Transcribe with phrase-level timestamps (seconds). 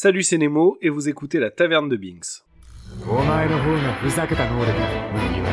[0.00, 2.44] Salut c'est Nemo et vous écoutez la Taverne de Binks.
[3.10, 5.50] お前の方がふざけた能力だ無理言うな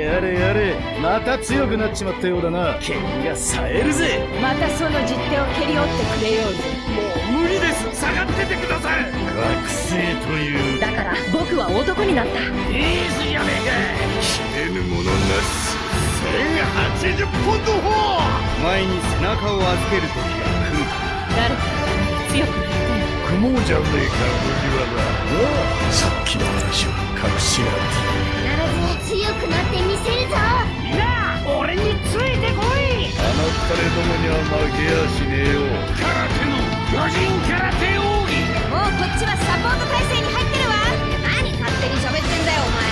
[0.00, 2.78] やれやれまた強くなっちまったようだな。
[2.80, 4.26] 剣が冴えるぜ。
[4.40, 6.64] またその実手を蹴り折ってくれようぜ。
[7.28, 8.00] もう無理です。
[8.00, 9.12] 下がっててください。
[9.12, 10.80] 学生という。
[10.80, 12.40] だから僕は男になった。
[12.40, 13.60] いいじゃね
[14.72, 15.76] ぬものなし。
[17.20, 18.24] 1080ポンド砲
[18.56, 20.80] お前に背中を預ける時が来る。
[21.36, 21.60] 誰か
[22.32, 22.56] 強く。
[22.56, 22.75] なり
[23.26, 24.14] たい雲じゃねえか
[24.46, 27.66] 麦わらさっきの話は隠しが
[27.98, 30.36] 必ず強くなってみせるぞ
[33.18, 35.58] あの二人どもには負けやしねえよ。
[35.96, 36.04] 空
[36.36, 36.54] 手の
[36.90, 38.38] 巨人空手奥義
[38.70, 40.74] もうこっちはサポート体制に入ってるわ
[41.22, 41.94] 何勝手に。
[41.96, 42.86] 喋ってんだよお前。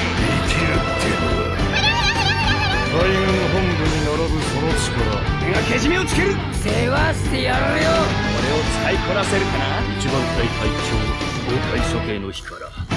[0.44, 1.60] 生きるってのは
[2.94, 5.22] 海軍本部に並ぶその力。
[5.40, 7.90] 手がけじめをつける世話してやるよ。
[8.33, 9.64] これを使いこなせるかな？
[9.98, 10.94] 一番隊隊長
[11.50, 12.93] 公開処刑の日から。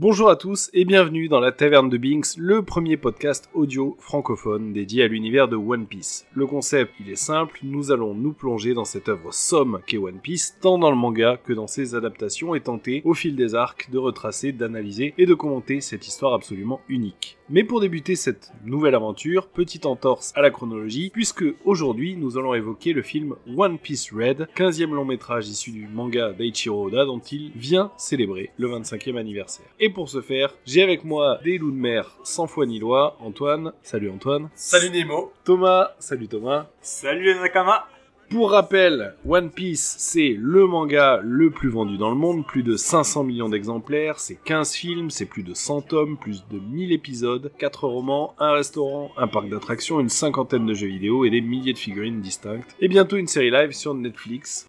[0.00, 4.72] Bonjour à tous et bienvenue dans la Taverne de Binks, le premier podcast audio francophone
[4.72, 6.26] dédié à l'univers de One Piece.
[6.32, 10.20] Le concept, il est simple, nous allons nous plonger dans cette œuvre somme qu'est One
[10.20, 13.90] Piece, tant dans le manga que dans ses adaptations et tenter, au fil des arcs,
[13.90, 17.36] de retracer, d'analyser et de commenter cette histoire absolument unique.
[17.50, 22.54] Mais pour débuter cette nouvelle aventure, petite entorse à la chronologie, puisque aujourd'hui nous allons
[22.54, 27.18] évoquer le film One Piece Red, 15e long métrage issu du manga d'Eiichiro Oda dont
[27.18, 29.66] il vient célébrer le 25e anniversaire.
[29.90, 33.72] Pour ce faire, j'ai avec moi des loups de mer sans foi ni loi, Antoine,
[33.82, 35.32] salut Antoine, Salut Nemo.
[35.44, 37.86] Thomas, salut Thomas, Salut les Nakama
[38.30, 42.76] pour rappel, One Piece, c'est le manga le plus vendu dans le monde, plus de
[42.76, 47.50] 500 millions d'exemplaires, c'est 15 films, c'est plus de 100 tomes, plus de 1000 épisodes,
[47.58, 51.72] 4 romans, un restaurant, un parc d'attractions, une cinquantaine de jeux vidéo et des milliers
[51.72, 54.64] de figurines distinctes, et bientôt une série live sur Netflix.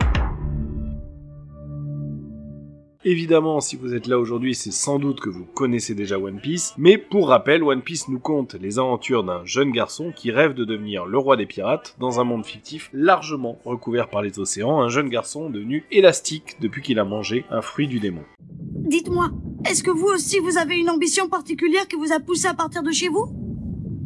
[3.04, 6.76] Évidemment, si vous êtes là aujourd'hui, c'est sans doute que vous connaissez déjà One Piece,
[6.78, 10.66] mais pour rappel, One Piece nous compte les aventures d'un jeune garçon qui rêve de
[10.66, 14.90] devenir le roi des pirates dans un monde fictif largement recouvert par les océans, un
[14.90, 18.22] jeune garçon devenu élastique depuis qu'il a mangé un fruit du démon.
[18.40, 19.32] Dites-moi,
[19.68, 22.84] est-ce que vous aussi vous avez une ambition particulière qui vous a poussé à partir
[22.84, 23.26] de chez vous?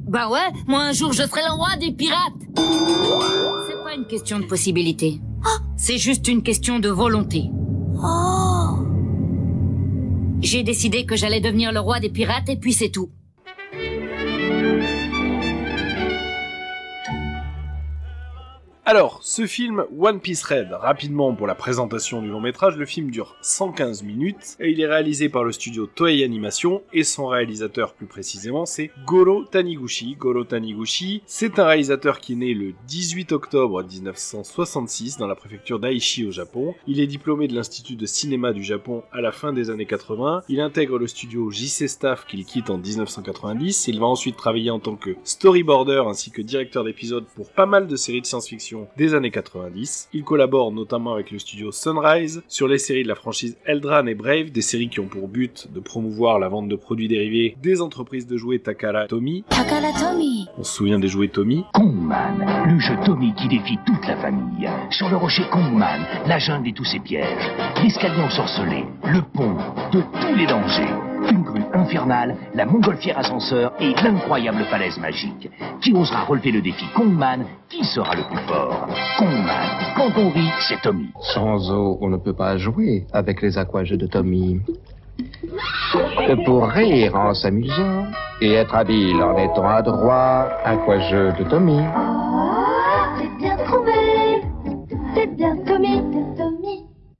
[0.08, 4.40] Bah ouais, moi un jour je serai le roi des pirates C'est pas une question
[4.40, 5.20] de possibilité.
[5.76, 7.50] C'est juste une question de volonté.
[8.02, 8.45] Oh
[10.46, 13.10] J'ai décidé que j'allais devenir le roi des pirates et puis c'est tout.
[18.88, 23.10] Alors, ce film One Piece Red, rapidement pour la présentation du long métrage, le film
[23.10, 27.96] dure 115 minutes et il est réalisé par le studio Toei Animation et son réalisateur
[27.96, 30.16] plus précisément c'est Goro Taniguchi.
[30.20, 35.80] Goro Taniguchi, c'est un réalisateur qui est né le 18 octobre 1966 dans la préfecture
[35.80, 36.76] d'Aichi au Japon.
[36.86, 40.44] Il est diplômé de l'Institut de cinéma du Japon à la fin des années 80.
[40.48, 43.88] Il intègre le studio JC Staff qu'il quitte en 1990.
[43.88, 47.88] Il va ensuite travailler en tant que storyboarder ainsi que directeur d'épisodes pour pas mal
[47.88, 50.10] de séries de science-fiction des années 90.
[50.14, 54.16] Il collabore notamment avec le studio Sunrise sur les séries de la franchise Eldran et
[54.16, 57.82] Brave, des séries qui ont pour but de promouvoir la vente de produits dérivés des
[57.82, 59.44] entreprises de jouets Takara Tomy.
[59.50, 61.64] Takara Tommy On se souvient des jouets Tommy.
[61.74, 64.70] Kongman, le jeu Tommy qui défie toute la famille.
[64.92, 67.26] Sur le rocher Kongman, la jungle et tous ses pièges.
[67.84, 69.56] L'escalier ensorcelé, le pont,
[69.92, 71.15] de tous les dangers.
[71.30, 75.50] Une grue infernale, la montgolfière ascenseur et l'incroyable falaise magique.
[75.82, 78.88] Qui osera relever le défi Kongman Qui sera le plus fort
[79.18, 79.70] Kongman.
[79.96, 81.10] Quand on rit, c'est Tommy.
[81.34, 84.62] Sans eau, on ne peut pas jouer avec les aquajeux de Tommy.
[86.46, 88.06] Pour rire en s'amusant
[88.42, 91.80] et être habile en étant adroit, aquajeux de Tommy.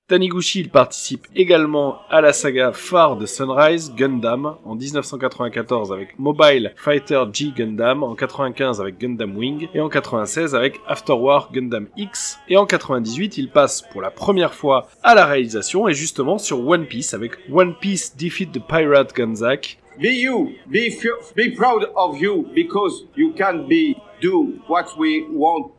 [0.08, 6.76] Taniguchi il participe également à la saga phare de Sunrise, Gundam, en 1994 avec Mobile
[6.76, 11.88] Fighter G Gundam, en 95 avec Gundam Wing, et en 96 avec After War Gundam
[11.98, 16.38] X, et en 98 il passe pour la première fois à la réalisation, et justement
[16.38, 20.92] sur One Piece avec One Piece Defeat the Pirate Gunzak, Be you, be,
[21.36, 25.72] be proud of you, because you can be do what we want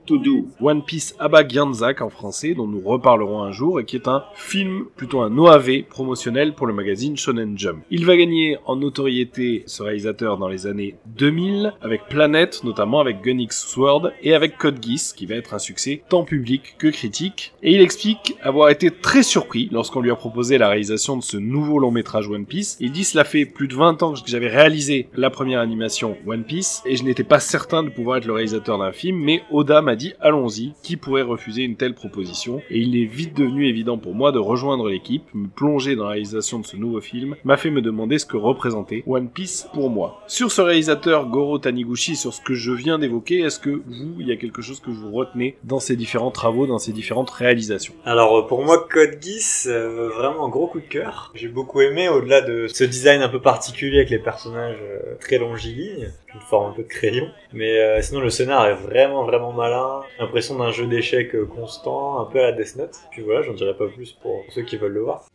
[0.60, 4.24] One Piece Abba Gyanzak en français, dont nous reparlerons un jour, et qui est un
[4.34, 7.82] film, plutôt un OAV promotionnel pour le magazine Shonen Jump.
[7.90, 13.22] Il va gagner en notoriété ce réalisateur dans les années 2000, avec Planet, notamment avec
[13.22, 17.52] Gunix Sword, et avec Code Geass, qui va être un succès tant public que critique.
[17.62, 21.36] Et il explique avoir été très surpris lorsqu'on lui a proposé la réalisation de ce
[21.36, 22.76] nouveau long métrage One Piece.
[22.80, 26.44] Il dit cela fait plus de 20 ans que j'avais réalisé la première animation One
[26.44, 29.82] Piece, et je n'étais pas certain de pouvoir être le réalisateur d'un film, mais Oda
[29.82, 33.98] m'a dit allons-y, qui pourrait refuser une telle proposition Et il est vite devenu évident
[33.98, 37.56] pour moi de rejoindre l'équipe, me plonger dans la réalisation de ce nouveau film, m'a
[37.56, 40.22] fait me demander ce que représentait One Piece pour moi.
[40.26, 44.28] Sur ce réalisateur Goro Taniguchi, sur ce que je viens d'évoquer, est-ce que vous, il
[44.28, 47.94] y a quelque chose que vous retenez dans ces différents travaux, dans ces différentes réalisations?
[48.04, 51.32] Alors euh, pour moi, Code Geass, euh, vraiment un gros coup de cœur.
[51.34, 55.38] J'ai beaucoup aimé, au-delà de ce design un peu particulier avec les personnages euh, très
[55.38, 57.28] longilignes, une forme un peu de crayon.
[57.52, 62.20] Mais euh, sinon le scénar est vraiment vraiment malin, l'impression d'un jeu d'échecs euh, constant,
[62.20, 62.96] un peu à la Death Note.
[63.10, 65.26] Puis voilà, j'en dirai pas plus pour ceux qui veulent le voir.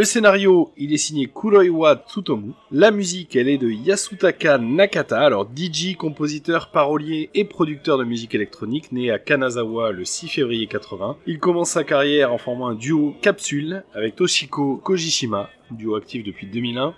[0.00, 2.52] Le scénario, il est signé Kuroiwa Tsutomu.
[2.72, 8.34] La musique, elle est de Yasutaka Nakata, alors DJ, compositeur, parolier et producteur de musique
[8.34, 11.18] électronique, né à Kanazawa le 6 février 80.
[11.26, 16.46] Il commence sa carrière en formant un duo Capsule avec Toshiko Kojishima, duo actif depuis
[16.46, 16.94] 2001.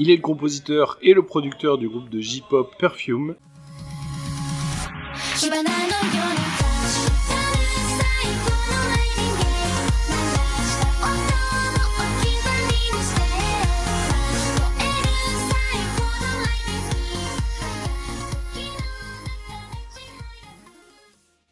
[0.00, 3.34] Il est le compositeur et le producteur du groupe de J-pop Perfume.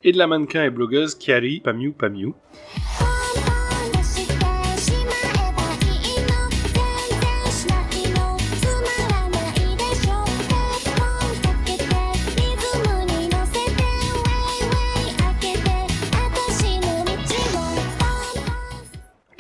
[0.07, 2.33] et de la mannequin et blogueuse Kiari Pamiu Pamiu.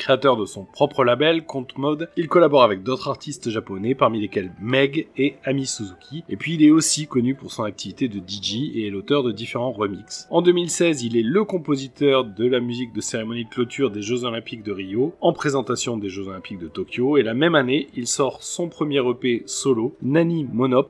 [0.06, 4.52] Créateur de son propre label, Compte Mode, il collabore avec d'autres artistes japonais, parmi lesquels
[4.60, 6.22] Meg et Ami Suzuki.
[6.28, 9.32] Et puis il est aussi connu pour son activité de DJ et est l'auteur de
[9.32, 10.28] différents remixes.
[10.30, 14.22] En 2016, il est le compositeur de la musique de cérémonie de clôture des Jeux
[14.22, 17.16] Olympiques de Rio, en présentation des Jeux Olympiques de Tokyo.
[17.16, 20.88] Et la même année, il sort son premier EP solo, Nani Monop,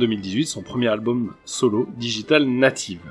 [0.00, 3.09] 2018 son premier album solo, Digital Native.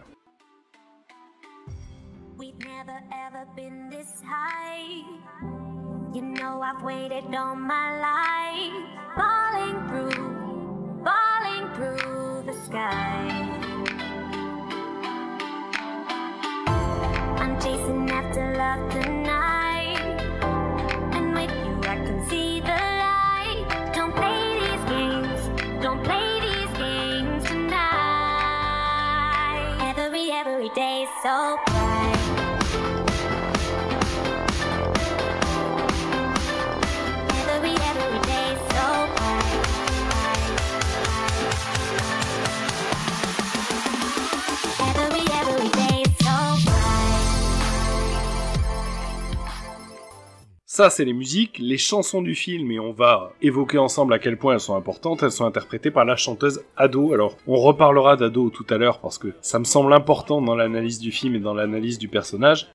[50.79, 54.37] Ça, c'est les musiques, les chansons du film, et on va évoquer ensemble à quel
[54.37, 55.21] point elles sont importantes.
[55.23, 57.11] Elles sont interprétées par la chanteuse Ado.
[57.11, 60.99] Alors, on reparlera d'Ado tout à l'heure parce que ça me semble important dans l'analyse
[60.99, 62.71] du film et dans l'analyse du personnage.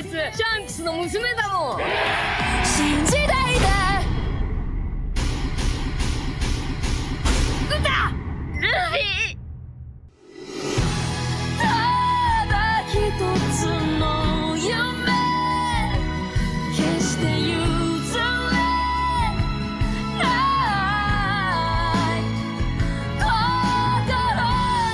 [0.00, 0.08] いつ。
[0.12, 1.80] シャンクスの娘だもん。
[2.64, 3.28] 新時代
[3.60, 4.00] だ。
[7.68, 7.76] 歌。
[8.56, 9.36] ルビー。
[11.58, 11.62] た
[12.48, 12.56] だ
[12.88, 12.94] 一
[13.54, 13.66] つ
[13.98, 14.02] の
[14.56, 14.72] 夢。
[16.74, 18.22] 決して譲れ
[20.18, 20.24] な
[22.16, 22.24] い。
[23.20, 23.28] 心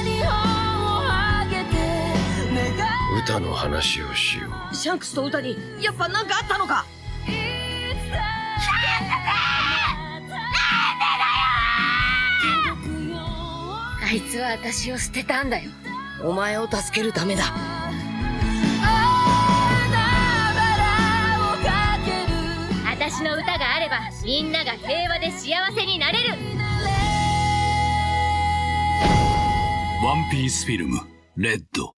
[0.02, 0.30] に本
[0.82, 1.72] をあげて
[2.52, 2.74] 願
[3.14, 3.20] う。
[3.22, 6.86] 歌の話をしようシャンクスと歌にやっぱなんかあったのか？
[14.00, 15.72] あいつは私を捨てたんだよ。
[16.22, 17.52] お前を助けるためだ。
[22.88, 26.34] 私の歌があればみんなが平和で幸せになれる。
[30.04, 31.15] ワンピースフィルム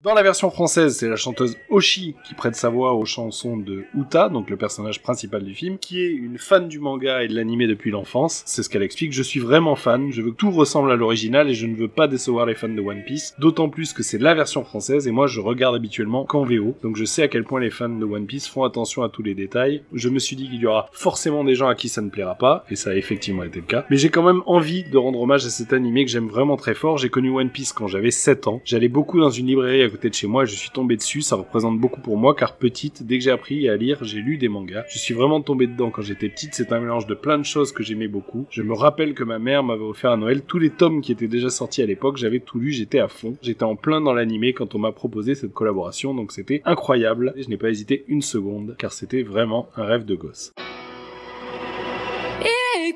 [0.01, 3.84] Dans la version française, c'est la chanteuse Oshi qui prête sa voix aux chansons de
[3.96, 7.36] Uta, donc le personnage principal du film, qui est une fan du manga et de
[7.36, 8.41] l'animé depuis l'enfance.
[8.48, 9.13] C'est ce qu'elle explique.
[9.13, 10.12] Je suis vraiment fan.
[10.12, 12.67] Je veux que tout ressemble à l'original et je ne veux pas décevoir les fans
[12.67, 13.36] de One Piece.
[13.38, 16.75] D'autant plus que c'est la version française et moi je regarde habituellement qu'en VO.
[16.82, 19.22] Donc je sais à quel point les fans de One Piece font attention à tous
[19.22, 19.84] les détails.
[19.94, 22.36] Je me suis dit qu'il y aura forcément des gens à qui ça ne plaira
[22.36, 23.86] pas et ça a effectivement été le cas.
[23.91, 26.74] Mais j'ai quand même envie de rendre hommage à cet animé que j'aime vraiment très
[26.74, 26.98] fort.
[26.98, 28.62] J'ai connu One Piece quand j'avais 7 ans.
[28.65, 31.80] J'allais beaucoup une librairie à côté de chez moi, je suis tombé dessus, ça représente
[31.80, 34.86] beaucoup pour moi car petite, dès que j'ai appris à lire, j'ai lu des mangas.
[34.90, 37.72] Je suis vraiment tombé dedans quand j'étais petite, c'est un mélange de plein de choses
[37.72, 38.46] que j'aimais beaucoup.
[38.50, 41.28] Je me rappelle que ma mère m'avait offert à Noël tous les tomes qui étaient
[41.28, 43.36] déjà sortis à l'époque, j'avais tout lu, j'étais à fond.
[43.42, 47.34] J'étais en plein dans l'animé quand on m'a proposé cette collaboration, donc c'était incroyable.
[47.36, 50.54] Et je n'ai pas hésité une seconde car c'était vraiment un rêve de gosse.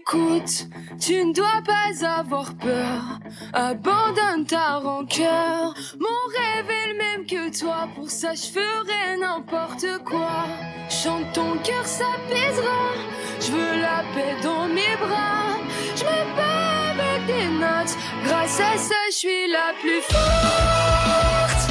[0.02, 0.68] Écoute,
[1.00, 3.20] tu ne dois pas avoir peur.
[3.54, 5.76] Abandonne ta rancœur.
[6.00, 7.88] Mon rêve est le même que toi.
[7.94, 10.46] Pour ça, je ferai n'importe quoi.
[10.90, 12.82] Chante ton cœur, s'apaisera.
[13.42, 15.60] Je veux la paix dans mes bras.
[15.96, 17.96] Je me bats avec des notes.
[18.24, 21.71] Grâce à ça, je suis la plus forte.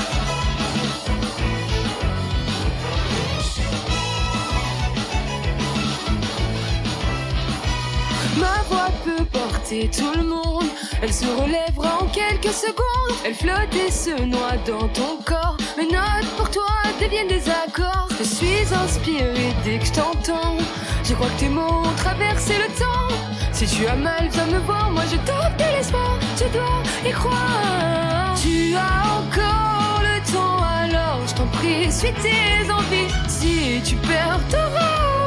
[8.40, 10.64] Ma voix peut porter tout le monde.
[11.02, 13.16] Elle se relèvera en quelques secondes.
[13.24, 15.56] Elle flotte et se noie dans ton corps.
[15.76, 18.08] Mes notes pour toi deviennent des accords.
[18.18, 20.56] Je suis inspiré dès que je t'entends.
[21.04, 23.14] Je crois que tes mots ont traversé le temps.
[23.52, 24.90] Si tu as mal, viens me voir.
[24.90, 26.18] Moi je t'offre de l'espoir.
[26.38, 28.34] Tu dois y croire.
[28.42, 33.12] Tu as encore le temps, alors je t'en prie, suis tes envies.
[33.28, 35.19] Si tu perds, t'auras moins appris.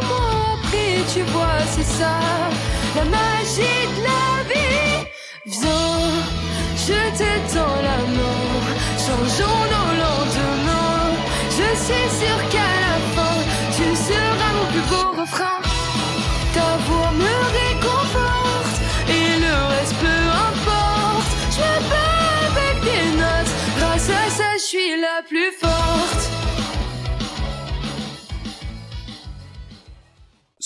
[1.11, 2.17] Tu vois, c'est ça
[2.95, 5.05] la magie de la vie.
[5.45, 6.09] Viens,
[6.75, 8.43] je te tends la main,
[8.97, 11.11] changeons nos lendemains.
[11.51, 13.35] Je suis sûr qu'à la fin,
[13.75, 15.59] tu seras mon plus beau refrain.
[16.53, 21.31] Ta voix me réconforte et le reste peu importe.
[21.51, 25.82] Je me bats avec des notes, grâce à ça, je suis la plus forte.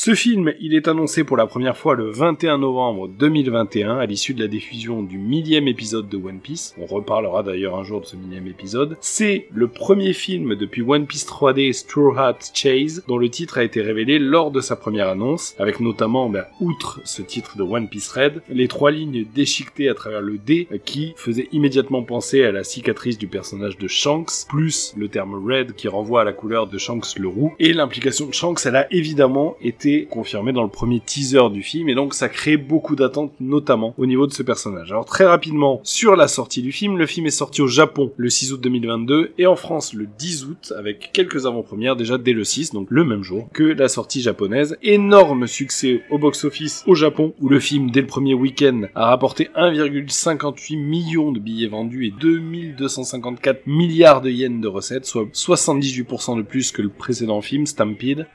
[0.08, 4.34] Ce film, il est annoncé pour la première fois le 21 novembre 2021 à l'issue
[4.34, 6.74] de la diffusion du millième épisode de One Piece.
[6.80, 8.96] On reparlera d'ailleurs un jour de ce millième épisode.
[9.02, 13.66] C'est le premier film depuis One Piece 3D Straw Hat Chase dont le titre a
[13.66, 17.90] été révélé lors de sa première annonce, avec notamment, ben, outre ce titre de One
[17.90, 22.54] Piece Red, les trois lignes déchiquetées à travers le D qui faisaient immédiatement penser à
[22.54, 26.68] la cicatrice du personnage de Shanks, plus le terme Red qui renvoie à la couleur
[26.68, 27.54] de Shanks le roux.
[27.60, 31.89] Et l'implication de Shanks, elle a évidemment été confirmée dans le premier teaser du film,
[31.89, 34.92] et donc ça crée beaucoup d'attentes, notamment au niveau de ce personnage.
[34.92, 38.30] Alors très rapidement, sur la sortie du film, le film est sorti au Japon le
[38.30, 42.44] 6 août 2022, et en France le 10 août, avec quelques avant-premières déjà dès le
[42.44, 44.77] 6, donc le même jour que la sortie japonaise.
[44.82, 49.50] Énorme succès au box-office au Japon, où le film, dès le premier week-end, a rapporté
[49.56, 56.42] 1,58 millions de billets vendus et 2254 milliards de yens de recettes, soit 78% de
[56.42, 58.27] plus que le précédent film, Stampede.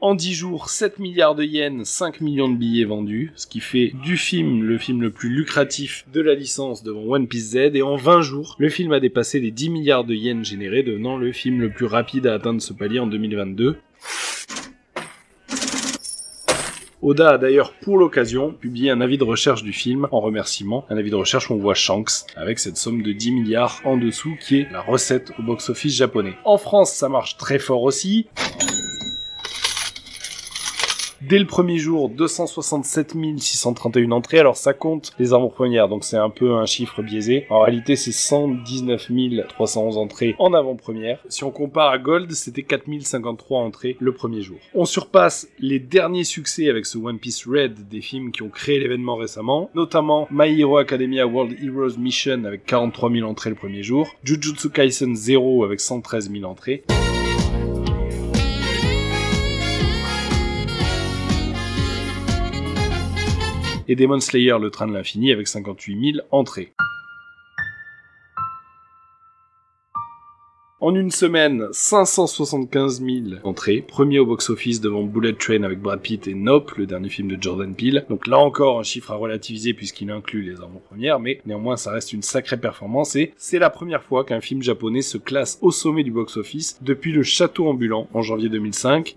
[0.00, 3.92] En 10 jours, 7 milliards de yens, 5 millions de billets vendus, ce qui fait
[4.04, 7.82] du film le film le plus lucratif de la licence devant One Piece Z, et
[7.82, 11.32] en 20 jours, le film a dépassé les 10 milliards de yens générés, devenant le
[11.32, 13.76] film le plus rapide à atteindre ce palier en 2022.
[17.02, 20.96] Oda a d'ailleurs, pour l'occasion, publié un avis de recherche du film en remerciement, un
[20.96, 24.36] avis de recherche où on voit Shanks, avec cette somme de 10 milliards en dessous
[24.40, 26.34] qui est la recette au box-office japonais.
[26.44, 28.28] En France, ça marche très fort aussi.
[31.20, 34.38] Dès le premier jour, 267 631 entrées.
[34.38, 37.46] Alors ça compte les avant-premières, donc c'est un peu un chiffre biaisé.
[37.50, 39.10] En réalité, c'est 119
[39.48, 41.18] 311 entrées en avant-première.
[41.28, 44.58] Si on compare à Gold, c'était 4053 entrées le premier jour.
[44.74, 48.78] On surpasse les derniers succès avec ce One Piece Red des films qui ont créé
[48.78, 53.82] l'événement récemment, notamment My Hero Academia World Heroes Mission avec 43 000 entrées le premier
[53.82, 56.84] jour, Jujutsu Kaisen 0 avec 113 000 entrées.
[63.88, 66.74] Et Demon Slayer le train de l'infini avec 58 000 entrées.
[70.80, 76.28] En une semaine, 575 000 entrées, premier au box-office devant Bullet Train avec Brad Pitt
[76.28, 78.06] et Nope, le dernier film de Jordan Peele.
[78.08, 82.12] Donc là encore un chiffre à relativiser puisqu'il inclut les avant-premières, mais néanmoins ça reste
[82.12, 86.04] une sacrée performance et c'est la première fois qu'un film japonais se classe au sommet
[86.04, 89.16] du box-office depuis le Château ambulant en janvier 2005.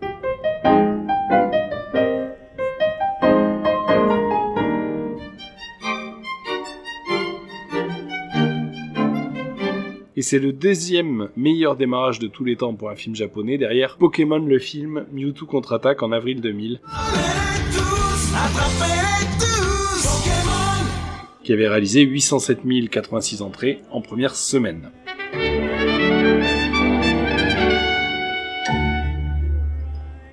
[10.21, 13.97] Et c'est le deuxième meilleur démarrage de tous les temps pour un film japonais, derrière
[13.97, 16.79] Pokémon le film Mewtwo contre-attaque en avril 2000.
[21.43, 22.59] qui avait réalisé 807
[22.91, 24.91] 086 entrées en première semaine.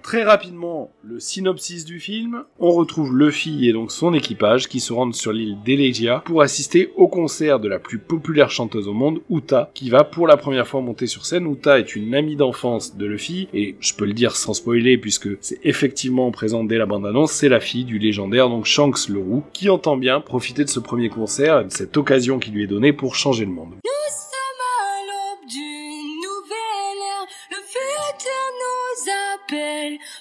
[0.09, 4.95] Très rapidement, le synopsis du film, on retrouve Luffy et donc son équipage qui se
[4.95, 9.21] rendent sur l'île d'Elegia pour assister au concert de la plus populaire chanteuse au monde,
[9.29, 11.45] Uta, qui va pour la première fois monter sur scène.
[11.45, 15.29] Uta est une amie d'enfance de Luffy, et je peux le dire sans spoiler puisque
[15.43, 19.45] c'est effectivement présent dès la bande-annonce, c'est la fille du légendaire donc Shanks le Roux,
[19.53, 22.67] qui entend bien profiter de ce premier concert et de cette occasion qui lui est
[22.67, 23.75] donnée pour changer le monde.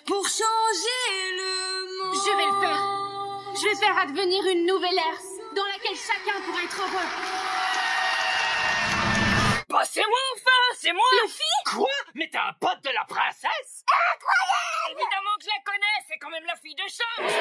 [0.06, 2.16] Pour changer le monde.
[2.16, 2.84] Je vais le faire.
[3.56, 5.22] Je vais faire advenir une nouvelle ère
[5.56, 7.10] dans laquelle chacun pourra être heureux.
[9.70, 11.90] Bah c'est moi enfin, c'est moi Luffy Quoi?
[12.16, 13.84] Mais t'es un pote de la princesse?
[14.14, 17.34] Incroyable Évidemment que je la connais, c'est quand même la fille de Shanks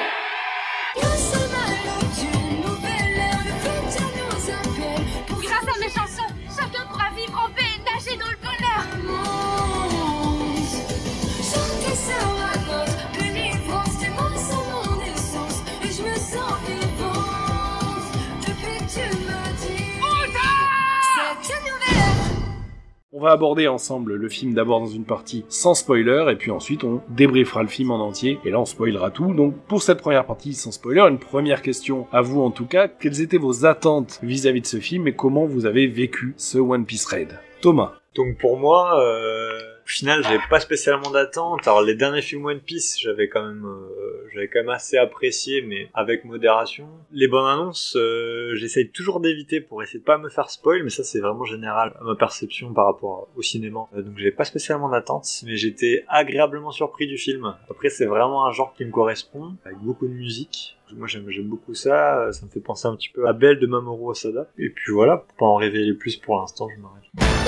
[23.19, 26.85] On va aborder ensemble le film d'abord dans une partie sans spoiler, et puis ensuite
[26.85, 29.33] on débriefera le film en entier, et là on spoilera tout.
[29.33, 32.89] Donc pour cette première partie sans spoiler, une première question à vous en tout cas,
[32.89, 36.85] quelles étaient vos attentes vis-à-vis de ce film et comment vous avez vécu ce One
[36.85, 37.39] Piece Raid?
[37.63, 37.93] Thomas.
[38.15, 39.49] Donc pour moi, euh,
[39.87, 41.61] au final, j'avais pas spécialement d'attente.
[41.69, 45.63] Alors les derniers films One Piece, j'avais quand même, euh, j'avais quand même assez apprécié,
[45.63, 46.89] mais avec modération.
[47.13, 50.91] Les bonnes annonces, euh, j'essaye toujours d'éviter pour essayer de pas me faire spoil, mais
[50.91, 53.87] ça c'est vraiment général à ma perception par rapport au cinéma.
[53.95, 57.55] Euh, donc j'avais pas spécialement d'attente, mais j'étais agréablement surpris du film.
[57.71, 60.77] Après c'est vraiment un genre qui me correspond, avec beaucoup de musique.
[60.97, 64.11] Moi j'aime beaucoup ça, ça me fait penser un petit peu à Belle de Mamoru
[64.11, 64.49] Osada.
[64.59, 67.46] Et puis voilà, pour pas en révéler plus pour l'instant, je m'arrête.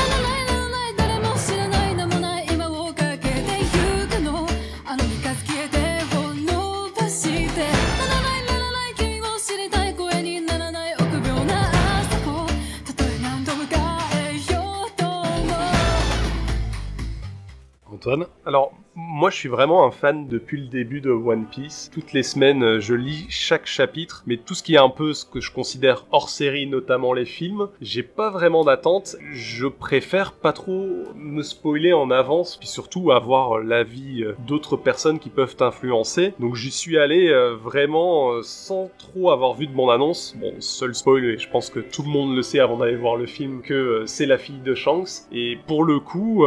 [18.47, 21.89] Alors, moi, je suis vraiment un fan depuis le début de One Piece.
[21.95, 25.13] Toutes les semaines, euh, je lis chaque chapitre, mais tout ce qui est un peu
[25.13, 29.15] ce que je considère hors série, notamment les films, j'ai pas vraiment d'attente.
[29.31, 35.21] Je préfère pas trop me spoiler en avance, puis surtout avoir l'avis euh, d'autres personnes
[35.21, 36.35] qui peuvent t'influencer.
[36.41, 40.35] Donc, j'y suis allé euh, vraiment sans trop avoir vu de mon annonce.
[40.41, 43.15] Bon, seul spoil, et je pense que tout le monde le sait avant d'aller voir
[43.15, 45.29] le film, que c'est la fille de Shanks.
[45.31, 46.45] Et pour le coup,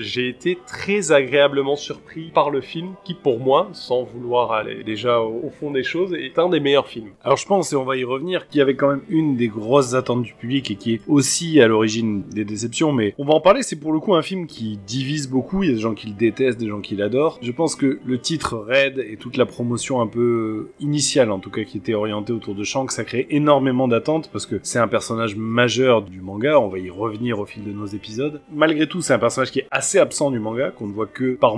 [0.00, 1.93] j'ai été très agréablement surpris
[2.32, 6.14] par le film, qui pour moi, sans vouloir aller déjà au, au fond des choses,
[6.14, 7.10] est un des meilleurs films.
[7.22, 9.48] Alors je pense, et on va y revenir, qu'il y avait quand même une des
[9.48, 13.34] grosses attentes du public et qui est aussi à l'origine des déceptions, mais on va
[13.34, 15.80] en parler, c'est pour le coup un film qui divise beaucoup, il y a des
[15.80, 17.38] gens qui le détestent, des gens qui l'adorent.
[17.42, 21.50] Je pense que le titre Red et toute la promotion un peu initiale, en tout
[21.50, 24.88] cas qui était orientée autour de Shanks, ça crée énormément d'attentes parce que c'est un
[24.88, 28.40] personnage majeur du manga, on va y revenir au fil de nos épisodes.
[28.52, 31.34] Malgré tout, c'est un personnage qui est assez absent du manga, qu'on ne voit que
[31.34, 31.56] par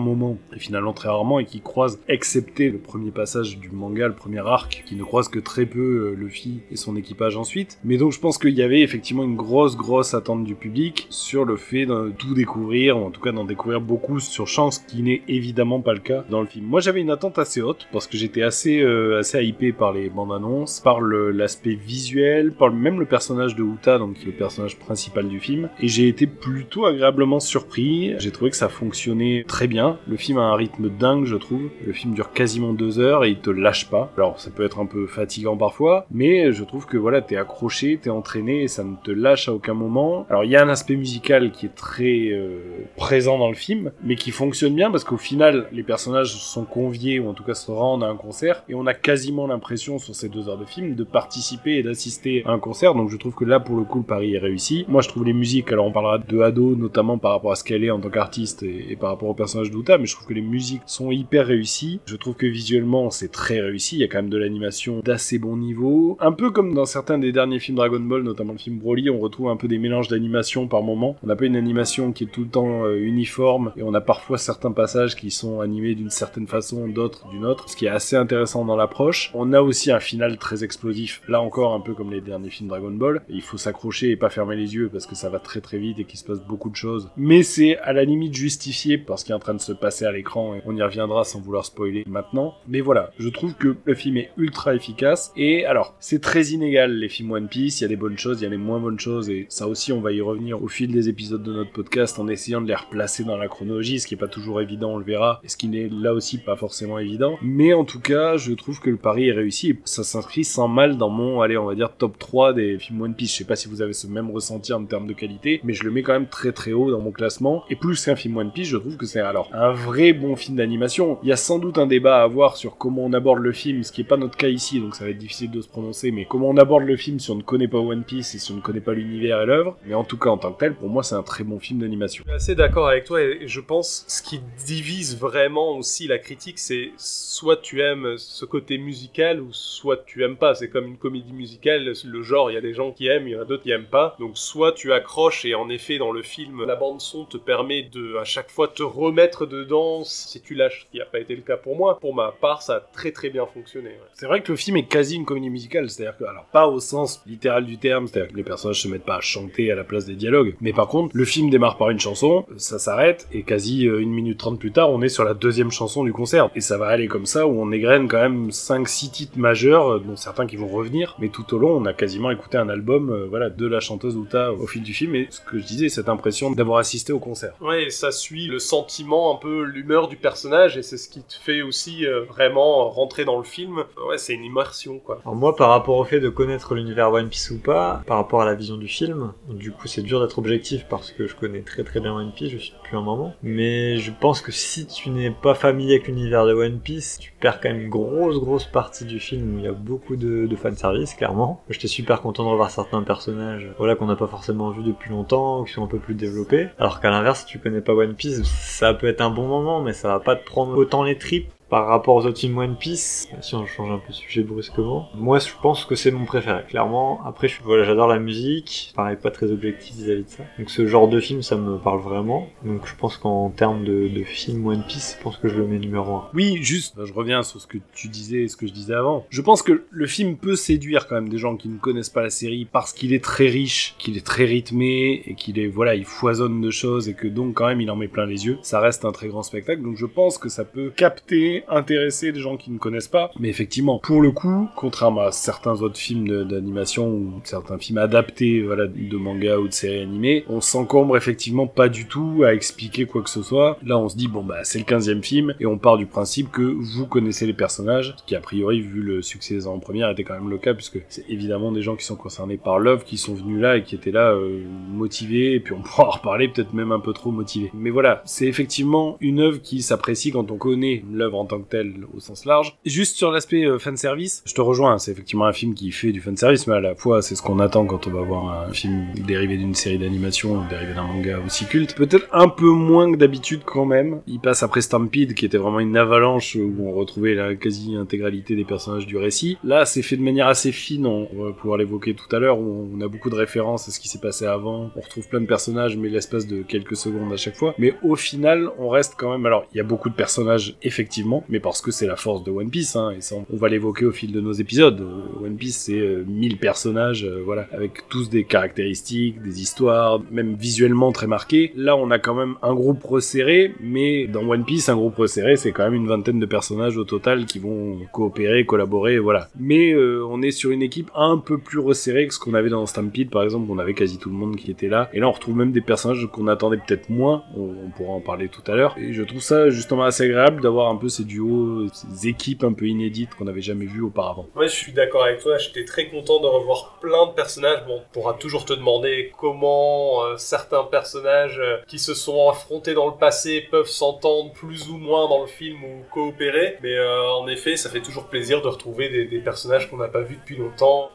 [0.55, 4.47] et finalement très rarement et qui croise, excepté le premier passage du manga, le premier
[4.47, 7.79] arc, qui ne croise que très peu euh, Luffy et son équipage ensuite.
[7.85, 11.45] Mais donc je pense qu'il y avait effectivement une grosse grosse attente du public sur
[11.45, 15.03] le fait de tout découvrir, ou en tout cas d'en découvrir beaucoup sur Chance, qui
[15.03, 16.67] n'est évidemment pas le cas dans le film.
[16.67, 20.09] Moi j'avais une attente assez haute parce que j'étais assez euh, assez hypé par les
[20.09, 25.29] bandes annonces, par l'aspect visuel, par même le personnage de Uta, donc le personnage principal
[25.29, 28.15] du film, et j'ai été plutôt agréablement surpris.
[28.19, 29.99] J'ai trouvé que ça fonctionnait très bien.
[30.17, 31.69] Film a un rythme dingue, je trouve.
[31.85, 34.13] Le film dure quasiment deux heures et il te lâche pas.
[34.17, 37.99] Alors ça peut être un peu fatigant parfois, mais je trouve que voilà, t'es accroché,
[38.01, 40.27] t'es entraîné et ça ne te lâche à aucun moment.
[40.29, 42.61] Alors il y a un aspect musical qui est très euh,
[42.97, 47.21] présent dans le film, mais qui fonctionne bien parce qu'au final, les personnages sont conviés
[47.21, 50.15] ou en tout cas se rendent à un concert et on a quasiment l'impression sur
[50.15, 52.95] ces deux heures de film de participer et d'assister à un concert.
[52.95, 54.85] Donc je trouve que là pour le coup le pari est réussi.
[54.89, 57.65] Moi je trouve les musiques, alors on parlera de Ado notamment par rapport à ce
[57.65, 60.35] qu'elle est en tant qu'artiste et, et par rapport au personnage mais je trouve que
[60.35, 62.01] les musiques sont hyper réussies.
[62.07, 63.97] Je trouve que visuellement c'est très réussi.
[63.97, 66.17] Il y a quand même de l'animation d'assez bon niveau.
[66.21, 69.19] Un peu comme dans certains des derniers films Dragon Ball, notamment le film Broly, on
[69.19, 71.17] retrouve un peu des mélanges d'animation par moment.
[71.23, 74.01] On n'a pas une animation qui est tout le temps euh, uniforme et on a
[74.01, 77.91] parfois certains passages qui sont animés d'une certaine façon, d'autres d'une autre, ce qui est
[77.91, 79.31] assez intéressant dans l'approche.
[79.35, 81.23] On a aussi un final très explosif.
[81.29, 83.23] Là encore, un peu comme les derniers films Dragon Ball.
[83.29, 85.99] Il faut s'accrocher et pas fermer les yeux parce que ça va très très vite
[85.99, 87.11] et qu'il se passe beaucoup de choses.
[87.17, 90.13] Mais c'est à la limite justifié parce qu'il est en train de se passer à
[90.13, 92.55] l'écran et on y reviendra sans vouloir spoiler maintenant.
[92.69, 96.93] Mais voilà, je trouve que le film est ultra efficace et alors, c'est très inégal
[96.93, 98.81] les films One Piece, il y a des bonnes choses, il y a des moins
[98.81, 101.73] bonnes choses et ça aussi on va y revenir au fil des épisodes de notre
[101.73, 104.95] podcast en essayant de les replacer dans la chronologie, ce qui est pas toujours évident,
[104.95, 107.39] on le verra, et ce qui n'est là aussi pas forcément évident.
[107.43, 110.97] Mais en tout cas, je trouve que le pari est réussi ça s'inscrit sans mal
[110.97, 113.33] dans mon, allez, on va dire top 3 des films One Piece.
[113.33, 115.85] Je sais pas si vous avez ce même ressenti en termes de qualité, mais je
[115.85, 117.65] le mets quand même très très haut dans mon classement.
[117.71, 120.57] Et plus qu'un film One Piece, je trouve que c'est alors un vrai bon film
[120.57, 121.19] d'animation.
[121.23, 123.83] Il y a sans doute un débat à avoir sur comment on aborde le film,
[123.83, 126.11] ce qui est pas notre cas ici, donc ça va être difficile de se prononcer,
[126.11, 128.53] mais comment on aborde le film si on ne connaît pas One Piece et si
[128.53, 129.77] on ne connaît pas l'univers et l'œuvre.
[129.87, 131.81] Mais en tout cas, en tant que tel, pour moi, c'est un très bon film
[131.81, 132.25] d'animation.
[132.27, 136.19] Je suis assez d'accord avec toi et je pense ce qui divise vraiment aussi la
[136.19, 140.55] critique, c'est soit tu aimes ce côté musical ou soit tu aimes pas.
[140.55, 143.33] C'est comme une comédie musicale, le genre, il y a des gens qui aiment, il
[143.33, 144.17] y en a d'autres qui aiment pas.
[144.19, 147.83] Donc soit tu accroches et en effet dans le film, la bande son te permet
[147.83, 151.35] de à chaque fois te remettre dedans si tu lâches, ce qui n'a pas été
[151.35, 151.99] le cas pour moi.
[151.99, 153.91] Pour ma part, ça a très très bien fonctionné.
[153.91, 154.11] ouais.
[154.15, 156.81] C'est vrai que le film est quasi une comédie musicale, c'est-à-dire que, alors pas au
[156.81, 159.85] sens littéral du terme, c'est-à-dire que les personnages se mettent pas à chanter à la
[159.85, 163.43] place des dialogues, mais par contre, le film démarre par une chanson, ça s'arrête, et
[163.43, 166.51] quasi euh, une minute trente plus tard, on est sur la deuxième chanson du concert.
[166.55, 169.99] Et ça va aller comme ça, où on égrène quand même 5-6 titres majeurs, euh,
[169.99, 173.11] dont certains qui vont revenir, mais tout au long, on a quasiment écouté un album,
[173.11, 175.89] euh, voilà, de la chanteuse Uta au fil du film, et ce que je disais,
[175.89, 177.55] cette impression d'avoir assisté au concert.
[177.61, 181.35] Ouais, ça suit le sentiment, un peu l'humeur du personnage, et c'est ce qui te
[181.35, 183.85] fait aussi euh, vraiment rentrer dans le film.
[184.09, 185.21] Ouais, c'est une immersion, quoi.
[185.25, 188.43] Alors moi, par rapport au fait de connaître l'univers One Piece ou pas, par rapport
[188.43, 191.63] à la vision du film, du coup c'est dur d'être objectif parce que je connais
[191.63, 193.35] très très bien One Piece, je suis un moment.
[193.43, 197.33] Mais je pense que si tu n'es pas familier avec l'univers de One Piece, tu
[197.41, 200.47] perds quand même une grosse grosse partie du film où il y a beaucoup de,
[200.47, 201.63] de fanservice, clairement.
[201.69, 205.61] J'étais super content de revoir certains personnages, voilà, qu'on n'a pas forcément vu depuis longtemps,
[205.61, 206.69] ou qui sont un peu plus développés.
[206.79, 209.81] Alors qu'à l'inverse, si tu connais pas One Piece, ça peut être un bon moment,
[209.81, 212.77] mais ça va pas te prendre autant les tripes Par rapport aux autres films One
[212.77, 216.25] Piece, si on change un peu de sujet brusquement, moi je pense que c'est mon
[216.25, 217.21] préféré, clairement.
[217.25, 220.45] Après, je, voilà, j'adore la musique, pareil, pas très objectif vis-à-vis de ça.
[220.59, 222.49] Donc ce genre de film, ça me parle vraiment.
[222.65, 225.67] Donc je pense qu'en termes de, de film One Piece, je pense que je le
[225.67, 226.31] mets numéro 1.
[226.35, 229.27] Oui, juste, je reviens sur ce que tu disais et ce que je disais avant.
[229.31, 232.23] Je pense que le film peut séduire quand même des gens qui ne connaissent pas
[232.23, 235.95] la série parce qu'il est très riche, qu'il est très rythmé et qu'il est, voilà,
[235.95, 238.59] il foisonne de choses et que donc quand même il en met plein les yeux.
[238.63, 242.41] Ça reste un très grand spectacle, donc je pense que ça peut capter, intéresser des
[242.41, 243.31] gens qui ne connaissent pas.
[243.39, 248.63] Mais effectivement, pour le coup, contrairement à certains autres films d'animation ou certains films adaptés,
[248.63, 253.07] voilà, de manga ou de séries animées, on s'encombre effectivement pas du tout à expliquer
[253.07, 253.79] quoi que ce soit.
[253.85, 256.51] Là, on se dit, bon bah c'est le 15e film et on part du principe
[256.51, 260.25] que vous connaissez les personnages, qui a priori, vu le succès des en première, était
[260.25, 263.17] quand même le cas puisque c'est évidemment des gens qui sont concernés par l'œuvre qui
[263.17, 266.49] sont venus là et qui étaient là euh, motivés et puis on pourra en reparler
[266.49, 267.71] peut-être même un peu trop motivés.
[267.75, 271.69] Mais voilà, c'est effectivement une œuvre qui s'apprécie quand on connaît l'œuvre en tant que
[271.69, 272.77] telle au sens large.
[272.85, 276.21] Juste sur l'aspect euh, fanservice, je te rejoins, c'est effectivement un film qui fait du
[276.21, 279.07] fanservice, mais à la fois c'est ce qu'on attend quand on va voir un film
[279.15, 281.95] dérivé d'une série d'animation dérivé d'un manga aussi culte.
[281.95, 284.21] Peut-être un peu moins que d'habitude quand même.
[284.27, 288.65] Il passe après Stampede qui était vraiment une avalanche où on retrouvait la quasi-intégralité des
[288.65, 289.59] personnages du récit.
[289.65, 292.89] Là, c'est fait de manière assez fine, on va pouvoir l'évoquer tout à l'heure, où
[292.95, 294.91] on a beaucoup de références à ce qui s'est passé avant.
[294.97, 297.75] On retrouve plein de personnages, mais l'espace de quelques secondes à chaque fois.
[297.79, 299.47] Mais au final, on reste quand même...
[299.47, 302.51] Alors, il y a beaucoup de personnages, effectivement, mais parce que c'est la force de
[302.51, 305.01] One Piece, hein, et ça, on va l'évoquer au fil de nos épisodes.
[305.01, 310.21] Euh, One Piece, c'est euh, 1000 personnages, euh, voilà, avec tous des caractéristiques, des histoires,
[310.31, 311.73] même visuellement très marquées.
[311.77, 315.57] Là, on a quand même un groupe resserré, mais dans One Piece, un groupe resserré,
[315.57, 319.49] c'est quand même une vingtaine de personnages au total qui vont coopérer, collaborer, voilà.
[319.59, 322.71] Mais euh, on est sur une équipe un peu plus resserrée que ce qu'on avait
[322.71, 325.09] dans Stampede, par exemple, on avait quasi tout le monde qui était là.
[325.13, 328.21] Et là, on retrouve même des personnages qu'on attendait peut-être moins, on, on pourra en
[328.21, 328.97] parler tout à l'heure.
[328.99, 332.73] Et je trouve ça justement assez agréable d'avoir un peu ces duos, ces équipes un
[332.73, 334.47] peu inédites qu'on n'avait jamais vues auparavant.
[334.57, 335.59] Ouais, je suis d'accord avec toi.
[335.59, 337.85] J'étais très content de revoir plein de personnages.
[337.87, 342.95] Bon, on pourra toujours te demander comment euh, certains personnages euh, qui se sont affrontés
[342.95, 346.79] dans le passé peuvent s'entendre plus ou moins dans le film ou coopérer.
[346.83, 350.09] Mais euh, en effet, ça fait toujours plaisir de retrouver des, des personnages qu'on n'a
[350.09, 351.11] pas vus depuis longtemps.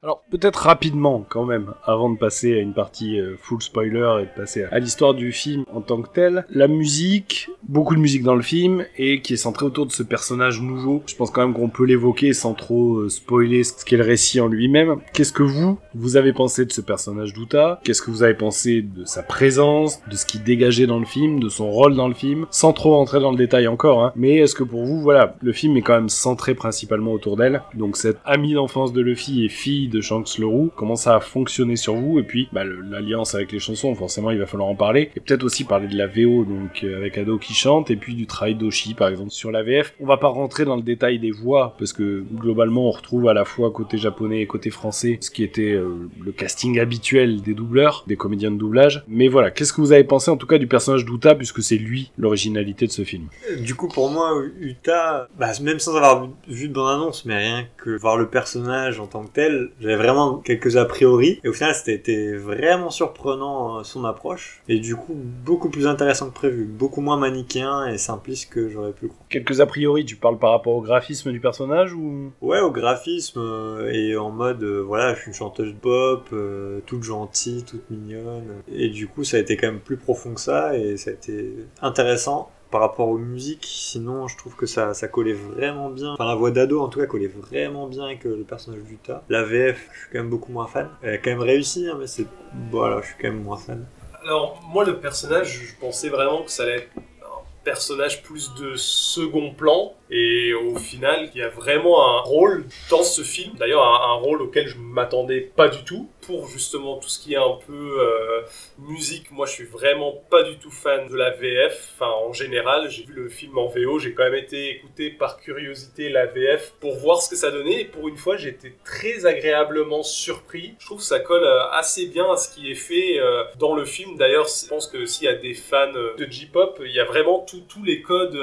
[0.00, 4.26] Alors peut-être rapidement quand même, avant de passer à une partie euh, full spoiler et
[4.26, 8.22] de passer à l'histoire du film en tant que tel, la musique, beaucoup de musique
[8.22, 11.02] dans le film et qui est centrée autour de ce personnage nouveau.
[11.06, 14.40] Je pense quand même qu'on peut l'évoquer sans trop euh, spoiler ce qu'est le récit
[14.40, 14.98] en lui-même.
[15.14, 18.82] Qu'est-ce que vous, vous avez pensé de ce personnage d'Uta Qu'est-ce que vous avez pensé
[18.82, 22.14] de sa présence, de ce qu'il dégageait dans le film, de son rôle dans le
[22.14, 22.46] film?
[22.52, 24.12] Sans trop rentrer dans le détail encore, hein.
[24.14, 27.62] mais est-ce que pour vous, voilà, le film est quand même centré principalement autour d'elle.
[27.74, 31.20] Donc cette amie d'enfance de Luffy et fille de Shanks le Roux, comment ça a
[31.20, 34.74] fonctionné sur vous, et puis bah, l'alliance avec les chansons, forcément il va falloir en
[34.74, 37.96] parler, et peut-être aussi parler de la VO, donc euh, avec Ado qui chante, et
[37.96, 39.94] puis du travail d'Oshi par exemple sur la VF.
[40.00, 43.34] On va pas rentrer dans le détail des voix, parce que globalement on retrouve à
[43.34, 47.54] la fois côté japonais et côté français ce qui était euh, le casting habituel des
[47.54, 50.58] doubleurs, des comédiens de doublage, mais voilà, qu'est-ce que vous avez pensé en tout cas
[50.58, 53.26] du personnage d'Uta, puisque c'est lui l'originalité de ce film?
[53.60, 57.96] Du coup, pour moi, Uta, bah, même sans avoir vu- de bande-annonce, mais rien que
[57.98, 61.40] voir le personnage en tant que tel, j'avais vraiment quelques a priori.
[61.44, 64.62] Et au final, c'était vraiment surprenant euh, son approche.
[64.68, 66.64] Et du coup, beaucoup plus intéressant que prévu.
[66.64, 69.28] Beaucoup moins manichéen et simpliste que j'aurais pu croire.
[69.28, 72.32] Quelques a priori, tu parles par rapport au graphisme du personnage ou?
[72.40, 76.80] Ouais, au graphisme euh, et en mode, euh, voilà, je suis une chanteuse pop, euh,
[76.86, 78.62] toute gentille, toute mignonne.
[78.72, 81.14] Et du coup, ça a été quand même plus profond que ça et ça a
[81.14, 83.66] été intéressant par rapport aux musiques.
[83.66, 86.12] Sinon, je trouve que ça, ça collait vraiment bien.
[86.12, 89.22] Enfin, la voix d'ado, en tout cas, collait vraiment bien avec le personnage d'Uta.
[89.28, 90.88] La VF, je suis quand même beaucoup moins fan.
[91.02, 92.26] Elle a quand même réussi, hein, mais c'est,
[92.70, 93.86] voilà, je suis quand même moins fan.
[94.22, 96.90] Alors, moi, le personnage, je pensais vraiment que ça allait être
[97.22, 99.94] un personnage plus de second plan.
[100.10, 103.54] Et au final, il y a vraiment un rôle dans ce film.
[103.58, 106.08] D'ailleurs, un, un rôle auquel je m'attendais pas du tout.
[106.28, 108.42] Pour justement tout ce qui est un peu euh,
[108.76, 111.94] musique, moi je suis vraiment pas du tout fan de la VF.
[111.94, 115.40] Enfin, en général, j'ai vu le film en VO, j'ai quand même été écouté par
[115.40, 117.80] curiosité la VF pour voir ce que ça donnait.
[117.80, 120.74] Et pour une fois, été très agréablement surpris.
[120.78, 123.86] Je trouve ça colle euh, assez bien à ce qui est fait euh, dans le
[123.86, 124.18] film.
[124.18, 127.46] D'ailleurs, je pense que s'il y a des fans de J-pop, il y a vraiment
[127.48, 128.38] tous les codes,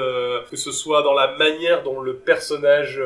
[0.50, 3.00] que ce soit dans la manière dont le personnage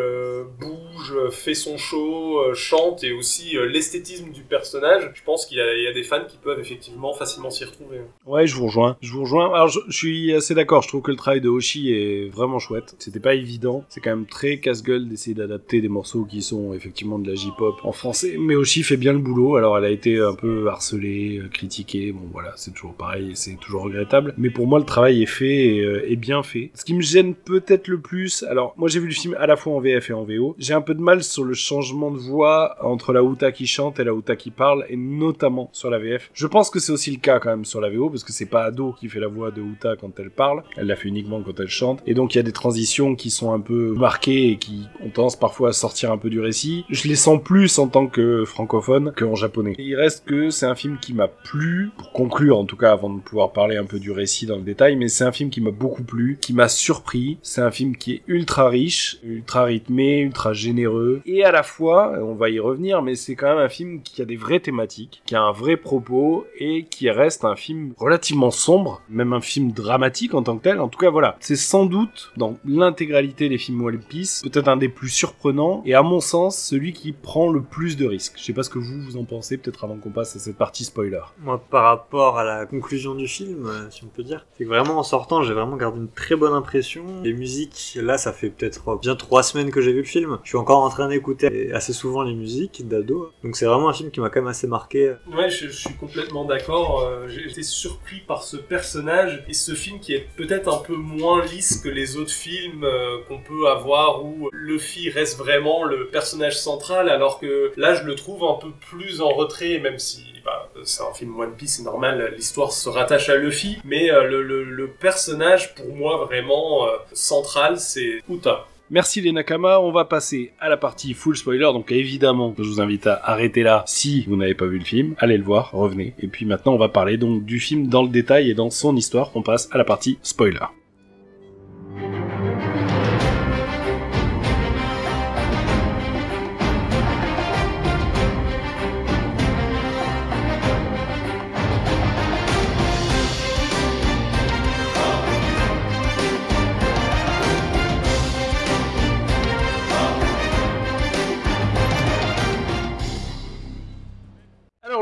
[0.59, 5.22] bouge, bouge, euh, fait son show, euh, chante et aussi euh, l'esthétisme du personnage, je
[5.24, 7.98] pense qu'il y, a- des fans qui peuvent effectivement facilement s'y retrouver.
[8.24, 8.96] Ouais, je vous rejoins.
[9.00, 9.52] Je vous rejoins.
[9.52, 10.82] Alors, je, suis assez d'accord.
[10.82, 12.94] Je trouve que le travail de Hoshi est vraiment chouette.
[12.98, 13.84] C'était pas évident.
[13.88, 17.74] C'est quand même très casse-gueule d'essayer d'adapter des morceaux qui sont effectivement de la J-pop
[17.82, 18.36] en français.
[18.38, 19.56] Mais Hoshi fait bien le boulot.
[19.56, 22.12] Alors, elle a été un peu harcelée, critiquée.
[22.12, 23.32] Bon, voilà, c'est toujours pareil.
[23.34, 24.32] C'est toujours regrettable.
[24.38, 26.70] Mais pour moi, le travail est fait et bien fait.
[26.74, 28.44] Ce qui me gêne peut-être le plus.
[28.44, 30.54] Alors, moi, j'ai vu le film à la fois en VF et en VO.
[30.58, 34.00] J'ai un peu de mal sur le changement de voix entre la Uta qui chante
[34.00, 36.31] et la Uta qui parle, et notamment sur la VF.
[36.35, 38.46] Je pense que c'est aussi le cas quand même sur la VO, parce que c'est
[38.46, 41.42] pas Ado qui fait la voix de Uta quand elle parle, elle la fait uniquement
[41.42, 44.50] quand elle chante, et donc il y a des transitions qui sont un peu marquées
[44.50, 46.85] et qui ont tendance parfois à sortir un peu du récit.
[46.90, 49.74] Je les sens plus en tant que francophone qu'en japonais.
[49.79, 53.11] Il reste que c'est un film qui m'a plu, pour conclure en tout cas avant
[53.11, 55.61] de pouvoir parler un peu du récit dans le détail, mais c'est un film qui
[55.61, 60.20] m'a beaucoup plu, qui m'a surpris, c'est un film qui est ultra riche, ultra rythmé,
[60.20, 60.80] ultra généreux,
[61.27, 64.23] et à la fois, on va y revenir, mais c'est quand même un film qui
[64.23, 68.51] a des vraies thématiques, qui a un vrai propos, et qui reste un film relativement
[68.51, 70.81] sombre, même un film dramatique en tant que tel.
[70.81, 74.77] En tout cas, voilà, c'est sans doute, dans l'intégralité des films One Piece, peut-être un
[74.77, 78.35] des plus surprenants, et à mon sens, celui qui prend le plus de risques.
[78.37, 80.57] Je sais pas ce que vous, vous en pensez, peut-être avant qu'on passe à cette
[80.57, 81.21] partie spoiler.
[81.43, 84.69] Moi, par rapport à la conclusion du film, euh, si on peut dire, c'est que
[84.69, 87.05] vraiment en sortant, j'ai vraiment gardé une très bonne impression.
[87.23, 90.38] Les musiques, là, ça fait peut-être euh, bien trois semaines que j'ai vu le film.
[90.45, 93.33] Je suis encore en train d'écouter assez souvent les musiques d'ado.
[93.42, 95.14] Donc c'est vraiment un film qui m'a quand même assez marqué.
[95.33, 97.00] Ouais, je, suis complètement d'accord.
[97.00, 100.94] euh, J'ai été surpris par ce personnage et ce film qui est peut-être un peu
[100.94, 106.09] moins lisse que les autres films euh, qu'on peut avoir où Luffy reste vraiment le
[106.09, 110.24] personnage central alors que là je le trouve un peu plus en retrait même si
[110.44, 114.24] bah, c'est un film One Piece, c'est normal, l'histoire se rattache à Luffy, mais euh,
[114.24, 118.66] le, personnage pour moi vraiment central c'est Uta.
[118.92, 122.81] Merci les Nakama, on va passer à la partie full spoiler, donc évidemment je vous
[122.81, 126.12] invite à arrêter là si vous n'avez pas vu le film, allez le voir, revenez,
[126.18, 128.96] et puis maintenant on va parler donc du film dans le détail et dans son
[128.96, 130.59] histoire, on passe à la partie spoiler.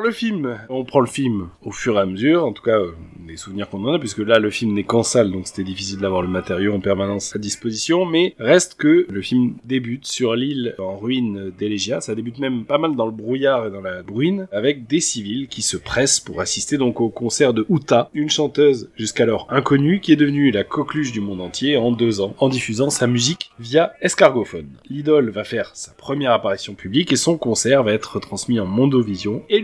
[0.09, 2.92] Le film, on prend le film au fur et à mesure, en tout cas euh,
[3.27, 5.99] des souvenirs qu'on en a, puisque là le film n'est qu'en salle, donc c'était difficile
[5.99, 10.75] d'avoir le matériau en permanence à disposition, mais reste que le film débute sur l'île
[10.79, 14.49] en ruine d'Elegia, ça débute même pas mal dans le brouillard et dans la bruine,
[14.51, 18.90] avec des civils qui se pressent pour assister donc au concert de Uta, une chanteuse
[18.97, 22.88] jusqu'alors inconnue qui est devenue la coqueluche du monde entier en deux ans, en diffusant
[22.88, 24.71] sa musique via escargophone.
[24.88, 29.42] L'idole va faire sa première apparition publique et son concert va être retransmis en mondovision
[29.51, 29.61] et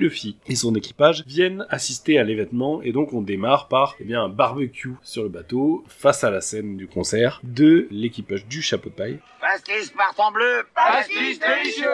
[0.46, 4.28] Et son équipage viennent assister à l'événement et donc on démarre par eh bien, un
[4.28, 8.94] barbecue sur le bateau face à la scène du concert de l'équipage du chapeau de
[8.94, 9.18] paille.
[9.44, 10.64] Pastis partant bleu.
[10.74, 11.84] Pastis délicieux.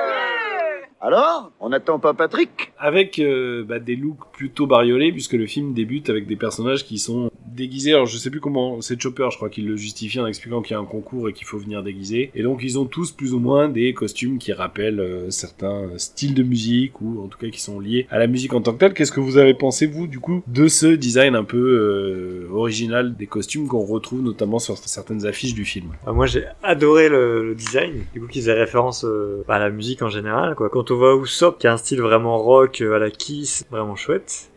[1.00, 2.72] Alors On n'attend pas Patrick?
[2.78, 6.98] Avec euh, bah, des looks plutôt bariolés puisque le film débute avec des personnages qui
[6.98, 7.94] sont déguisés.
[7.94, 10.74] Alors je sais plus comment c'est Chopper je crois qu'il le justifie en expliquant qu'il
[10.74, 12.30] y a un concours et qu'il faut venir déguiser.
[12.34, 16.34] Et donc ils ont tous plus ou moins des costumes qui rappellent euh, certains styles
[16.34, 18.78] de musique ou en tout cas qui sont liés à la musique en tant que
[18.78, 18.94] telle.
[18.94, 23.16] Qu'est-ce que vous avez pensé vous du coup de ce design un peu euh, original
[23.16, 25.92] des costumes qu'on retrouve notamment sur certaines affiches du film?
[26.06, 29.70] Ah, moi j'ai adoré le, le design, du coup qui faisait référence euh, à la
[29.70, 30.54] musique en général.
[30.54, 30.68] Quoi.
[30.68, 33.96] Quand on voit Usopp qui a un style vraiment rock euh, à la Kiss, vraiment
[33.96, 34.50] chouette.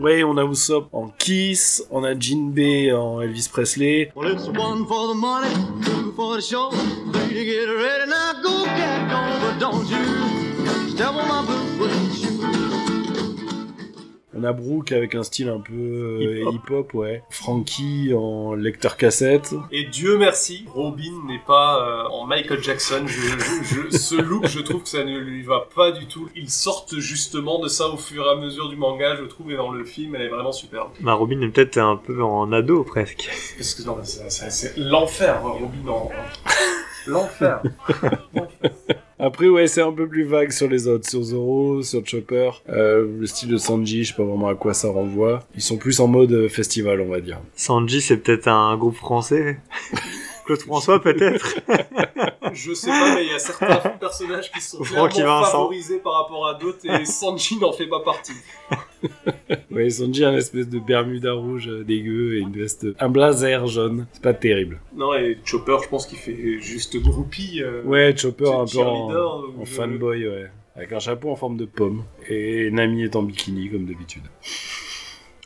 [0.00, 4.12] Ouais, on a Usopp en Kiss, on a Jinbei en Elvis Presley.
[4.14, 5.52] Well, it's one for the money,
[5.84, 8.08] two for the show, three to get ready.
[8.08, 12.17] Now go get going, but don't you step on my blue suede shoe.
[14.38, 17.22] On a Brooke avec un style un peu euh, hip-hop, ouais.
[17.30, 19.54] Frankie en lecteur cassette.
[19.72, 23.02] Et Dieu merci, Robin n'est pas euh, en Michael Jackson.
[23.06, 26.28] Je, je- je- ce look, je trouve que ça ne lui va pas du tout.
[26.36, 29.56] Ils sortent justement de ça au fur et à mesure du manga, je trouve, et
[29.56, 30.90] dans le film, elle est vraiment superbe.
[31.00, 33.28] Ma Robin est peut-être un peu en ado presque.
[33.56, 36.10] Parce que non, c'est l'enfer, hein, Robin en...
[37.06, 37.62] L'enfer.
[39.20, 41.08] Après, ouais, c'est un peu plus vague sur les autres.
[41.08, 42.50] Sur Zoro, sur Chopper.
[42.68, 45.40] Euh, le style de Sanji, je sais pas vraiment à quoi ça renvoie.
[45.56, 47.40] Ils sont plus en mode euh, festival, on va dire.
[47.56, 49.58] Sanji c'est peut-être un groupe français.
[50.46, 51.56] Claude François peut-être.
[52.54, 55.52] Je sais pas, mais il y a certains personnages qui sont Francky clairement Vincent.
[55.52, 58.32] favorisés par rapport à d'autres, et Sanji n'en fait pas partie.
[59.70, 63.66] Ouais, Sanji a une espèce de Bermuda rouge euh, dégueu et une veste, un blazer
[63.66, 64.06] jaune.
[64.12, 64.80] C'est pas terrible.
[64.96, 67.62] Non, et Chopper, je pense qu'il fait juste groupie.
[67.62, 69.10] euh, Ouais, Chopper un peu en,
[69.60, 70.46] en je- fanboy, ouais.
[70.74, 72.04] Avec un chapeau en forme de pomme.
[72.28, 74.22] Et Nami est en bikini, comme d'habitude.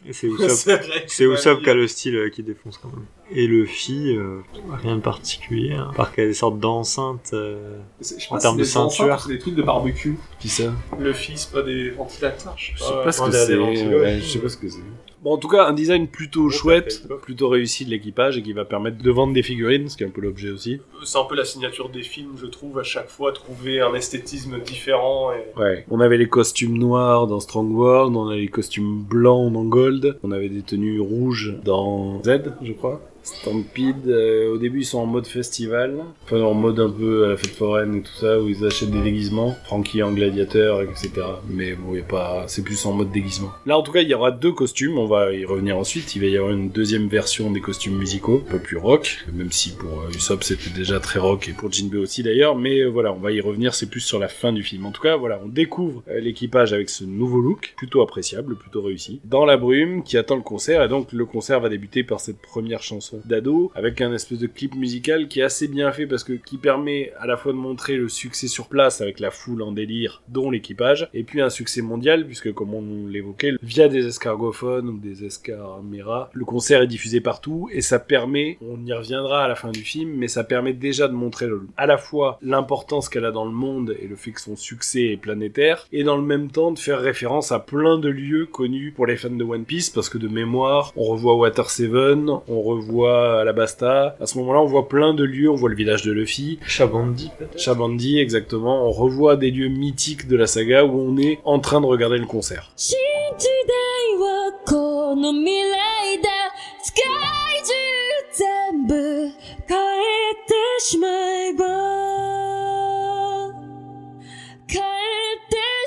[0.06, 3.04] Et c'est C'est Usopp, c'est c'est qui a le style euh, qui défonce quand même.
[3.30, 4.40] Et Luffy, euh,
[4.82, 8.38] rien de particulier, hein, à part qu'il y a des sortes d'enceintes euh, C'est- en
[8.38, 9.20] termes de c'est ceinture.
[9.20, 10.16] C'est des trucs de barbecue.
[10.40, 10.72] Qui ça?
[10.98, 13.04] Le fils, pas des ventilateurs, je sais Je sais pas.
[13.04, 13.56] pas ce que des c'est.
[13.56, 14.00] ventilateurs.
[14.00, 14.78] ouais, je sais pas ce que c'est.
[15.22, 18.64] Bon, en tout cas, un design plutôt chouette, plutôt réussi de l'équipage et qui va
[18.64, 20.80] permettre de vendre des figurines, ce qui est un peu l'objet aussi.
[21.04, 24.58] C'est un peu la signature des films, je trouve, à chaque fois, trouver un esthétisme
[24.58, 25.30] différent.
[25.32, 25.60] Et...
[25.60, 25.86] Ouais.
[25.90, 30.18] On avait les costumes noirs dans Strong World, on avait les costumes blancs dans Gold,
[30.24, 33.00] on avait des tenues rouges dans Z, je crois.
[33.22, 37.28] Stampede, euh, au début ils sont en mode festival, enfin en mode un peu à
[37.28, 41.12] la fête foraine et tout ça, où ils achètent des déguisements, Frankie en gladiateur, etc.
[41.48, 43.50] Mais bon, y a pas, c'est plus en mode déguisement.
[43.66, 46.22] Là en tout cas, il y aura deux costumes, on va y revenir ensuite, il
[46.22, 49.72] va y avoir une deuxième version des costumes musicaux, un peu plus rock, même si
[49.72, 53.12] pour euh, Usopp c'était déjà très rock et pour Jinbe aussi d'ailleurs, mais euh, voilà,
[53.12, 54.84] on va y revenir, c'est plus sur la fin du film.
[54.86, 59.20] En tout cas, voilà, on découvre l'équipage avec ce nouveau look, plutôt appréciable, plutôt réussi,
[59.24, 62.40] dans la brume qui attend le concert, et donc le concert va débuter par cette
[62.40, 66.24] première chanson d'ado, avec un espèce de clip musical qui est assez bien fait parce
[66.24, 69.62] que qui permet à la fois de montrer le succès sur place avec la foule
[69.62, 74.06] en délire, dont l'équipage, et puis un succès mondial, puisque comme on l'évoquait, via des
[74.06, 79.44] escargophones ou des escarméras, le concert est diffusé partout, et ça permet, on y reviendra
[79.44, 81.46] à la fin du film, mais ça permet déjà de montrer
[81.76, 85.04] à la fois l'importance qu'elle a dans le monde et le fait que son succès
[85.12, 88.92] est planétaire, et dans le même temps de faire référence à plein de lieux connus
[88.92, 92.62] pour les fans de One Piece, parce que de mémoire, on revoit Water Seven, on
[92.62, 96.12] revoit Alabasta, à ce moment-là on voit plein de lieux, on voit le village de
[96.12, 97.58] Luffy, Shabandi peut-être.
[97.58, 101.80] Shabandi exactement, on revoit des lieux mythiques de la saga où on est en train
[101.80, 102.72] de regarder le concert.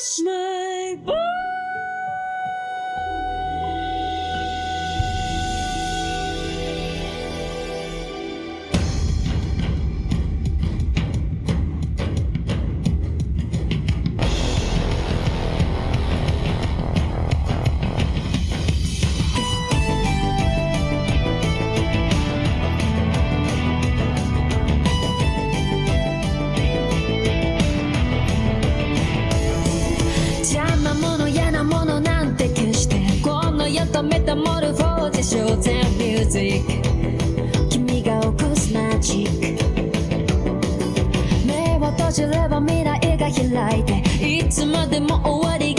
[0.06, 1.45] 新
[34.35, 39.65] 世とメタモルフォーゼショーゼンミュージック君が起こすマジック
[41.47, 45.74] 目を閉じれば未来が開いていつまでも終わり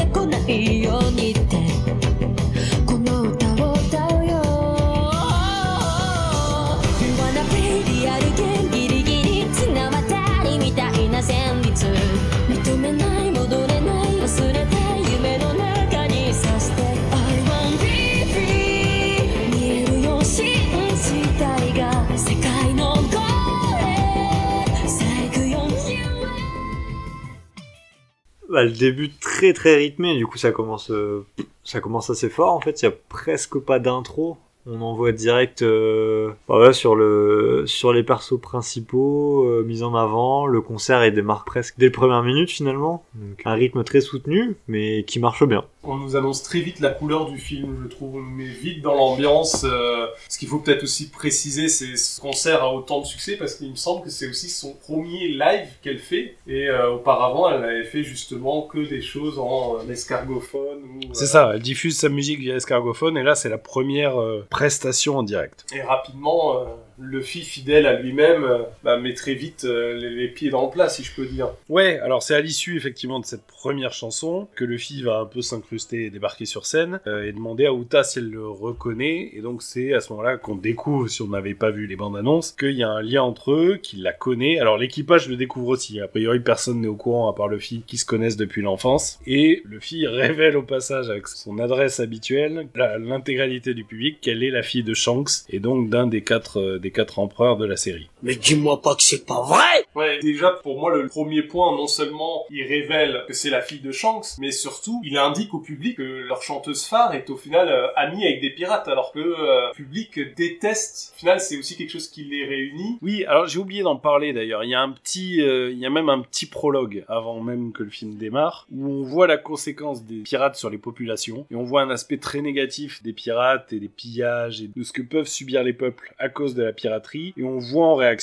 [28.56, 31.26] Bah, le début très très rythmé, du coup ça commence, euh,
[31.62, 34.38] ça commence assez fort en fait, il y a presque pas d'intro.
[34.64, 40.46] On envoie direct euh, bah sur le sur les persos principaux euh, mis en avant.
[40.46, 43.04] Le concert il démarre presque dès les premières minutes finalement.
[43.44, 45.66] Un rythme très soutenu mais qui marche bien.
[45.86, 49.64] On nous annonce très vite la couleur du film, je trouve, mais vite dans l'ambiance.
[49.64, 53.54] euh, ce qu'il faut peut-être aussi préciser, c'est ce concert a autant de succès parce
[53.54, 56.36] qu'il me semble que c'est aussi son premier live qu'elle fait.
[56.46, 60.82] Et euh, auparavant, elle avait fait justement que des choses en euh, escargophone.
[61.02, 64.14] Euh, C'est ça, elle diffuse sa musique via escargophone et là c'est la première
[64.50, 65.64] prestation en direct.
[65.74, 66.64] Et rapidement,
[66.98, 70.88] Luffy, fidèle à lui-même, euh, bah, met très vite euh, les, pieds dans le plat,
[70.88, 71.50] si je peux dire.
[71.68, 75.42] Ouais, alors c'est à l'issue effectivement de cette première chanson que Luffy va un peu
[75.42, 79.30] s'incruster et débarquer sur scène euh, et demander à Uta si elle le reconnaît.
[79.34, 82.16] Et donc c'est à ce moment-là qu'on découvre, si on n'avait pas vu les bandes
[82.16, 84.58] annonces, qu'il y a un lien entre eux, qu'il la connaît.
[84.58, 86.00] Alors l'équipage le découvre aussi.
[86.00, 89.18] A priori personne n'est au courant à part Luffy qui se connaissent depuis l'enfance.
[89.26, 94.62] Et Luffy révèle au passage avec son adresse habituelle l'intégralité du public qu'elle est la
[94.62, 98.08] fille de Shanks et donc d'un des quatre, quatre empereurs de la série.
[98.26, 101.86] Mais dis-moi pas que c'est pas vrai Ouais, déjà pour moi le premier point, non
[101.86, 105.98] seulement il révèle que c'est la fille de Shanks, mais surtout il indique au public
[105.98, 109.68] que leur chanteuse phare est au final euh, amie avec des pirates, alors que euh,
[109.68, 111.14] le public déteste.
[111.14, 112.98] Au final, c'est aussi quelque chose qui les réunit.
[113.00, 114.64] Oui, alors j'ai oublié d'en parler d'ailleurs.
[114.64, 117.72] Il y a un petit, euh, il y a même un petit prologue avant même
[117.72, 121.54] que le film démarre où on voit la conséquence des pirates sur les populations et
[121.54, 125.02] on voit un aspect très négatif des pirates et des pillages et de ce que
[125.02, 127.32] peuvent subir les peuples à cause de la piraterie.
[127.36, 128.15] Et on voit en réaction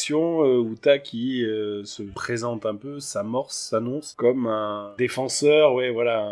[0.44, 6.26] euh, Uta qui euh, se présente un peu, s'amorce, s'annonce comme un défenseur, ouais, voilà,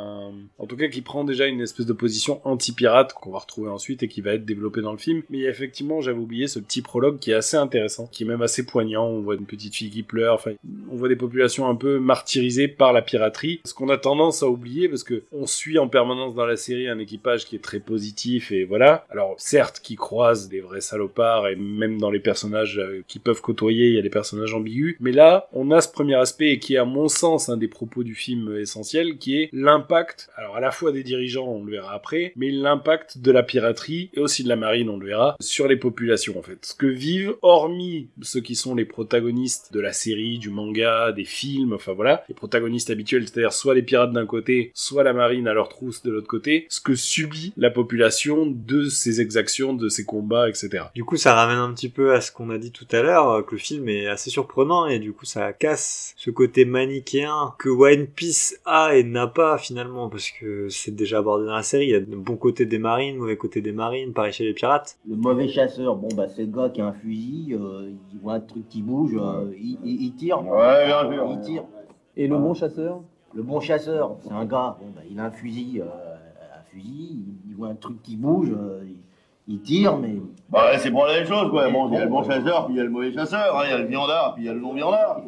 [0.58, 4.04] en tout cas qui prend déjà une espèce de position anti-pirate qu'on va retrouver ensuite
[4.04, 5.24] et qui va être développée dans le film.
[5.30, 8.66] Mais effectivement, j'avais oublié ce petit prologue qui est assez intéressant, qui est même assez
[8.66, 9.06] poignant.
[9.06, 10.52] On voit une petite fille qui pleure, enfin,
[10.92, 13.62] on voit des populations un peu martyrisées par la piraterie.
[13.66, 16.88] Ce qu'on a tendance à oublier parce que on suit en permanence dans la série
[16.88, 19.06] un équipage qui est très positif et voilà.
[19.10, 23.41] Alors certes, qui croise des vrais salopards et même dans les personnages euh, qui peuvent
[23.42, 24.96] côtoyer, il y a des personnages ambigus.
[25.00, 28.04] Mais là, on a ce premier aspect qui est à mon sens un des propos
[28.04, 30.30] du film essentiel, qui est l'impact.
[30.36, 34.10] Alors à la fois des dirigeants, on le verra après, mais l'impact de la piraterie
[34.14, 36.66] et aussi de la marine, on le verra, sur les populations en fait.
[36.66, 41.26] Ce que vivent, hormis ceux qui sont les protagonistes de la série, du manga, des
[41.26, 45.48] films, enfin voilà, les protagonistes habituels, c'est-à-dire soit les pirates d'un côté, soit la marine
[45.48, 49.90] à leur trousse de l'autre côté, ce que subit la population de ces exactions, de
[49.90, 50.86] ces combats, etc.
[50.96, 53.31] Du coup, ça ramène un petit peu à ce qu'on a dit tout à l'heure,
[53.38, 57.54] euh, que le film est assez surprenant et du coup, ça casse ce côté manichéen
[57.58, 61.64] que One Piece a et n'a pas finalement, parce que c'est déjà abordé dans la
[61.64, 61.86] série.
[61.86, 64.54] Il y a le bon côté des marines, mauvais côté des marines, pareil chez les
[64.54, 64.98] pirates.
[65.10, 68.34] Le mauvais chasseur, bon bah c'est le gars qui a un fusil, euh, il voit
[68.34, 70.40] un truc qui bouge, euh, il, il- il tire.
[70.46, 71.28] Ouais, bien sûr.
[71.32, 71.64] Il tire.
[72.18, 73.02] Et le bon chasseur?
[73.34, 77.10] Le bon chasseur, c'est un gars, bon bah il a un fusil, euh, un fusil,
[77.12, 78.98] il, il voit un truc qui bouge, euh, il,
[79.52, 80.16] il tire, mais
[80.50, 81.70] Bah, c'est pour la même chose, quoi.
[81.70, 83.64] Bon, il y a le bon chasseur, puis il y a le mauvais chasseur, hein,
[83.66, 85.22] il y a le viandard, puis il y a le non-viandard.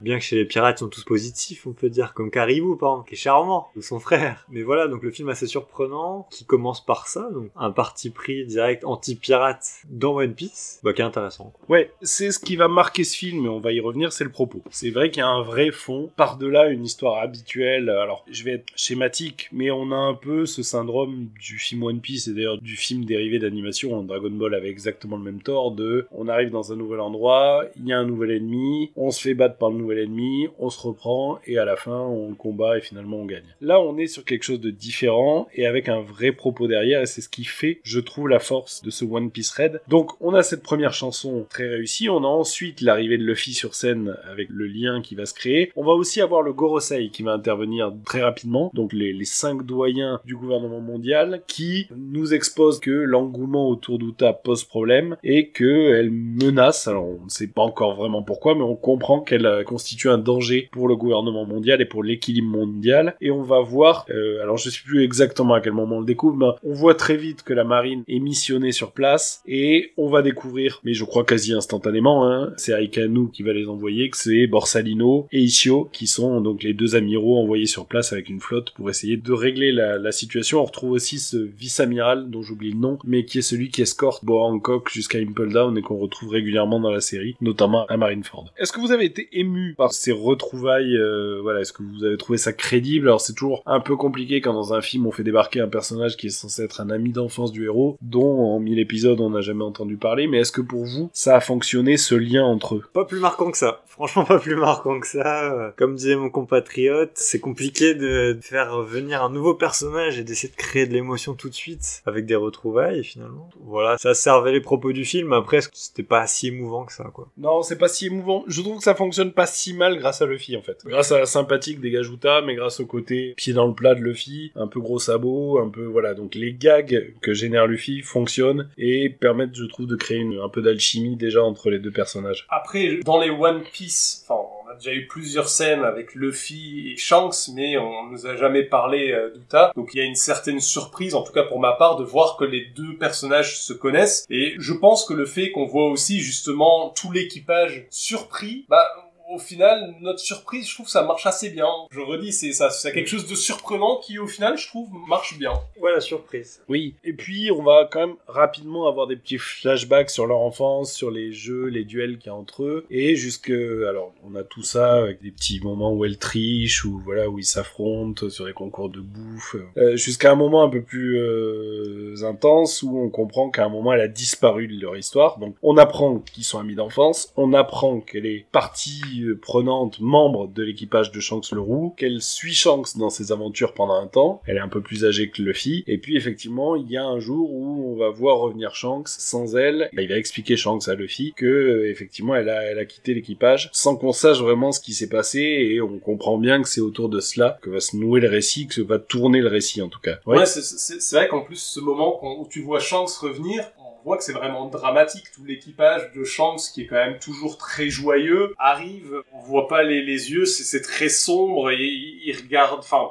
[0.00, 2.92] Bien que chez les pirates, ils sont tous positifs, on peut dire, comme Caribou, par
[2.92, 4.46] exemple, qui est charmant, ou son frère.
[4.50, 8.44] Mais voilà, donc le film assez surprenant, qui commence par ça, donc un parti pris
[8.46, 11.52] direct anti-pirate dans One Piece, bah qui est intéressant.
[11.68, 14.30] Ouais, c'est ce qui va marquer ce film, et on va y revenir, c'est le
[14.30, 14.62] propos.
[14.70, 17.90] C'est vrai qu'il y a un vrai fond, par-delà une histoire habituelle.
[17.90, 22.00] Alors, je vais être schématique, mais on a un peu ce syndrome du film One
[22.00, 26.06] Piece, et d'ailleurs du film dérivé d'animation, Dragon Ball avait exactement le même tort, de
[26.12, 29.34] on arrive dans un nouvel endroit, il y a un nouvel ennemi, on se fait
[29.34, 32.80] battre par le nouvel ennemi, on se reprend, et à la fin, on combat, et
[32.80, 33.54] finalement, on gagne.
[33.60, 37.06] Là, on est sur quelque chose de différent, et avec un vrai propos derrière, et
[37.06, 39.80] c'est ce qui fait, je trouve, la force de ce One Piece Red.
[39.88, 43.74] Donc, on a cette première chanson très réussie, on a ensuite l'arrivée de Luffy sur
[43.74, 45.72] scène avec le lien qui va se créer.
[45.76, 50.20] On va aussi avoir le Gorosei qui va intervenir très rapidement, donc les, cinq doyens
[50.24, 56.10] du gouvernement mondial qui nous exposent que l'engouement autour d'Uta pose problème et que elle
[56.10, 60.18] menace, alors on ne sait pas encore vraiment pourquoi, mais on comprend qu'elle constitue un
[60.18, 63.16] danger pour le gouvernement mondial et pour l'équilibre mondial.
[63.22, 66.06] Et on va voir, euh, alors je sais plus exactement à quel moment on le
[66.06, 70.10] découvre, mais on voit très vite que la marine est missionnée sur place et on
[70.10, 74.18] va découvrir, mais je crois quasi instantanément, hein, c'est Aikanu qui va les envoyer, que
[74.18, 78.40] c'est Borsalino et Ishio qui sont donc les deux amiraux envoyés sur place avec une
[78.40, 80.60] flotte pour essayer de régler la, la situation.
[80.60, 84.26] On retrouve aussi ce vice-amiral dont j'oublie le nom, mais qui est celui qui escorte
[84.26, 88.52] Boa Hancock jusqu'à Impel Down et qu'on retrouve régulièrement dans la série, notamment à Marineford.
[88.58, 92.16] Est-ce que vous avez été ému par ces retrouvailles euh, Voilà, est-ce que vous avez
[92.16, 93.08] trouvé ça crédible?
[93.08, 96.16] Alors c'est toujours un peu compliqué quand dans un film on fait débarquer un personnage
[96.16, 99.40] qui est censé être un ami d'enfance du héros, dont en mille épisodes on n'a
[99.40, 100.26] jamais entendu parler.
[100.26, 102.84] Mais est-ce que pour vous ça a fonctionné ce lien entre eux?
[102.92, 103.82] Pas plus marquant que ça.
[103.86, 105.74] Franchement, pas plus marquant que ça.
[105.76, 110.56] Comme disait mon compatriote, c'est compliqué de faire venir un nouveau personnage et d'essayer de
[110.56, 113.50] créer de l'émotion tout de suite avec des retrouvailles finalement.
[113.62, 115.32] Voilà, ça servait les propos du film.
[115.32, 117.28] Après, c'était pas si émouvant que ça, quoi.
[117.36, 118.44] Non, c'est pas si émouvant.
[118.46, 120.82] Je trouve que ça fonctionne pas si mal grâce à Luffy en fait.
[120.84, 124.00] Grâce à la sympathique des Gajuta, mais grâce au côté pied dans le plat de
[124.00, 126.14] Luffy, un peu gros sabot, un peu voilà.
[126.14, 130.62] Donc les gags que génère Luffy fonctionnent et permettent, je trouve, de créer un peu
[130.62, 132.46] d'alchimie déjà entre les deux personnages.
[132.48, 136.96] Après, dans les One Piece, enfin, on a déjà eu plusieurs scènes avec Luffy et
[136.96, 139.72] Shanks, mais on nous a jamais parlé euh, d'Uta.
[139.76, 142.36] Donc il y a une certaine surprise, en tout cas pour ma part, de voir
[142.36, 144.26] que les deux personnages se connaissent.
[144.30, 148.86] Et je pense que le fait qu'on voit aussi justement tout l'équipage surpris, bah,
[149.30, 151.68] au final, notre surprise, je trouve, ça marche assez bien.
[151.90, 155.38] Je redis, c'est ça, c'est quelque chose de surprenant qui, au final, je trouve, marche
[155.38, 155.52] bien.
[155.80, 156.62] Ouais, la surprise.
[156.68, 160.92] Oui, et puis on va quand même rapidement avoir des petits flashbacks sur leur enfance,
[160.92, 164.42] sur les jeux, les duels qu'il y a entre eux, et jusque, alors on a
[164.42, 168.46] tout ça avec des petits moments où elles trichent, ou voilà, où ils s'affrontent sur
[168.46, 173.10] des concours de bouffe, euh, jusqu'à un moment un peu plus euh, intense où on
[173.10, 175.38] comprend qu'à un moment elle a disparu de leur histoire.
[175.38, 180.48] Donc on apprend qu'ils sont amis d'enfance, on apprend qu'elle est partie euh, prenante, membre
[180.48, 184.40] de l'équipage de Shanks le Roux, qu'elle suit Shanks dans ses aventures pendant un temps.
[184.46, 187.18] Elle est un peu plus âgée que Luffy, et puis effectivement il y a un
[187.20, 189.88] jour où on va voir revenir Shanks sans elle.
[189.92, 193.14] Bah, il va expliquer Shanks à Luffy que euh, effectivement elle a, elle a quitté
[193.14, 196.80] l'équipage sans qu'on sache vraiment ce qui s'est passé et on comprend bien que c'est
[196.80, 199.82] autour de cela que va se nouer le récit, que se va tourner le récit
[199.82, 200.18] en tout cas.
[200.26, 203.64] Ouais, c'est- c'est vrai qu'en plus, ce moment où tu vois Shanks revenir,
[204.00, 205.24] on voit que c'est vraiment dramatique.
[205.34, 209.82] Tout l'équipage de Shanks, qui est quand même toujours très joyeux, arrive, on voit pas
[209.82, 213.10] les, les yeux, c'est très sombre, et ils regardent, enfin,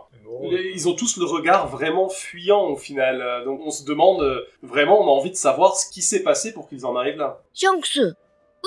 [0.74, 3.44] ils ont tous le regard vraiment fuyant au final.
[3.46, 4.24] Donc on se demande
[4.64, 7.42] vraiment, on a envie de savoir ce qui s'est passé pour qu'ils en arrivent là.
[7.54, 8.00] Shanks,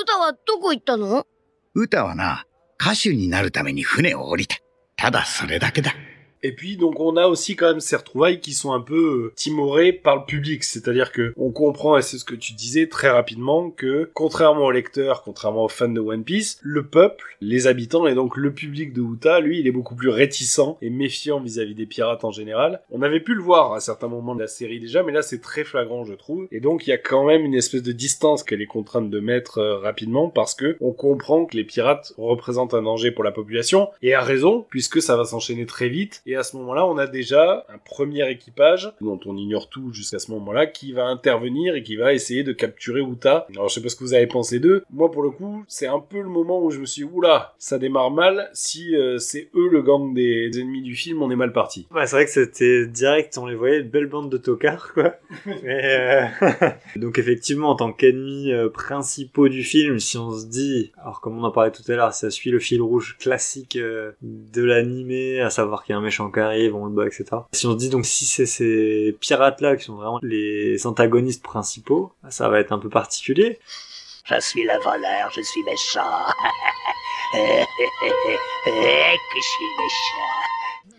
[0.01, 1.25] Uta wa doko itta no?
[1.75, 2.39] Uta wa na,
[2.79, 4.37] kashu ni naru tame ni fune o
[6.43, 9.33] et puis donc on a aussi quand même ces retrouvailles qui sont un peu euh,
[9.37, 13.11] timorées par le public, c'est-à-dire que on comprend et c'est ce que tu disais très
[13.11, 18.07] rapidement que contrairement aux lecteurs, contrairement aux fans de One Piece, le peuple, les habitants
[18.07, 21.75] et donc le public de Utah, lui, il est beaucoup plus réticent et méfiant vis-à-vis
[21.75, 22.83] des pirates en général.
[22.91, 25.41] On avait pu le voir à certains moments de la série déjà, mais là c'est
[25.41, 26.49] très flagrant je trouve.
[26.51, 29.21] Et donc il y a quand même une espèce de distance qu'elle est contrainte de
[29.21, 33.33] mettre euh, rapidement parce que on comprend que les pirates représentent un danger pour la
[33.33, 37.07] population et à raison puisque ça va s'enchaîner très vite à ce moment-là, on a
[37.07, 41.83] déjà un premier équipage, dont on ignore tout jusqu'à ce moment-là, qui va intervenir et
[41.83, 43.47] qui va essayer de capturer Uta.
[43.55, 44.85] Alors je sais pas ce que vous avez pensé d'eux.
[44.91, 47.55] Moi, pour le coup, c'est un peu le moment où je me suis dit, oula,
[47.59, 48.51] ça démarre mal.
[48.53, 51.87] Si euh, c'est eux le gang des, des ennemis du film, on est mal parti.
[51.95, 55.15] Ouais, c'est vrai que c'était direct, on les voyait, une belle bande de tocards, quoi.
[55.47, 60.93] Mais, euh, Donc effectivement, en tant qu'ennemis euh, principaux du film, si on se dit,
[61.01, 64.63] alors comme on en parlait tout à l'heure, ça suit le fil rouge classique de
[64.63, 67.25] l'animé, à savoir qu'il y a un méchant qui arrive, on le bat, etc.
[67.53, 72.13] Si on se dit donc si c'est ces pirates-là qui sont vraiment les antagonistes principaux,
[72.29, 73.59] ça va être un peu particulier.
[74.25, 76.01] Je suis le voleur, je suis méchant.
[79.33, 80.52] que je suis méchant.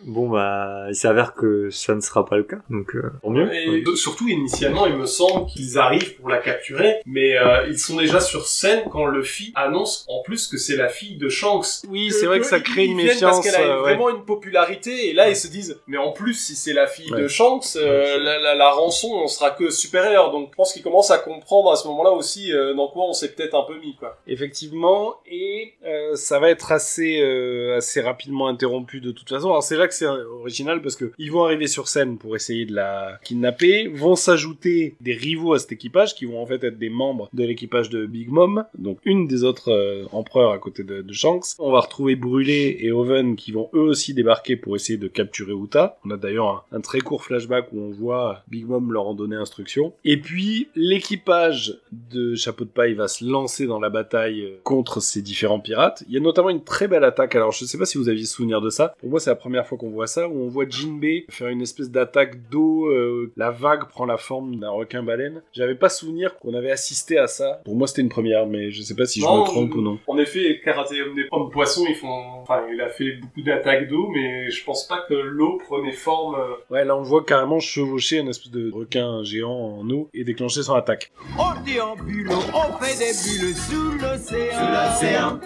[0.05, 3.53] Bon bah, il s'avère que ça ne sera pas le cas, donc euh, tant mieux.
[3.53, 7.97] Et surtout, initialement, il me semble qu'ils arrivent pour la capturer, mais euh, ils sont
[7.97, 11.83] déjà sur scène quand Luffy annonce en plus que c'est la fille de Shanks.
[11.89, 13.81] Oui, c'est vrai que ça crée une méfiance, Parce qu'elle a euh, ouais.
[13.95, 17.11] vraiment une popularité, et là ils se disent, mais en plus, si c'est la fille
[17.11, 17.27] de.
[17.27, 20.31] Shanks, euh, la, la, la rançon, on sera que supérieure.
[20.31, 23.13] Donc je pense qu'ils commencent à comprendre à ce moment-là aussi euh, dans quoi on
[23.13, 24.17] s'est peut-être un peu mis, quoi.
[24.27, 29.49] Effectivement, et euh, ça va être assez euh, assez rapidement interrompu de toute façon.
[29.49, 32.65] Alors c'est là que c'est original parce que ils vont arriver sur scène pour essayer
[32.65, 36.77] de la kidnapper, vont s'ajouter des rivaux à cet équipage qui vont en fait être
[36.77, 40.83] des membres de l'équipage de Big Mom, donc une des autres euh, empereurs à côté
[40.83, 41.55] de, Shanks.
[41.59, 45.53] On va retrouver Brûlé et Oven qui vont eux aussi débarquer pour essayer de capturer
[45.53, 45.99] Uta.
[46.05, 49.35] On a d'ailleurs un, très court flashback où on voit Big Mom leur en donner
[49.35, 49.93] instruction.
[50.03, 55.01] Et puis l'équipage de Chapeau de Paille va se lancer dans la bataille euh, contre
[55.01, 56.03] ces différents pirates.
[56.07, 57.35] Il y a notamment une très belle attaque.
[57.35, 58.95] Alors je sais pas si vous aviez souvenir de ça.
[58.99, 61.61] Pour moi c'est la première fois qu'on voit ça où on voit Jinbei faire une
[61.61, 62.85] espèce d'attaque d'eau.
[62.87, 65.41] euh, la vague prend la forme d'un requin baleine.
[65.51, 67.61] J'avais pas souvenir qu'on avait assisté à ça.
[67.65, 69.99] Pour moi c'était une première, mais je sais pas si je me trompe ou non.
[70.07, 74.49] En effet, des Pommes Poissons, ils font, enfin, il a fait beaucoup d'attaques d'eau, mais
[74.49, 76.35] je pense pas que l'eau prenait forme.
[76.35, 80.09] euh, Ouais, là on le voit carrément chevaucher un espèce de requin géant en eau
[80.13, 81.11] et déclencher son attaque.
[81.37, 84.53] On déambule, on fait des bulles sous l'océan.
[84.53, 85.39] Sous l'océan.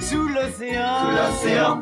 [0.00, 1.00] Sous l'océan.
[1.00, 1.80] Sous l'océan.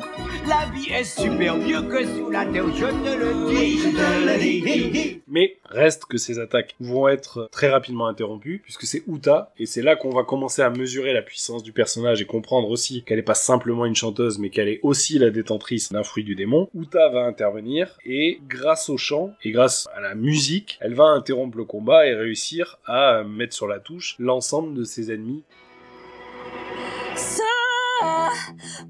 [0.48, 3.78] La vie est super mieux que sous la terre, je te le dis.
[3.78, 5.20] Je te le dis.
[5.28, 9.82] Mais reste que ces attaques vont être très rapidement interrompues, puisque c'est Uta, et c'est
[9.82, 13.22] là qu'on va commencer à mesurer la puissance du personnage et comprendre aussi qu'elle n'est
[13.22, 16.68] pas simplement une chanteuse, mais qu'elle est aussi la détentrice d'un fruit du démon.
[16.74, 21.56] Uta va intervenir, et grâce au chant, et grâce à la musique, elle va interrompre
[21.56, 25.42] le combat et réussir à mettre sur la touche l'ensemble de ses ennemis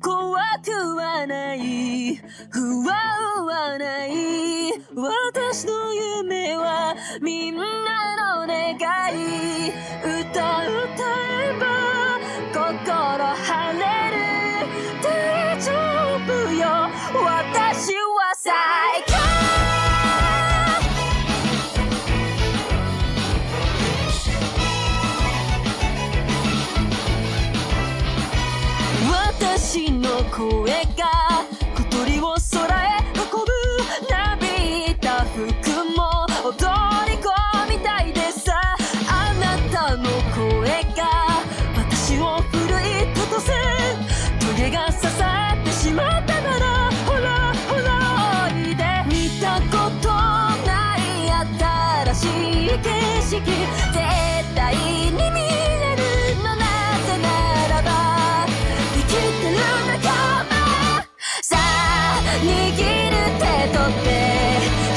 [0.00, 2.16] 怖くはない。
[2.50, 4.72] 不安はない。
[4.94, 9.72] 私の夢はみんなの願い。
[10.02, 11.64] 歌歌えば
[12.52, 14.16] 心晴れる。
[15.02, 15.06] 大
[15.60, 15.72] 丈
[16.26, 16.90] 夫よ。
[17.24, 18.52] 私は最
[19.06, 19.11] 高
[53.32, 53.40] 絶
[54.54, 55.24] 対に見れ
[55.96, 56.04] る
[56.44, 56.66] のな
[57.06, 57.26] ぜな
[57.68, 58.44] らば
[58.92, 59.16] 生きて
[59.48, 59.56] る
[59.88, 60.04] 仲
[60.44, 60.52] 間
[61.40, 64.06] さあ握る手取って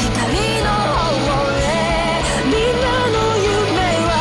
[0.04, 1.64] 光の方へ
[2.44, 4.12] みんなの夢は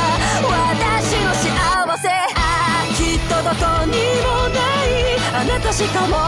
[0.47, 1.43] 私の幸
[1.99, 3.91] せあきっとどこに
[4.23, 4.57] もな
[4.87, 4.95] い
[5.35, 6.24] あなたしか持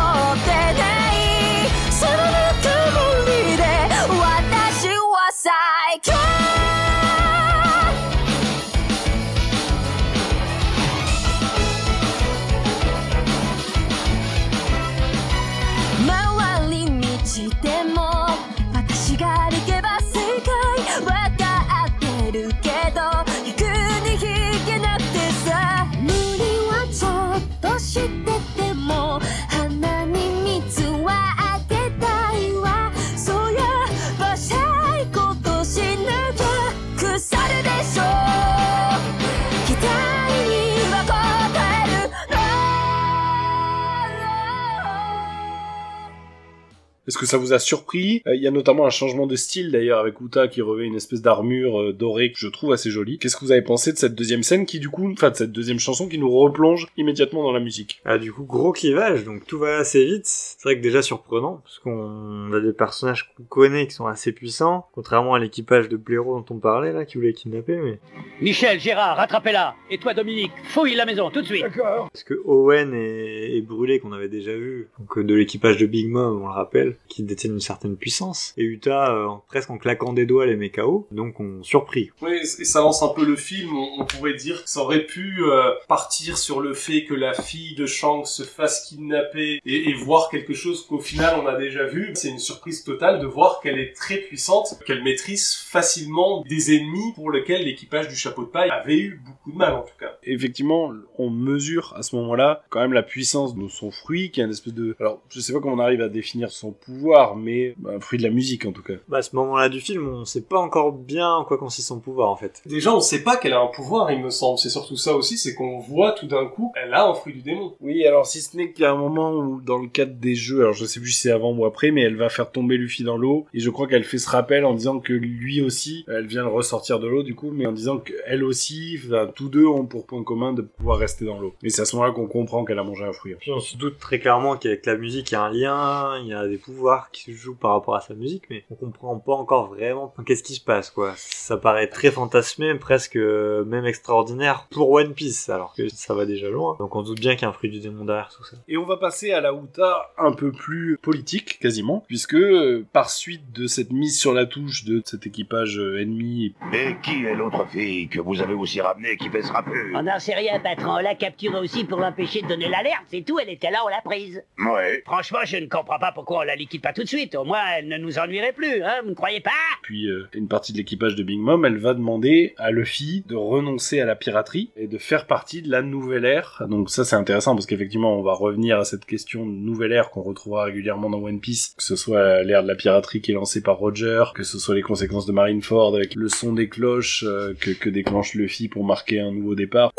[47.07, 48.23] Est-ce que ça vous a surpris.
[48.27, 50.97] Euh, Il y a notamment un changement de style d'ailleurs avec Uta qui revêt une
[50.97, 53.19] espèce d'armure euh, dorée que je trouve assez jolie.
[53.19, 55.53] Qu'est-ce que vous avez pensé de cette deuxième scène qui du coup, enfin de cette
[55.53, 58.01] deuxième chanson qui nous replonge immédiatement dans la musique?
[58.05, 60.27] Ah, du coup, gros clivage, donc tout va assez vite.
[60.27, 64.33] C'est vrai que déjà surprenant, parce qu'on a des personnages qu'on connaît qui sont assez
[64.33, 67.99] puissants, contrairement à l'équipage de blaireau dont on parlait, là, qui voulait kidnapper, mais...
[68.41, 69.75] Michel, Gérard, rattrapez-la.
[69.91, 71.63] Et toi, Dominique, fouille la maison, tout de suite.
[71.63, 75.77] D'accord Parce que Owen et, et Brûlé, qu'on avait déjà vu, donc euh, de l'équipage
[75.77, 79.71] de Big Mom, on le rappelle, qui détiennent une certaine puissance, et Utah, euh, presque
[79.71, 82.11] en claquant des doigts, les met KO, donc on surpris.
[82.23, 83.77] Oui, et ça lance un peu le film.
[83.77, 87.35] On, on pourrait dire que ça aurait pu euh, partir sur le fait que la
[87.35, 91.57] fille de Shanks se fasse kidnapper et, et voir quelque chose qu'au final on a
[91.57, 92.13] déjà vu.
[92.15, 97.13] C'est une surprise totale de voir qu'elle est très puissante, qu'elle maîtrise facilement des ennemis
[97.15, 100.17] pour lesquels l'équipage du chapeau de paille avait eu beaucoup de mal en tout cas.
[100.23, 104.45] Effectivement, on mesure à ce moment-là quand même la puissance de son fruit, qui est
[104.45, 104.97] une espèce de...
[105.01, 108.18] Alors, je sais pas comment on arrive à définir son pouvoir, mais bah, un fruit
[108.18, 108.95] de la musique en tout cas.
[109.09, 112.01] Bah, à ce moment-là du film, on sait pas encore bien en quoi consiste son
[112.01, 112.62] pouvoir, en fait.
[112.64, 114.59] Déjà, on sait pas qu'elle a un pouvoir, il me semble.
[114.59, 117.43] C'est surtout ça aussi, c'est qu'on voit tout d'un coup, elle a un fruit du
[117.43, 117.74] démon.
[117.80, 120.34] Oui, alors si ce n'est qu'il y a un moment où, dans le cadre des
[120.34, 122.76] jeux, alors je sais plus si c'est avant ou après, mais elle va faire tomber
[122.76, 126.05] Luffy dans l'eau, et je crois qu'elle fait ce rappel en disant que lui aussi,
[126.09, 129.49] elle vient le ressortir de l'eau du coup, mais en disant qu'elle aussi, enfin, tous
[129.49, 131.55] deux ont pour point commun de pouvoir rester dans l'eau.
[131.62, 133.34] Et c'est à ce moment-là qu'on comprend qu'elle a mangé un fruit.
[133.39, 136.28] Puis on se doute très clairement qu'avec la musique, il y a un lien, il
[136.28, 136.76] y a des pouvoirs
[137.12, 140.43] qui se jouent par rapport à sa musique, mais on comprend pas encore vraiment qu'est-ce
[140.43, 141.14] qui se passe, quoi.
[141.16, 146.27] Ça paraît très fantasmé, presque euh, même extraordinaire pour One Piece, alors que ça va
[146.27, 146.77] déjà loin.
[146.79, 148.57] Donc on doute bien qu'il y a un fruit du démon derrière tout ça.
[148.68, 153.11] Et on va passer à la Uta un peu plus politique, quasiment, puisque euh, par
[153.11, 156.55] suite de cette mise sur la touche de cet équipage euh, ennemi...
[156.72, 160.03] Et qui est l'autre fille que vous avez aussi ramenée qui fait ce rapu On
[160.03, 160.95] n'en sait rien, patron.
[160.97, 163.39] On l'a capturée aussi pour l'empêcher de donner l'alerte, c'est tout.
[163.39, 164.43] Elle était là, on l'a prise.
[164.59, 165.03] Ouais.
[165.07, 167.37] Franchement, je ne comprends pas pourquoi on la liquide pas tout de suite.
[167.37, 169.51] Au moins, elle ne nous ennuierait plus, hein, vous ne croyez pas?
[169.83, 173.37] Puis euh, une partie de l'équipage de Big Mom, elle va demander à Luffy de
[173.37, 176.64] renoncer à la piraterie et de faire partie de la nouvelle ère.
[176.69, 180.11] Donc ça c'est intéressant parce qu'effectivement on va revenir à cette question de nouvelle ère
[180.11, 183.35] qu'on retrouvera régulièrement dans One Piece, que ce soit l'ère de la piraterie qui est
[183.35, 187.25] lancée par Roger, que ce soit les conséquences de Marineford avec le son des cloches
[187.25, 189.93] euh, que, que déclenche Luffy pour marquer un nouveau départ.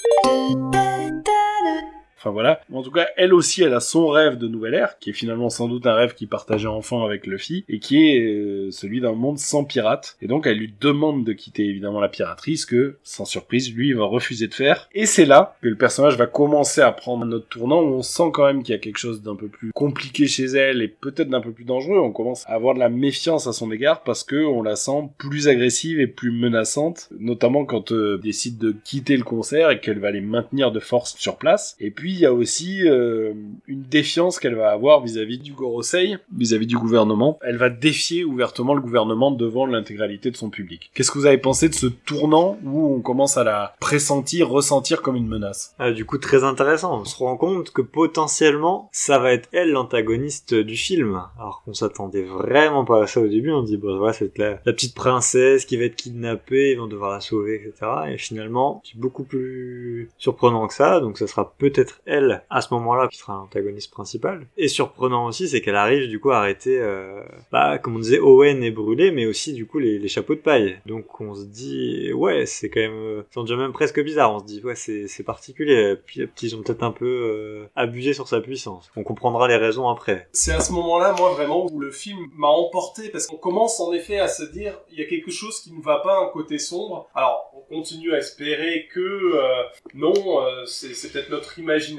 [2.18, 2.62] Enfin voilà.
[2.74, 5.50] En tout cas, elle aussi, elle a son rêve de nouvelle ère, qui est finalement
[5.50, 9.14] sans doute un rêve qu'il partageait enfant avec Luffy, et qui est euh, celui d'un
[9.14, 10.18] monde sans pirates.
[10.22, 13.94] Et donc, elle lui demande de quitter évidemment la piraterie, ce que, sans surprise, lui
[13.94, 14.90] va refuser de faire.
[14.94, 18.02] Et c'est là que le personnage va commencer à prendre un autre tournant, où on
[18.02, 20.88] sent quand même qu'il y a quelque chose d'un peu plus compliqué chez elle, et
[20.88, 22.00] peut-être d'un peu plus dangereux.
[22.00, 25.10] On commence à avoir de la méfiance à son égard, parce que on la sent
[25.18, 29.80] plus agressive et plus menaçante, notamment quand euh, elle décide de quitter le concert et
[29.80, 31.76] qu'elle va les maintenir de force sur place.
[31.80, 33.34] Et puis, il y a aussi euh,
[33.68, 37.40] une défiance qu'elle va avoir vis-à-vis du Gorosei, vis-à-vis du gouvernement.
[37.42, 40.92] Elle va défier ouvertement le gouvernement devant l'intégralité de son public.
[40.94, 45.02] Qu'est-ce que vous avez pensé de ce tournant où on commence à la pressentir, ressentir
[45.02, 45.74] comme une menace?
[45.80, 47.02] Ah, du coup, très intéressant.
[47.02, 51.22] On se rend compte que potentiellement, ça va être elle l'antagoniste du film.
[51.40, 53.52] Alors qu'on s'attendait vraiment pas à ça au début.
[53.52, 56.88] On dit, bon, voilà, c'est la, la petite princesse qui va être kidnappée, ils vont
[56.88, 57.92] devoir la sauver, etc.
[58.10, 61.00] Et finalement, c'est beaucoup plus surprenant que ça.
[61.00, 64.48] Donc ça sera peut-être être elle à ce moment-là qui sera l'antagoniste principal.
[64.58, 68.20] Et surprenant aussi, c'est qu'elle arrive du coup à arrêter, euh, bah, comme on disait,
[68.20, 70.80] Owen et brûlé, mais aussi du coup les, chapeaux de paille.
[70.86, 74.34] Donc on se dit, ouais, c'est quand même, euh, ça en devient même presque bizarre.
[74.34, 75.96] On se dit, ouais, c'est c'est particulier.
[76.06, 78.90] Puis ils ont peut-être un peu euh, abusé sur sa puissance.
[78.96, 80.28] On comprendra les raisons après.
[80.32, 83.92] C'est à ce moment-là, moi, vraiment, où le film m'a emporté, parce qu'on commence en
[83.94, 86.58] effet à se dire, il y a quelque chose qui ne va pas, un côté
[86.58, 87.10] sombre.
[87.14, 91.97] Alors, on continue à espérer que, euh, non, euh, c'est c'est peut-être notre imagination,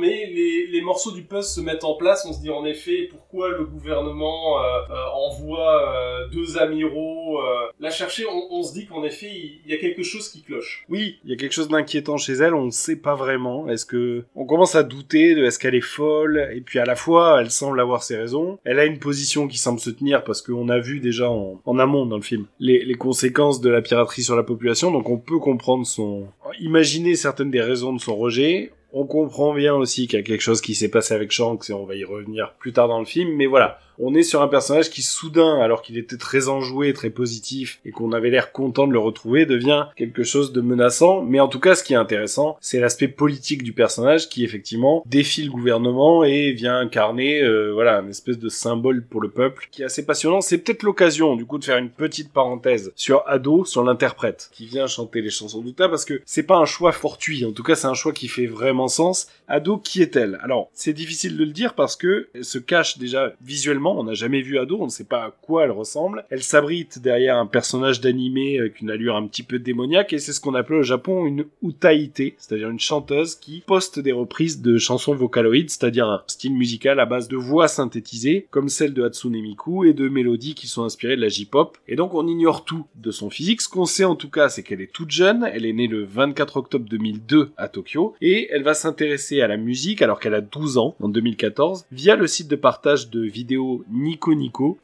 [0.00, 3.50] mais les, morceaux du puzzle se mettent en place, on se dit en effet, pourquoi
[3.50, 7.40] le gouvernement euh, euh, envoie euh, deux amiraux
[7.80, 10.84] la chercher, on, se dit qu'en effet, il y a quelque chose qui cloche.
[10.88, 13.68] Oui, il y a quelque chose d'inquiétant chez elle, on ne sait pas vraiment.
[13.68, 16.48] Est-ce que on commence à douter de est-ce qu'elle est folle?
[16.54, 18.58] Et puis à la fois elle semble avoir ses raisons.
[18.64, 21.78] Elle a une position qui semble se tenir parce qu'on a vu déjà en, en
[21.78, 25.18] amont dans le film les, les conséquences de la piraterie sur la population, donc on
[25.18, 26.28] peut comprendre son
[26.60, 28.72] imaginer certaines des raisons de son rejet.
[28.94, 31.72] On comprend bien aussi qu'il y a quelque chose qui s'est passé avec Shanks et
[31.72, 33.78] on va y revenir plus tard dans le film, mais voilà.
[33.98, 37.90] On est sur un personnage qui soudain, alors qu'il était très enjoué, très positif, et
[37.90, 41.22] qu'on avait l'air content de le retrouver, devient quelque chose de menaçant.
[41.22, 45.02] Mais en tout cas, ce qui est intéressant, c'est l'aspect politique du personnage qui effectivement
[45.06, 49.68] défie le gouvernement et vient incarner, euh, voilà, une espèce de symbole pour le peuple,
[49.70, 50.40] qui est assez passionnant.
[50.40, 54.66] C'est peut-être l'occasion, du coup, de faire une petite parenthèse sur Ado, sur l'interprète, qui
[54.66, 57.44] vient chanter les chansons d'Uta, parce que c'est pas un choix fortuit.
[57.44, 59.28] En tout cas, c'est un choix qui fait vraiment sens.
[59.48, 60.38] Ado, qui est-elle?
[60.42, 63.81] Alors, c'est difficile de le dire parce que elle se cache déjà visuellement.
[63.90, 66.24] On n'a jamais vu Ado, on ne sait pas à quoi elle ressemble.
[66.30, 70.32] Elle s'abrite derrière un personnage d'animé avec une allure un petit peu démoniaque et c'est
[70.32, 74.78] ce qu'on appelle au Japon une utaite, c'est-à-dire une chanteuse qui poste des reprises de
[74.78, 79.40] chansons vocaloïdes, c'est-à-dire un style musical à base de voix synthétisées, comme celle de Hatsune
[79.40, 81.78] Miku et de mélodies qui sont inspirées de la J-pop.
[81.88, 83.60] Et donc on ignore tout de son physique.
[83.60, 85.48] Ce qu'on sait en tout cas, c'est qu'elle est toute jeune.
[85.52, 89.56] Elle est née le 24 octobre 2002 à Tokyo et elle va s'intéresser à la
[89.56, 93.71] musique alors qu'elle a 12 ans en 2014 via le site de partage de vidéos
[93.90, 94.78] Nico Nico.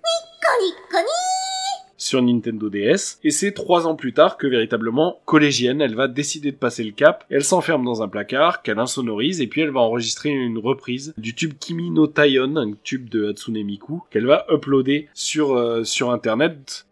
[1.97, 6.53] Sur Nintendo DS, et c'est trois ans plus tard que véritablement collégienne, elle va décider
[6.53, 9.81] de passer le cap, elle s'enferme dans un placard, qu'elle insonorise, et puis elle va
[9.81, 14.47] enregistrer une reprise du tube Kimi no Taion, un tube de Hatsune Miku, qu'elle va
[14.49, 16.87] uploader sur, euh, sur internet.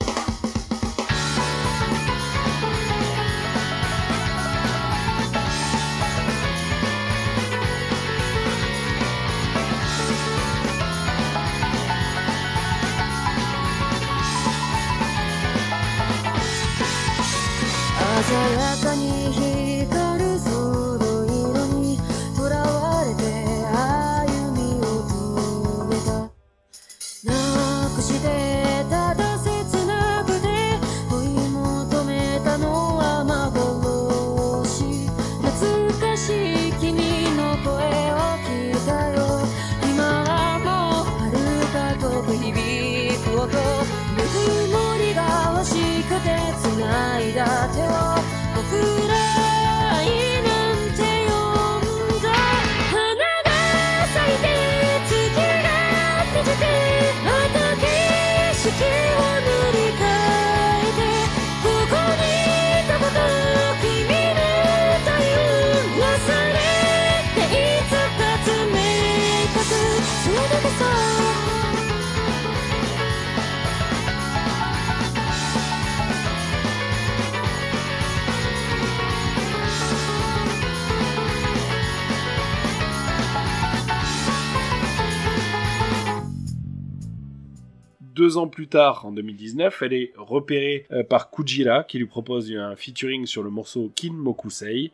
[88.16, 92.50] Deux ans plus tard, en 2019, elle est repérée euh, par Kujira qui lui propose
[92.50, 94.90] un featuring sur le morceau Kin Mokusei.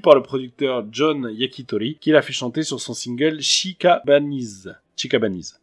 [0.00, 4.74] Par le producteur John Yakitori, qui l'a fait chanter sur son single Chikabaniz.
[4.96, 5.58] Chikabaniz.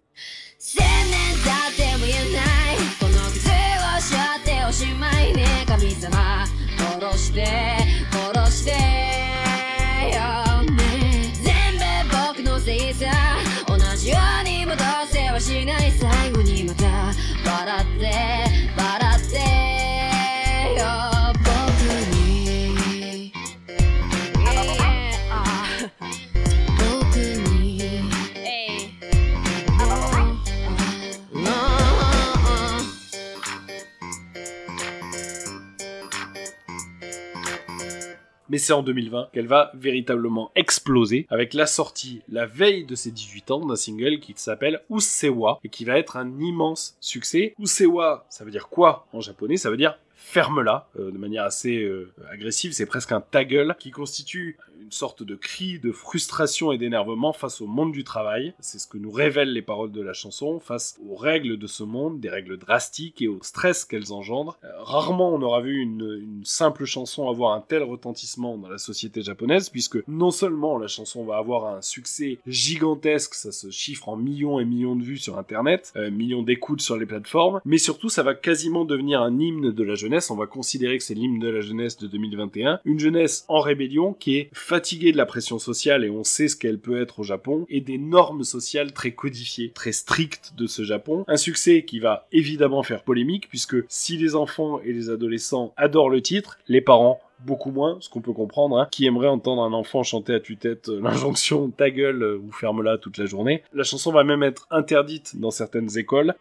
[38.50, 43.12] Mais c'est en 2020 qu'elle va véritablement exploser avec la sortie, la veille de ses
[43.12, 47.54] 18 ans, d'un single qui s'appelle Usewa et qui va être un immense succès.
[47.60, 49.58] Usewa, ça veut dire quoi en japonais?
[49.58, 53.92] Ça veut dire ferme-la, euh, de manière assez euh, agressive, c'est presque un ta qui
[53.92, 58.54] constitue une sorte de cri de frustration et d'énervement face au monde du travail.
[58.60, 61.84] C'est ce que nous révèlent les paroles de la chanson, face aux règles de ce
[61.84, 64.58] monde, des règles drastiques et au stress qu'elles engendrent.
[64.64, 69.22] Euh, rarement on aura vu une, simple chanson avoir un tel retentissement dans la société
[69.22, 74.16] japonaise, puisque non seulement la chanson va avoir un succès gigantesque, ça se chiffre en
[74.16, 78.10] millions et millions de vues sur Internet, euh, millions d'écoutes sur les plateformes, mais surtout
[78.10, 80.30] ça va quasiment devenir un hymne de la jeunesse.
[80.32, 84.14] On va considérer que c'est l'hymne de la jeunesse de 2021, une jeunesse en rébellion
[84.14, 87.24] qui est fatiguée de la pression sociale et on sait ce qu'elle peut être au
[87.24, 91.24] Japon et des normes sociales très codifiées, très strictes de ce Japon.
[91.30, 96.10] Un succès qui va évidemment faire polémique puisque si les enfants et les adolescents adorent
[96.10, 99.72] le titre, les parents beaucoup moins, ce qu'on peut comprendre, hein, qui aimerait entendre un
[99.72, 103.64] enfant chanter à tue-tête euh, l'injonction ta gueule euh, ou ferme-la toute la journée.
[103.74, 106.34] La chanson va même être interdite dans certaines écoles.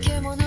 [0.00, 0.37] る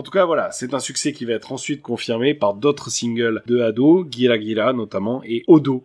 [0.00, 3.42] En tout cas, voilà, c'est un succès qui va être ensuite confirmé par d'autres singles
[3.44, 5.84] de Ado, Gira Gira notamment, et Odo.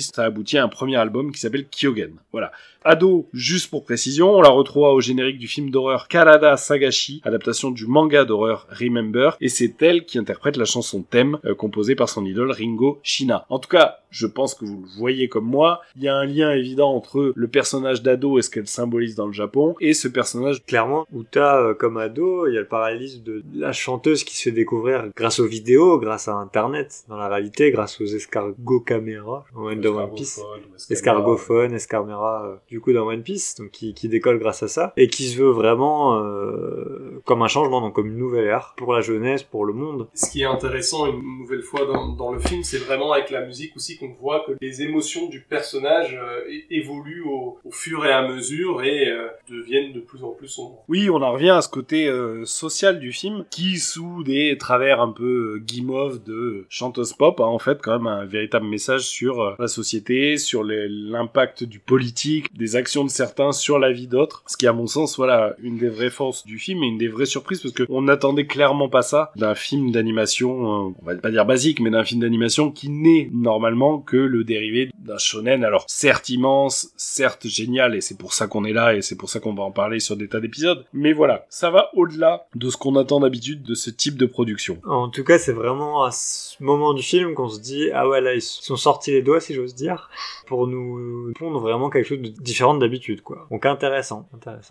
[0.00, 2.14] Ça aboutit à un premier album qui s'appelle Kyogen.
[2.32, 2.52] Voilà.
[2.88, 7.72] Ado, juste pour précision, on la retrouve au générique du film d'horreur Karada Sagashi, adaptation
[7.72, 12.08] du manga d'horreur Remember, et c'est elle qui interprète la chanson thème euh, composée par
[12.08, 13.44] son idole Ringo Shina.
[13.48, 16.24] En tout cas, je pense que vous le voyez comme moi, il y a un
[16.24, 20.06] lien évident entre le personnage d'Ado et ce qu'elle symbolise dans le Japon, et ce
[20.06, 24.24] personnage Clairement, où t'as euh, comme ado, il y a le parallélisme de la chanteuse
[24.24, 28.06] qui se fait découvrir grâce aux vidéos, grâce à Internet, dans la réalité, grâce aux
[28.06, 30.40] escargots caméras, en de One Piece,
[30.88, 34.92] escargophone, escarmera, euh, du coup dans One Piece, donc qui, qui décolle grâce à ça,
[34.96, 38.92] et qui se veut vraiment euh, comme un changement, donc comme une nouvelle ère pour
[38.92, 40.08] la jeunesse, pour le monde.
[40.14, 43.44] Ce qui est intéressant une nouvelle fois dans, dans le film, c'est vraiment avec la
[43.44, 48.12] musique aussi qu'on voit que les émotions du personnage euh, évoluent au, au fur et
[48.12, 50.84] à mesure et euh, deviennent de plus en plus sombres.
[50.88, 55.00] Oui, on en revient à ce côté euh, social du film, qui sous des travers
[55.00, 59.56] un peu guimauves de chanteuse pop, a en fait quand même un véritable message sur
[59.58, 64.42] la société, sur l'impact du politique, des actions de certains sur la vie d'autres.
[64.46, 67.08] Ce qui, à mon sens, voilà, une des vraies forces du film et une des
[67.08, 71.14] vraies surprises, parce que on n'attendait clairement pas ça d'un film d'animation, euh, on va
[71.16, 75.64] pas dire basique, mais d'un film d'animation qui n'est normalement que le dérivé d'un shonen.
[75.64, 79.28] Alors, certes immense, certes génial, et c'est pour ça qu'on est là, et c'est pour
[79.28, 80.84] ça qu'on va en parler sur des tas d'épisodes.
[80.92, 84.80] Mais voilà, ça va au-delà de ce qu'on attend d'habitude de ce type de production.
[84.86, 88.20] En tout cas, c'est vraiment à ce moment du film qu'on se dit ah ouais
[88.20, 90.08] là ils sont sortis les doigts doigt, si j'ose dire,
[90.46, 93.46] pour nous pondre vraiment quelque chose de différent d'habitude, quoi.
[93.50, 94.28] Donc intéressant.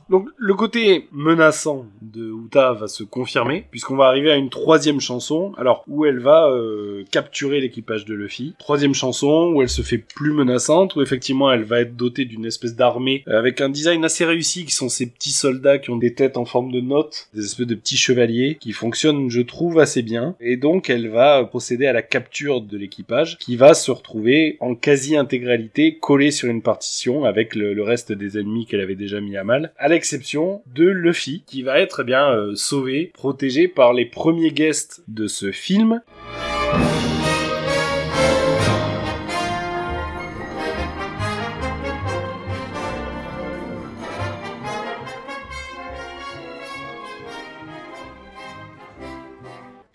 [0.10, 5.00] Donc le côté menaçant de Uta va se confirmer puisqu'on va arriver à une troisième
[5.00, 8.56] chanson, alors où elle va euh, capturer l'équipage de Luffy.
[8.60, 12.46] Troisième chanson où elle se fait plus menaçante, où effectivement elle va être dotée d'une
[12.46, 15.98] espèce d'armée euh, avec un design assez réussi qui sont ces petits soldats qui ont
[15.98, 19.80] des têtes en forme de notes, des espèces de petits chevaliers qui fonctionnent je trouve
[19.80, 20.36] assez bien.
[20.40, 24.76] Et donc elle va procéder à la capture de l'équipage qui va se retrouver en
[24.76, 29.38] quasi-intégralité collé sur une partition avec le, le reste des ennemis qu'elle avait déjà mis
[29.38, 33.94] à mal, à l'exception de Luffy qui va être eh bien euh, sauvé, protégé par
[33.94, 36.02] les premiers guests de ce film.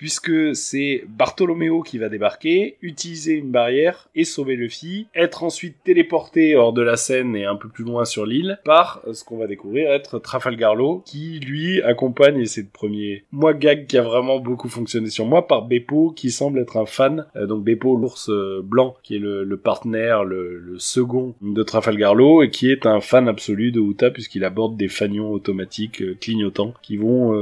[0.01, 6.57] Puisque c'est Bartolomeo qui va débarquer, utiliser une barrière et sauver Luffy, être ensuite téléporté
[6.57, 9.37] hors de la scène et un peu plus loin sur l'île par euh, ce qu'on
[9.37, 13.99] va découvrir être Trafalgar Law, qui lui accompagne, et c'est le premier moi gag qui
[13.99, 17.63] a vraiment beaucoup fonctionné sur moi, par Beppo qui semble être un fan, Euh, donc
[17.63, 22.43] Beppo l'ours euh, blanc qui est le, le partenaire, le, le second de Trafalgar Law
[22.43, 26.97] et qui est un fan absolu de Uta puisqu'il aborde des fanions automatiques clignotants qui
[26.97, 27.33] vont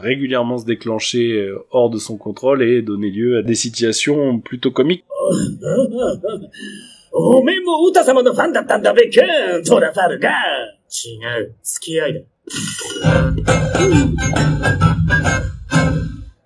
[0.00, 5.04] régulièrement se déclencher hors de son contrôle et donner lieu à des situations plutôt comiques.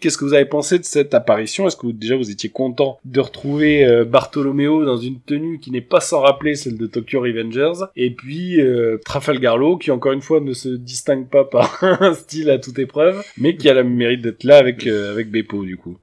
[0.03, 1.68] Qu'est-ce que vous avez pensé de cette apparition?
[1.68, 6.00] Est-ce que déjà vous étiez content de retrouver euh, dans une tenue qui n'est pas
[6.00, 7.84] sans rappeler celle de Tokyo Revengers?
[7.94, 12.14] Et puis euh, Trafalgar Law qui encore une fois ne se distingue pas par un
[12.14, 15.64] style à toute épreuve, mais qui a le mérite d'être là avec euh, avec Beppo
[15.64, 15.96] du coup.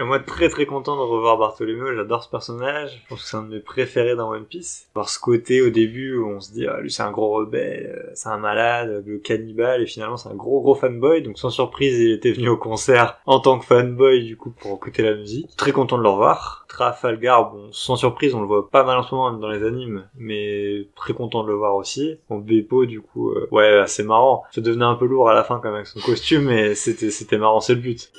[0.00, 3.42] Moi, très très content de revoir Bartholomew, j'adore ce personnage, je pense que c'est un
[3.42, 4.88] de mes préférés dans One Piece.
[4.94, 7.94] Par ce côté au début où on se dit, ah, lui c'est un gros rebelle,
[7.94, 11.50] euh, c'est un malade, le cannibale, et finalement c'est un gros gros fanboy, donc sans
[11.50, 15.14] surprise il était venu au concert en tant que fanboy du coup pour écouter la
[15.14, 15.54] musique.
[15.56, 16.59] Très content de le revoir.
[16.70, 20.04] Trafalgar, bon, sans surprise on le voit pas mal en ce moment dans les animes,
[20.16, 22.16] mais très content de le voir aussi.
[22.28, 25.42] Bon, Beppo du coup, euh, ouais c'est marrant, ça devenait un peu lourd à la
[25.42, 28.12] fin quand même avec son costume, mais c'était c'était marrant, c'est le but.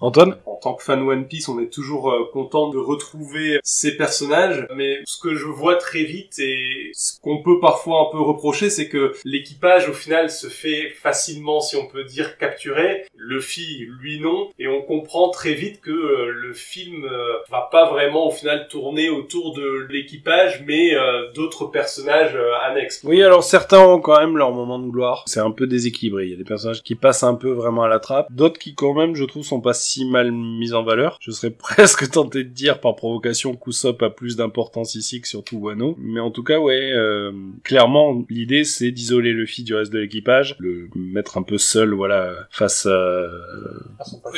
[0.00, 0.36] Antoine?
[0.60, 5.00] Tant que fan One Piece, on est toujours euh, content de retrouver ces personnages, mais
[5.04, 8.88] ce que je vois très vite et ce qu'on peut parfois un peu reprocher, c'est
[8.88, 13.04] que l'équipage au final se fait facilement, si on peut dire, capturer.
[13.16, 17.90] Luffy, lui non, et on comprend très vite que euh, le film euh, va pas
[17.90, 20.92] vraiment au final tourner autour de l'équipage, mais
[21.34, 23.00] d'autres personnages annexes.
[23.04, 25.24] Oui, alors certains ont quand même leur moment de gloire.
[25.26, 26.24] C'est un peu déséquilibré.
[26.24, 28.30] Il y a des personnages qui passent un peu vraiment à la trappe.
[28.30, 31.18] D'autres qui quand même, je trouve, sont pas si mal mis en valeur.
[31.20, 35.58] Je serais presque tenté de dire par provocation qu'Usopp a plus d'importance ici que surtout
[35.58, 35.96] Wano.
[35.98, 37.32] Mais en tout cas, ouais, euh,
[37.64, 42.32] clairement, l'idée c'est d'isoler Luffy du reste de l'équipage, le mettre un peu seul, voilà,
[42.50, 43.26] face à,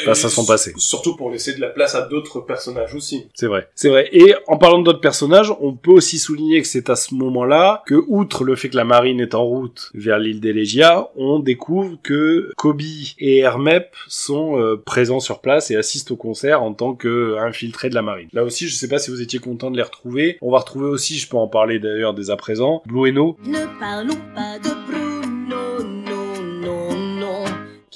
[0.04, 0.72] face à son passé.
[0.76, 3.26] Surtout pour laisser de la place à d'autres personnages aussi.
[3.34, 4.08] C'est vrai, c'est vrai.
[4.12, 7.94] Et en parlant d'autres personnages, on peut aussi souligner que c'est à ce moment-là que,
[8.08, 12.52] outre le fait que la marine est en route vers l'île d'Elegia, on découvre que
[12.56, 12.80] Kobe
[13.18, 15.76] et Hermep sont euh, présents sur place et
[16.10, 18.28] au concert en tant qu'infiltrés de la marine.
[18.32, 20.38] Là aussi, je sais pas si vous étiez content de les retrouver.
[20.40, 24.20] On va retrouver aussi, je peux en parler d'ailleurs dès à présent, Blueno, Ne parlons
[24.34, 25.99] pas de Bruno.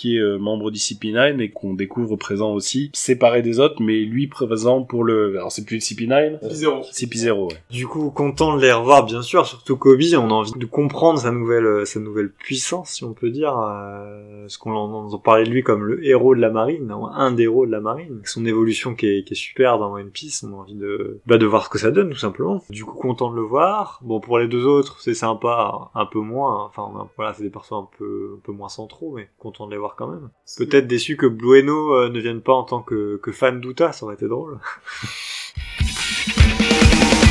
[0.05, 4.27] Qui est euh, membre d'ICP9 et qu'on découvre présent aussi, séparé des autres, mais lui
[4.27, 5.37] présent pour le...
[5.39, 6.91] Alors c'est plus CP9 CP0.
[6.93, 7.57] CP0, ouais.
[7.71, 11.19] Du coup, content de les revoir, bien sûr, surtout Kobe, on a envie de comprendre
[11.19, 15.19] sa nouvelle, euh, sa nouvelle puissance, si on peut dire, euh, ce qu'on en, on
[15.19, 17.81] parlait de lui comme le héros de la marine, hein, un des héros de la
[17.81, 21.21] marine, son évolution qui est, qui est super dans One Piece, on a envie de,
[21.27, 22.63] bah, de voir ce que ça donne, tout simplement.
[22.69, 24.01] Du coup, content de le voir.
[24.03, 27.43] Bon, pour les deux autres, c'est sympa, un peu moins, enfin, on a- voilà, c'est
[27.43, 30.29] des persos un peu, un peu moins centraux, mais content de les voir quand même.
[30.57, 34.05] Peut-être déçu que Blueno euh, ne vienne pas en tant que, que fan d'Uta, ça
[34.05, 34.59] aurait été drôle.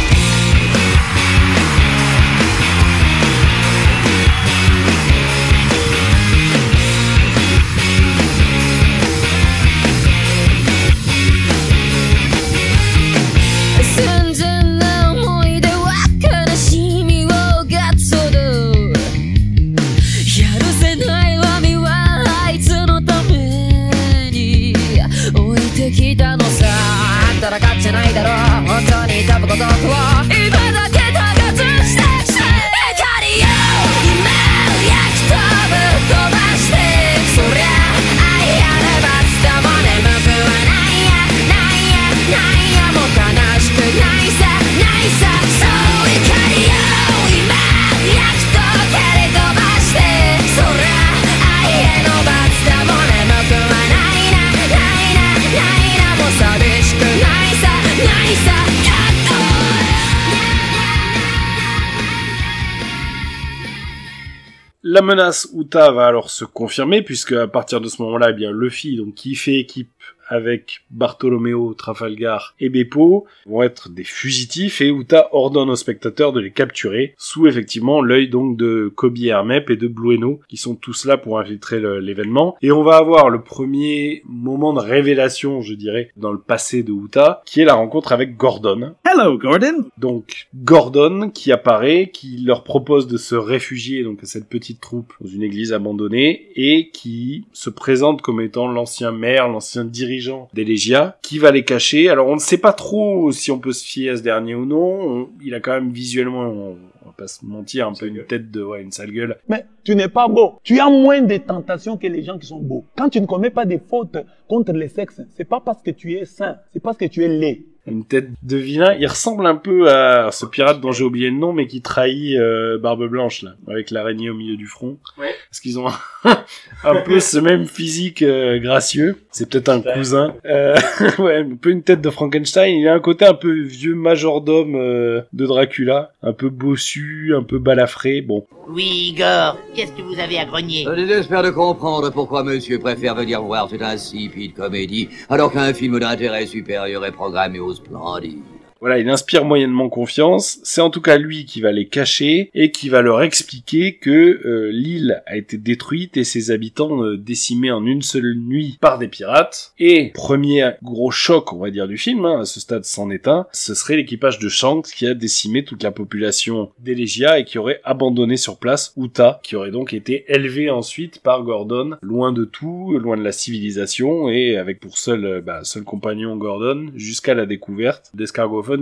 [64.93, 68.51] La menace Uta va alors se confirmer puisque à partir de ce moment-là, eh bien
[68.51, 69.89] Luffy, donc qui fait équipe
[70.27, 76.39] avec Bartolomeo, Trafalgar et Beppo vont être des fugitifs et Uta ordonne aux spectateurs de
[76.39, 81.05] les capturer sous effectivement l'œil donc de Kobe Hermep et de Blueno qui sont tous
[81.05, 86.11] là pour infiltrer l'événement et on va avoir le premier moment de révélation je dirais
[86.17, 88.93] dans le passé de Uta qui est la rencontre avec Gordon.
[89.05, 89.85] Hello Gordon.
[89.97, 95.13] Donc Gordon qui apparaît, qui leur propose de se réfugier donc à cette petite troupe
[95.21, 100.12] dans une église abandonnée et qui se présente comme étant l'ancien maire, l'ancien dirigeant
[100.53, 102.09] des Légia, qui va les cacher?
[102.09, 104.65] Alors on ne sait pas trop si on peut se fier à ce dernier ou
[104.65, 104.77] non.
[105.23, 108.23] On- il a quand même visuellement, on, on va pas se mentir, un peu une
[108.25, 109.37] tête de ouais, une sale gueule.
[109.49, 110.55] Mais tu n'es pas beau.
[110.63, 112.85] Tu as moins de tentations que les gens qui sont beaux.
[112.97, 114.17] Quand tu ne commets pas des fautes
[114.47, 117.27] contre les sexes, c'est pas parce que tu es sain, c'est parce que tu es
[117.27, 117.65] laid.
[117.85, 118.95] Une tête de vilain.
[118.97, 122.37] Il ressemble un peu à ce pirate dont j'ai oublié le nom, mais qui trahit
[122.37, 124.97] euh, Barbe Blanche là, avec l'araignée au milieu du front.
[125.17, 125.35] Ouais.
[125.49, 125.93] Parce qu'ils ont un,
[126.83, 129.17] un peu ce même physique euh, gracieux.
[129.31, 130.33] C'est peut-être un cousin.
[130.45, 130.75] Euh,
[131.19, 132.75] ouais, un peu une tête de Frankenstein.
[132.75, 137.43] Il a un côté un peu vieux majordome euh, de Dracula, un peu bossu, un
[137.43, 138.21] peu balafré.
[138.21, 140.85] Bon, Oui, Igor, qu'est-ce que vous avez à grogner?
[140.85, 145.99] Je désespère de comprendre pourquoi monsieur préfère venir voir cette insipide comédie, alors qu'un film
[145.99, 148.43] d'intérêt supérieur est programmé au bloody.
[148.83, 150.59] Voilà, il inspire moyennement confiance.
[150.63, 154.45] C'est en tout cas lui qui va les cacher et qui va leur expliquer que
[154.45, 158.99] euh, l'île a été détruite et ses habitants euh, décimés en une seule nuit par
[158.99, 159.71] des pirates.
[159.79, 163.29] Et premier gros choc, on va dire, du film, hein, à ce stade c'en est
[163.29, 167.59] un, ce serait l'équipage de Shanks qui a décimé toute la population d'Elegia et qui
[167.59, 172.43] aurait abandonné sur place Uta, qui aurait donc été élevé ensuite par Gordon, loin de
[172.43, 177.33] tout, loin de la civilisation et avec pour seul, euh, bah, seul compagnon Gordon jusqu'à
[177.33, 178.11] la découverte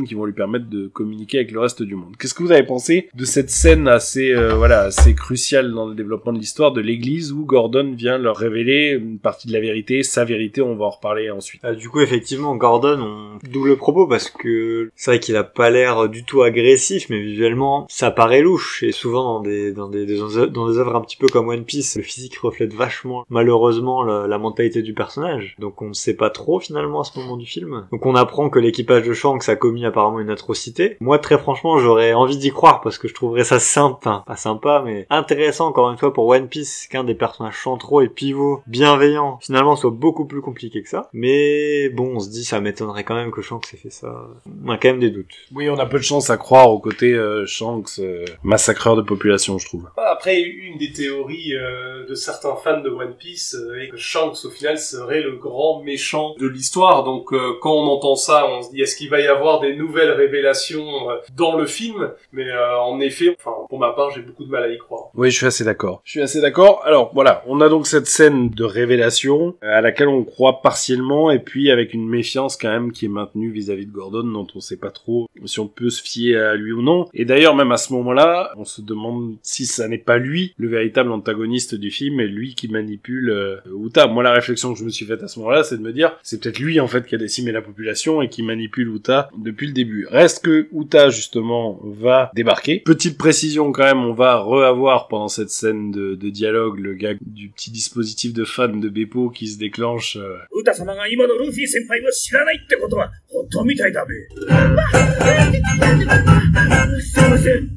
[0.06, 2.16] qui vont lui permettre de communiquer avec le reste du monde.
[2.18, 5.96] Qu'est-ce que vous avez pensé de cette scène assez, euh, voilà, assez cruciale dans le
[5.96, 10.04] développement de l'histoire de l'église où Gordon vient leur révéler une partie de la vérité,
[10.04, 11.62] sa vérité, on va en reparler ensuite.
[11.64, 15.70] Ah, du coup, effectivement, Gordon, on double propos parce que c'est vrai qu'il a pas
[15.70, 18.84] l'air du tout agressif, mais visuellement, ça paraît louche.
[18.84, 21.98] Et souvent, dans des, dans des, dans des œuvres un petit peu comme One Piece,
[21.98, 25.56] le physique reflète vachement, malheureusement, la, la mentalité du personnage.
[25.60, 27.88] Donc, on ne sait pas trop, finalement, à ce moment du film.
[27.92, 30.98] Donc, on apprend que l'équipage de Shanks a commis apparemment une atrocité.
[31.00, 34.36] Moi, très franchement, j'aurais envie d'y croire parce que je trouverais ça sympa, enfin, pas
[34.36, 38.62] sympa, mais intéressant, encore une fois, pour One Piece, qu'un des personnages centraux et pivots,
[38.68, 41.10] bienveillants, finalement, soit beaucoup plus compliqué que ça.
[41.14, 44.28] Mais bon, on se dit, ça m'étonnerait quand même que Shanks ait fait ça.
[44.66, 45.34] On a quand même des doutes.
[45.54, 49.02] Oui, on a peu de chance à croire au côté euh, Shanks, euh, massacreur de
[49.02, 49.90] population, je trouve.
[49.98, 54.46] Après, une des théories euh, de certains fans de One Piece euh, est que Shanks,
[54.46, 57.04] au final, serait le grand méchant de l'histoire.
[57.04, 59.71] Donc, euh, quand on entend ça, on se dit, est-ce qu'il va y avoir des
[59.76, 63.36] nouvelles révélations euh, dans le film Mais euh, en effet,
[63.70, 65.10] pour ma part, j'ai beaucoup de mal à y croire.
[65.16, 66.02] Oui, je suis assez d'accord.
[66.04, 66.82] Je suis assez d'accord.
[66.86, 71.32] Alors voilà, on a donc cette scène de révélation euh, à laquelle on croit partiellement
[71.32, 74.60] et puis avec une méfiance quand même qui est maintenue vis-à-vis de Gordon dont on
[74.60, 77.08] sait pas trop si on peut se fier à lui ou non.
[77.14, 80.68] Et d'ailleurs même à ce moment-là, on se demande si ça n'est pas lui le
[80.68, 84.08] véritable antagoniste du film et lui qui manipule euh, Uta.
[84.08, 86.18] Moi la réflexion que je me suis faite à ce moment-là, c'est de me dire
[86.24, 89.68] c'est peut-être lui en fait qui a décimé la population et qui manipule Uta depuis
[89.68, 90.08] le début.
[90.10, 92.80] Reste que Uta justement va débarquer.
[92.80, 97.50] Petite précision quand même, on va reavoir pendant cette scène de, dialogue le gag du
[97.50, 100.16] petit dispositif de fan de Beppo qui se déclenche.
[100.16, 100.38] Euh.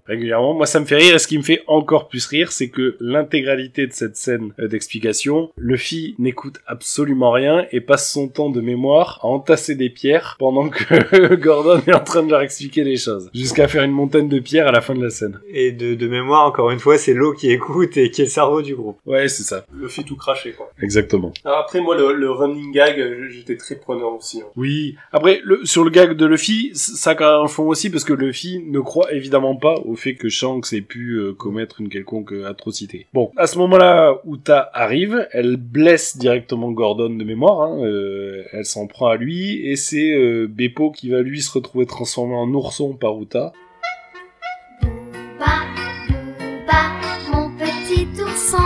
[0.07, 2.69] Régulièrement, moi ça me fait rire et ce qui me fait encore plus rire, c'est
[2.69, 5.77] que l'intégralité de cette scène euh, d'explication, le
[6.19, 11.35] n'écoute absolument rien et passe son temps de mémoire à entasser des pierres pendant que
[11.65, 13.31] Gordon est en train de leur expliquer les choses.
[13.35, 15.41] Jusqu'à faire une montagne de pierres à la fin de la scène.
[15.49, 18.31] Et de, de mémoire, encore une fois, c'est l'eau qui écoute et qui est le
[18.31, 18.99] cerveau du groupe.
[19.07, 19.65] Ouais, c'est ça.
[19.75, 20.71] Le fait tout cracher, quoi.
[20.83, 21.33] Exactement.
[21.45, 24.41] Alors après, moi, le, le running gag, euh, j'étais très prenant aussi.
[24.43, 24.47] hein.
[24.57, 24.97] Oui.
[25.13, 28.05] Après, le, sur le gag de Luffy, ça a quand même un fond aussi parce
[28.05, 31.89] que Luffy ne croit évidemment pas au fait que Shanks ait pu euh, commettre une
[31.89, 33.07] quelconque euh, atrocité.
[33.15, 38.65] Bon, à ce moment-là, Uta arrive, elle blesse directement Gordon de mémoire, hein, euh, elle
[38.67, 42.53] s'en prend à lui et c'est euh, Beppo qui va lui se retrouver transformé en
[42.53, 43.53] ourson par Uta.
[45.39, 45.65] Bas,
[46.67, 46.91] bas,
[47.31, 48.59] mon petit ourson.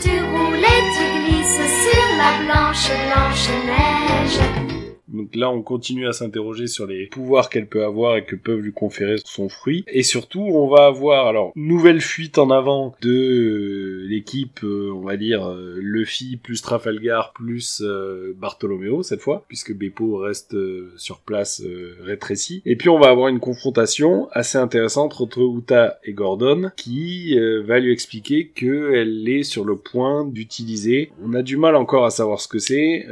[0.00, 4.77] Tu roules et tu glisses sur la blanche, blanche neige.
[5.08, 8.60] Donc là, on continue à s'interroger sur les pouvoirs qu'elle peut avoir et que peuvent
[8.60, 9.84] lui conférer son fruit.
[9.88, 15.00] Et surtout, on va avoir, alors, nouvelle fuite en avant de euh, l'équipe, euh, on
[15.00, 17.82] va dire, euh, Luffy plus Trafalgar plus
[18.36, 20.56] Bartolomeo cette fois, puisque Beppo reste
[20.96, 21.62] sur place
[22.00, 22.62] rétréci.
[22.64, 27.78] Et puis on va avoir une confrontation assez intéressante entre Uta et Gordon, qui va
[27.78, 32.40] lui expliquer qu'elle est sur le point d'utiliser, on a du mal encore à savoir
[32.40, 33.06] ce que c'est,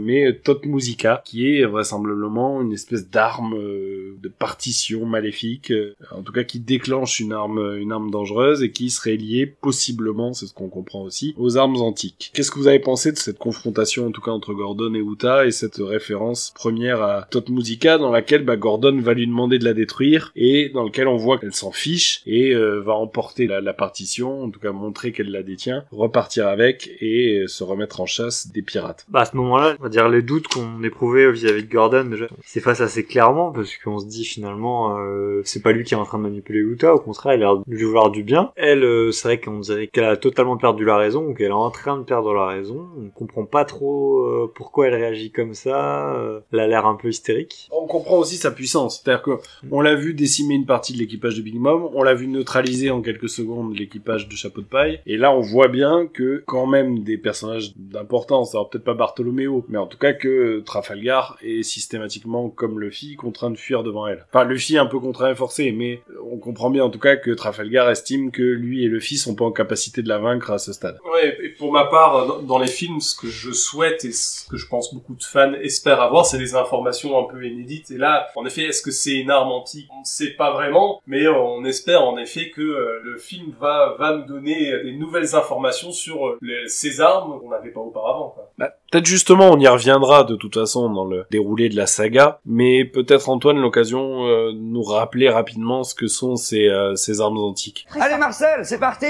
[0.00, 6.20] mais Tot Musica, qui est vraisemblablement une espèce d'arme euh, de partition maléfique, euh, en
[6.20, 10.44] tout cas qui déclenche une arme, une arme dangereuse et qui serait liée possiblement, c'est
[10.46, 12.32] ce qu'on comprend aussi, aux armes antiques.
[12.34, 15.46] Qu'est-ce que vous avez pensé de cette confrontation, en tout cas entre Gordon et Uta,
[15.46, 19.64] et cette référence première à Tot Musica, dans laquelle bah, Gordon va lui demander de
[19.64, 23.62] la détruire, et dans lequel on voit qu'elle s'en fiche, et euh, va emporter la,
[23.62, 28.02] la partition, en tout cas montrer qu'elle la détient, repartir avec, et euh, se remettre
[28.02, 29.06] en chasse des pirates.
[29.08, 32.26] Bah à ce moment-là, on va dire les doutes qu'on éprouvait vis-à-vis de Gordon déjà
[32.44, 36.04] s'effacent assez clairement parce qu'on se dit finalement euh, c'est pas lui qui est en
[36.04, 38.52] train de manipuler Uta, au contraire il a l'air de lui vouloir du bien.
[38.56, 41.52] Elle, euh, c'est vrai qu'on dirait qu'elle a totalement perdu la raison ou qu'elle est
[41.52, 42.88] en train de perdre la raison.
[42.98, 46.16] On comprend pas trop euh, pourquoi elle réagit comme ça.
[46.52, 47.68] elle a l'air un peu hystérique.
[47.70, 49.30] On comprend aussi sa puissance, c'est-à-dire que
[49.70, 52.90] on l'a vu décimer une partie de l'équipage de Big Mom, on l'a vu neutraliser
[52.90, 56.66] en quelques secondes l'équipage de Chapeau de Paille, et là on voit bien que quand
[56.66, 61.11] même des personnages d'importance, alors peut-être pas Bartholoméo, mais en tout cas que Trafalgar
[61.42, 64.24] est systématiquement comme Luffy contraint de fuir devant elle.
[64.32, 67.16] Enfin Luffy est un peu contraint et forcé, mais on comprend bien en tout cas
[67.16, 70.58] que Trafalgar estime que lui et Luffy sont pas en capacité de la vaincre à
[70.58, 70.98] ce stade.
[71.12, 74.48] Ouais, et pour ma part, dans, dans les films, ce que je souhaite et ce
[74.48, 77.90] que je pense beaucoup de fans espèrent avoir, c'est des informations un peu inédites.
[77.90, 81.00] Et là, en effet, est-ce que c'est une arme antique On ne sait pas vraiment,
[81.06, 85.34] mais on espère en effet que euh, le film va, va nous donner des nouvelles
[85.34, 88.30] informations sur euh, les- ces armes qu'on n'avait pas auparavant.
[88.34, 88.50] Quoi.
[88.58, 92.40] Bah, peut-être justement, on y reviendra de toute façon dans le déroulé de la saga,
[92.44, 97.20] mais peut-être Antoine l'occasion euh, de nous rappeler rapidement ce que sont ces, euh, ces
[97.20, 97.86] armes antiques.
[97.98, 99.06] Allez Marcel, c'est parti.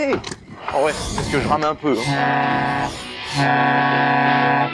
[0.74, 1.96] Oh ouais, est-ce que je rame un peu
[3.38, 4.68] hein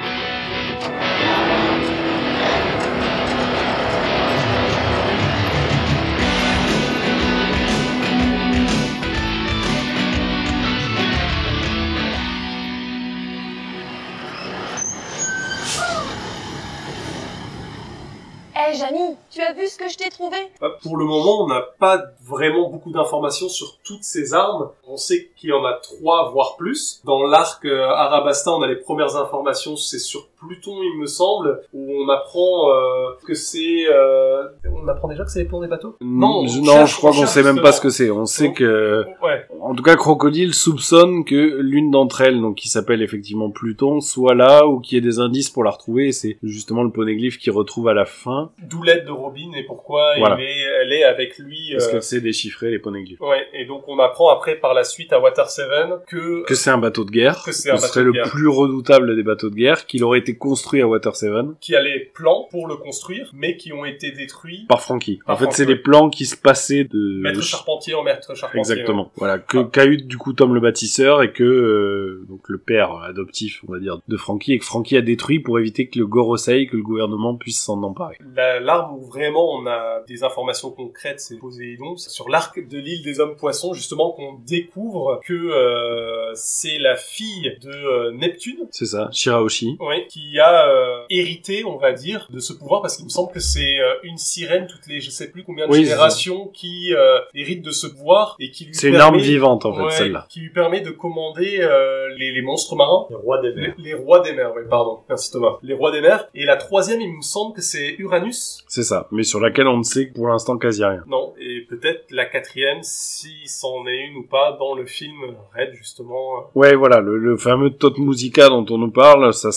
[19.31, 20.37] Tu as vu ce que je t'ai trouvé?
[20.61, 24.71] Bah, Pour le moment, on n'a pas vraiment beaucoup d'informations sur toutes ces armes.
[24.87, 27.01] On sait qu'il y en a trois, voire plus.
[27.05, 31.61] Dans l'arc euh, Arabasta, on a les premières informations, c'est sur Pluton, il me semble,
[31.73, 33.87] où on apprend euh, que c'est...
[33.91, 35.97] euh, On apprend déjà que c'est pour des bateaux?
[36.01, 38.11] Non, je, on non, cherche- je crois on qu'on sait même pas ce que c'est.
[38.11, 39.47] On sait que, Ouais.
[39.61, 44.35] en tout cas, Crocodile soupçonne que l'une d'entre elles, donc qui s'appelle effectivement Pluton, soit
[44.35, 46.09] là ou qu'il y ait des indices pour la retrouver.
[46.09, 49.65] Et C'est justement le poneglyphe qu'il retrouve à la fin, D'où l'aide de Robin et
[49.65, 50.37] pourquoi Voilà.
[50.39, 51.73] il est, elle est avec lui.
[51.73, 53.21] parce euh, qu'elle sait déchiffrer les poneglyphes.
[53.21, 56.71] Ouais, et donc on apprend après par la suite à Water Seven que Que c'est
[56.71, 58.29] un bateau de guerre, Que c'est un ce bateau serait de le guerre.
[58.31, 61.81] plus redoutable des bateaux de guerre, qu'il aurait été construit à Water Seven qui a
[61.83, 65.21] les plans pour le construire, mais qui ont été détruits par Frankie.
[65.27, 68.59] Par en fait, c'est les plans qui se passaient de maître charpentier en maître charpentier.
[68.61, 69.05] Exactement.
[69.05, 69.11] ouais.
[69.17, 72.93] Voilà, que qu'a eu du coup Tom le bâtisseur et que euh, donc le père
[73.03, 76.07] adoptif, on va dire, de Frankie et que Frankie a détruit pour éviter que le
[76.07, 78.17] Gorosei, que le gouvernement puisse s'en emparer.
[78.35, 81.97] La- L'arme où vraiment on a des informations concrètes, c'est Poséidon.
[81.97, 87.57] Sur l'arc de l'île des hommes poissons, justement, qu'on découvre que euh, c'est la fille
[87.63, 88.67] de euh, Neptune.
[88.71, 89.77] C'est ça, Shirahoshi.
[89.81, 93.33] Oui, qui a euh, hérité, on va dire, de ce pouvoir, parce qu'il me semble
[93.33, 96.95] que c'est euh, une sirène toutes les, je sais plus combien de Oui, générations, qui
[96.95, 99.83] euh, hérite de ce pouvoir et qui lui C'est une permet- arme vivante, en fait,
[99.83, 100.27] Ouais, celle-là.
[100.29, 103.07] qui lui permet de commander euh, les, les monstres marins.
[103.11, 103.75] Les rois des mers.
[103.79, 105.01] Les, les rois des mers, oui, pardon.
[105.09, 105.59] Merci Thomas.
[105.63, 106.27] Les rois des mers.
[106.35, 108.65] Et la troisième, il me semble que c'est Uranus.
[108.69, 111.03] C'est ça, mais sur laquelle on ne sait pour l'instant quasi rien.
[111.07, 115.17] Non, et peut-être la quatrième, si c'en est une ou pas, dans le film
[115.57, 116.51] Red, justement.
[116.55, 119.53] Ouais, voilà, le, le fameux Tot Musica dont on nous parle, ça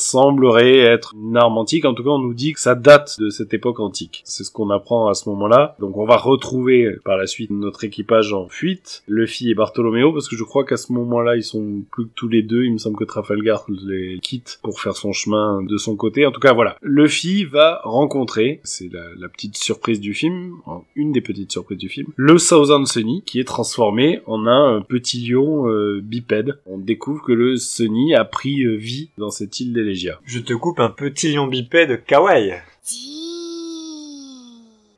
[0.60, 1.86] être une arme antique.
[1.86, 4.22] En tout cas, on nous dit que ça date de cette époque antique.
[4.26, 5.76] C'est ce qu'on apprend à ce moment-là.
[5.80, 10.28] Donc, on va retrouver par la suite notre équipage en fuite, Luffy et Bartholoméo, parce
[10.28, 12.64] que je crois qu'à ce moment-là, ils sont plus que tous les deux.
[12.64, 16.26] Il me semble que Trafalgar les quitte pour faire son chemin de son côté.
[16.26, 16.78] En tout cas, voilà.
[16.82, 20.56] Luffy va rencontrer, c'est la, petite surprise du film,
[20.96, 24.80] une des petites surprises du film, le Southern Sunny, qui est transformé en un euh,
[24.82, 26.60] petit lion euh, bipède.
[26.66, 30.20] On découvre que le Sunny a pris euh, vie dans cette île d'Elegia.
[30.26, 32.54] Je te coupe un petit lion bipède kawaii.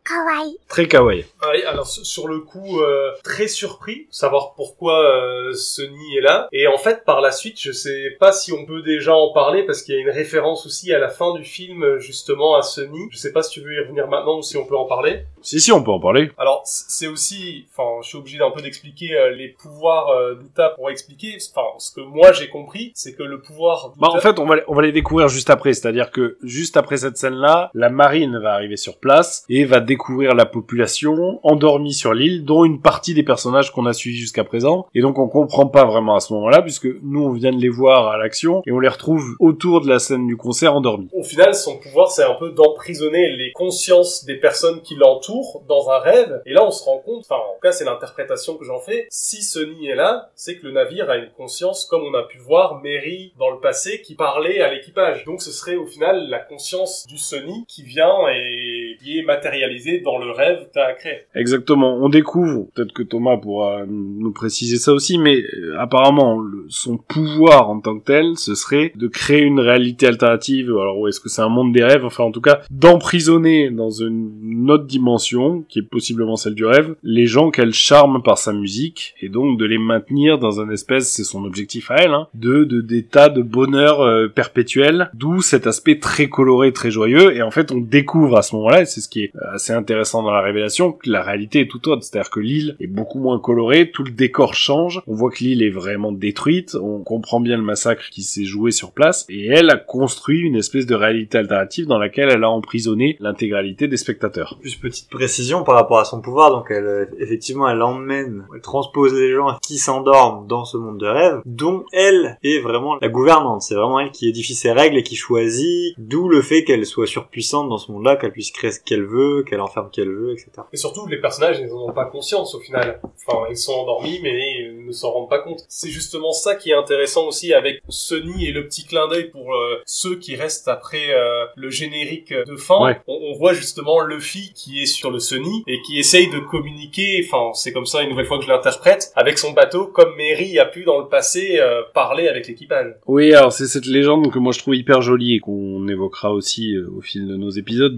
[0.03, 0.57] Kawaii.
[0.68, 1.26] Très kawaii.
[1.52, 6.48] Oui, alors sur le coup, euh, très surpris, savoir pourquoi euh, Sony est là.
[6.52, 9.64] Et en fait, par la suite, je sais pas si on peut déjà en parler
[9.64, 13.07] parce qu'il y a une référence aussi à la fin du film justement à Sony.
[13.11, 15.26] Je sais pas si tu veux y revenir maintenant ou si on peut en parler.
[15.41, 16.32] Si, si, on peut en parler.
[16.38, 20.70] Alors c'est aussi, enfin, je suis obligé d'un peu d'expliquer euh, les pouvoirs euh, d'Uta
[20.70, 21.38] pour expliquer.
[21.53, 23.94] Enfin, ce que moi j'ai compris, c'est que le pouvoir.
[23.98, 25.74] Bah, en fait, on va, on va les découvrir juste après.
[25.74, 30.34] C'est-à-dire que juste après cette scène-là, la marine va arriver sur place et va découvrir
[30.34, 34.88] la population endormie sur l'île, dont une partie des personnages qu'on a suivis jusqu'à présent.
[34.93, 37.69] Et donc, on comprend pas vraiment à ce moment-là, puisque nous, on vient de les
[37.69, 41.10] voir à l'action et on les retrouve autour de la scène du concert endormis.
[41.14, 45.89] Au final, son pouvoir, c'est un peu d'emprisonner les consciences des personnes qui l'entourent dans
[45.89, 46.41] un rêve.
[46.45, 49.07] Et là, on se rend compte, enfin, en tout cas, c'est l'interprétation que j'en fais.
[49.10, 52.38] Si Sony est là, c'est que le navire a une conscience, comme on a pu
[52.38, 55.26] voir Mary dans le passé, qui parlait à l'équipage.
[55.26, 60.00] Donc, ce serait au final la conscience du Sony qui vient et qui est matérialisée
[60.00, 61.18] dans le rêve que t'as créé.
[61.36, 61.98] Exactement.
[62.02, 67.70] On découvre, peut-être que Thomas pourra nous préciser ça aussi, mais euh, apparemment, son pouvoir
[67.70, 70.70] en tant que tel, ce serait de créer une réalité alternative.
[70.70, 72.06] Alors, est-ce que c'est un monde des rêves?
[72.06, 76.96] Enfin, en tout cas, d'emprisonner dans une autre dimension, qui est possiblement celle du rêve,
[77.04, 81.10] les gens qu'elle charme par sa musique, et donc de les maintenir dans un espèce,
[81.12, 85.68] c'est son objectif à elle, hein, de de- d'état de bonheur euh, perpétuel, d'où cet
[85.68, 89.10] aspect très coloré, très joyeux, et en fait, on découvre à ce moment-là, c'est ce
[89.10, 92.30] qui est euh, assez intéressant dans la révélation, que la réalité est tout autre, c'est-à-dire
[92.30, 95.70] que l'île est beaucoup moins colorée, tout le décor change, on voit que l'île est
[95.70, 99.78] vraiment détruite, on comprend bien le massacre qui s'est joué sur place, et elle a
[99.78, 104.57] construit une espèce de réalité alternative dans laquelle elle a emprisonné l'intégralité des spectateurs.
[104.61, 108.61] Plus petite précision par rapport à son pouvoir, donc elle, euh, effectivement, elle emmène, elle
[108.61, 113.10] transpose les gens qui s'endorment dans ce monde de rêve, dont elle est vraiment la
[113.10, 113.61] gouvernante.
[113.61, 117.07] C'est vraiment elle qui édifie ses règles et qui choisit, d'où le fait qu'elle soit
[117.07, 120.34] surpuissante dans ce monde-là, qu'elle puisse créer ce qu'elle veut, qu'elle enferme qui elle veut,
[120.34, 120.49] etc.
[120.72, 122.99] Et surtout, les personnages, ils n'en ont pas conscience au final.
[123.03, 125.64] Enfin, ils sont endormis, mais ils ne s'en rendent pas compte.
[125.69, 129.53] C'est justement ça qui est intéressant aussi avec Sony et le petit clin d'œil pour
[129.53, 132.84] euh, ceux qui restent après euh, le générique de fin.
[132.84, 133.01] Ouais.
[133.07, 137.26] On, on voit justement Luffy qui est sur le Sony et qui essaye de communiquer,
[137.26, 140.60] enfin, c'est comme ça une nouvelle fois que je l'interprète, avec son bateau, comme Mary
[140.60, 142.95] a pu dans le passé euh, parler avec l'équipage.
[143.07, 146.76] Oui, alors c'est cette légende que moi je trouve hyper jolie et qu'on évoquera aussi
[146.76, 147.97] euh, au fil de nos épisodes.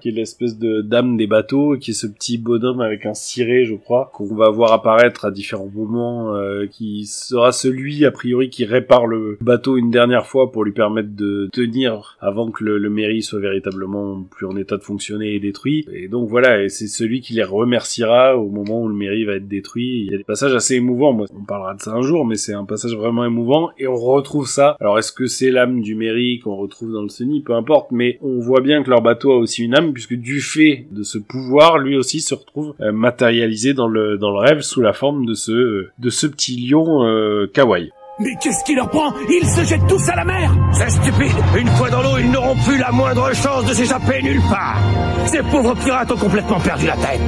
[0.00, 3.64] Qui est l'espèce de dame des bateaux, qui est ce petit bonhomme avec un ciré,
[3.64, 8.50] je crois, qu'on va voir apparaître à différents moments, euh, qui sera celui, a priori,
[8.50, 12.78] qui répare le bateau une dernière fois pour lui permettre de tenir avant que le,
[12.78, 15.86] le mairie soit véritablement plus en état de fonctionner et détruit.
[15.92, 19.34] Et donc voilà, et c'est celui qui les remerciera au moment où le mairie va
[19.34, 20.04] être détruit.
[20.06, 22.36] Il y a des passages assez émouvants, moi, on parlera de ça un jour, mais
[22.36, 24.76] c'est un passage vraiment émouvant, et on retrouve ça.
[24.80, 28.18] Alors est-ce que c'est l'âme du mairie qu'on retrouve dans le Sony Peu importe, mais
[28.22, 31.18] on voit bien que leur bateau a aussi une âme, puisque du fait de ce
[31.18, 35.26] pouvoir, lui aussi se retrouve euh, matérialisé dans le, dans le rêve sous la forme
[35.26, 37.90] de ce, de ce petit lion euh, kawaii.
[38.20, 39.12] Mais qu'est-ce qui leur prend?
[39.28, 40.54] Ils se jettent tous à la mer!
[40.72, 41.32] C'est stupide.
[41.58, 44.80] Une fois dans l'eau, ils n'auront plus la moindre chance de s'échapper nulle part.
[45.26, 47.20] Ces pauvres pirates ont complètement perdu la tête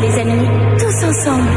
[0.00, 0.48] les amis,
[0.78, 1.50] tous ensemble.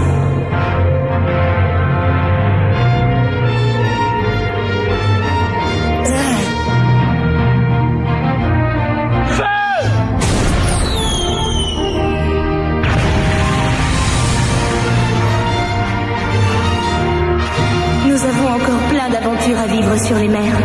[18.05, 20.62] Nous avons encore plein d'aventures à vivre sur les mers.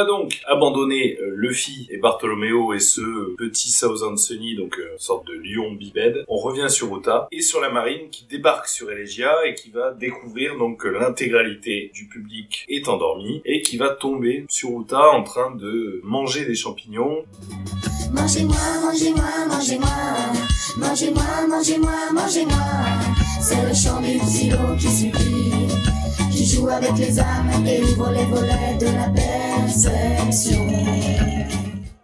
[0.00, 5.26] Va donc abandonner euh, Luffy et Bartolomeo et ce petit Southern Sunny, donc euh, sorte
[5.26, 6.24] de lion bipède.
[6.28, 9.92] On revient sur Ota et sur la marine qui débarque sur Elegia et qui va
[9.92, 15.22] découvrir donc que l'intégralité du public est endormie et qui va tomber sur Ota en
[15.22, 17.24] train de manger des champignons.
[18.12, 19.88] Mangez-moi, mangez-moi, mangez-moi.
[20.78, 22.66] Mangez-moi, mangez-moi, mangez-moi.
[23.42, 25.89] C'est le chant silo qui supplie.
[26.50, 30.66] Joue avec les âmes et ouvre les volets de la perception.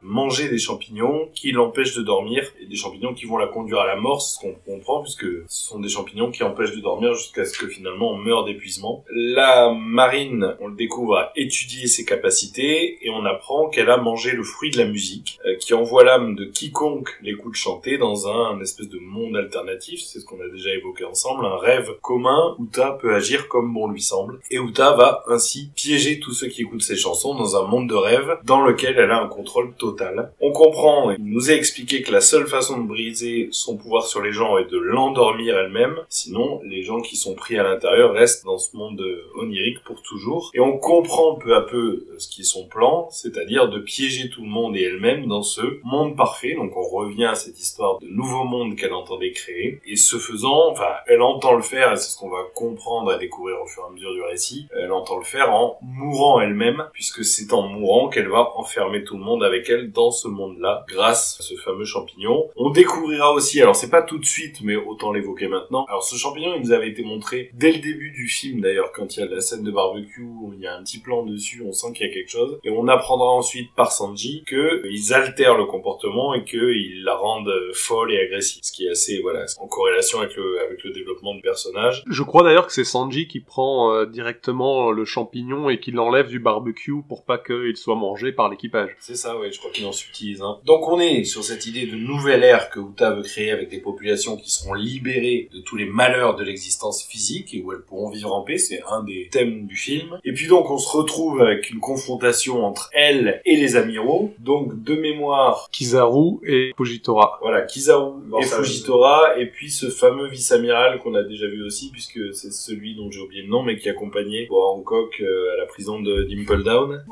[0.07, 3.87] Manger des champignons qui l'empêchent de dormir et des champignons qui vont la conduire à
[3.87, 7.45] la mort, ce qu'on comprend puisque ce sont des champignons qui empêchent de dormir jusqu'à
[7.45, 9.05] ce que finalement on meure d'épuisement.
[9.11, 14.33] La marine, on le découvre, a étudié ses capacités et on apprend qu'elle a mangé
[14.33, 18.61] le fruit de la musique, euh, qui envoie l'âme de quiconque l'écoute chanter dans un,
[18.61, 22.93] espèce de monde alternatif, c'est ce qu'on a déjà évoqué ensemble, un rêve commun, Uta
[23.01, 26.83] peut agir comme bon lui semble, et Uta va ainsi piéger tous ceux qui écoutent
[26.83, 30.06] ses chansons dans un monde de rêve dans lequel elle a un contrôle total.
[30.41, 34.23] On comprend, il nous a expliqué que la seule façon de briser son pouvoir sur
[34.23, 38.45] les gens est de l'endormir elle-même, sinon les gens qui sont pris à l'intérieur restent
[38.45, 40.51] dans ce monde euh, onirique pour toujours.
[40.55, 44.31] Et on comprend peu à peu euh, ce qui est son plan, c'est-à-dire de piéger
[44.31, 46.55] tout le monde et elle-même dans ce monde parfait.
[46.55, 49.81] Donc on revient à cette histoire de nouveau monde qu'elle entendait créer.
[49.87, 53.19] Et ce faisant, enfin, elle entend le faire, et c'est ce qu'on va comprendre et
[53.19, 56.85] découvrir au fur et à mesure du récit, elle entend le faire en mourant elle-même,
[56.93, 60.85] puisque c'est en mourant qu'elle va enfermer tout le monde avec elle dans ce monde-là,
[60.89, 62.49] grâce à ce fameux champignon.
[62.57, 65.85] On découvrira aussi, alors c'est pas tout de suite, mais autant l'évoquer maintenant.
[65.89, 69.17] Alors ce champignon, il nous avait été montré dès le début du film d'ailleurs, quand
[69.17, 71.63] il y a la scène de barbecue, où il y a un petit plan dessus,
[71.67, 72.59] on sent qu'il y a quelque chose.
[72.65, 77.15] Et on apprendra ensuite par Sanji que euh, ils altèrent le comportement et qu'ils la
[77.15, 78.61] rendent euh, folle et agressive.
[78.63, 82.05] Ce qui est assez, voilà, en corrélation avec le, avec le développement du personnage.
[82.09, 86.29] Je crois d'ailleurs que c'est Sanji qui prend euh, directement le champignon et qui l'enlève
[86.29, 88.97] du barbecue pour pas qu'il soit mangé par l'équipage.
[89.01, 90.43] C'est ça, ouais, je crois qu'il en subtilise.
[90.43, 90.59] Hein.
[90.65, 93.79] Donc on est sur cette idée de nouvelle ère que Uta veut créer avec des
[93.79, 98.11] populations qui seront libérées de tous les malheurs de l'existence physique et où elles pourront
[98.11, 98.59] vivre en paix.
[98.59, 100.19] C'est un des thèmes du film.
[100.25, 104.35] Et puis donc on se retrouve avec une confrontation entre elle et les amiraux.
[104.39, 107.39] Donc de mémoire, Kizaru et Fujitora.
[107.43, 112.35] voilà, Kizaru et Fujitora, et puis ce fameux vice-amiral qu'on a déjà vu aussi, puisque
[112.35, 115.67] c'est celui dont j'ai oublié le nom, mais qui accompagnait pour Hancock euh, à la
[115.67, 117.05] prison de Dimple Down.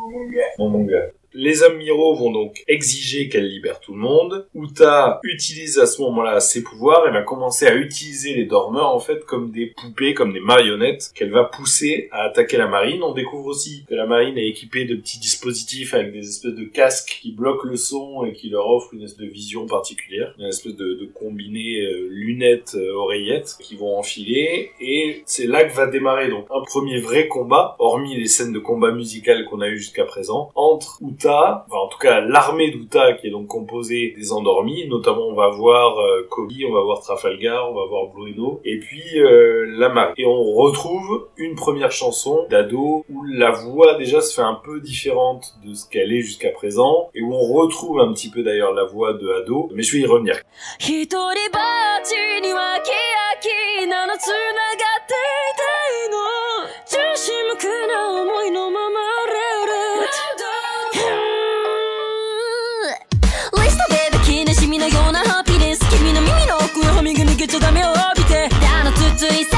[0.58, 1.10] Mon manga.
[1.34, 4.46] Les amiraux vont donc exiger qu'elle libère tout le monde.
[4.54, 9.00] Uta utilise à ce moment-là ses pouvoirs et va commencer à utiliser les dormeurs en
[9.00, 13.02] fait comme des poupées, comme des marionnettes qu'elle va pousser à attaquer la marine.
[13.02, 16.64] On découvre aussi que la marine est équipée de petits dispositifs avec des espèces de
[16.64, 20.46] casques qui bloquent le son et qui leur offrent une espèce de vision particulière, une
[20.46, 25.74] espèce de, de combiné euh, lunettes euh, oreillettes qui vont enfiler et c'est là que
[25.74, 29.68] va démarrer donc un premier vrai combat, hormis les scènes de combat musical qu'on a
[29.68, 34.13] eu jusqu'à présent, entre Uta, enfin en tout cas l'armée d'Uta qui est donc composée
[34.17, 38.07] des endormis, notamment on va voir euh, Kobe, on va voir Trafalgar, on va voir
[38.07, 40.13] Bruno, et puis euh, la marine.
[40.17, 44.79] Et on retrouve une première chanson d'ado où la voix déjà se fait un peu
[44.79, 48.73] différente de ce qu'elle est jusqu'à présent, et où on retrouve un petit peu d'ailleurs
[48.73, 50.35] la voix de ado, mais je vais y revenir.
[50.79, 52.11] 一人ぼっち
[52.41, 55.63] にはキラキラのつながっていた
[56.05, 56.17] いの
[56.87, 58.99] 純真無垢な思いのまま
[67.44, 68.48] はみが逃げちゃダメを帯びて。
[68.66, 69.53] あのつつい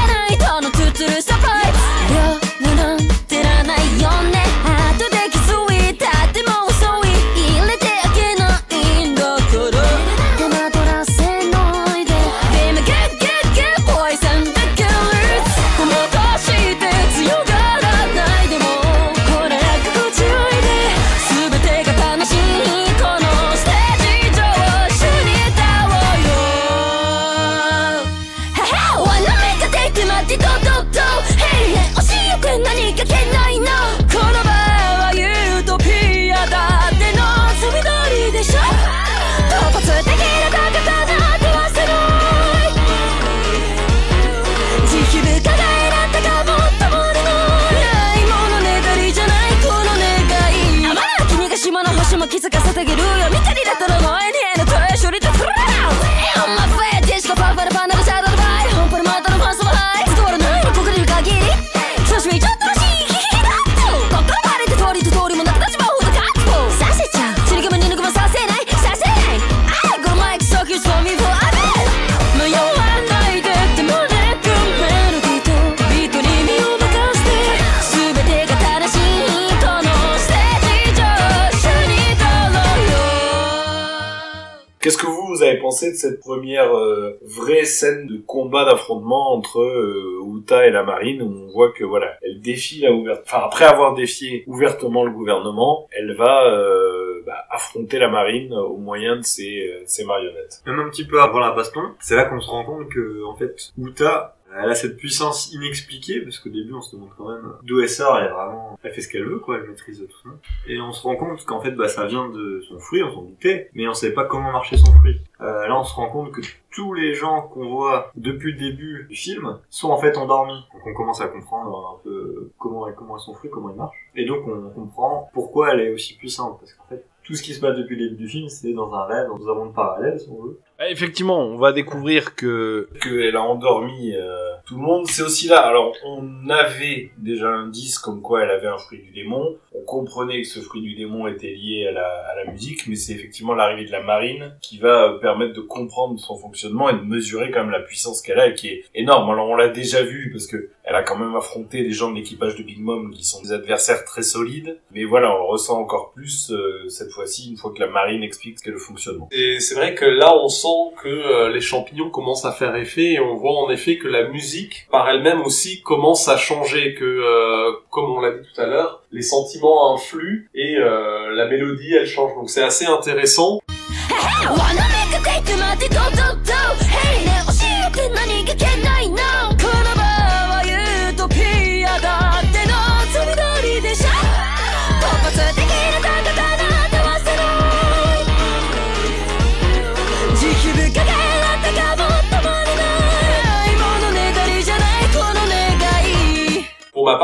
[85.85, 91.21] de cette première euh, vraie scène de combat d'affrontement entre euh, Uta et la marine
[91.21, 95.11] où on voit que voilà, elle défie la ouverte, enfin après avoir défié ouvertement le
[95.11, 100.05] gouvernement, elle va euh, bah, affronter la marine au moyen de ses, euh, de ses
[100.05, 100.61] marionnettes.
[100.65, 103.35] Même un petit peu avant la baston, c'est là qu'on se rend compte que, en
[103.35, 107.53] fait, Uta Elle a cette puissance inexpliquée, parce qu'au début on se demande quand même
[107.63, 110.29] d'où elle sort, elle est vraiment, elle fait ce qu'elle veut, quoi, elle maîtrise tout
[110.29, 110.35] ça.
[110.67, 113.21] Et on se rend compte qu'en fait, bah, ça vient de son fruit, on s'en
[113.23, 115.19] doutait, mais on savait pas comment marchait son fruit.
[115.41, 119.07] Euh, là, on se rend compte que tous les gens qu'on voit depuis le début
[119.09, 120.63] du film sont en fait endormis.
[120.73, 123.97] Donc on commence à comprendre un peu comment, comment est son fruit, comment il marche.
[124.15, 127.53] Et donc on comprend pourquoi elle est aussi puissante, parce qu'en fait, tout ce qui
[127.53, 130.19] se passe depuis le début du film, c'est dans un rêve, dans un monde parallèle,
[130.19, 130.59] si on veut.
[130.79, 135.07] Effectivement, on va découvrir que qu'elle a endormi euh, tout le monde.
[135.07, 135.61] C'est aussi là.
[135.61, 139.57] Alors, on avait déjà un indice comme quoi elle avait un fruit du démon.
[139.73, 142.95] On comprenait que ce fruit du démon était lié à la, à la musique, mais
[142.95, 146.93] c'est effectivement l'arrivée de la marine qui va euh, permettre de comprendre son fonctionnement et
[146.93, 149.31] de mesurer quand même la puissance qu'elle a et qui est énorme.
[149.31, 152.15] Alors, on l'a déjà vu parce que elle a quand même affronté des gens de
[152.15, 154.79] l'équipage de Big Mom qui sont des adversaires très solides.
[154.91, 158.23] Mais voilà, on le ressent encore plus euh, cette fois-ci une fois que la marine
[158.23, 159.27] explique ce qu'est le fonctionnement.
[159.31, 163.13] Et c'est vrai que là, on sent que euh, les champignons commencent à faire effet
[163.13, 167.03] et on voit en effet que la musique, par elle-même aussi, commence à changer, que,
[167.03, 171.93] euh, comme on l'a dit tout à l'heure, les sentiments influent et euh, la mélodie,
[171.93, 172.33] elle change.
[172.35, 173.59] Donc c'est assez intéressant.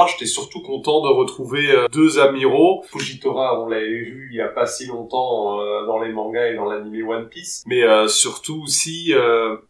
[0.07, 2.83] J'étais surtout content de retrouver euh, deux amiraux.
[2.91, 6.55] Fujitora, on l'avait vu il y a pas si longtemps euh, dans les mangas et
[6.55, 9.13] dans l'anime One Piece, mais euh, surtout aussi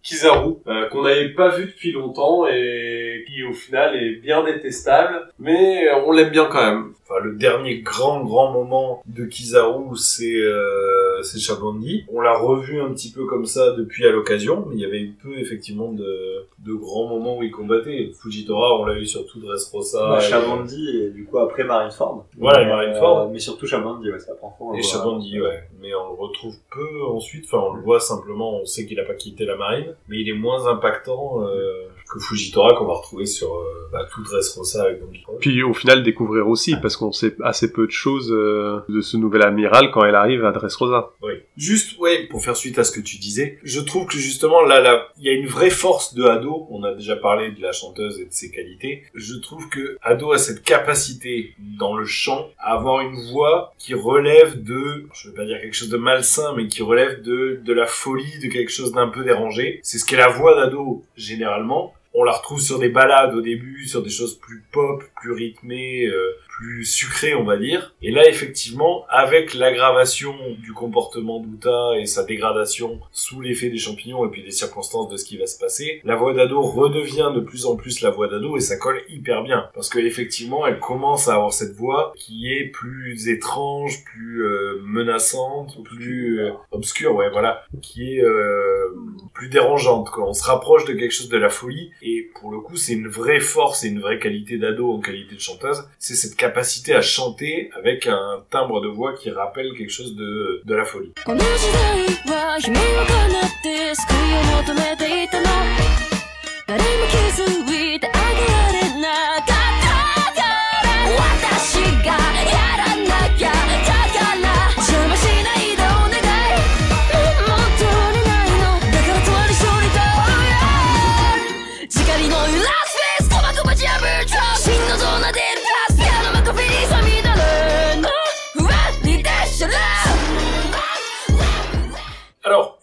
[0.01, 0.55] Kizaru,
[0.91, 6.11] qu'on n'avait pas vu depuis longtemps et qui au final est bien détestable, mais on
[6.11, 6.93] l'aime bien quand même.
[7.13, 12.05] Enfin, le dernier grand grand moment de Kizaru, c'est euh, c'est Chabandi.
[12.11, 14.99] On l'a revu un petit peu comme ça depuis à l'occasion, mais il y avait
[15.01, 18.11] eu peu effectivement de, de grands moments où il combattait.
[18.19, 20.09] Fujitora, on l'a eu sur tout Dressrosa.
[20.09, 22.25] Bah, et- Shabandi et du coup après Marineford.
[22.37, 23.19] Voilà, Marineford.
[23.19, 23.67] euh, mais surtout
[24.11, 24.67] ouais, première fois.
[24.67, 24.89] qu'on le Et voit.
[24.91, 25.63] Chabandi, ouais.
[25.81, 27.45] Mais on le retrouve peu ensuite.
[27.45, 28.59] Enfin, on le voit simplement.
[28.61, 32.19] On sait qu'il a pas quitté la marine, mais il est moins impactant euh, que
[32.19, 35.37] Fujitora qu'on va retrouver sur euh, bah, tout Dressrosa avec Donkey Kong.
[35.39, 39.17] Puis au final découvrir aussi, parce qu'on sait assez peu de choses euh, de ce
[39.17, 41.11] nouvel amiral quand elle arrive à Dressrosa.
[41.21, 41.33] Oui.
[41.57, 44.79] Juste, ouais, pour faire suite à ce que tu disais, je trouve que justement là,
[44.79, 46.67] là, il y a une vraie force de Ado.
[46.69, 49.03] On a déjà parlé de la chanteuse et de ses qualités.
[49.15, 53.93] Je trouve que Ado a cette capacité dans le chant à avoir une voix qui
[53.93, 57.73] relève de, je veux pas dire quelque chose de malsain, mais qui relève de de
[57.73, 59.79] la folie, de quelque chose d'un peu dérangé.
[59.83, 61.93] C'est ce qu'est la voix d'Ado généralement.
[62.13, 66.05] On la retrouve sur des balades au début, sur des choses plus pop, plus rythmées,
[66.05, 67.95] euh, plus sucrées, on va dire.
[68.01, 74.23] Et là, effectivement, avec l'aggravation du comportement d'Uta et sa dégradation sous l'effet des champignons
[74.25, 77.39] et puis des circonstances de ce qui va se passer, la voix d'ado redevient de
[77.39, 79.69] plus en plus la voix d'ado et ça colle hyper bien.
[79.73, 84.79] Parce que effectivement, elle commence à avoir cette voix qui est plus étrange, plus euh,
[84.83, 88.93] menaçante, plus euh, obscure, ouais, voilà, qui est euh,
[89.33, 90.11] plus dérangeante.
[90.11, 90.29] Quoi.
[90.29, 93.07] On se rapproche de quelque chose de la folie et pour le coup, c'est une
[93.07, 95.87] vraie force et une vraie qualité d'ado en qualité de chanteuse.
[95.97, 100.61] C'est cette capacité à chanter avec un timbre de voix qui rappelle quelque chose de,
[100.65, 101.13] de la folie.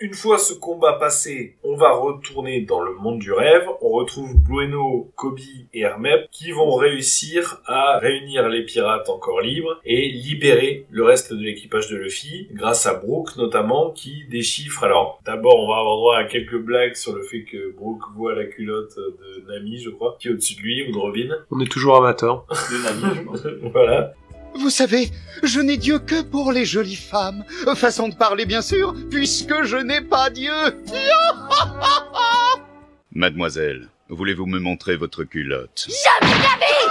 [0.01, 3.69] Une fois ce combat passé, on va retourner dans le monde du rêve.
[3.83, 5.39] On retrouve Blueno, Kobe
[5.75, 11.35] et Hermep qui vont réussir à réunir les pirates encore libres et libérer le reste
[11.35, 14.85] de l'équipage de Luffy grâce à Brooke notamment qui déchiffre.
[14.85, 18.35] Alors, d'abord, on va avoir droit à quelques blagues sur le fait que Brooke voit
[18.35, 21.37] la culotte de Nami, je crois, qui est au-dessus de lui ou de Robin.
[21.51, 22.47] On est toujours amateur.
[22.49, 23.47] De Nami, je pense.
[23.73, 24.15] voilà.
[24.55, 25.11] Vous savez,
[25.43, 27.45] je n'ai Dieu que pour les jolies femmes.
[27.75, 30.53] Façon de parler, bien sûr, puisque je n'ai pas Dieu.
[33.13, 35.89] Mademoiselle, voulez-vous me montrer votre culotte?
[36.21, 36.87] Jamais de la vie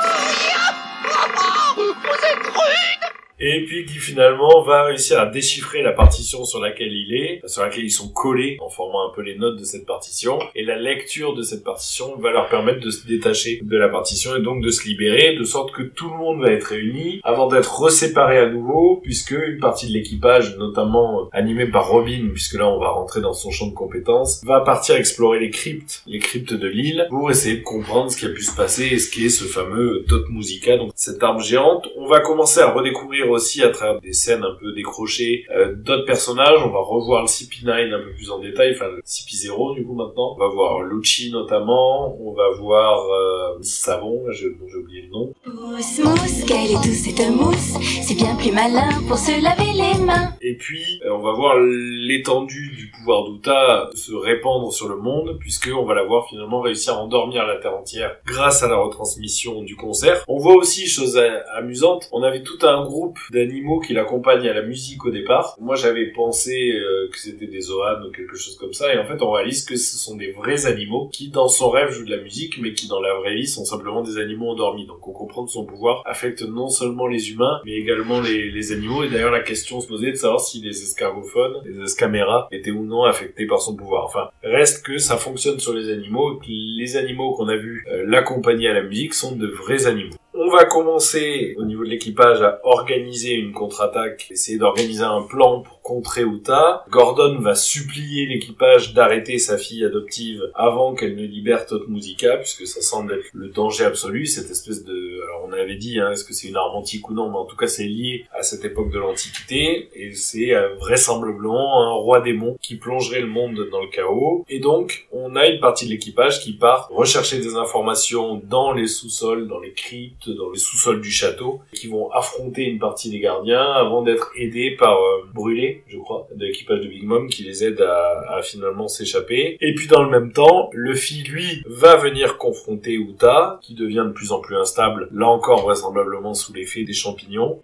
[1.78, 6.92] Vous êtes rude et puis qui finalement va réussir à déchiffrer la partition sur laquelle
[6.92, 9.86] il est, sur laquelle ils sont collés en formant un peu les notes de cette
[9.86, 13.90] partition, et la lecture de cette partition va leur permettre de se détacher de la
[13.90, 17.20] partition et donc de se libérer, de sorte que tout le monde va être réuni
[17.24, 22.30] avant d'être reséparé à nouveau, puisque une partie de l'équipage, notamment euh, animée par Robin,
[22.34, 26.04] puisque là on va rentrer dans son champ de compétences, va partir explorer les cryptes,
[26.08, 29.00] les cryptes de l'île, pour essayer de comprendre ce qui a pu se passer et
[29.00, 31.88] ce qu'est ce fameux Tot Musica, donc cette arme géante.
[31.98, 36.06] On va commencer à redécouvrir aussi à travers des scènes un peu décrochées euh, d'autres
[36.06, 36.60] personnages.
[36.64, 39.94] On va revoir le CP9 un peu plus en détail, enfin le CP0 du coup
[39.94, 40.36] maintenant.
[40.36, 42.18] On va voir Lucci notamment.
[42.22, 45.34] On va voir euh, Savon, j'ai oublié le nom.
[45.46, 47.74] Mousse, mousse, quelle est douce cette mousse?
[48.02, 50.34] C'est bien plus malin pour se laver les mains.
[50.42, 55.38] Et puis, euh, on va voir l'étendue du pouvoir d'Uta se répandre sur le monde,
[55.40, 58.78] puisque on va la voir finalement réussir à endormir la Terre entière grâce à la
[58.78, 60.24] retransmission du concert.
[60.28, 61.20] On voit aussi, chose
[61.54, 65.56] amusante, on avait tout un groupe d'animaux qui l'accompagnent à la musique au départ.
[65.60, 69.06] Moi, j'avais pensé euh, que c'était des Zoan ou quelque chose comme ça, et en
[69.06, 72.16] fait, on réalise que ce sont des vrais animaux qui, dans son rêve, jouent de
[72.16, 74.86] la musique, mais qui, dans la vraie vie, sont simplement des animaux endormis.
[74.86, 78.72] Donc, on comprend que son pouvoir affecte non seulement les humains, mais également les, les
[78.72, 79.04] animaux.
[79.04, 82.86] Et d'ailleurs, la question se posait de savoir si les escargophones, les escaméras, étaient ou
[82.86, 84.06] non affectés par son pouvoir.
[84.06, 87.86] Enfin, reste que ça fonctionne sur les animaux, et que les animaux qu'on a vus
[87.92, 90.16] euh, l'accompagner à la musique sont de vrais animaux.
[90.42, 95.60] On va commencer au niveau de l'équipage à organiser une contre-attaque, essayer d'organiser un plan
[95.60, 96.86] pour contrer Uta.
[96.92, 102.68] Gordon va supplier l'équipage d'arrêter sa fille adoptive avant qu'elle ne libère Tot Musica, puisque
[102.68, 105.24] ça semble être le danger absolu, cette espèce de...
[105.24, 107.46] Alors on avait dit, hein, est-ce que c'est une arme antique ou non, mais en
[107.46, 112.22] tout cas c'est lié à cette époque de l'Antiquité, et c'est euh, vraisemblablement un roi
[112.22, 114.46] démon qui plongerait le monde dans le chaos.
[114.48, 118.86] Et donc, on a une partie de l'équipage qui part rechercher des informations dans les
[118.86, 123.20] sous-sols, dans les cryptes, dans les sous-sols du château, qui vont affronter une partie des
[123.20, 127.44] gardiens avant d'être aidés par euh, Brûlé, je crois, de l'équipage de Big Mom qui
[127.44, 129.58] les aide à, finalement s'échapper.
[129.62, 134.14] Et puis dans le même temps, Luffy, lui, va venir confronter Uta, qui devient de
[134.14, 137.62] plus en plus instable, là encore vraisemblablement sous l'effet des champignons.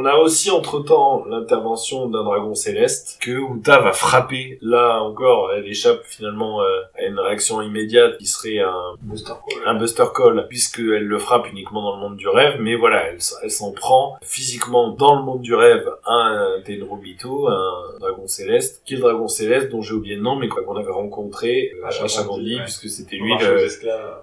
[0.00, 4.58] On a aussi entre-temps l'intervention d'un dragon céleste que Uta va frapper.
[4.62, 9.62] Là encore, elle échappe finalement euh, à une réaction immédiate qui serait un Buster Call,
[9.66, 12.62] un Buster Call puisqu'elle le frappe uniquement dans le monde du rêve.
[12.62, 17.98] Mais voilà, elle, s'en prend physiquement dans le monde du rêve à un Tenrobito, un
[18.00, 20.92] dragon céleste, qui est le dragon céleste dont j'ai oublié le nom, mais qu'on avait
[20.92, 22.62] rencontré euh, à Chagrandi, Chagrandi, ouais.
[22.62, 23.34] puisque c'était lui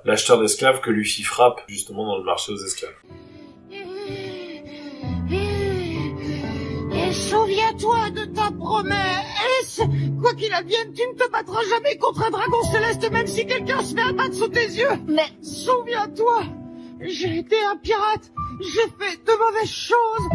[0.05, 2.95] l'acheteur d'esclaves que Luffy frappe justement dans le marché aux esclaves.
[7.07, 9.81] Et souviens-toi de ta promesse.
[10.19, 13.81] Quoi qu'il advienne, tu ne te battras jamais contre un dragon céleste, même si quelqu'un
[13.81, 14.89] se fait abattre sous tes yeux.
[15.07, 16.43] Mais souviens-toi
[16.99, 18.31] J'ai été un pirate.
[18.59, 20.27] J'ai fait de mauvaises choses.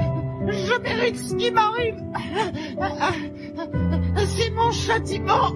[0.48, 1.96] Je mérite ce qui m'arrive.
[4.26, 5.54] C'est mon châtiment.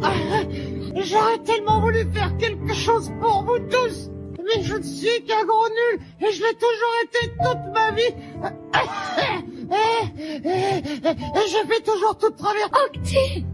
[0.96, 4.10] J'aurais tellement voulu faire quelque chose pour vous tous
[4.46, 8.14] mais je ne suis qu'un gros nul et je l'ai toujours été toute ma vie.
[9.70, 12.70] Et je fais toujours tout travers.
[12.86, 13.44] Octi!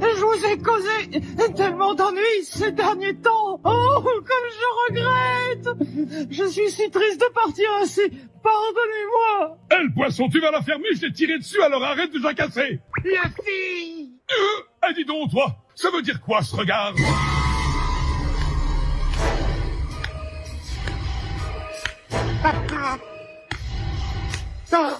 [0.00, 3.60] Je vous ai causé tellement d'ennuis ces derniers temps.
[3.64, 6.28] Oh, comme je regrette.
[6.30, 8.02] Je suis si triste de partir ainsi.
[8.42, 9.58] Pardonnez-moi.
[9.72, 12.80] Eh, le poisson, tu vas la fermer, je t'ai tiré dessus, alors arrête de jacasser.
[13.04, 14.12] La fille.
[14.30, 16.94] Euh, eh, dis donc, toi, ça veut dire quoi, ce regard?
[22.42, 22.98] Papa
[24.76, 24.96] Oh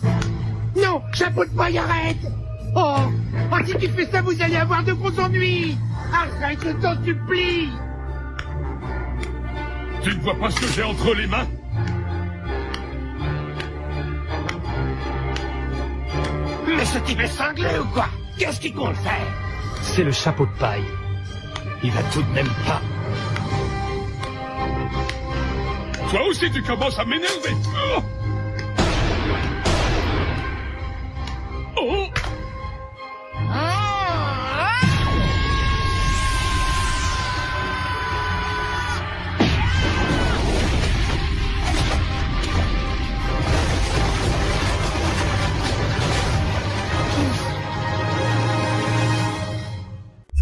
[0.76, 2.16] Non, chapeau de paille, arrête.
[2.76, 2.96] Oh
[3.52, 5.76] Oh, si tu fais ça, vous allez avoir de gros ennuis.
[6.12, 7.68] Arrête, je t'en supplie.
[10.02, 11.46] Tu ne vois pas ce que j'ai entre les mains?
[16.66, 18.06] Mais ce type est cinglé ou quoi?
[18.38, 19.26] Qu'est-ce qu'il compte faire?
[19.82, 20.84] C'est le chapeau de paille.
[21.82, 22.80] Il va tout de même pas.
[26.10, 27.54] Toi aussi, tu commences à m'énerver.
[27.96, 28.02] Oh
[31.76, 32.33] Oh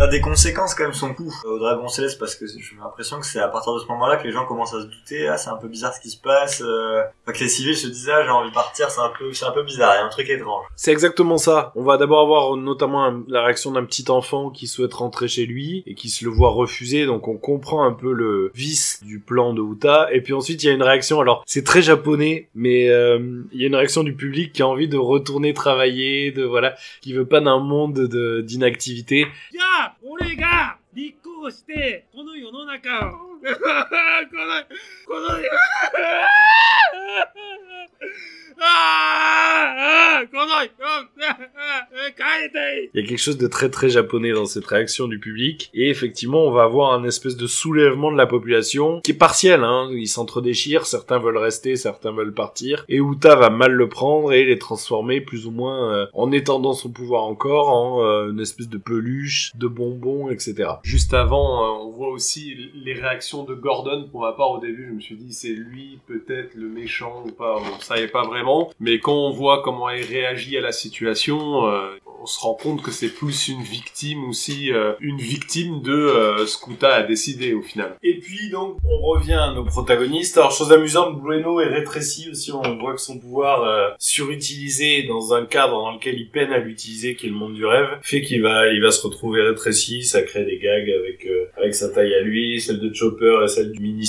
[0.03, 2.77] ça a des conséquences quand même son coup euh, au Dragon Céleste parce que j'ai
[2.77, 5.29] l'impression que c'est à partir de ce moment-là que les gens commencent à se douter
[5.29, 7.03] ah c'est un peu bizarre ce qui se passe euh.
[7.23, 9.45] enfin, que les civils se disent ah j'ai envie de partir c'est un peu c'est
[9.45, 10.65] un peu bizarre il y a un truc étrange.
[10.75, 11.71] C'est exactement ça.
[11.77, 15.85] On va d'abord avoir notamment la réaction d'un petit enfant qui souhaite rentrer chez lui
[15.87, 19.55] et qui se le voit refuser donc on comprend un peu le vice du plan
[19.55, 20.09] de Uta.
[20.13, 23.61] Et puis ensuite il y a une réaction alors c'est très japonais mais euh, il
[23.61, 27.13] y a une réaction du public qui a envie de retourner travailler de voilà qui
[27.13, 28.09] veut pas d'un monde
[28.45, 29.29] d'inactivité.
[30.03, 33.32] 俺が立候補してこの世の中を。
[42.95, 45.71] Il y a quelque chose de très très japonais dans cette réaction du public.
[45.75, 49.65] Et effectivement on va avoir un espèce de soulèvement de la population qui est partiel
[49.65, 52.85] hein, ils s'entre-déchirent, certains veulent rester, certains veulent partir.
[52.89, 56.73] Et Uta va mal le prendre et les transformer plus ou moins euh, en étendant
[56.73, 60.71] son pouvoir encore en euh, une espèce de peluche, de bonbons, etc.
[60.83, 64.09] Juste avant euh, on voit aussi les réactions de Gordon.
[64.11, 67.33] Pour ma part, au début, je me suis dit c'est lui peut-être le méchant ou
[67.33, 67.57] pas.
[67.59, 68.71] On savait pas vraiment.
[68.81, 72.83] Mais quand on voit comment il réagit à la situation, euh, on se rend compte
[72.83, 77.53] que c'est plus une victime aussi, euh, une victime de euh, ce qu'Uta a décidé
[77.53, 77.97] au final.
[78.03, 80.39] Et puis donc on revient à nos protagonistes.
[80.39, 82.53] Alors chose amusante, Bruno est rétréci aussi.
[82.53, 86.59] On voit que son pouvoir euh, surutilisé dans un cadre dans lequel il peine à
[86.59, 90.05] l'utiliser, qui est le monde du rêve, fait qu'il va il va se retrouver rétréci.
[90.05, 93.49] Ça crée des gags avec euh, avec sa taille à lui, celle de Chopper et
[93.49, 94.03] celle du mini.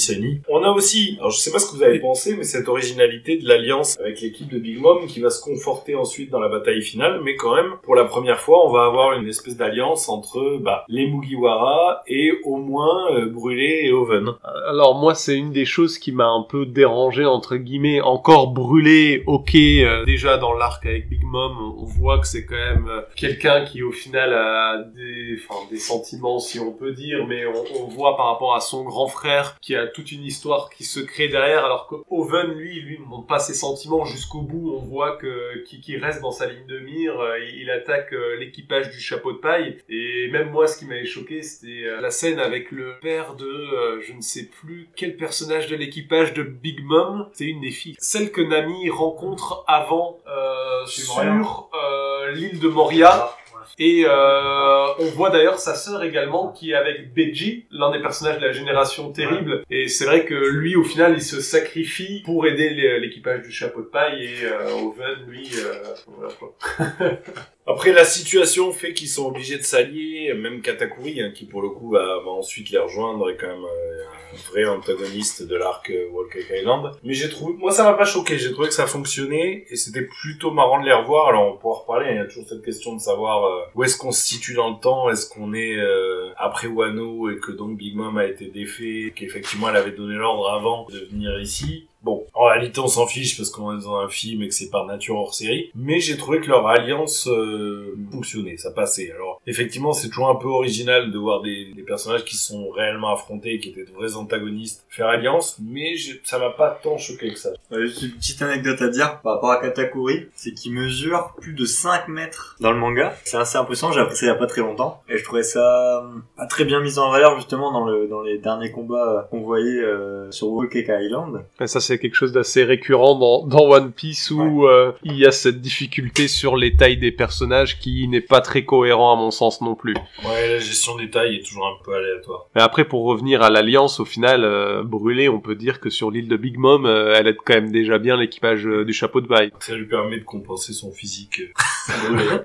[0.50, 3.38] On a aussi, alors je sais pas ce que vous avez pensé, mais cette originalité
[3.38, 6.82] de l'alliance avec l'équipe de Big Mom qui va se conforter ensuite dans la bataille
[6.82, 10.58] finale, mais quand même pour la première fois on va avoir une espèce d'alliance entre
[10.60, 14.32] bah, les Mugiwara et au moins euh, Brûlé et Oven.
[14.68, 19.24] Alors moi c'est une des choses qui m'a un peu dérangé entre guillemets, encore brûlé,
[19.28, 23.02] ok, euh, déjà dans l'arc avec Big Mom, on, voit que c'est quand même euh,
[23.16, 25.38] quelqu'un qui au final a des,
[25.78, 29.76] sentiments si on peut dire, mais on voit par rapport à son grand frère qui
[29.76, 33.28] a toute une histoire qui se crée derrière, alors que Oven lui, lui ne montre
[33.28, 37.20] pas ses sentiments jusqu'au bout, on voit que qui, reste dans sa ligne de mire,
[37.20, 41.06] euh, il, attaque euh, l'équipage du chapeau de paille, et même moi ce qui m'avait
[41.06, 45.68] choqué c'était euh, la scène avec le père de, je ne sais plus quel personnage
[45.68, 50.86] de l'équipage de Big Mom, c'est une des filles, celle que Nami rencontre avant euh,
[50.86, 53.36] sur euh, l'île de Moria.
[53.80, 58.40] Et euh, on voit d'ailleurs sa sœur également qui est avec Beji, l'un des personnages
[58.40, 59.64] de la génération terrible.
[59.70, 62.70] Et c'est vrai que lui, au final, il se sacrifie pour aider
[63.00, 64.24] l'équipage du chapeau de paille.
[64.24, 66.56] Et euh, Owen, lui, euh, voilà quoi.
[67.66, 71.70] Après, la situation fait qu'ils sont obligés de s'allier, même Katakuri, hein, qui pour le
[71.70, 74.04] coup va, ensuite les rejoindre, est quand même euh,
[74.34, 76.92] un vrai antagoniste de l'arc euh, Island.
[77.04, 80.02] Mais j'ai trouvé, moi ça m'a pas choqué, j'ai trouvé que ça fonctionnait, et c'était
[80.02, 82.66] plutôt marrant de les revoir, alors on pourra reparler, hein, il y a toujours cette
[82.66, 85.78] question de savoir euh, où est-ce qu'on se situe dans le temps, est-ce qu'on est
[85.78, 90.16] euh, après Wano, et que donc Big Mom a été défait, qu'effectivement elle avait donné
[90.16, 91.88] l'ordre avant de venir ici?
[92.04, 94.70] Bon, en réalité, on s'en fiche parce qu'on est dans un film et que c'est
[94.70, 95.72] par nature hors série.
[95.76, 99.12] Mais j'ai trouvé que leur alliance euh, fonctionnait, ça passait.
[99.12, 103.14] Alors, effectivement, c'est toujours un peu original de voir des, des personnages qui sont réellement
[103.14, 105.58] affrontés, qui étaient de vrais antagonistes, faire alliance.
[105.64, 107.50] Mais j'ai- ça m'a pas tant choqué que ça.
[107.72, 111.54] Euh, Juste une petite anecdote à dire par rapport à Katakuri, c'est qu'il mesure plus
[111.54, 113.16] de 5 mètres dans le manga.
[113.24, 115.02] C'est assez impressionnant, j'ai appris ça il y a pas très longtemps.
[115.10, 116.08] Et je trouvais ça euh,
[116.38, 119.42] pas très bien mis en valeur justement dans, le, dans les derniers combats euh, qu'on
[119.42, 121.44] voyait euh, sur Wokeka Island.
[121.62, 125.26] Et ça, c'est quelque chose d'assez récurrent dans, dans One Piece où euh, il y
[125.26, 129.32] a cette difficulté sur les tailles des personnages qui n'est pas très cohérent à mon
[129.32, 129.96] sens non plus.
[130.26, 132.48] Ouais, la gestion des tailles est toujours un peu aléatoire.
[132.56, 136.12] Mais après, pour revenir à l'Alliance, au final, euh, brûlée, on peut dire que sur
[136.12, 139.22] l'île de Big Mom, euh, elle aide quand même déjà bien l'équipage euh, du chapeau
[139.22, 139.52] de paille.
[139.60, 141.42] Ça lui permet de compenser son physique.
[141.90, 142.40] euh,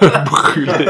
[0.26, 0.86] Brûlé.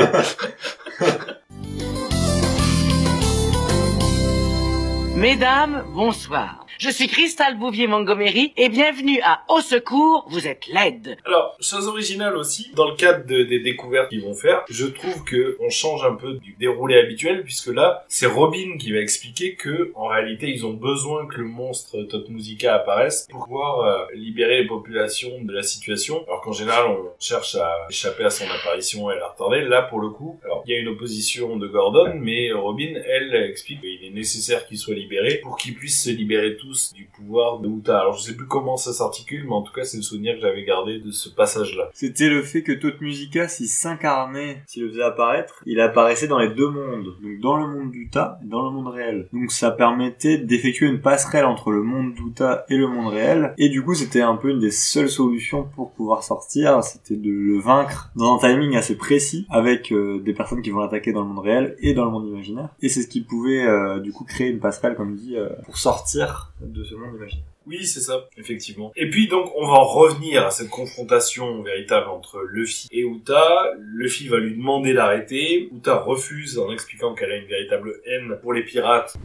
[5.14, 6.61] Mesdames, bonsoir.
[6.78, 11.16] Je suis Cristal Bouvier-Montgomery et bienvenue à Au Secours, vous êtes laide.
[11.24, 15.23] Alors, chose originale aussi, dans le cadre de- des découvertes qu'ils vont faire, je trouve
[15.24, 19.55] que on change un peu du déroulé habituel, puisque là, c'est Robin qui va expliquer
[19.55, 24.05] que, en réalité, ils ont besoin que le monstre Tot Musica apparaisse pour pouvoir euh,
[24.15, 28.47] libérer les populations de la situation, alors qu'en général, on cherche à échapper à son
[28.51, 29.61] apparition et à la retarder.
[29.62, 33.35] Là, pour le coup, alors, il y a une opposition de Gordon, mais Robin, elle,
[33.35, 36.57] explique qu'il est nécessaire qu'il soit libéré pour qu'ils puissent se libérer
[36.94, 38.01] du pouvoir de Uta.
[38.01, 40.40] Alors, je sais plus comment ça s'articule, mais en tout cas, c'est le souvenir que
[40.40, 41.90] j'avais gardé de ce passage-là.
[41.93, 46.39] C'était le fait que Tot Musica, s'il s'incarnait, s'il le faisait apparaître, il apparaissait dans
[46.39, 47.14] les deux mondes.
[47.22, 49.28] Donc dans le monde d'Uta et dans le monde réel.
[49.32, 53.55] Donc ça permettait d'effectuer une passerelle entre le monde d'Uta et le monde réel.
[53.59, 56.82] Et du coup, c'était un peu une des seules solutions pour pouvoir sortir.
[56.82, 60.80] C'était de le vaincre dans un timing assez précis avec euh, des personnes qui vont
[60.80, 62.68] l'attaquer dans le monde réel et dans le monde imaginaire.
[62.80, 65.76] Et c'est ce qui pouvait euh, du coup créer une passerelle, comme dit, euh, pour
[65.76, 67.44] sortir de ce monde imaginaire.
[67.66, 68.93] Oui, c'est ça, effectivement.
[68.97, 73.70] Et puis donc, on va en revenir à cette confrontation véritable entre Luffy et Uta.
[73.78, 75.68] Luffy va lui demander d'arrêter.
[75.72, 79.16] Uta refuse en expliquant qu'elle a une véritable haine pour les pirates.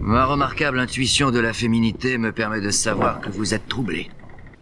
[0.00, 4.10] Ma remarquable intuition de la féminité me permet de savoir que vous êtes troublé.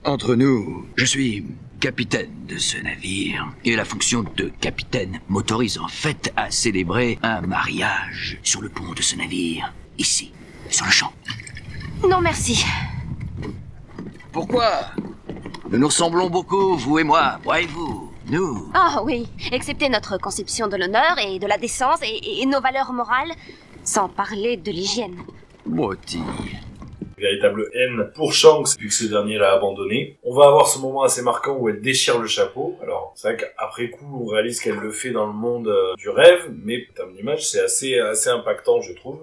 [0.04, 1.44] Entre nous, je suis
[1.80, 7.40] capitaine de ce navire, et la fonction de capitaine m'autorise en fait à célébrer un
[7.40, 10.32] mariage sur le pont de ce navire, ici,
[10.68, 11.12] sur le champ.
[12.08, 12.64] Non, merci.
[14.32, 14.70] Pourquoi?
[15.70, 18.70] Nous nous ressemblons beaucoup, vous et moi, moi et vous, nous.
[18.74, 22.92] Ah oui, excepté notre conception de l'honneur et de la décence et, et nos valeurs
[22.92, 23.30] morales,
[23.84, 25.16] sans parler de l'hygiène.
[25.66, 26.20] Botti.
[27.18, 30.18] véritable haine pour Shanks, vu que ce dernier l'a abandonné.
[30.24, 32.76] On va avoir ce moment assez marquant où elle déchire le chapeau.
[32.82, 36.08] Alors, c'est vrai qu'après coup, on réalise qu'elle le fait dans le monde euh, du
[36.08, 39.20] rêve, mais en termes d'image, c'est assez, assez impactant, je trouve.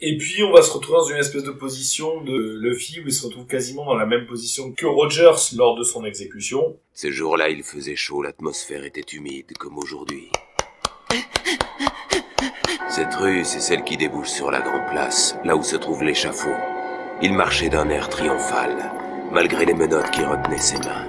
[0.00, 3.12] Et puis, on va se retrouver dans une espèce de position de Luffy, où il
[3.12, 6.78] se retrouve quasiment dans la même position que Rogers lors de son exécution.
[6.94, 10.30] Ce jour-là, il faisait chaud, l'atmosphère était humide, comme aujourd'hui.
[12.88, 16.54] Cette rue, c'est celle qui débouche sur la grande place, là où se trouve l'échafaud.
[17.20, 18.92] Il marchait d'un air triomphal,
[19.32, 21.08] malgré les menottes qui retenaient ses mains.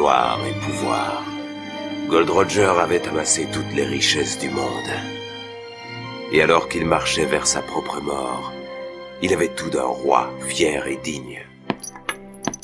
[0.00, 1.22] Gloire et pouvoir.
[2.08, 4.92] Gold Roger avait amassé toutes les richesses du monde.
[6.32, 8.50] Et alors qu'il marchait vers sa propre mort,
[9.20, 11.40] il avait tout d'un roi fier et digne.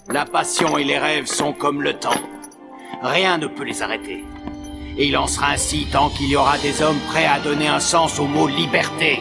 [0.09, 2.23] La passion et les rêves sont comme le temps.
[3.03, 4.25] Rien ne peut les arrêter.
[4.97, 7.81] Et il en sera ainsi tant qu'il y aura des hommes prêts à donner un
[7.81, 9.21] sens au mot liberté.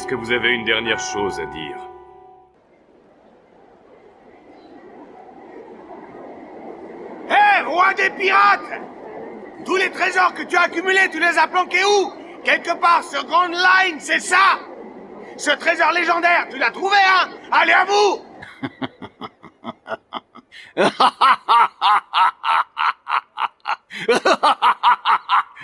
[0.00, 1.76] Est-ce que vous avez une dernière chose à dire?
[7.28, 8.80] Hé, roi des pirates!
[9.66, 12.14] Tous les trésors que tu as accumulés, tu les as planqués où?
[12.44, 14.58] Quelque part sur Grand Line, c'est ça?
[15.36, 17.28] Ce trésor légendaire, tu l'as trouvé, hein?
[17.52, 18.24] Allez à vous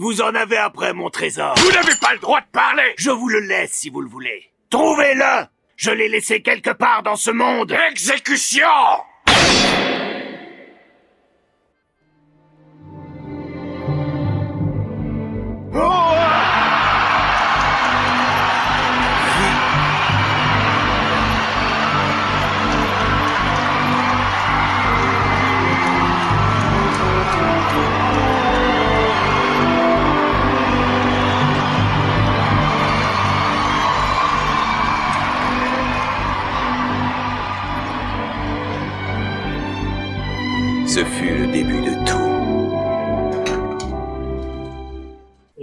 [0.00, 1.56] Vous en avez après mon trésor.
[1.56, 4.52] Vous n'avez pas le droit de parler Je vous le laisse si vous le voulez.
[4.70, 7.76] Trouvez-le Je l'ai laissé quelque part dans ce monde.
[7.90, 8.68] Exécution
[15.72, 16.37] Ce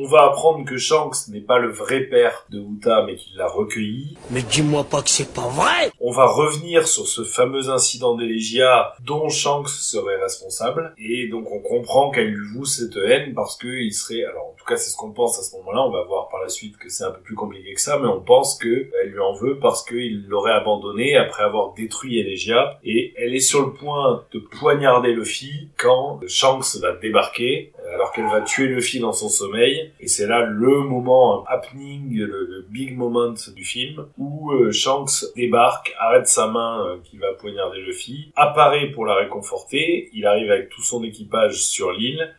[0.05, 3.47] On va apprendre que Shanks n'est pas le vrai père de Uta, mais qu'il l'a
[3.47, 4.15] recueilli.
[4.29, 8.93] Mais dis-moi pas que c'est pas vrai On va revenir sur ce fameux incident d'Elegia
[9.03, 10.93] dont Shanks serait responsable.
[10.99, 14.23] Et donc on comprend qu'elle lui voue cette haine parce que il serait...
[14.25, 16.39] Alors en tout cas c'est ce qu'on pense à ce moment-là, on va voir par
[16.39, 19.09] la suite que c'est un peu plus compliqué que ça, mais on pense que elle
[19.09, 22.77] lui en veut parce qu'il l'aurait abandonné après avoir détruit Elegia.
[22.83, 28.27] Et elle est sur le point de poignarder Luffy quand Shanks va débarquer alors qu'elle
[28.27, 29.91] va tuer Luffy dans son sommeil.
[30.05, 35.33] Et c'est là le moment happening, le, le big moment du film, où euh, Shanks
[35.35, 40.51] débarque, arrête sa main euh, qui va poignarder Luffy, apparaît pour la réconforter, il arrive
[40.51, 42.35] avec tout son équipage sur l'île.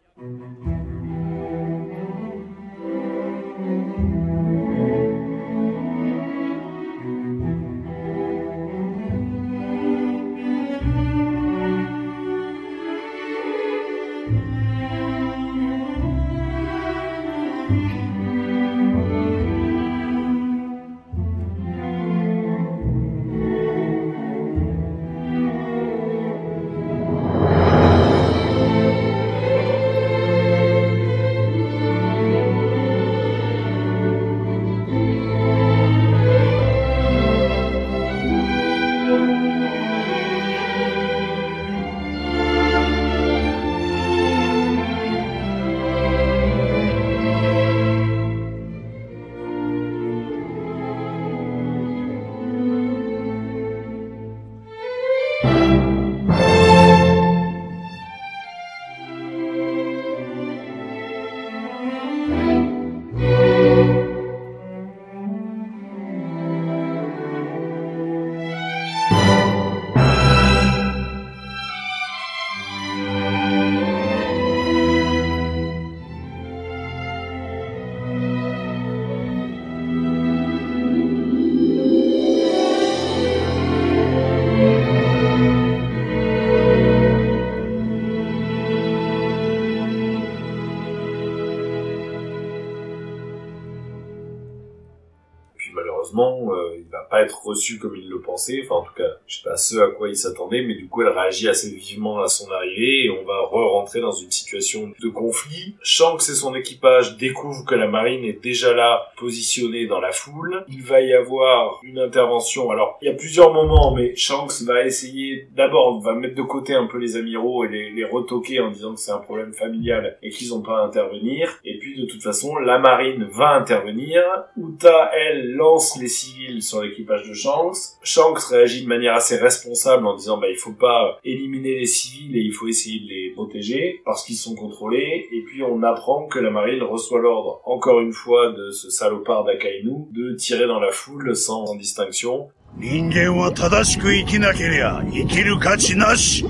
[97.33, 98.63] Reçue comme il le pensait.
[98.65, 101.03] Enfin, en tout cas, je sais pas ce à quoi il s'attendait, mais du coup,
[101.03, 105.09] elle réagit assez vivement à son arrivée et on va re-rentrer dans une situation de
[105.09, 105.75] conflit.
[105.83, 110.65] Shanks et son équipage découvrent que la marine est déjà là, positionnée dans la foule.
[110.69, 112.71] Il va y avoir une intervention.
[112.71, 116.75] Alors, il y a plusieurs moments, mais Shanks va essayer, d'abord, va mettre de côté
[116.75, 120.19] un peu les amiraux et les, les retoquer en disant que c'est un problème familial
[120.23, 121.59] et qu'ils ont pas à intervenir.
[121.65, 124.23] Et puis, de toute façon, la marine va intervenir.
[124.57, 127.77] Uta, elle, lance les civils sur l'équipage de Shanks.
[128.03, 132.36] Shanks réagit de manière assez responsable en disant, bah, il faut pas éliminer les civils
[132.36, 135.28] et il faut essayer de les protéger parce qu'ils sont contrôlés.
[135.32, 139.44] Et puis, on apprend que la marine reçoit l'ordre, encore une fois, de ce salopard
[139.44, 142.50] d'Akainu de tirer dans la foule sans distinction.
[142.78, 146.46] 人間は正しく生きなけりゃ生きる価値なし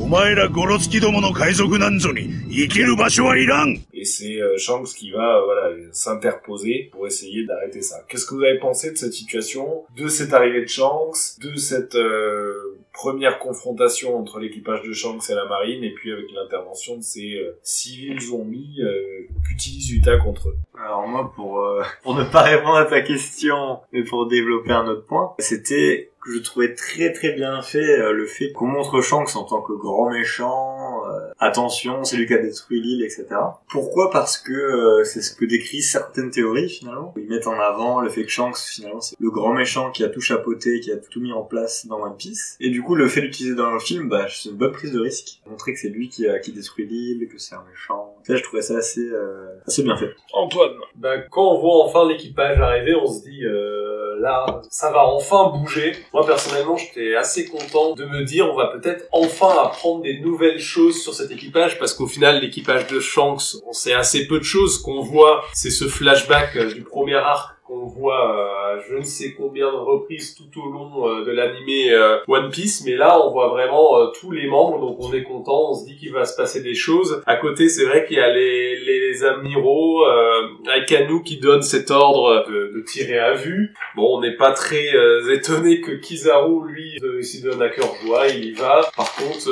[0.00, 8.05] お前らゴロつきどもの海賊なんぞに生きる場所はいらん Et c'est euh, Shanks qui va euh, voilà s'interposer pour essayer d'arrêter ça.
[8.07, 11.95] Qu'est-ce que vous avez pensé de cette situation, de cette arrivée de Shanks, de cette
[11.95, 17.01] euh, première confrontation entre l'équipage de Shanks et la marine, et puis avec l'intervention de
[17.01, 18.81] ces civils zombies
[19.47, 20.57] qu'utilise Utah contre eux?
[20.79, 21.63] Alors moi, pour,
[22.03, 26.33] pour ne pas répondre à ta question, mais pour développer un autre point, c'était que
[26.33, 30.09] je trouvais très très bien fait le fait qu'on montre Shanks en tant que grand
[30.09, 30.76] méchant,
[31.39, 33.25] attention, c'est lui qui a détruit l'île, etc.
[33.69, 37.13] Pourquoi Parce que euh, c'est ce que décrivent certaines théories finalement.
[37.17, 40.09] Ils mettent en avant le fait que Shanks finalement c'est le grand méchant qui a
[40.09, 42.57] tout chapeauté, qui a tout mis en place dans One Piece.
[42.59, 44.99] Et du coup le fait d'utiliser dans le film, bah c'est une bonne prise de
[44.99, 45.41] risque.
[45.49, 48.15] Montrer que c'est lui qui a qui détruit l'île, que c'est un méchant.
[48.23, 50.13] Ça je trouvais ça assez euh, assez bien fait.
[50.33, 55.05] Antoine Bah, quand on voit enfin l'équipage arriver, on se dit euh, là, ça va
[55.07, 55.93] enfin bouger.
[56.13, 60.59] Moi personnellement, j'étais assez content de me dire on va peut-être enfin apprendre des nouvelles
[60.59, 64.43] choses sur cet équipage parce qu'au final, l'équipage de Shanks, on sait assez peu de
[64.43, 64.81] choses.
[64.81, 68.31] Qu'on voit, c'est ce flashback euh, du premier arc qu'on voit
[68.75, 72.49] euh, je ne sais combien de reprises tout au long euh, de l'animé euh, One
[72.49, 75.85] Piece, mais là on voit vraiment tous les membres, donc on est content, on se
[75.85, 77.21] dit qu'il va se passer des choses.
[77.25, 80.03] À côté, c'est vrai qu'il y a les, les amiraux,
[80.75, 83.73] Aikanu qui donne cet ordre de, de tirer à vue.
[83.95, 84.85] Bon, on n'est pas très
[85.31, 88.81] étonné que Kizaru, lui, s'y donne à cœur joie, il y va.
[88.95, 89.49] Par contre,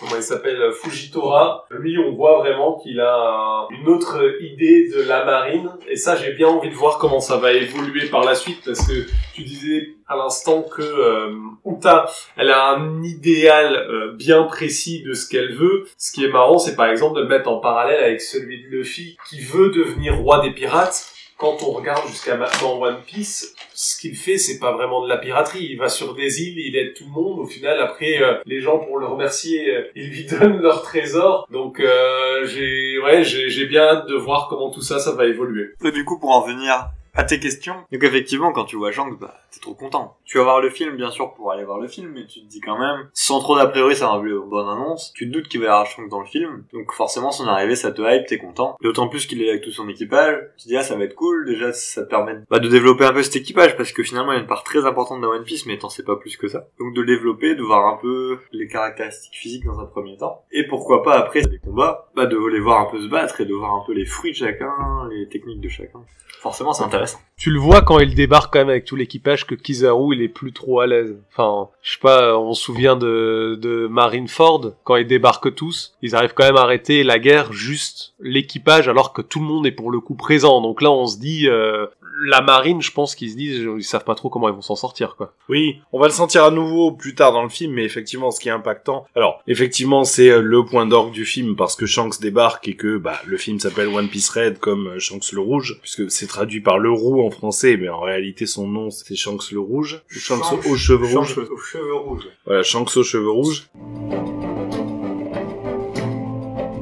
[0.00, 5.02] comment il s'appelle, Fujitora, lui, on voit vraiment qu'il a un- une autre idée de
[5.02, 8.34] la marine, et ça, j'ai bien envie de voir comment ça va évoluer par la
[8.34, 11.34] suite, parce que tu disais à l'instant que euh,
[11.64, 12.06] Uta,
[12.36, 15.86] elle a un idéal euh, bien précis de ce qu'elle veut.
[15.98, 18.68] Ce qui est marrant, c'est par exemple de le mettre en parallèle avec celui de
[18.68, 21.12] Luffy, qui veut devenir roi des pirates.
[21.38, 25.18] Quand on regarde jusqu'à maintenant One Piece, ce qu'il fait, c'est pas vraiment de la
[25.18, 25.68] piraterie.
[25.70, 27.38] Il va sur des îles, il aide tout le monde.
[27.38, 31.46] Au final, après, euh, les gens pour le remercier, euh, ils lui donnent leur trésor.
[31.50, 35.74] Donc, euh, j'ai, ouais, j'ai bien hâte de voir comment tout ça, ça va évoluer.
[35.84, 39.18] Et du coup, pour en venir à tes questions, donc effectivement, quand tu vois Shanks,
[39.18, 40.16] bah, t'es trop content.
[40.24, 42.46] Tu vas voir le film, bien sûr, pour aller voir le film, mais tu te
[42.46, 45.48] dis quand même, sans trop d'a priori, ça va une bonne annonce, tu te doutes
[45.48, 48.26] qu'il va y avoir Shanks dans le film, donc forcément, son arrivée, ça te hype,
[48.26, 48.76] t'es content.
[48.82, 51.14] D'autant plus qu'il est avec tout son équipage, tu te dis, ah, ça va être
[51.14, 54.32] cool, déjà, ça te permet bah, de développer un peu cet équipage, parce que finalement,
[54.32, 56.36] il y a une part très importante de One Piece, mais t'en sais pas plus
[56.36, 56.68] que ça.
[56.78, 60.44] Donc de le développer, de voir un peu les caractéristiques physiques dans un premier temps,
[60.52, 63.46] et pourquoi pas, après, des combats, bah, de les voir un peu se battre, et
[63.46, 64.74] de voir un peu les fruits de chacun,
[65.10, 66.00] les techniques de chacun.
[66.40, 67.05] Forcément, c'est intéressant.
[67.38, 70.28] Tu le vois quand il débarque quand même avec tout l'équipage que Kizaru il est
[70.28, 71.16] plus trop à l'aise.
[71.30, 76.16] Enfin, je sais pas, on se souvient de, de Marineford quand ils débarquent tous, ils
[76.16, 79.72] arrivent quand même à arrêter la guerre juste l'équipage alors que tout le monde est
[79.72, 80.62] pour le coup présent.
[80.62, 81.86] Donc là on se dit euh,
[82.24, 84.76] la marine, je pense qu'ils se disent, ils savent pas trop comment ils vont s'en
[84.76, 85.34] sortir, quoi.
[85.48, 88.40] Oui, on va le sentir à nouveau plus tard dans le film, mais effectivement, ce
[88.40, 89.06] qui est impactant.
[89.14, 92.96] Alors, effectivement, c'est euh, le point d'orgue du film parce que Shanks débarque et que
[92.96, 96.60] bah le film s'appelle One Piece Red comme euh, Shanks le Rouge, puisque c'est traduit
[96.60, 100.52] par le roux en français, mais en réalité son nom c'est Shanks le Rouge, Shanks,
[100.66, 101.48] aux cheveux Shanks rouges.
[101.50, 102.28] aux cheveux rouges.
[102.46, 103.68] Voilà, Shanks aux cheveux rouges.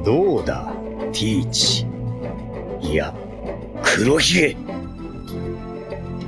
[0.03, 0.67] Doda,
[1.11, 1.85] Teach,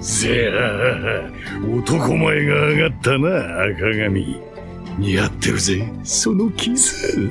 [0.09, 1.29] せあ
[1.69, 4.39] 男前が上がったな赤髪。
[4.97, 7.29] 似合ってるぜその傷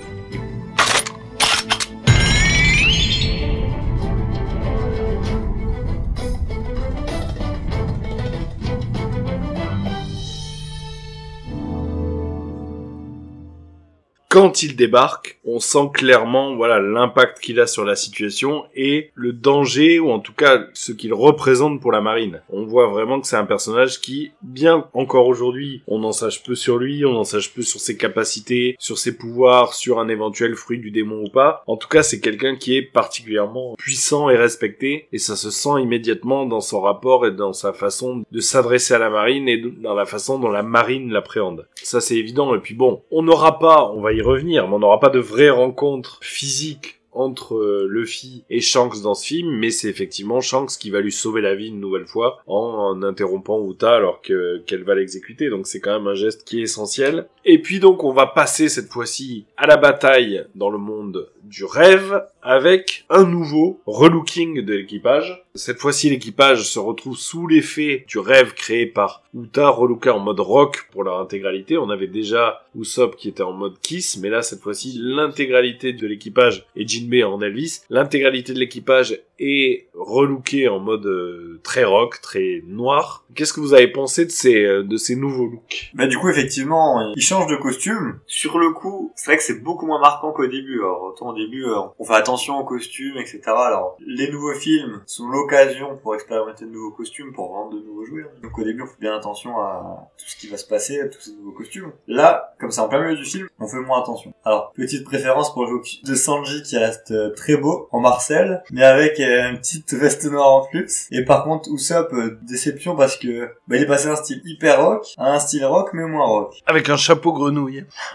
[14.36, 19.32] quand il débarque, on sent clairement voilà l'impact qu'il a sur la situation et le
[19.32, 22.42] danger ou en tout cas ce qu'il représente pour la marine.
[22.50, 26.54] On voit vraiment que c'est un personnage qui, bien encore aujourd'hui, on en sache peu
[26.54, 30.54] sur lui, on en sache peu sur ses capacités, sur ses pouvoirs, sur un éventuel
[30.54, 31.64] fruit du démon ou pas.
[31.66, 35.80] En tout cas, c'est quelqu'un qui est particulièrement puissant et respecté et ça se sent
[35.80, 39.94] immédiatement dans son rapport et dans sa façon de s'adresser à la marine et dans
[39.94, 41.66] la façon dont la marine l'appréhende.
[41.82, 44.78] Ça c'est évident et puis bon, on n'aura pas, on va y revenir, mais on
[44.80, 49.70] n'aura pas de vraies rencontres physiques entre euh, Luffy et Shanks dans ce film, mais
[49.70, 53.94] c'est effectivement Shanks qui va lui sauver la vie une nouvelle fois en, interrompant Uta
[53.94, 55.48] alors que qu'elle va l'exécuter.
[55.48, 57.26] Donc c'est quand même un geste qui est essentiel.
[57.48, 61.64] Et puis donc on va passer cette fois-ci à la bataille dans le monde du
[61.64, 65.44] rêve avec un nouveau relooking de l'équipage.
[65.54, 70.40] Cette fois-ci, l'équipage se retrouve sous l'effet du rêve créé par Uta, relooké en mode
[70.40, 71.78] rock pour leur intégralité.
[71.78, 76.06] On avait déjà Usopp qui était en mode Kiss, mais là, cette fois-ci, l'intégralité de
[76.06, 77.80] l'équipage est Jinbei en Elvis.
[77.90, 83.24] L'intégralité de l'équipage est relookée en mode euh, très rock, très noir.
[83.34, 85.90] Qu'est-ce que vous avez pensé de ces, euh, de ces nouveaux looks?
[85.94, 88.20] Bah du coup effectivement, il change de costume.
[88.26, 90.80] Sur le coup, c'est vrai que c'est beaucoup moins marquant qu'au début.
[90.80, 93.40] Alors autant au début, euh, on fait attention aux costumes, etc.
[93.46, 98.04] Alors les nouveaux films sont l'occasion pour expérimenter de nouveaux costumes, pour vendre de nouveaux
[98.04, 98.26] jouets.
[98.42, 101.08] Donc au début, on fait bien attention à tout ce qui va se passer, à
[101.08, 101.92] tous ces nouveaux costumes.
[102.06, 104.32] Là, comme c'est en plein milieu du film, on fait moins attention.
[104.44, 108.62] Alors petite préférence pour le look de Sanji qui reste euh, très beau en Marcel,
[108.70, 111.06] mais avec une petite veste noire en plus.
[111.10, 114.84] Et par contre, Usopp, euh, déception parce que bah, il est passé d'un style hyper
[114.84, 116.62] rock à un style rock mais moins rock.
[116.66, 117.84] Avec un chapeau grenouille.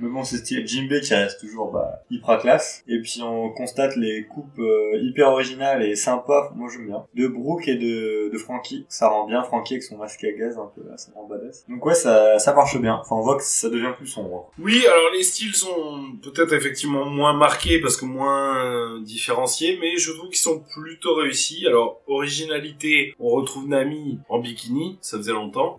[0.00, 2.82] Mais bon, c'est style Jinbei qui reste toujours bah, hyper classe.
[2.88, 7.04] Et puis on constate les coupes euh, hyper originales et sympas, moi j'aime bien.
[7.14, 8.86] De Brooke et de, de Frankie.
[8.88, 11.66] Ça rend bien Frankie avec son masque à gaz un peu là, ça rend badass.
[11.68, 12.98] Donc ouais, ça, ça marche bien.
[13.00, 14.50] Enfin, on voit que ça devient plus sombre.
[14.58, 19.96] Oui, alors les styles sont peut-être effectivement moins marqués parce que moins euh, différenciés, mais
[19.98, 21.66] je trouve qu'ils sont plutôt réussis.
[21.66, 25.78] Alors, originalité, on retrouve Nami en bikini, ça faisait longtemps.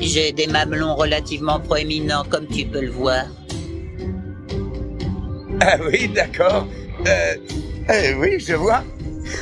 [0.00, 3.24] J'ai des mamelons relativement proéminents, comme tu peux le voir.
[5.60, 6.66] Ah oui, d'accord.
[7.06, 7.34] Euh,
[7.92, 8.82] eh oui, je vois.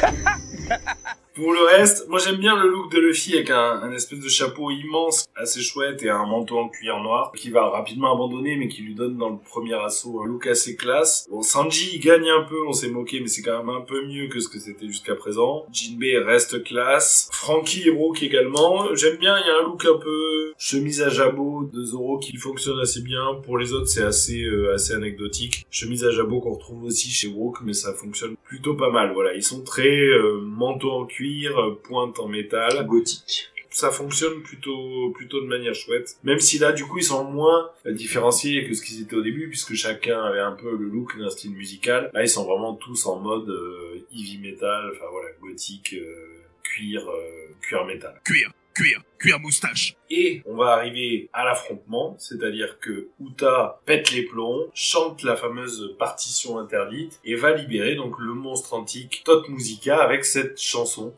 [1.38, 4.72] Pour le reste, moi j'aime bien le look de Luffy avec un, espèce de chapeau
[4.72, 8.82] immense, assez chouette, et un manteau en cuir noir, qui va rapidement abandonner, mais qui
[8.82, 11.28] lui donne dans le premier assaut un look assez classe.
[11.30, 14.04] Bon, Sanji il gagne un peu, on s'est moqué, mais c'est quand même un peu
[14.04, 15.64] mieux que ce que c'était jusqu'à présent.
[15.70, 17.28] Jinbei reste classe.
[17.30, 18.92] Frankie et Brook également.
[18.96, 22.36] J'aime bien, il y a un look un peu chemise à jabot de Zoro qui
[22.36, 23.36] fonctionne assez bien.
[23.44, 25.66] Pour les autres, c'est assez, euh, assez anecdotique.
[25.70, 29.12] Chemise à jabot qu'on retrouve aussi chez Brook, mais ça fonctionne plutôt pas mal.
[29.14, 32.86] Voilà, ils sont très euh, manteau en cuir, euh, pointe en métal.
[32.86, 33.50] Gothique.
[33.70, 36.16] Ça fonctionne plutôt plutôt de manière chouette.
[36.24, 39.48] Même si là, du coup, ils sont moins différenciés que ce qu'ils étaient au début,
[39.48, 42.10] puisque chacun avait un peu le look d'un style musical.
[42.14, 47.08] Là, ils sont vraiment tous en mode euh, heavy metal, enfin voilà, gothique, euh, cuir,
[47.08, 48.20] euh, cuir métal.
[48.24, 49.96] Cuir, cuir, cuir moustache.
[50.08, 55.96] Et on va arriver à l'affrontement, c'est-à-dire que Uta pète les plombs, chante la fameuse
[55.98, 61.12] partition interdite et va libérer donc le monstre antique Tot Musica avec cette chanson.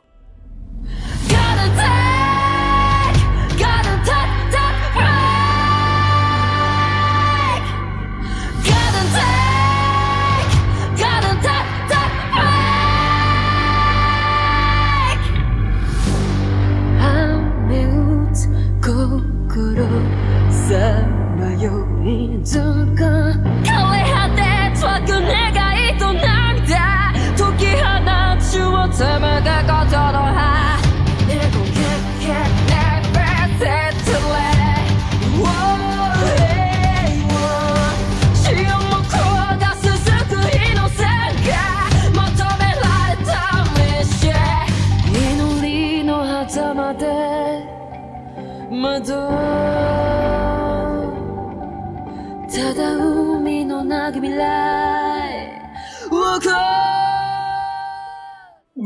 [22.40, 22.58] いず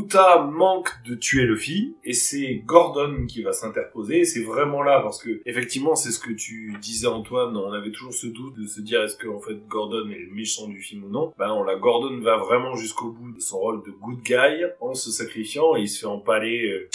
[0.05, 5.22] Uta manque de tuer Luffy et c'est Gordon qui va s'interposer c'est vraiment là parce
[5.22, 8.82] que effectivement c'est ce que tu disais Antoine on avait toujours ce doute de se
[8.82, 11.32] dire est-ce que en fait Gordon est le méchant du film ou non?
[11.39, 14.93] Bah non la Gordon va vraiment jusqu'au bout de son rôle de good guy en
[14.93, 16.89] se sacrifiant et il se fait empaler euh,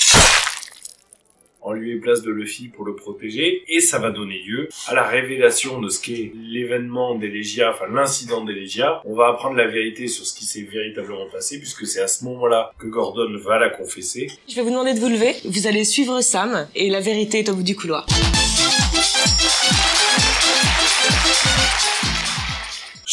[1.62, 4.96] en lieu et place de Luffy pour le protéger, et ça va donner lieu à
[4.96, 9.02] la révélation de ce qu'est l'événement d'Elegia, enfin l'incident d'Elegia.
[9.06, 12.24] On va apprendre la vérité sur ce qui s'est véritablement passé, puisque c'est à ce
[12.26, 14.28] moment-là que Gordon va la confesser.
[14.48, 15.34] Je vais vous demander de vous lever.
[15.46, 18.06] Vous allez suivre Sam et la vérité est au bout du couloir.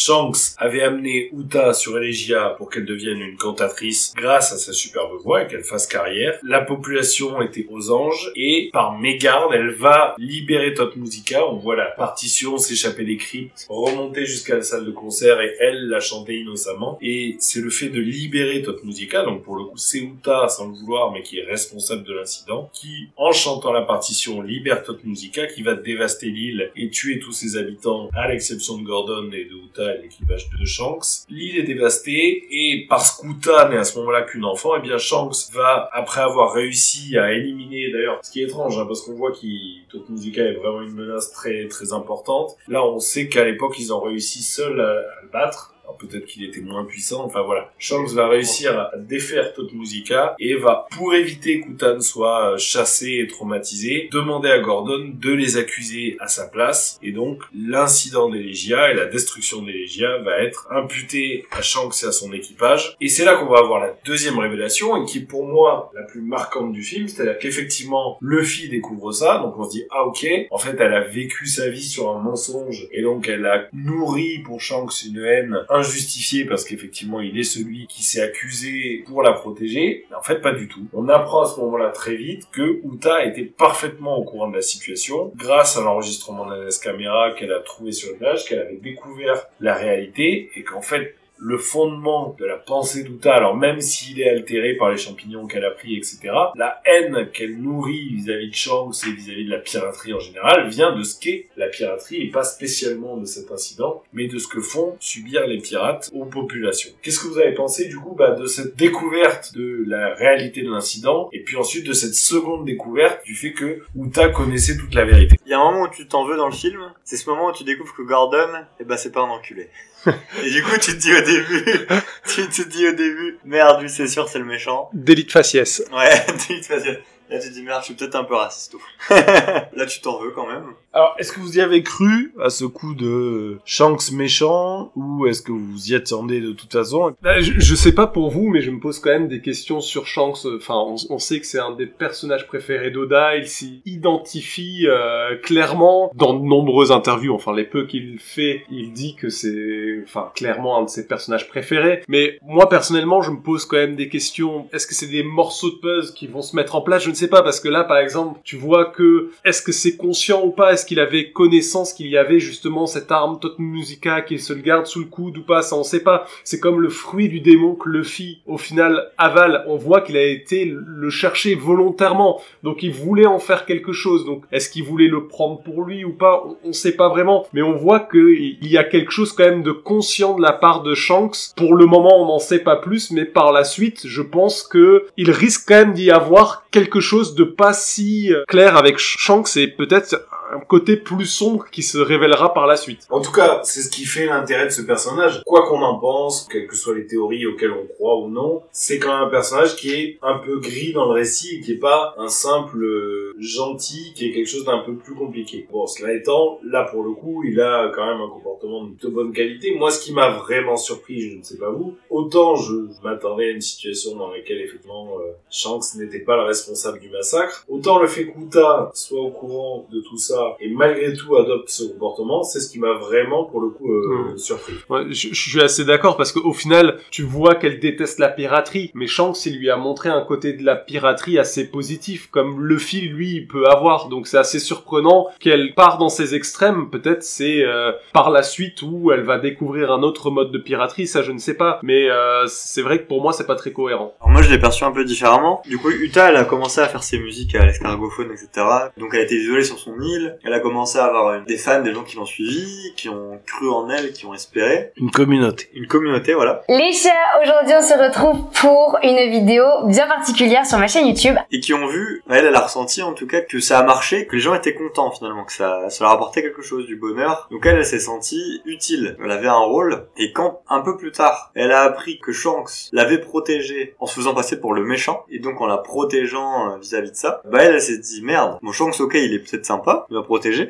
[0.07, 5.19] Shanks avait amené Uta sur Elegia pour qu'elle devienne une cantatrice grâce à sa superbe
[5.21, 6.39] voix et qu'elle fasse carrière.
[6.43, 11.45] La population était aux anges et par mégarde, elle va libérer Tot Musica.
[11.45, 15.89] On voit la partition s'échapper des cryptes, remonter jusqu'à la salle de concert et elle
[15.89, 16.97] la chanter innocemment.
[17.01, 20.69] Et c'est le fait de libérer Tot Musica, donc pour le coup c'est Uta sans
[20.69, 25.03] le vouloir mais qui est responsable de l'incident, qui en chantant la partition libère Tot
[25.03, 29.43] Musica qui va dévaster l'île et tuer tous ses habitants à l'exception de Gordon et
[29.43, 31.25] de Uta et l'équipage de Shanks.
[31.29, 35.51] L'île est dévastée et parce qu'Uta n'est à ce moment-là qu'une enfant, et bien Shanks
[35.53, 39.31] va, après avoir réussi à éliminer, d'ailleurs, ce qui est étrange, hein, parce qu'on voit
[39.31, 42.55] qu'il, Tot Musica est vraiment une menace très, très importante.
[42.67, 45.73] Là, on sait qu'à l'époque, ils ont réussi seuls à le battre.
[45.87, 47.71] Alors peut-être qu'il était moins puissant, enfin voilà.
[47.79, 53.19] Shanks va réussir à défaire Tot Musica et va, pour éviter qu'Utan soit euh, chassé
[53.23, 56.99] et traumatisé, demander à Gordon de les accuser à sa place.
[57.01, 62.11] Et donc, l'incident d'Elegia et la destruction d'Elegia va être imputé à Shanks et à
[62.11, 62.97] son équipage.
[62.99, 66.03] Et c'est là qu'on va avoir la deuxième révélation et qui est pour moi la
[66.03, 70.27] plus marquante du film, c'est-à-dire qu'effectivement, Luffy découvre ça, donc on se dit, ah ok,
[70.51, 74.39] en fait elle a vécu sa vie sur un mensonge et donc elle a nourri
[74.39, 79.33] pour Shanks une haine injustifié parce qu'effectivement il est celui qui s'est accusé pour la
[79.33, 80.87] protéger, mais en fait pas du tout.
[80.93, 84.61] On apprend à ce moment-là très vite que Uta était parfaitement au courant de la
[84.61, 89.47] situation grâce à l'enregistrement la caméra qu'elle a trouvé sur le village, qu'elle avait découvert
[89.59, 94.29] la réalité et qu'en fait le fondement de la pensée d'Uta, alors même s'il est
[94.29, 96.19] altéré par les champignons qu'elle a pris, etc.,
[96.55, 100.95] la haine qu'elle nourrit vis-à-vis de Shanks et vis-à-vis de la piraterie en général vient
[100.95, 104.61] de ce qu'est la piraterie et pas spécialement de cet incident, mais de ce que
[104.61, 106.91] font subir les pirates aux populations.
[107.01, 110.71] Qu'est-ce que vous avez pensé du coup bah, de cette découverte de la réalité de
[110.71, 115.05] l'incident et puis ensuite de cette seconde découverte du fait que Uta connaissait toute la
[115.05, 115.37] vérité?
[115.45, 117.47] Il y a un moment où tu t'en veux dans le film, c'est ce moment
[117.47, 118.49] où tu découvres que Gordon,
[118.79, 119.69] eh ben c'est pas un enculé.
[120.43, 121.87] Et du coup, tu te dis au début,
[122.27, 124.89] tu te dis au début, merde, lui c'est sûr c'est le méchant.
[124.93, 125.83] Délit de faciès.
[125.91, 126.97] Ouais, délit de faciès.
[127.29, 128.75] Là, tu te dis merde, je suis peut-être un peu raciste.
[129.09, 130.73] Là, tu t'en veux quand même.
[130.97, 135.43] Alors, est-ce que vous y avez cru à ce coup de Shanks méchant ou est-ce
[135.43, 137.15] que vous y attendez de toute façon?
[137.21, 139.79] Bah, je, je sais pas pour vous, mais je me pose quand même des questions
[139.79, 140.47] sur Shanks.
[140.57, 143.35] Enfin, on, on sait que c'est un des personnages préférés d'Oda.
[143.35, 147.35] Il s'y identifie euh, clairement dans de nombreuses interviews.
[147.35, 151.47] Enfin, les peu qu'il fait, il dit que c'est, enfin, clairement un de ses personnages
[151.47, 152.01] préférés.
[152.07, 154.67] Mais moi, personnellement, je me pose quand même des questions.
[154.73, 157.03] Est-ce que c'est des morceaux de puzzle qui vont se mettre en place?
[157.03, 159.95] Je ne sais pas, parce que là, par exemple, tu vois que est-ce que c'est
[159.95, 160.73] conscient ou pas?
[160.87, 164.87] Qu'il avait connaissance qu'il y avait justement cette arme Tot Musica qu'il se le garde
[164.87, 166.25] sous le coude ou pas Ça, on sait pas.
[166.43, 169.63] C'est comme le fruit du démon que Luffy, au final, avale.
[169.67, 172.41] On voit qu'il a été le chercher volontairement.
[172.63, 174.25] Donc, il voulait en faire quelque chose.
[174.25, 176.43] Donc, est-ce qu'il voulait le prendre pour lui ou pas?
[176.45, 177.45] On, on sait pas vraiment.
[177.53, 180.53] Mais on voit que il y a quelque chose quand même de conscient de la
[180.53, 181.53] part de Shanks.
[181.55, 185.05] Pour le moment, on n'en sait pas plus, mais par la suite, je pense que
[185.17, 189.57] il risque quand même d'y avoir quelque chose de pas si euh, clair avec Shanks
[189.57, 190.15] et peut-être
[190.51, 193.07] un côté plus sombre qui se révélera par la suite.
[193.09, 195.41] En tout cas, c'est ce qui fait l'intérêt de ce personnage.
[195.45, 198.99] Quoi qu'on en pense, quelles que soient les théories auxquelles on croit ou non, c'est
[198.99, 201.79] quand même un personnage qui est un peu gris dans le récit et qui est
[201.79, 205.67] pas un simple euh, gentil, qui est quelque chose d'un peu plus compliqué.
[205.71, 209.11] Bon, cela étant, là pour le coup, il a quand même un comportement de plutôt
[209.11, 209.75] bonne qualité.
[209.75, 213.49] Moi, ce qui m'a vraiment surpris, je ne sais pas vous, autant je m'attendais à
[213.51, 218.07] une situation dans laquelle effectivement euh, Shanks n'était pas le responsable du massacre, autant le
[218.07, 222.59] fait qu'Uta soit au courant de tout ça et malgré tout adopte ce comportement, c'est
[222.59, 224.73] ce qui m'a vraiment pour le coup euh, surpris.
[224.89, 228.91] Ouais, je, je suis assez d'accord parce qu'au final, tu vois qu'elle déteste la piraterie,
[228.93, 233.01] mais Shanks, il lui a montré un côté de la piraterie assez positif, comme Luffy,
[233.01, 234.09] lui, il peut avoir.
[234.09, 236.89] Donc c'est assez surprenant qu'elle part dans ses extrêmes.
[236.89, 241.07] Peut-être c'est euh, par la suite où elle va découvrir un autre mode de piraterie,
[241.07, 241.79] ça je ne sais pas.
[241.83, 244.15] Mais euh, c'est vrai que pour moi, c'est pas très cohérent.
[244.19, 245.61] Alors moi, je l'ai perçu un peu différemment.
[245.67, 248.65] Du coup, Uta, elle a commencé à faire ses musiques à l'escargophone, etc.
[248.97, 250.26] Donc elle a été isolée sur son île.
[250.43, 253.39] Elle a commencé à avoir une- des fans, des gens qui l'ont suivi, qui ont
[253.45, 254.91] cru en elle, qui ont espéré.
[254.97, 255.69] Une communauté.
[255.73, 256.63] Une communauté, voilà.
[256.69, 257.09] Les chats,
[257.43, 261.35] aujourd'hui on se retrouve pour une vidéo bien particulière sur ma chaîne YouTube.
[261.51, 264.25] et qui ont vu, elle, elle a ressenti en tout cas que ça a marché,
[264.27, 267.47] que les gens étaient contents finalement, que ça, ça leur apportait quelque chose, du bonheur.
[267.51, 271.11] Donc elle, elle s'est sentie utile, elle avait un rôle, et quand un peu plus
[271.11, 275.23] tard, elle a appris que Shanks l'avait protégée en se faisant passer pour le méchant,
[275.29, 278.57] et donc en la protégeant euh, vis-à-vis de ça, bah elle, elle s'est dit merde,
[278.61, 280.05] mon Shanks ok, il est peut-être sympa,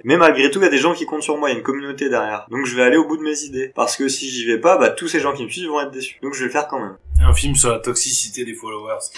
[0.03, 1.57] mais malgré tout, il y a des gens qui comptent sur moi, il y a
[1.57, 2.45] une communauté derrière.
[2.49, 4.77] Donc je vais aller au bout de mes idées, parce que si j'y vais pas,
[4.77, 6.17] bah tous ces gens qui me suivent vont être déçus.
[6.21, 6.97] Donc je vais le faire quand même.
[7.19, 8.99] Un film sur la toxicité des followers.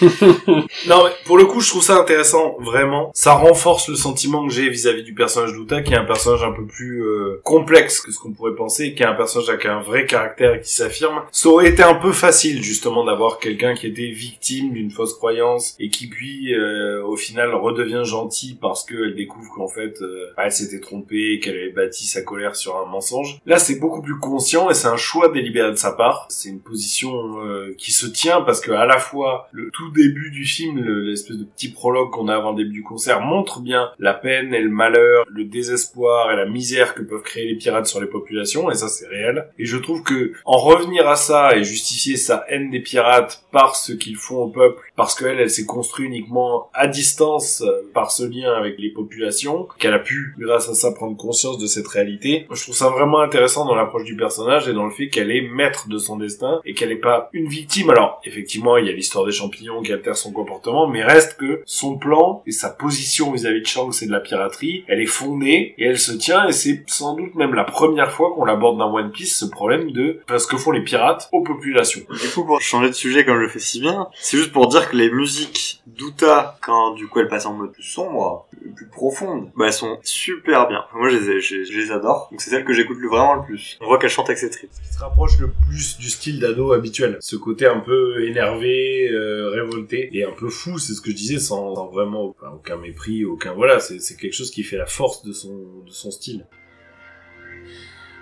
[0.88, 3.10] non, mais pour le coup, je trouve ça intéressant, vraiment.
[3.14, 6.52] Ça renforce le sentiment que j'ai vis-à-vis du personnage d'Uta, qui est un personnage un
[6.52, 9.80] peu plus euh, complexe que ce qu'on pourrait penser, qui est un personnage avec un
[9.80, 11.22] vrai caractère et qui s'affirme.
[11.30, 15.76] Ça aurait été un peu facile, justement, d'avoir quelqu'un qui était victime d'une fausse croyance
[15.78, 20.52] et qui puis, euh, au final, redevient gentil parce qu'elle découvre qu'en fait, euh, elle
[20.52, 23.38] s'était trompée, qu'elle avait bâti sa colère sur un mensonge.
[23.46, 26.26] Là, c'est beaucoup plus conscient et c'est un choix délibéré de sa part.
[26.30, 30.44] C'est une position euh, se tient parce que à la fois le tout début du
[30.44, 33.90] film, le- l'espèce de petit prologue qu'on a avant le début du concert montre bien
[33.98, 37.86] la peine et le malheur, le désespoir et la misère que peuvent créer les pirates
[37.86, 39.46] sur les populations et ça c'est réel.
[39.58, 43.76] Et je trouve que en revenir à ça et justifier sa haine des pirates par
[43.76, 48.10] ce qu'ils font au peuple, parce qu'elle, elle s'est construite uniquement à distance euh, par
[48.10, 51.88] ce lien avec les populations, qu'elle a pu grâce à ça prendre conscience de cette
[51.88, 52.46] réalité.
[52.52, 55.40] Je trouve ça vraiment intéressant dans l'approche du personnage et dans le fait qu'elle est
[55.40, 57.88] maître de son destin et qu'elle n'est pas une victime.
[57.88, 61.62] Alors, effectivement, il y a l'histoire des champignons qui altère son comportement, mais reste que
[61.64, 65.74] son plan et sa position vis-à-vis de Shanks et de la piraterie, elle est fondée
[65.78, 68.94] et elle se tient et c'est sans doute même la première fois qu'on l'aborde dans
[68.94, 72.02] One Piece ce problème de ce que font les pirates aux populations.
[72.10, 74.68] Du coup, pour changer de sujet comme je le fais si bien, c'est juste pour
[74.68, 78.86] dire que les musiques d'Uta, quand du coup elles passent en mode plus sombre, plus
[78.86, 80.84] profonde, bah elles sont super bien.
[80.94, 83.78] Moi je les, je, les adore, donc c'est celle que j'écoute vraiment le plus.
[83.80, 84.70] On voit qu'elle chante avec ses tripes.
[84.70, 87.18] qui se rapproche le plus du style d'ado habituel.
[87.20, 91.16] Ce côté un peu énervé, euh, révolté et un peu fou, c'est ce que je
[91.16, 95.24] disais, sans, vraiment enfin, aucun mépris, aucun voilà, c'est quelque chose qui fait la force
[95.24, 95.56] de son
[95.86, 96.46] de son style.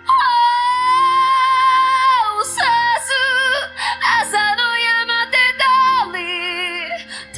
[0.09, 0.48] さ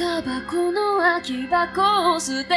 [0.00, 2.56] タバコの空き箱を捨てる。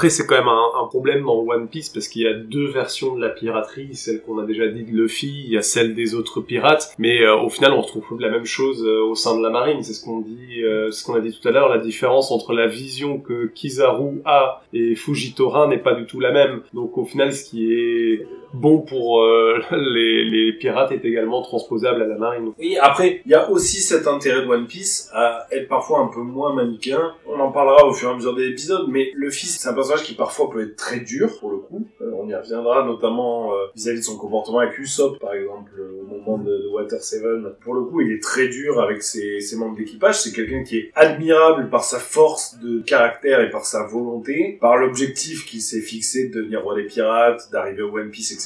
[0.00, 2.68] Après, c'est quand même un, un problème dans One Piece parce qu'il y a deux
[2.68, 5.94] versions de la piraterie, celle qu'on a déjà dit de Luffy, il y a celle
[5.94, 9.36] des autres pirates, mais euh, au final, on retrouve la même chose euh, au sein
[9.36, 9.82] de la marine.
[9.82, 12.54] C'est ce qu'on dit, euh, ce qu'on a dit tout à l'heure, la différence entre
[12.54, 16.62] la vision que Kizaru a et Fujitora n'est pas du tout la même.
[16.72, 22.02] Donc, au final, ce qui est bon pour euh, les, les pirates est également transposable
[22.02, 22.52] à la marine.
[22.58, 26.06] Oui, après, il y a aussi cet intérêt de One Piece à être parfois un
[26.06, 27.14] peu moins manichéen.
[27.26, 30.02] On en parlera au fur et à mesure des épisodes, mais Luffy, c'est un personnage
[30.02, 31.86] qui parfois peut être très dur, pour le coup.
[32.00, 36.02] Euh, on y reviendra, notamment euh, vis-à-vis de son comportement avec Usopp, par exemple, euh,
[36.02, 37.52] au moment de, de Water Seven.
[37.62, 40.20] Pour le coup, il est très dur avec ses, ses membres d'équipage.
[40.20, 44.76] C'est quelqu'un qui est admirable par sa force de caractère et par sa volonté, par
[44.76, 48.39] l'objectif qu'il s'est fixé de devenir roi des pirates, d'arriver au One Piece, etc.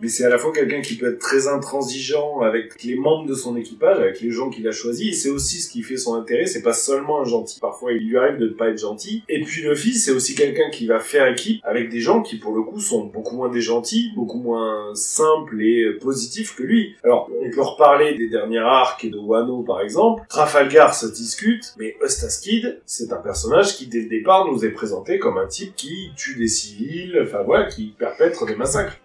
[0.00, 3.34] Mais c'est à la fois quelqu'un qui peut être très intransigeant avec les membres de
[3.34, 6.14] son équipage, avec les gens qu'il a choisis, et c'est aussi ce qui fait son
[6.14, 7.60] intérêt, c'est pas seulement un gentil.
[7.60, 9.22] Parfois, il lui arrive de ne pas être gentil.
[9.28, 12.54] Et puis Luffy, c'est aussi quelqu'un qui va faire équipe avec des gens qui, pour
[12.54, 16.96] le coup, sont beaucoup moins des gentils, beaucoup moins simples et positifs que lui.
[17.04, 20.22] Alors, on peut reparler des derniers arcs et de Wano, par exemple.
[20.28, 24.70] Trafalgar se discute, mais Eustace Kid, c'est un personnage qui, dès le départ, nous est
[24.70, 28.96] présenté comme un type qui tue des civils, enfin voilà, qui perpètre des massacres.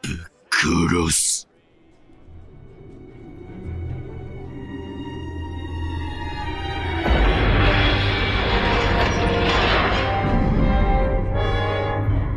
[0.51, 1.47] 殺す。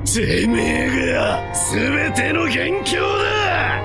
[0.04, 1.42] てめえが
[1.72, 3.83] 全ての元凶だ。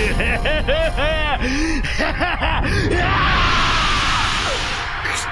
[0.00, 0.16] く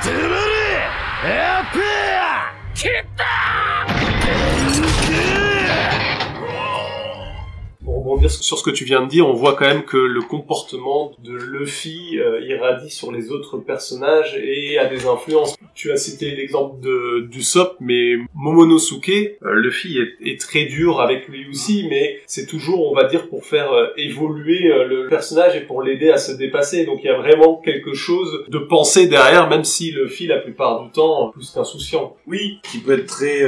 [0.02, 3.47] てばれやっぺや切った
[8.28, 9.28] Sur ce que tu viens de dire.
[9.28, 14.36] On voit quand même que le comportement de Luffy euh, irradie sur les autres personnages
[14.42, 15.56] et a des influences.
[15.74, 21.46] Tu as cité l'exemple de d'Usopp, mais Momonosuke, euh, Luffy est, très dur avec lui
[21.48, 25.60] aussi, mais c'est toujours, on va dire, pour faire euh, évoluer euh, le personnage et
[25.60, 26.84] pour l'aider à se dépasser.
[26.84, 30.82] Donc il y a vraiment quelque chose de pensé derrière, même si Luffy, la plupart
[30.82, 32.16] du temps, plus qu'insouciant.
[32.26, 33.42] Oui, qui peut être très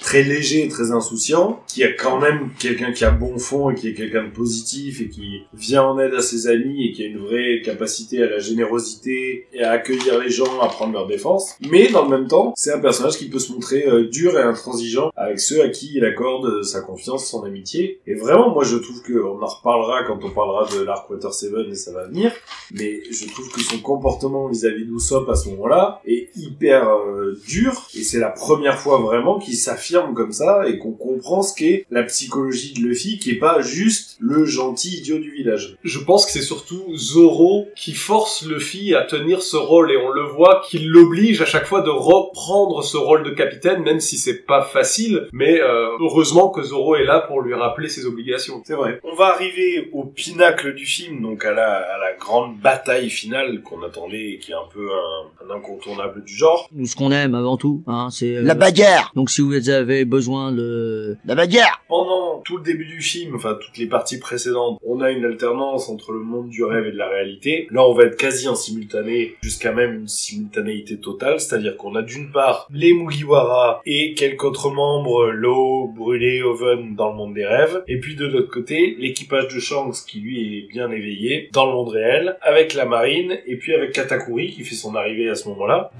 [0.00, 3.88] très léger, très insouciant, qui a quand même quelqu'un qui a bon fond et qui
[3.88, 7.06] est quelqu'un de positif et qui vient en aide à ses amis et qui a
[7.06, 11.56] une vraie capacité à la générosité et à accueillir les gens, à prendre leur défense.
[11.70, 14.42] Mais dans le même temps, c'est un personnage qui peut se montrer euh, dur et
[14.42, 18.00] intransigeant avec ceux à qui il accorde euh, sa confiance, son amitié.
[18.06, 21.32] Et vraiment, moi je trouve que on en reparlera quand on parlera de l'arc Water
[21.32, 22.32] Seven et ça va venir.
[22.72, 27.88] Mais je trouve que son comportement vis-à-vis d'Usopp à ce moment-là est hyper euh, dur
[27.94, 31.86] et c'est la première fois vraiment qu'il s'affirme comme ça et qu'on comprend ce qu'est
[31.90, 35.76] la psychologie de Luffy qui est pas juste le gentil idiot du village.
[35.84, 40.10] Je pense que c'est surtout Zoro qui force Luffy à tenir ce rôle et on
[40.10, 44.16] le voit qu'il l'oblige à chaque fois de reprendre ce rôle de capitaine même si
[44.16, 48.62] c'est pas facile mais euh, heureusement que Zoro est là pour lui rappeler ses obligations.
[48.64, 49.00] C'est vrai.
[49.04, 53.62] On va arriver au pinacle du film, donc à la, à la grande bataille finale
[53.62, 56.68] qu'on attendait et qui est un peu un, un incontournable du genre.
[56.72, 58.36] Nous, ce qu'on aime avant tout, hein, c'est...
[58.36, 61.16] euh, La bagarre Donc si vous avez besoin de...
[61.24, 65.11] La bagarre Pendant tout le début du film, enfin toutes les parties précédentes, on a
[65.11, 67.67] une alternance entre le monde du rêve et de la réalité.
[67.71, 72.01] Là, on va être quasi en simultané, jusqu'à même une simultanéité totale, c'est-à-dire qu'on a
[72.01, 77.45] d'une part les Mugiwara et quelques autres membres, l'eau, brûlé, Oven, dans le monde des
[77.45, 81.65] rêves, et puis de l'autre côté, l'équipage de Shanks qui lui est bien éveillé dans
[81.65, 85.35] le monde réel, avec la marine, et puis avec Katakuri qui fait son arrivée à
[85.35, 85.91] ce moment-là.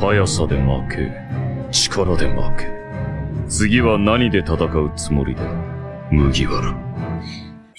[0.00, 1.10] 速さで負け
[1.72, 2.66] 力で負け
[3.48, 5.42] 次は何で戦うつもりだ
[6.11, 6.92] 麦わら。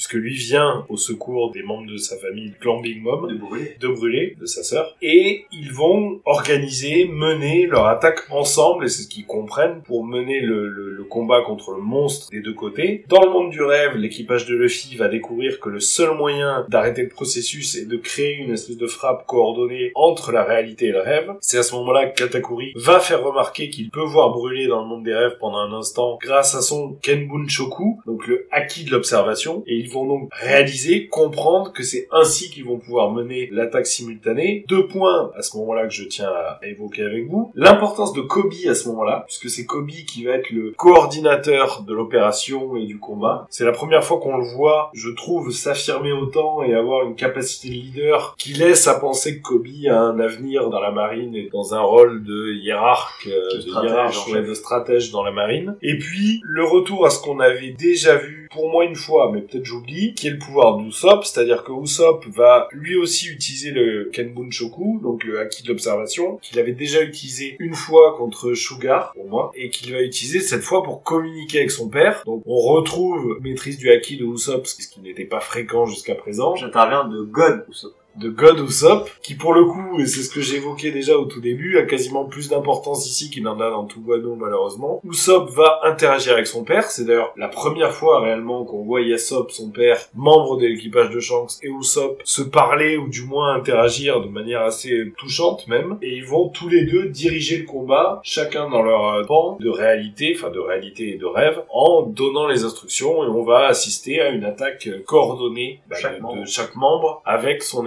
[0.05, 3.36] Puisque lui vient au secours des membres de sa famille du clan Big Mom, de
[3.39, 8.89] brûler, de brûler, de sa sœur, et ils vont organiser, mener leur attaque ensemble, et
[8.89, 12.52] c'est ce qu'ils comprennent, pour mener le, le- le combat contre le monstre des deux
[12.52, 13.05] côtés.
[13.09, 17.02] Dans le monde du rêve, l'équipage de Luffy va découvrir que le seul moyen d'arrêter
[17.02, 21.01] le processus est de créer une espèce de frappe coordonnée entre la réalité et le
[21.01, 21.32] rêve.
[21.40, 24.86] C'est à ce moment-là que Katakuri va faire remarquer qu'il peut voir brûler dans le
[24.89, 28.90] monde des rêves pendant un instant grâce à son Kenbun Choku, donc le acquis de
[28.90, 33.87] l'observation, et ils vont donc réaliser, comprendre que c'est ainsi qu'ils vont pouvoir mener l'attaque
[33.87, 34.65] simultanée.
[34.69, 37.53] Deux points à ce moment-là que je tiens à évoquer avec vous.
[37.55, 41.95] L'importance de Kobe à ce moment-là, puisque c'est Kobe qui va être le coordinateur de
[41.95, 43.47] l'opération et du combat.
[43.51, 47.69] C'est la première fois qu'on le voit, je trouve, s'affirmer autant et avoir une capacité
[47.69, 51.49] de leader qui laisse à penser que Kobe a un avenir dans la marine et
[51.53, 54.49] dans un rôle de hiérarque, euh, de, stratège, hiérarche, en ouais, fait.
[54.49, 55.77] de stratège dans la marine.
[55.83, 59.40] Et puis, le retour à ce qu'on avait déjà vu pour moi une fois, mais
[59.40, 64.10] peut-être j'oublie, qui est le pouvoir d'Usopp, c'est-à-dire que Usopp va lui aussi utiliser le
[64.12, 69.12] Kenbun Shoku, donc le acquis de l'observation, qu'il avait déjà utilisé une fois contre Sugar,
[69.12, 72.22] pour moi, et qu'il va utiliser cette fois pour communiquer avec son père.
[72.24, 76.55] Donc on retrouve maîtrise du acquis de Usopp, ce qui n'était pas fréquent jusqu'à présent.
[76.55, 77.94] J'interviens de God Usopp.
[78.16, 81.41] De God Usopp, qui pour le coup, et c'est ce que j'évoquais déjà au tout
[81.41, 85.01] début, a quasiment plus d'importance ici qu'il n'en a dans tout Wano malheureusement.
[85.05, 89.51] Usopp va interagir avec son père, c'est d'ailleurs la première fois réellement qu'on voit Yasop,
[89.51, 94.20] son père, membre de l'équipage de Shanks, et Usopp se parler ou du moins interagir
[94.20, 98.69] de manière assez touchante même, et ils vont tous les deux diriger le combat, chacun
[98.70, 102.65] dans leur euh, pan de réalité, enfin de réalité et de rêve, en donnant les
[102.65, 107.62] instructions, et on va assister à une attaque coordonnée bah, Chaque de- chaque membre avec
[107.62, 107.86] son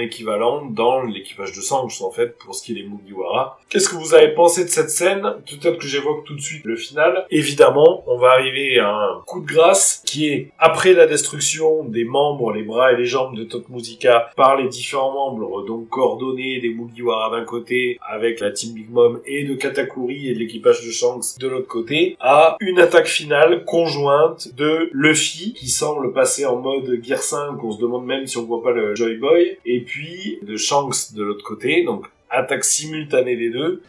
[0.72, 3.60] dans l'équipage de Sangs en fait pour ce qui est des Mugiwara.
[3.70, 5.22] Qu'est-ce que vous avez pensé de cette scène?
[5.46, 7.26] Peut-être que j'évoque tout de suite le final.
[7.30, 12.06] Évidemment, on va arriver à un coup de grâce qui est après la destruction des
[12.06, 16.60] membres, les bras et les jambes de Tot Musica par les différents membres donc coordonnés
[16.60, 20.86] des Mugiwara d'un côté avec la team Big Mom et de Katakuri et de l'équipage
[20.86, 26.46] de Shanks de l'autre côté à une attaque finale conjointe de Luffy qui semble passer
[26.46, 29.58] en mode Gear 5, on se demande même si on voit pas le Joy Boy
[29.66, 30.07] et puis
[30.42, 33.82] de Shanks de l'autre côté donc attaque simultanée des deux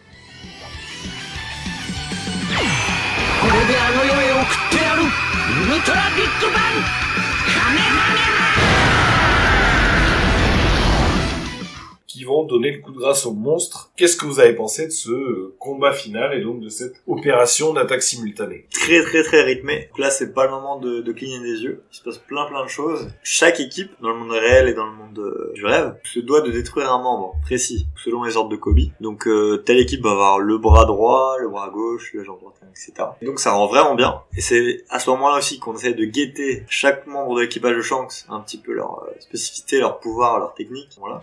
[12.18, 13.92] qui vont donner le coup de grâce au monstre.
[13.96, 17.72] Qu'est-ce que vous avez pensé de ce euh, combat final et donc de cette opération
[17.72, 18.66] d'attaque simultanée?
[18.72, 19.86] Très très très rythmé.
[19.90, 21.84] Donc là, c'est pas le moment de, cligner des yeux.
[21.92, 23.08] Il se passe plein plein de choses.
[23.22, 26.40] Chaque équipe, dans le monde réel et dans le monde euh, du rêve, se doit
[26.40, 28.78] de détruire un membre précis, selon les ordres de Kobe.
[29.00, 32.56] Donc euh, telle équipe va avoir le bras droit, le bras gauche, la jambe droite,
[32.70, 33.10] etc.
[33.22, 34.22] Et donc ça rend vraiment bien.
[34.36, 37.82] Et c'est à ce moment-là aussi qu'on essaie de guetter chaque membre de l'équipage de
[37.82, 40.90] Shanks, un petit peu leur spécificité, leur pouvoir, leur technique.
[40.98, 41.20] Voilà.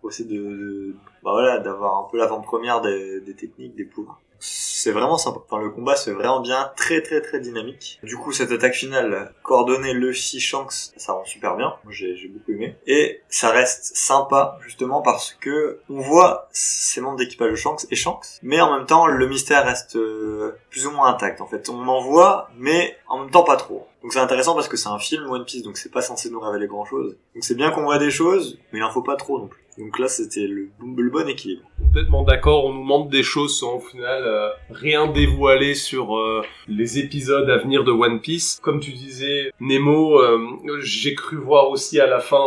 [0.00, 4.20] Pour de, bah voilà, d'avoir un peu l'avant-première des, des techniques, des pouvoirs.
[4.40, 5.40] C'est vraiment sympa.
[5.44, 7.98] Enfin, le combat c'est vraiment bien, très très très dynamique.
[8.04, 11.74] Du coup, cette attaque finale, coordonnée Luffy Shanks, ça rend super bien.
[11.88, 12.76] J'ai j'ai beaucoup aimé.
[12.86, 17.96] Et ça reste sympa, justement, parce que on voit ces membres d'équipage de Shanks et
[17.96, 21.40] Shanks, mais en même temps, le mystère reste euh, plus ou moins intact.
[21.40, 23.88] En fait, on en voit, mais en même temps pas trop.
[24.02, 26.40] Donc c'est intéressant parce que c'est un film One Piece, donc c'est pas censé nous
[26.40, 27.16] révéler grand chose.
[27.34, 29.60] Donc c'est bien qu'on voit des choses, mais il en faut pas trop non plus.
[29.78, 31.62] Donc là, c'était le, le bon équilibre.
[31.80, 36.42] Complètement d'accord, on nous montre des choses sans au final euh, rien dévoiler sur euh,
[36.66, 38.58] les épisodes à venir de One Piece.
[38.60, 40.38] Comme tu disais, Nemo, euh,
[40.80, 42.42] j'ai cru voir aussi à la fin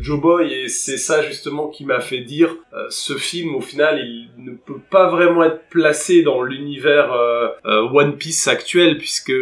[0.00, 2.56] Joe Boy et c'est ça justement qui m'a fait dire
[2.90, 7.12] ce film au final il ne peut pas vraiment être placé dans l'univers
[7.64, 9.32] One Piece actuel puisque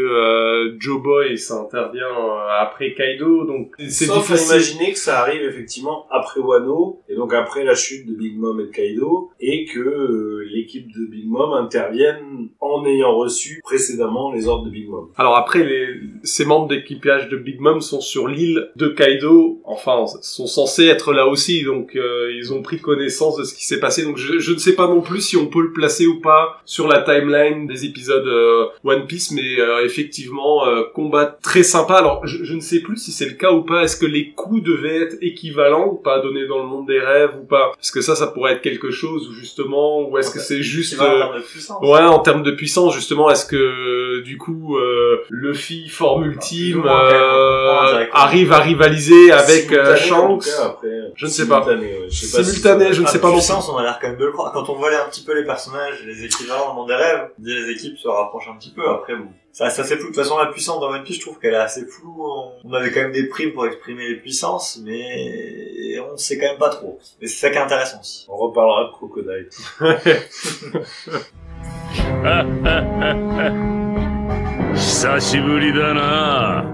[0.78, 4.46] Joe Boy ça intervient euh, après Kaido donc c'est difficile.
[4.46, 8.60] imaginer que ça arrive effectivement après Wano, et donc après la chute de Big Mom
[8.60, 14.32] et de Kaido, et que euh, l'équipe de Big Mom intervienne en ayant reçu précédemment
[14.32, 15.08] les ordres de Big Mom.
[15.16, 20.04] Alors après, les, ces membres d'équipage de Big Mom sont sur l'île de Kaido, enfin,
[20.22, 23.80] sont censés être là aussi, donc euh, ils ont pris connaissance de ce qui s'est
[23.80, 24.04] passé.
[24.04, 26.60] Donc je, je ne sais pas non plus si on peut le placer ou pas
[26.64, 31.94] sur la timeline des épisodes euh, One Piece, mais euh, effectivement, euh, combat très sympa.
[31.94, 33.82] Alors je, je ne sais plus si c'est le cas ou pas.
[33.82, 37.32] Est-ce que les coups devaient être équivalents ou pas, donnés dans le monde des rêves
[37.40, 37.72] ou pas?
[37.74, 41.00] Parce que ça, ça pourrait être quelque chose, ou justement, ou est-ce que c'est juste...
[41.00, 41.82] En euh, termes de puissance.
[41.82, 47.10] Ouais, en termes de puissance, justement, est-ce que du coup euh, Luffy, forme ultime, quand
[47.10, 51.48] même, euh, arrive à rivaliser avec euh, Simultané, Shanks tout cas, après, Je ne sais
[51.48, 51.66] pas.
[51.66, 53.40] ouais, je sais pas Simultané, je ne sais pas non plus.
[53.40, 54.52] puissance, on a l'air quand même de le croire.
[54.52, 57.28] Quand on voit un petit peu les personnages, les équivalents dans le monde des rêves,
[57.42, 58.88] les équipes se rapprochent un petit peu.
[58.88, 60.10] Après, bon, ça reste assez flou.
[60.10, 62.24] De toute façon, la puissance dans One Piece, je trouve qu'elle est assez floue.
[62.64, 66.46] On avait quand même des primes pour exprimer les puissances, mais on ne sait quand
[66.46, 66.98] même pas trop.
[67.20, 68.26] Mais c'est ça qui est intéressant aussi.
[68.28, 69.48] On reparlera de Crocodile.
[74.76, 76.64] Sashiburi dana.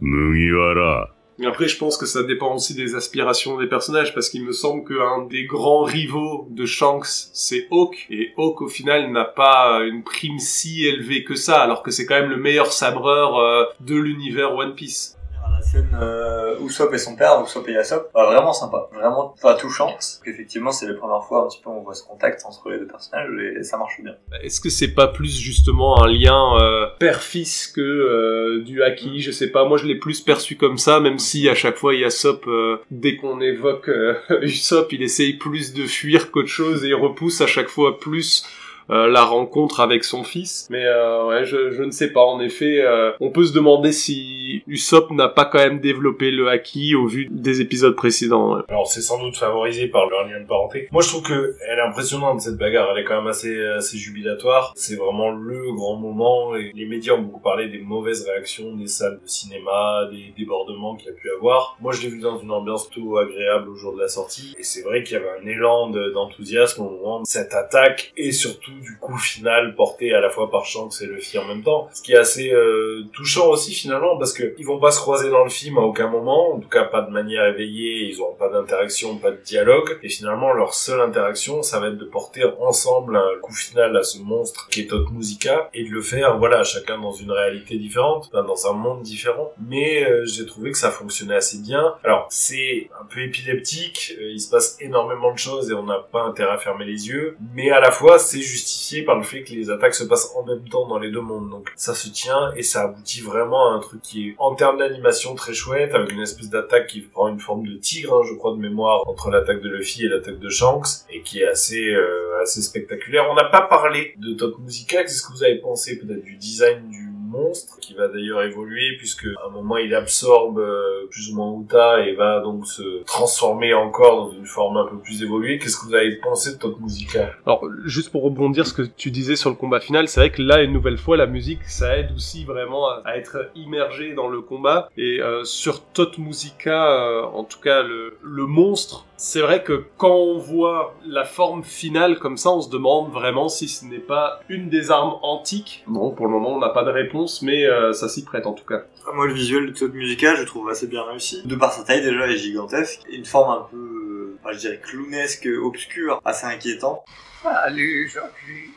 [0.00, 1.11] Mugiwara.
[1.42, 4.52] Mais Après, je pense que ça dépend aussi des aspirations des personnages, parce qu'il me
[4.52, 9.80] semble qu'un des grands rivaux de Shanks, c'est Hawk, et Hawk, au final, n'a pas
[9.82, 13.64] une prime si élevée que ça, alors que c'est quand même le meilleur sabreur euh,
[13.80, 15.18] de l'univers One Piece.
[15.62, 19.54] La scène euh, Usopp et son père, Usopp et Yasop, bah, vraiment sympa, vraiment pas
[19.54, 19.92] touchante.
[19.92, 22.68] Parce qu'effectivement, c'est la première fois un petit peu où on voit ce contact entre
[22.70, 24.16] les deux personnages et ça marche bien.
[24.42, 29.20] Est-ce que c'est pas plus justement un lien euh, père-fils que euh, du haki?
[29.20, 29.64] Je sais pas.
[29.64, 33.14] Moi, je l'ai plus perçu comme ça, même si à chaque fois Yasop, euh, dès
[33.14, 37.46] qu'on évoque euh, Usopp, il essaye plus de fuir qu'autre chose et il repousse à
[37.46, 38.44] chaque fois plus.
[38.90, 42.22] Euh, la rencontre avec son fils, mais euh, ouais, je, je ne sais pas.
[42.24, 46.48] En effet, euh, on peut se demander si Usopp n'a pas quand même développé le
[46.48, 48.56] haki au vu des épisodes précédents.
[48.68, 50.88] Alors c'est sans doute favorisé par leur lien de parenté.
[50.92, 53.96] Moi je trouve que elle est impressionnante cette bagarre, elle est quand même assez assez
[53.98, 54.72] jubilatoire.
[54.76, 58.86] C'est vraiment le grand moment et les médias ont beaucoup parlé des mauvaises réactions des
[58.86, 61.76] salles de cinéma, des débordements qu'il y a pu avoir.
[61.80, 64.62] Moi je l'ai vu dans une ambiance tout agréable au jour de la sortie et
[64.62, 68.32] c'est vrai qu'il y avait un élan de- d'enthousiasme au moment de cette attaque et
[68.32, 71.88] surtout du coup final porté à la fois par Shanks et Luffy en même temps.
[71.92, 75.30] Ce qui est assez euh, touchant aussi finalement parce que ils vont pas se croiser
[75.30, 78.34] dans le film à aucun moment, en tout cas pas de manière éveillée, ils auront
[78.34, 79.98] pas d'interaction, pas de dialogue.
[80.02, 84.02] Et finalement leur seule interaction ça va être de porter ensemble un coup final à
[84.02, 87.76] ce monstre qui est Tot Musica et de le faire voilà chacun dans une réalité
[87.76, 89.52] différente, dans un monde différent.
[89.66, 91.94] Mais euh, j'ai trouvé que ça fonctionnait assez bien.
[92.04, 95.98] Alors c'est un peu épileptique, euh, il se passe énormément de choses et on n'a
[95.98, 99.42] pas intérêt à fermer les yeux, mais à la fois c'est justifié par le fait
[99.42, 101.50] que les attaques se passent en même temps dans les deux mondes.
[101.50, 104.78] Donc ça se tient et ça aboutit vraiment à un truc qui est en termes
[104.78, 108.34] d'animation très chouette, avec une espèce d'attaque qui prend une forme de tigre, hein, je
[108.34, 111.88] crois de mémoire, entre l'attaque de Luffy et l'attaque de Shanks, et qui est assez
[111.88, 113.26] euh, assez spectaculaire.
[113.30, 116.88] On n'a pas parlé de Top Musica, qu'est-ce que vous avez pensé peut-être du design
[116.88, 121.36] du monstre, qui va d'ailleurs évoluer, puisque à un moment il absorbe euh, plus ou
[121.36, 125.58] moins Uta et va donc se transformer encore dans une forme un peu plus évoluée.
[125.58, 127.30] Qu'est-ce que vous avez pensé de Top Musica?
[127.46, 130.42] Alors, juste pour rebondir ce que tu disais sur le combat final, c'est vrai que
[130.42, 134.40] là, une nouvelle fois, la musique, ça aide aussi vraiment à, être immergé dans le
[134.40, 134.88] combat.
[134.96, 139.84] Et euh, sur Tot Musica, euh, en tout cas, le, le monstre, C'est vrai que
[139.98, 144.00] quand on voit la forme finale comme ça, on se demande vraiment si ce n'est
[144.00, 145.84] pas une des armes antiques.
[145.86, 148.52] Bon, pour le moment, on n'a pas de réponse, mais euh, ça s'y prête en
[148.52, 148.82] tout cas.
[149.06, 151.40] Ah, Moi, le visuel de cette musical, je le trouve assez bien réussi.
[151.46, 153.02] De par sa taille, déjà, elle est gigantesque.
[153.08, 157.04] Et une forme un peu, euh, enfin, je dirais, clownesque, obscure, assez inquiétant.
[157.44, 158.72] Salut, Georgie.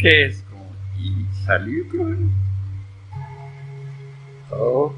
[0.00, 1.14] Qu'est-ce qu'on dit?
[1.46, 2.28] Salut, clown.
[4.52, 4.90] Oh,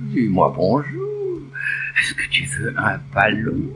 [0.00, 1.19] dis-moi bonjour.
[2.00, 3.68] Est-ce que tu veux un ballon?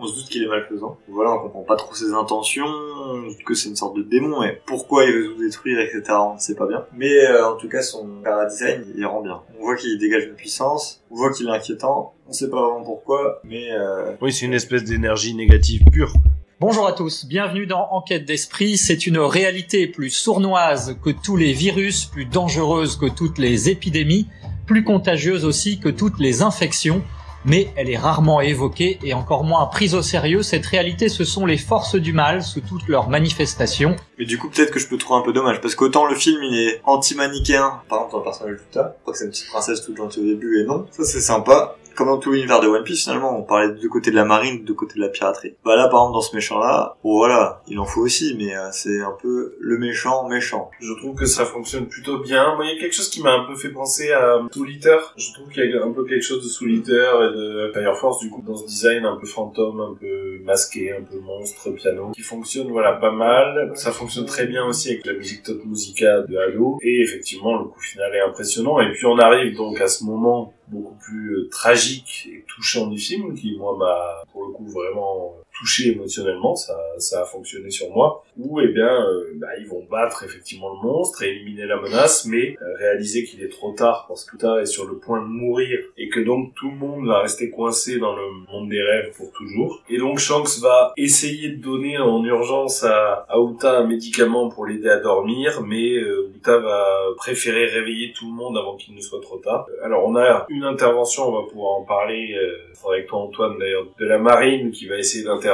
[0.00, 0.98] On se doute qu'il est malfaisant.
[1.08, 4.02] Voilà, on comprend pas trop ses intentions, on se doute que c'est une sorte de
[4.02, 6.84] démon, et pourquoi il veut tout détruire, etc., on ne sait pas bien.
[6.96, 9.40] Mais euh, en tout cas, son para-design, il rend bien.
[9.60, 12.82] On voit qu'il dégage une puissance, on voit qu'il est inquiétant, on sait pas vraiment
[12.82, 13.70] pourquoi, mais...
[13.70, 14.16] Euh...
[14.20, 16.12] Oui, c'est une espèce d'énergie négative pure.
[16.58, 18.76] Bonjour à tous, bienvenue dans Enquête d'esprit.
[18.76, 24.28] C'est une réalité plus sournoise que tous les virus, plus dangereuse que toutes les épidémies,
[24.66, 27.02] plus contagieuse aussi que toutes les infections,
[27.44, 30.42] mais elle est rarement évoquée et encore moins prise au sérieux.
[30.42, 33.96] Cette réalité, ce sont les forces du mal sous toutes leurs manifestations.
[34.18, 36.42] Mais du coup, peut-être que je peux trouver un peu dommage, parce qu'autant le film,
[36.42, 39.48] il est anti-manichéen, par exemple, dans le personnage d'Uta, je crois que c'est une petite
[39.48, 41.76] princesse toute gentille au début, et non, ça c'est sympa.
[41.94, 44.24] Comme dans tout l'univers de One Piece, finalement, on parlait de deux côtés de la
[44.24, 45.54] marine, de deux côtés de la piraterie.
[45.64, 48.68] Bah là, par exemple, dans ce méchant-là, bon voilà, il en faut aussi, mais euh,
[48.72, 50.70] c'est un peu le méchant méchant.
[50.80, 52.54] Je trouve que ça fonctionne plutôt bien.
[52.56, 55.14] Moi, il y a quelque chose qui m'a un peu fait penser à Soul Eater.
[55.16, 57.96] Je trouve qu'il y a un peu quelque chose de Soul Eater et de Fire
[57.96, 61.70] Force, du coup, dans ce design un peu fantôme, un peu masqué, un peu monstre,
[61.70, 63.72] piano, qui fonctionne, voilà, pas mal.
[63.74, 66.78] Ça fonctionne très bien aussi avec la musique Tot Musica de Halo.
[66.82, 68.80] Et effectivement, le coup final est impressionnant.
[68.80, 72.98] Et puis, on arrive donc à ce moment beaucoup plus euh, tragique et touchant du
[72.98, 77.88] film qui moi m'a pour le coup vraiment touché émotionnellement ça ça a fonctionné sur
[77.90, 82.26] moi où eh bien euh, bah, ils vont battre effectivement le monstre éliminer la menace
[82.26, 85.26] mais euh, réaliser qu'il est trop tard parce que Uta est sur le point de
[85.26, 89.14] mourir et que donc tout le monde va rester coincé dans le monde des rêves
[89.16, 89.82] pour toujours.
[89.88, 94.66] Et donc Shanks va essayer de donner en urgence à, à Uta un médicament pour
[94.66, 96.84] l'aider à dormir mais euh, Uta va
[97.16, 99.66] préférer réveiller tout le monde avant qu'il ne soit trop tard.
[99.84, 103.84] Alors on a une intervention, on va pouvoir en parler euh, avec toi Antoine d'ailleurs,
[103.98, 105.51] de la marine qui va essayer d'intervenir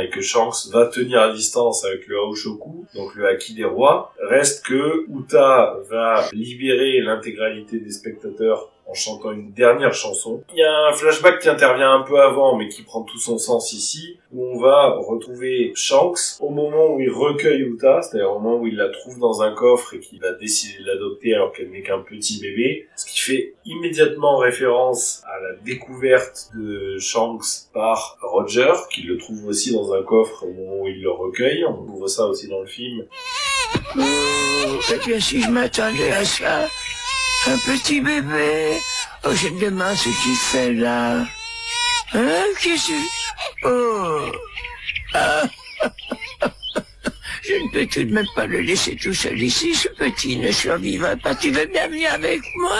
[0.00, 4.12] et que Shanks va tenir à distance avec le Haoshoku, donc le Haki des rois.
[4.20, 10.42] Reste que Uta va libérer l'intégralité des spectateurs en chantant une dernière chanson.
[10.52, 13.38] Il y a un flashback qui intervient un peu avant, mais qui prend tout son
[13.38, 18.40] sens ici, où on va retrouver Shanks au moment où il recueille Uta, c'est-à-dire au
[18.40, 21.52] moment où il la trouve dans un coffre et qu'il va décider de l'adopter alors
[21.52, 27.70] qu'elle n'est qu'un petit bébé, ce qui fait immédiatement référence à la découverte de Shanks
[27.72, 31.64] par Roger, qui le trouve aussi dans un coffre au moment où il le recueille.
[31.64, 33.06] On voit ça aussi dans le film.
[36.26, 36.68] Ça,
[37.46, 38.80] un petit bébé.
[39.24, 41.24] Oh, je me demande ce qu'il fait là.
[42.12, 43.66] Hein, qu'est-ce que...
[43.66, 44.32] Oh.
[45.14, 45.42] Ah.
[47.42, 50.52] Je ne peux tout de même pas le laisser tout seul ici, ce petit ne
[50.52, 51.34] survivra pas.
[51.34, 52.78] Tu veux bien venir avec moi?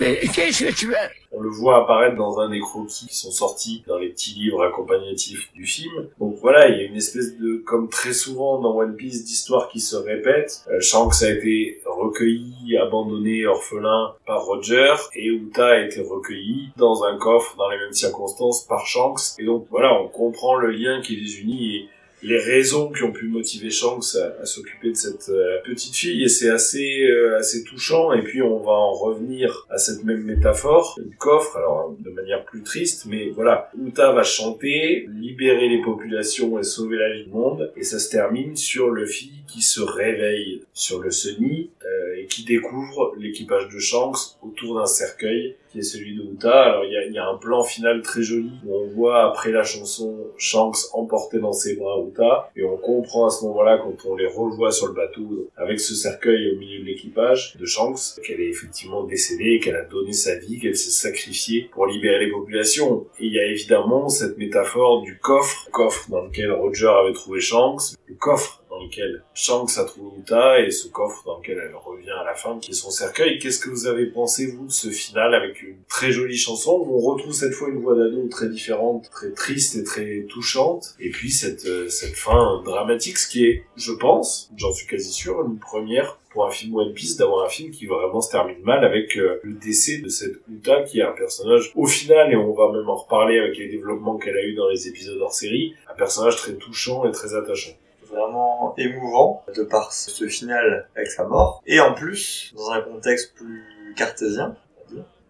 [0.00, 0.94] Mais qu'est-ce que tu veux?
[1.32, 4.64] On le voit apparaître dans un des croquis qui sont sortis dans les petits livres
[4.64, 6.08] accompagnatifs du film.
[6.18, 9.68] Donc voilà, il y a une espèce de, comme très souvent dans One Piece, d'histoire
[9.68, 10.64] qui se répète.
[10.70, 17.04] Euh, Shanks a été recueilli, abandonné, orphelin par Roger, et Uta a été recueilli dans
[17.04, 19.38] un coffre dans les mêmes circonstances par Shanks.
[19.38, 21.88] Et donc voilà, on comprend le lien qui les unit et
[22.22, 26.28] les raisons qui ont pu motiver Shanks à, s'occuper de cette euh, petite fille et
[26.28, 30.98] c'est assez euh, assez touchant et puis on va en revenir à cette même métaphore
[31.02, 36.58] du coffre alors de manière plus triste mais voilà Uta va chanter libérer les populations
[36.58, 39.80] et sauver la vie du monde et ça se termine sur le fille qui se
[39.80, 45.78] réveille sur le Sunny euh, et qui découvre l'équipage de Shanks autour d'un cercueil qui
[45.78, 46.64] est celui de Uta.
[46.64, 50.16] Alors il y a, un plan final très joli où on voit après la chanson
[50.36, 54.26] Shanks emporter dans ses bras Uta et on comprend à ce moment-là quand on les
[54.26, 58.48] revoit sur le bateau avec ce cercueil au milieu de l'équipage de Shanks qu'elle est
[58.48, 63.06] effectivement décédée, qu'elle a donné sa vie, qu'elle s'est sacrifiée pour libérer les populations.
[63.18, 67.40] Et il y a évidemment cette métaphore du coffre, coffre dans lequel Roger avait trouvé
[67.40, 71.74] Shanks, le coffre dans lequel Shanks a trouvé Uta et ce coffre dans lequel elle
[71.74, 73.38] revient à la fin qui est son cercueil.
[73.38, 76.82] Qu'est-ce que vous avez pensé vous de ce final avec une très jolie chanson?
[76.86, 80.94] Où on retrouve cette fois une voix d'ado très différente, très triste et très touchante.
[80.98, 85.12] Et puis cette euh, cette fin dramatique ce qui est je pense, j'en suis quasi
[85.12, 88.60] sûr, une première pour un film One Piece d'avoir un film qui vraiment se termine
[88.62, 92.36] mal avec euh, le décès de cette Uta qui est un personnage au final et
[92.36, 95.34] on va même en reparler avec les développements qu'elle a eu dans les épisodes hors
[95.34, 97.72] série, un personnage très touchant et très attachant
[98.10, 103.34] vraiment émouvant de par ce final avec sa mort et en plus dans un contexte
[103.34, 104.56] plus cartésien.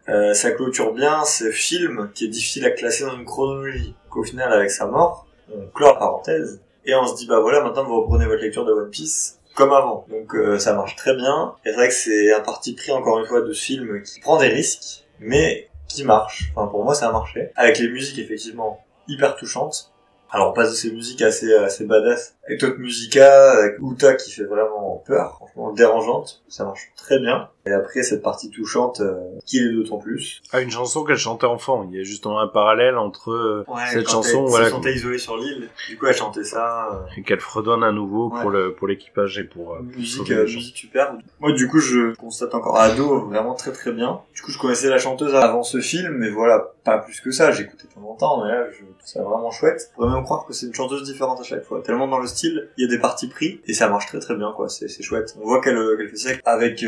[0.08, 3.94] Euh, ça clôture bien ce film qui est difficile à classer dans une chronologie.
[4.08, 7.62] Qu'au final, avec sa mort, on clôt la parenthèse et on se dit bah voilà,
[7.62, 10.06] maintenant vous reprenez votre lecture de One Piece comme avant.
[10.08, 11.54] Donc euh, ça marche très bien.
[11.64, 14.20] Et c'est vrai que c'est un parti pris encore une fois de ce film qui
[14.20, 16.50] prend des risques, mais qui marche.
[16.56, 17.50] Enfin pour moi ça a marché.
[17.54, 19.89] Avec les musiques effectivement hyper touchantes.
[20.32, 24.30] Alors on passe de ces musiques assez assez badass avec Tot Musica, avec Uta qui
[24.30, 27.48] fait vraiment peur, franchement dérangeante, ça marche très bien.
[27.70, 29.14] Et après cette partie touchante euh,
[29.46, 30.42] qui est d'autant plus.
[30.50, 31.86] Ah, une chanson qu'elle chantait enfant.
[31.88, 34.70] Il y a justement un parallèle entre euh, Ouais, cette quand chanson, elle voilà, se
[34.72, 36.88] sentait isolée sur l'île, du coup elle chantait ça.
[36.92, 41.18] euh, et qu'elle fredonne à nouveau pour le pour l'équipage et pour musique, musique superbe.
[41.38, 44.20] Moi, du coup, je constate encore ado vraiment très très bien.
[44.34, 47.52] Du coup, je connaissais la chanteuse avant ce film, mais voilà, pas plus que ça.
[47.52, 49.90] J'écoutais de temps en temps, mais là, je trouve ça vraiment chouette.
[49.92, 51.82] On pourrait même croire que c'est une chanteuse différente à chaque fois.
[51.82, 54.34] Tellement dans le style, il y a des parties pris, et ça marche très très
[54.34, 54.68] bien, quoi.
[54.68, 55.36] C'est chouette.
[55.40, 56.84] On voit qu'elle qu'elle fait ça avec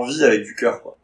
[0.00, 0.96] envie, avec du cœur, quoi.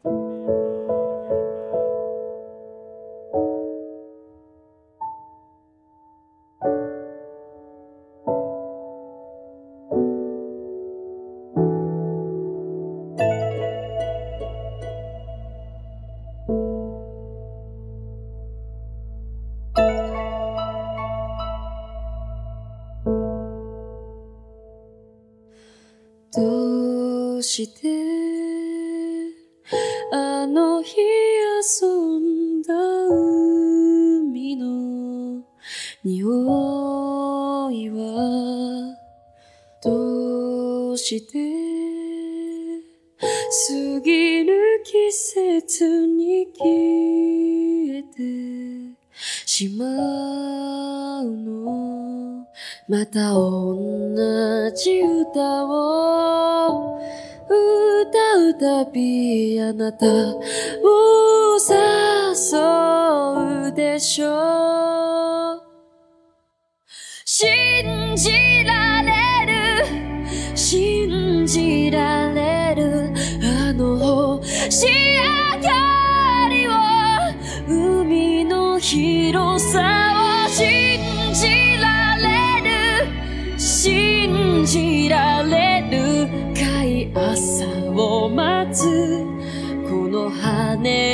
[59.84, 60.06] あなた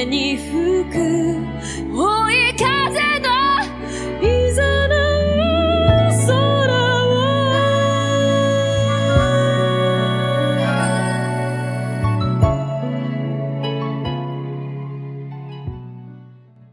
[0.00, 0.96] 羽に吹く
[1.92, 3.28] 追い風の
[4.22, 5.06] いざなう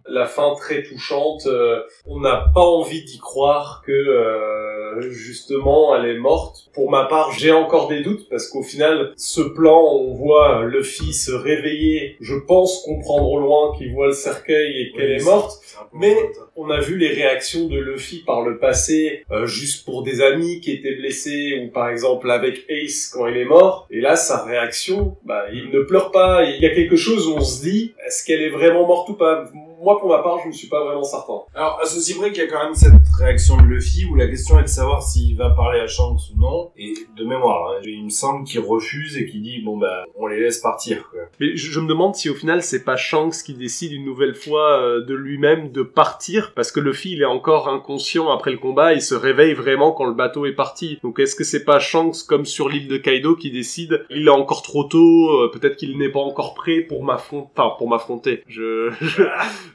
[0.08, 1.48] la fin très touchante.
[1.48, 4.77] euh, on n'a pas envie d'y croire que euh,
[5.11, 6.71] justement elle est morte.
[6.73, 11.13] Pour ma part, j'ai encore des doutes parce qu'au final, ce plan, on voit Luffy
[11.13, 12.17] se réveiller.
[12.21, 15.61] Je pense comprendre au loin qu'il voit le cercueil et qu'elle Oui, est morte.
[15.93, 16.17] Mais
[16.57, 20.61] on a vu les réactions de Luffy par le passé, euh, juste pour des amis
[20.61, 23.87] qui étaient blessés, ou par exemple avec Ace quand il est mort.
[23.91, 26.45] Et là, sa réaction, bah, il ne pleure pas.
[26.45, 29.15] Il y a quelque chose où on se dit, est-ce qu'elle est vraiment morte ou
[29.15, 29.45] pas?
[29.81, 31.41] Moi, pour ma part, je ne suis pas vraiment certain.
[31.55, 34.27] Alors, à ceci près qu'il y a quand même cette réaction de Luffy où la
[34.27, 36.73] question est de savoir s'il va parler à Shanks ou non.
[36.77, 40.27] Et de mémoire, hein, il me semble qu'il refuse et qu'il dit, bon bah, on
[40.27, 41.21] les laisse partir, quoi.
[41.39, 44.81] Mais je, me demande si au final c'est pas Shanks qui décide une nouvelle fois
[44.81, 48.95] euh, de lui-même de partir parce que Luffy il est encore inconscient après le combat,
[48.95, 50.99] il se réveille vraiment quand le bateau est parti.
[51.05, 54.31] Donc est-ce que c'est pas Shanks comme sur l'île de Kaido qui décide il est
[54.31, 58.91] encore trop tôt, euh, peut-être qu'il n'est pas encore prêt pour m'affronter, je...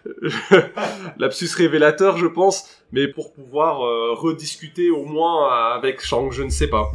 [1.18, 6.50] lapsus révélateur je pense, mais pour pouvoir euh, rediscuter au moins avec Shanks, je ne
[6.50, 6.92] sais pas.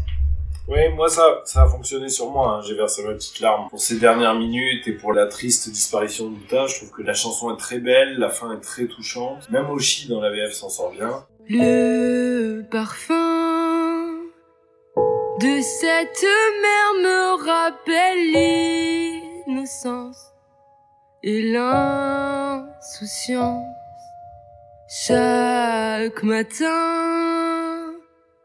[0.68, 2.56] Oui, moi ça, ça a fonctionné sur moi.
[2.58, 2.60] hein.
[2.66, 6.66] J'ai versé ma petite larme pour ces dernières minutes et pour la triste disparition d'Uta.
[6.66, 9.48] Je trouve que la chanson est très belle, la fin est très touchante.
[9.50, 11.24] Même Oshi dans la VF s'en sort bien.
[11.48, 13.14] Le parfum
[15.40, 16.26] de cette
[16.62, 18.32] mer me rappelle
[19.46, 20.27] l'innocence
[21.22, 22.64] et l'insouciance.
[24.88, 27.92] Chaque matin,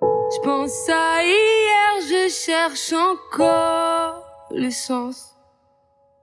[0.02, 5.36] je pense à hier, je cherche encore le sens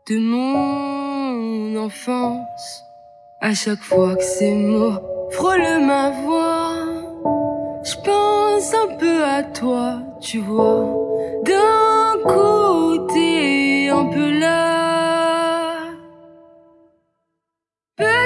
[0.09, 2.83] de mon enfance.
[3.41, 6.75] À chaque fois que ces mots frôlent ma voix,
[7.85, 10.85] je pense un peu à toi, tu vois.
[11.45, 12.60] D'un côté,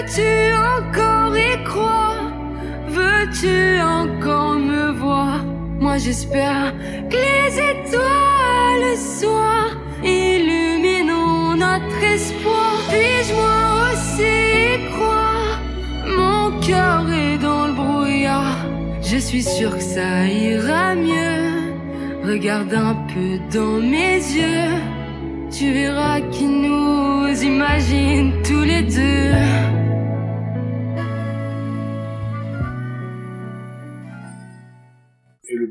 [0.05, 2.31] Veux-tu encore y croire?
[2.89, 5.43] Veux-tu encore me voir?
[5.81, 6.75] Moi j'espère
[7.09, 9.71] que les étoiles soient
[10.05, 12.75] illuminons notre espoir.
[12.91, 14.35] Puis-je moi aussi
[14.75, 15.59] y croire?
[16.07, 18.59] Mon cœur est dans le brouillard.
[19.01, 21.73] Je suis sûr que ça ira mieux.
[22.27, 24.69] Regarde un peu dans mes yeux.
[25.51, 29.84] Tu verras qui nous imagine tous les deux.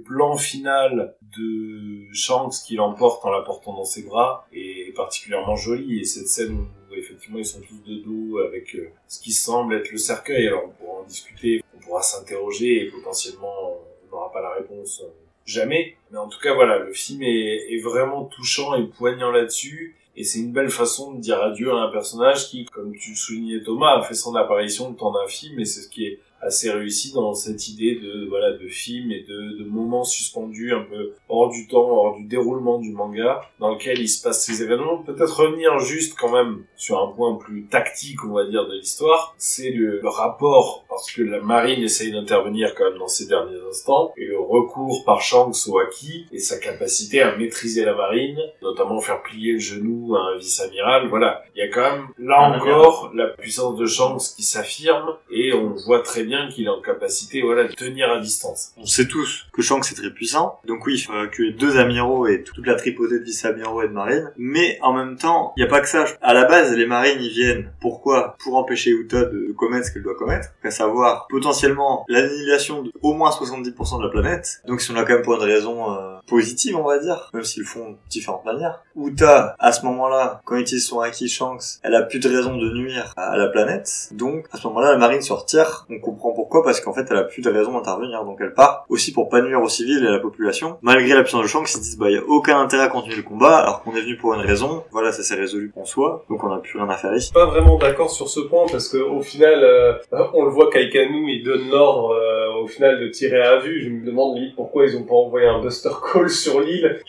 [0.03, 5.99] Plan final de Shanks qui l'emporte en la portant dans ses bras est particulièrement joli.
[5.99, 6.57] Et cette scène
[6.91, 10.47] où effectivement ils sont tous de dos avec euh, ce qui semble être le cercueil.
[10.47, 13.77] Alors on pourra en discuter, on pourra s'interroger et potentiellement
[14.11, 15.09] on n'aura pas la réponse euh,
[15.45, 15.95] jamais.
[16.11, 19.95] Mais en tout cas voilà, le film est, est vraiment touchant et poignant là-dessus.
[20.15, 23.15] Et c'est une belle façon de dire adieu à un personnage qui, comme tu le
[23.15, 26.71] soulignais Thomas, a fait son apparition le temps film et c'est ce qui est assez
[26.71, 31.13] réussi dans cette idée de voilà de film et de, de moments suspendus un peu
[31.29, 34.97] hors du temps, hors du déroulement du manga, dans lequel il se passe ces événements.
[35.03, 39.35] Peut-être revenir juste quand même sur un point plus tactique, on va dire, de l'histoire,
[39.37, 43.59] c'est le, le rapport, parce que la marine essaye d'intervenir quand même dans ces derniers
[43.69, 48.39] instants, et le recours par Shanks au Haki, et sa capacité à maîtriser la marine,
[48.61, 51.43] notamment faire plier le genou à un vice-amiral, voilà.
[51.55, 55.53] Il y a quand même, là Un encore, la puissance de Shanks qui s'affirme, et
[55.53, 58.73] on voit très bien qu'il est en capacité, voilà, de tenir à distance.
[58.77, 62.27] On sait tous que Shanks est très puissant, donc oui, faut que les deux amiraux
[62.27, 65.67] et toute la tripotée de vice-amiraux et de marine, mais en même temps, il n'y
[65.67, 66.05] a pas que ça.
[66.21, 68.35] À la base, les marines, ils viennent, pourquoi?
[68.39, 72.91] Pour empêcher Uta de, de commettre ce qu'elle doit commettre, à savoir potentiellement l'annihilation de
[73.01, 75.91] au moins 70% de la planète, donc si on a quand même pour une raison
[75.91, 78.83] euh, positive, on va dire, même s'ils font de différentes manières.
[78.95, 82.57] Uta, à ce moment-là, quand il utilise son Haki Shanks, elle a plus de raison
[82.57, 86.31] de nuire à la planète, donc à ce moment-là, la marine se retire, on comprend
[86.31, 89.29] pourquoi, parce qu'en fait, elle a plus de raison d'intervenir, donc elle part aussi pour
[89.29, 90.77] pas nuire aux civils et à la population.
[90.81, 93.17] Malgré la puissance de Shanks, ils se disent, bah, y a aucun intérêt à continuer
[93.17, 96.25] le combat, alors qu'on est venu pour une raison, voilà, ça s'est résolu en soi,
[96.29, 97.31] donc on a plus rien à faire ici.
[97.33, 99.93] pas vraiment d'accord sur ce point parce que au final, euh,
[100.33, 103.81] on le voit Kaikanu, il donne l'ordre euh, au final de tirer à vue.
[103.81, 106.99] Je me demande limite pourquoi ils ont pas envoyé un Buster Call sur l'île.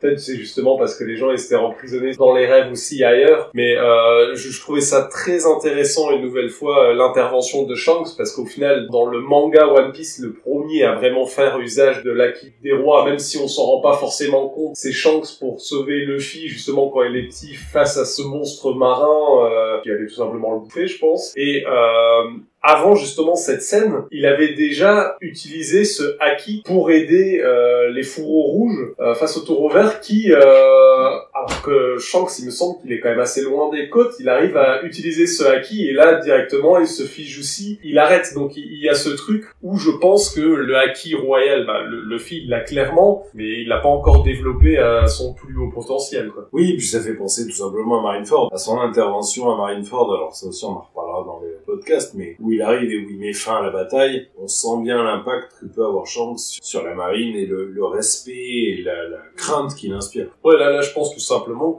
[0.00, 3.76] Peut-être c'est justement parce que les gens étaient emprisonnés dans les rêves aussi ailleurs, mais
[3.76, 8.32] euh, je, je trouvais ça très intéressant une nouvelle fois euh, l'intervention de Shanks parce
[8.32, 12.52] qu'au final dans le manga One Piece le premier à vraiment faire usage de l'acquis
[12.62, 16.48] des rois, même si on s'en rend pas forcément compte, c'est Shanks pour sauver Luffy
[16.48, 20.54] justement quand il est petit face à ce monstre marin euh, qui allait tout simplement
[20.54, 21.32] le bouffer je pense.
[21.36, 22.30] Et euh,
[22.62, 28.42] avant justement cette scène, il avait déjà utilisé ce haki pour aider euh, les fourreaux
[28.42, 32.92] rouges euh, face au taureau vert qui, euh, alors que Shanks, il me semble qu'il
[32.92, 36.20] est quand même assez loin des côtes, il arrive à utiliser ce haki et là
[36.20, 38.32] directement il se fige aussi, il arrête.
[38.34, 42.02] Donc il, y a ce truc où je pense que le haki royal, bah, le,
[42.02, 45.70] le fil il l'a clairement, mais il l'a pas encore développé à son plus haut
[45.70, 46.30] potentiel.
[46.30, 46.48] Quoi.
[46.52, 50.34] Oui, puis ça fait penser tout simplement à Marineford, à son intervention à Marineford, alors
[50.34, 53.18] ça aussi on en reparlera dans les podcasts, mais où il arrive et où il
[53.18, 56.94] met fin à la bataille, on sent bien l'impact que peut avoir Shanks sur la
[56.94, 60.28] marine et le, le respect et la, la crainte qu'il inspire.
[60.44, 61.78] Ouais, là, là, je pense tout simplement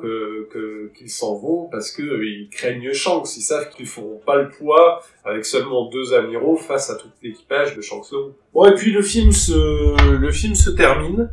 [0.97, 3.37] qu'ils s'en vont parce que euh, ils craignent Shanks.
[3.37, 7.75] Ils savent qu'ils feront pas le poids avec seulement deux amiraux face à tout l'équipage
[7.75, 8.11] de Shanks.
[8.53, 11.29] Bon, et puis le film se termine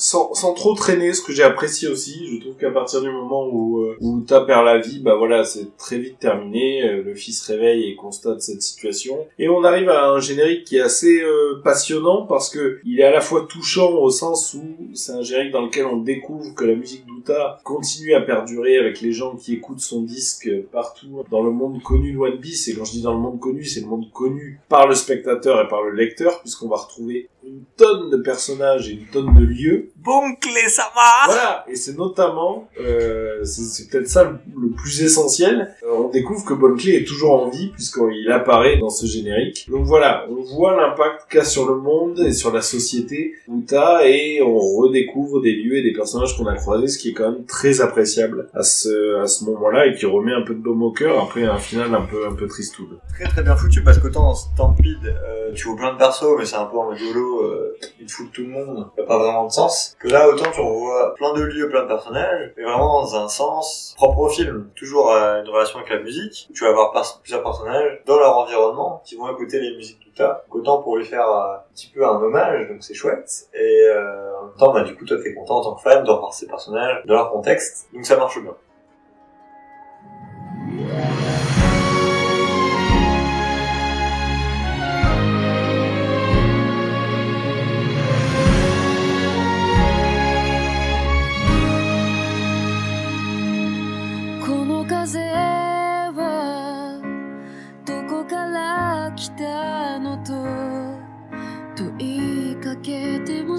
[0.00, 2.26] sans, sans trop traîner, ce que j'ai apprécié aussi.
[2.26, 5.44] Je trouve qu'à partir du moment où, euh, où Uta perd la vie, bah voilà,
[5.44, 6.82] c'est très vite terminé.
[6.82, 9.26] Euh, Le fils réveille et constate cette situation.
[9.38, 13.04] Et on arrive à un générique qui est assez euh, passionnant parce que il est
[13.04, 14.62] à la fois touchant au sens où
[14.94, 19.00] c'est un générique dans lequel on découvre que la musique d'Uta continue à perdurer avec
[19.00, 22.68] les gens qui écoutent son disque partout dans le monde connu de One Piece.
[22.68, 25.60] Et quand je dis dans le monde connu, c'est le monde connu par le spectateur
[25.60, 29.44] et par le lecteur, puisqu'on va retrouver une tonne de personnages et une tonne de
[29.44, 29.92] lieux.
[30.02, 30.86] Boncle Sama
[31.26, 35.74] Voilà, et c'est notamment, euh, c'est peut-être ça le, le plus essentiel.
[35.82, 39.68] Euh, on découvre que Bonkley est toujours en vie puisqu'il apparaît dans ce générique.
[39.70, 44.40] Donc voilà, on voit l'impact qu'a sur le monde et sur la société Uta et
[44.42, 47.44] on redécouvre des lieux et des personnages qu'on a croisés, ce qui est quand même
[47.44, 50.92] très appréciable à ce à ce moment-là et qui remet un peu de baume au
[50.92, 52.98] cœur après un final un peu un peu tristoude.
[53.14, 56.44] Très très bien foutu parce qu'autant dans Stampede, euh, tu vois plein de persos, mais
[56.46, 59.04] c'est un peu en mode YOLO, euh, il te fout tout le monde, y a
[59.04, 59.89] pas vraiment de sens.
[59.98, 63.28] Que là, autant tu revois plein de lieux, plein de personnages, mais vraiment dans un
[63.28, 64.70] sens propre au film.
[64.76, 69.02] Toujours euh, une relation avec la musique, tu vas avoir plusieurs personnages dans leur environnement
[69.04, 70.44] qui vont écouter les musiques tout ça.
[70.46, 73.48] Donc autant pour lui faire euh, un petit peu un hommage, donc c'est chouette.
[73.54, 76.04] Et euh, en même temps, bah, du coup, toi t'es content en tant que fan
[76.04, 78.54] de revoir ces personnages, de leur contexte, donc ça marche bien.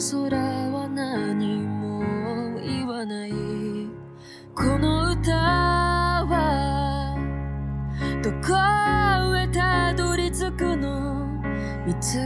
[0.02, 3.32] けても空は何も言わない。
[4.56, 5.32] この歌
[6.26, 7.16] は
[8.24, 11.30] どこへたどり着くの。
[11.86, 12.18] 見つ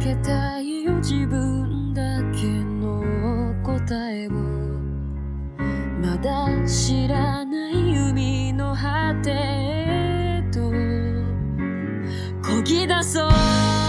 [0.00, 2.02] けたいよ自分だ
[2.32, 4.32] けの答えを。
[6.02, 7.74] まだ知らない
[8.10, 10.58] 海の果てへと。
[12.42, 13.79] 漕ぎ出そう。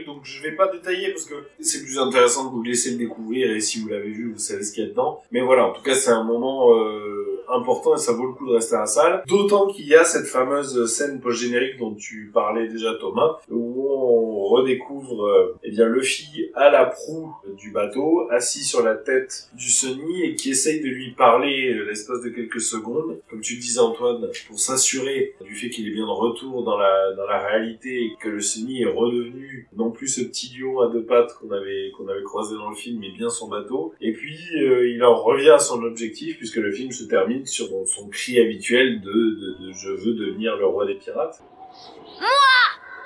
[0.00, 3.50] Donc je vais pas détailler parce que c'est plus intéressant de vous laisser le découvrir
[3.50, 5.22] et si vous l'avez vu, vous savez ce qu'il y a dedans.
[5.30, 8.46] Mais voilà, en tout cas, c'est un moment euh, important et ça vaut le coup
[8.46, 9.22] de rester à la salle.
[9.26, 14.44] D'autant qu'il y a cette fameuse scène post-générique dont tu parlais déjà Thomas, où on
[14.44, 19.68] redécouvre euh, eh bien Luffy à la proue du bateau, assis sur la tête du
[19.68, 23.60] Sunny et qui essaye de lui parler euh, l'espace de quelques secondes, comme tu le
[23.60, 27.38] disais Antoine, pour s'assurer du fait qu'il est bien de retour dans la dans la
[27.38, 31.34] réalité et que le Sunny est redevenu non plus ce petit lion à deux pattes
[31.34, 33.94] qu'on avait qu'on avait croisé dans le film, mais bien son bateau.
[34.00, 37.66] Et puis euh, il en revient à son objectif puisque le film se termine sur
[37.86, 41.42] son, cri habituel de, de, je veux devenir le roi des pirates.
[42.20, 42.28] Moi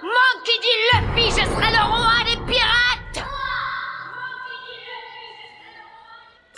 [0.02, 3.05] Moi qui dis Luffy, je serai le roi des pirates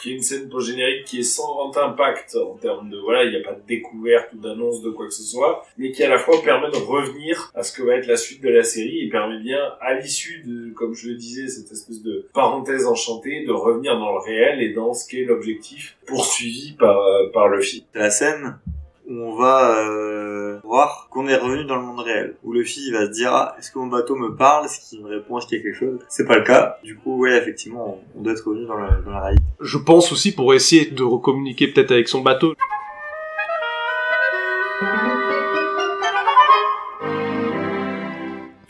[0.01, 3.31] qui est une scène post-générique qui est sans grand impact en termes de voilà il
[3.31, 6.09] n'y a pas de découverte ou d'annonce de quoi que ce soit mais qui à
[6.09, 9.01] la fois permet de revenir à ce que va être la suite de la série
[9.03, 13.45] et permet bien à l'issue de comme je le disais cette espèce de parenthèse enchantée
[13.45, 17.61] de revenir dans le réel et dans ce qu'est l'objectif poursuivi par euh, par le
[17.61, 17.85] film.
[17.95, 18.59] La scène
[19.09, 22.37] où on va euh, voir qu'on est revenu dans le monde réel.
[22.45, 24.67] Où Luffy va se dire ah, est-ce que mon bateau me parle?
[24.67, 25.99] Est-ce qu'il me répond Est-ce qu'il y a quelque chose?
[26.09, 26.79] C'est pas le cas.
[26.85, 29.45] Du coup, ouais, effectivement, on, doit être revenu dans la, dans la réalité.
[29.61, 32.55] Je pense aussi pour essayer de recommuniquer peut-être avec son bateau.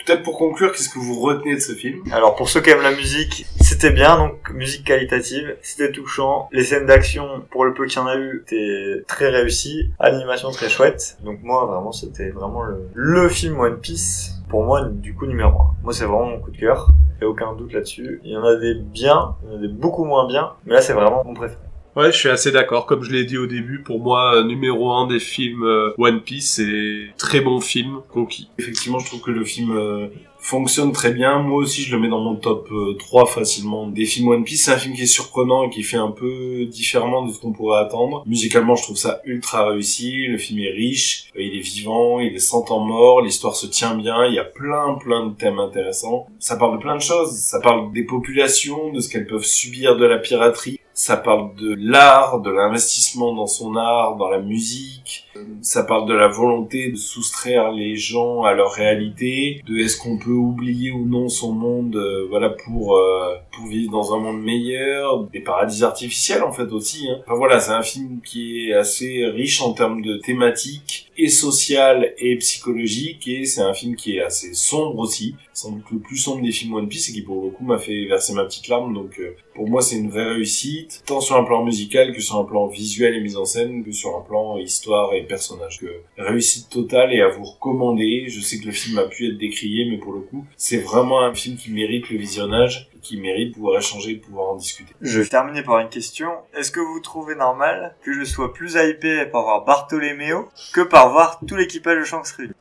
[0.09, 2.03] peut-être pour conclure qu'est-ce que vous retenez de ce film?
[2.13, 3.45] Alors pour ceux qui aiment la musique,
[3.81, 8.03] c'était bien, donc musique qualitative, c'était touchant, les scènes d'action, pour le peu qu'il y
[8.03, 12.89] en a eu, étaient très réussies, animation très chouette, donc moi vraiment c'était vraiment le,
[12.93, 15.55] le film One Piece, pour moi du coup numéro 1.
[15.85, 16.89] Moi c'est vraiment mon coup de cœur,
[17.23, 18.21] a aucun doute là-dessus.
[18.25, 20.75] Il y en a des bien, il y en a des beaucoup moins bien, mais
[20.75, 21.61] là c'est vraiment mon préféré.
[21.99, 22.87] Ouais, je suis assez d'accord.
[22.87, 26.21] Comme je l'ai dit au début, pour moi, euh, numéro un des films euh, One
[26.21, 28.49] Piece, c'est très bon film, conquis.
[28.57, 30.07] Effectivement, je trouve que le film euh,
[30.39, 31.41] fonctionne très bien.
[31.41, 34.67] Moi aussi, je le mets dans mon top euh, 3 facilement des films One Piece.
[34.67, 37.51] C'est un film qui est surprenant et qui fait un peu différemment de ce qu'on
[37.51, 38.23] pourrait attendre.
[38.27, 40.29] Musicalement, je trouve ça ultra réussi.
[40.29, 43.97] Le film est riche, il est vivant, il est sans temps mort, l'histoire se tient
[43.97, 44.25] bien.
[44.25, 46.29] Il y a plein, plein de thèmes intéressants.
[46.39, 47.33] Ça parle de plein de choses.
[47.33, 50.79] Ça parle des populations, de ce qu'elles peuvent subir de la piraterie.
[50.99, 55.28] Ça parle de l'art, de l'investissement dans son art, dans la musique.
[55.61, 60.19] Ça parle de la volonté de soustraire les gens à leur réalité, de est-ce qu'on
[60.19, 64.43] peut oublier ou non son monde, euh, voilà pour euh, pour vivre dans un monde
[64.43, 67.09] meilleur, des paradis artificiels en fait aussi.
[67.09, 67.19] Hein.
[67.27, 72.15] Enfin voilà, c'est un film qui est assez riche en termes de thématiques et sociales
[72.19, 76.17] et psychologiques et c'est un film qui est assez sombre aussi, sans doute le plus
[76.17, 78.69] sombre des films One Piece et qui pour le coup m'a fait verser ma petite
[78.69, 82.21] larme donc euh, pour moi c'est une vraie réussite, tant sur un plan musical que
[82.21, 85.79] sur un plan visuel et mise en scène que sur un plan histoire et personnage.
[85.79, 88.27] Que réussite totale et à vous recommander.
[88.29, 91.21] Je sais que le film a pu être décrié, mais pour le coup, c'est vraiment
[91.25, 94.57] un film qui mérite le visionnage, et qui mérite de pouvoir échanger, de pouvoir en
[94.57, 94.93] discuter.
[95.01, 96.31] Je vais terminer par une question.
[96.57, 101.11] Est-ce que vous trouvez normal que je sois plus hypé par voir Bartolomeo que par
[101.11, 102.53] voir tout l'équipage de Shanks réuni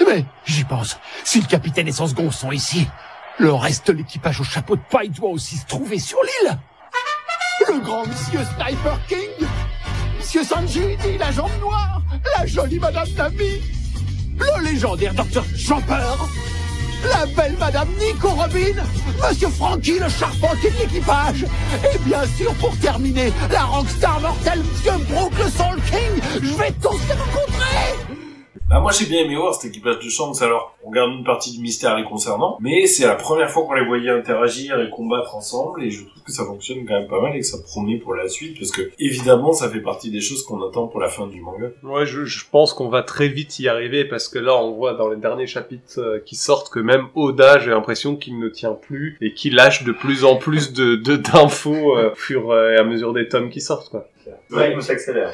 [0.00, 0.98] Eh ben, j'y pense.
[1.24, 2.86] Si le capitaine et son second sont ici,
[3.38, 6.58] le reste de l'équipage au chapeau de paille doit aussi se trouver sur l'île.
[7.68, 9.46] Le grand monsieur Sniper King,
[10.34, 10.80] monsieur Sanji,
[11.18, 12.00] la jambe noire,
[12.38, 13.60] la jolie madame Nami,
[14.38, 16.16] le légendaire docteur Jumper,
[17.10, 18.82] la belle Madame Nico Robin,
[19.28, 21.44] Monsieur Frankie, le charpentier de l'équipage,
[21.92, 26.22] et bien sûr, pour terminer, la rockstar mortelle Monsieur Brooke, le Soul King.
[26.42, 28.11] Je vais tous les rencontrer.
[28.72, 31.52] Bah moi j'ai bien aimé voir cet équipage de Shanks, alors on garde une partie
[31.54, 35.36] du mystère les concernant, mais c'est la première fois qu'on les voyait interagir et combattre
[35.36, 37.98] ensemble, et je trouve que ça fonctionne quand même pas mal et que ça promet
[37.98, 41.08] pour la suite, parce que évidemment ça fait partie des choses qu'on attend pour la
[41.08, 41.66] fin du manga.
[41.82, 44.94] Ouais, je, je pense qu'on va très vite y arriver parce que là, on voit
[44.94, 48.72] dans les derniers chapitres euh, qui sortent que même Oda, j'ai l'impression qu'il ne tient
[48.72, 52.78] plus et qu'il lâche de plus en plus de de- d'infos euh, au fur et
[52.78, 54.08] à mesure des tomes qui sortent, quoi.
[54.48, 55.30] Le rythme s'accélère.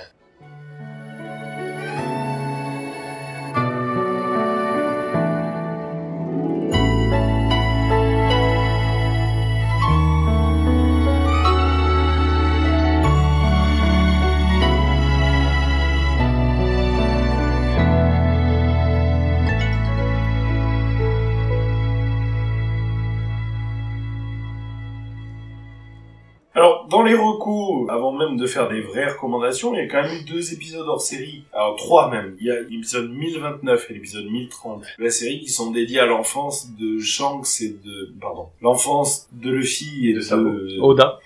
[27.99, 30.87] Avant même de faire des vraies recommandations, il y a quand même eu deux épisodes
[30.87, 31.45] hors série.
[31.53, 32.37] Alors, trois même.
[32.41, 36.07] Il y a l'épisode 1029 et l'épisode 1030 de la série qui sont dédiés à
[36.07, 38.15] l'enfance de Shanks et de...
[38.21, 38.49] Pardon.
[38.63, 40.81] L'enfance de Luffy et de...
[40.81, 41.19] Oda.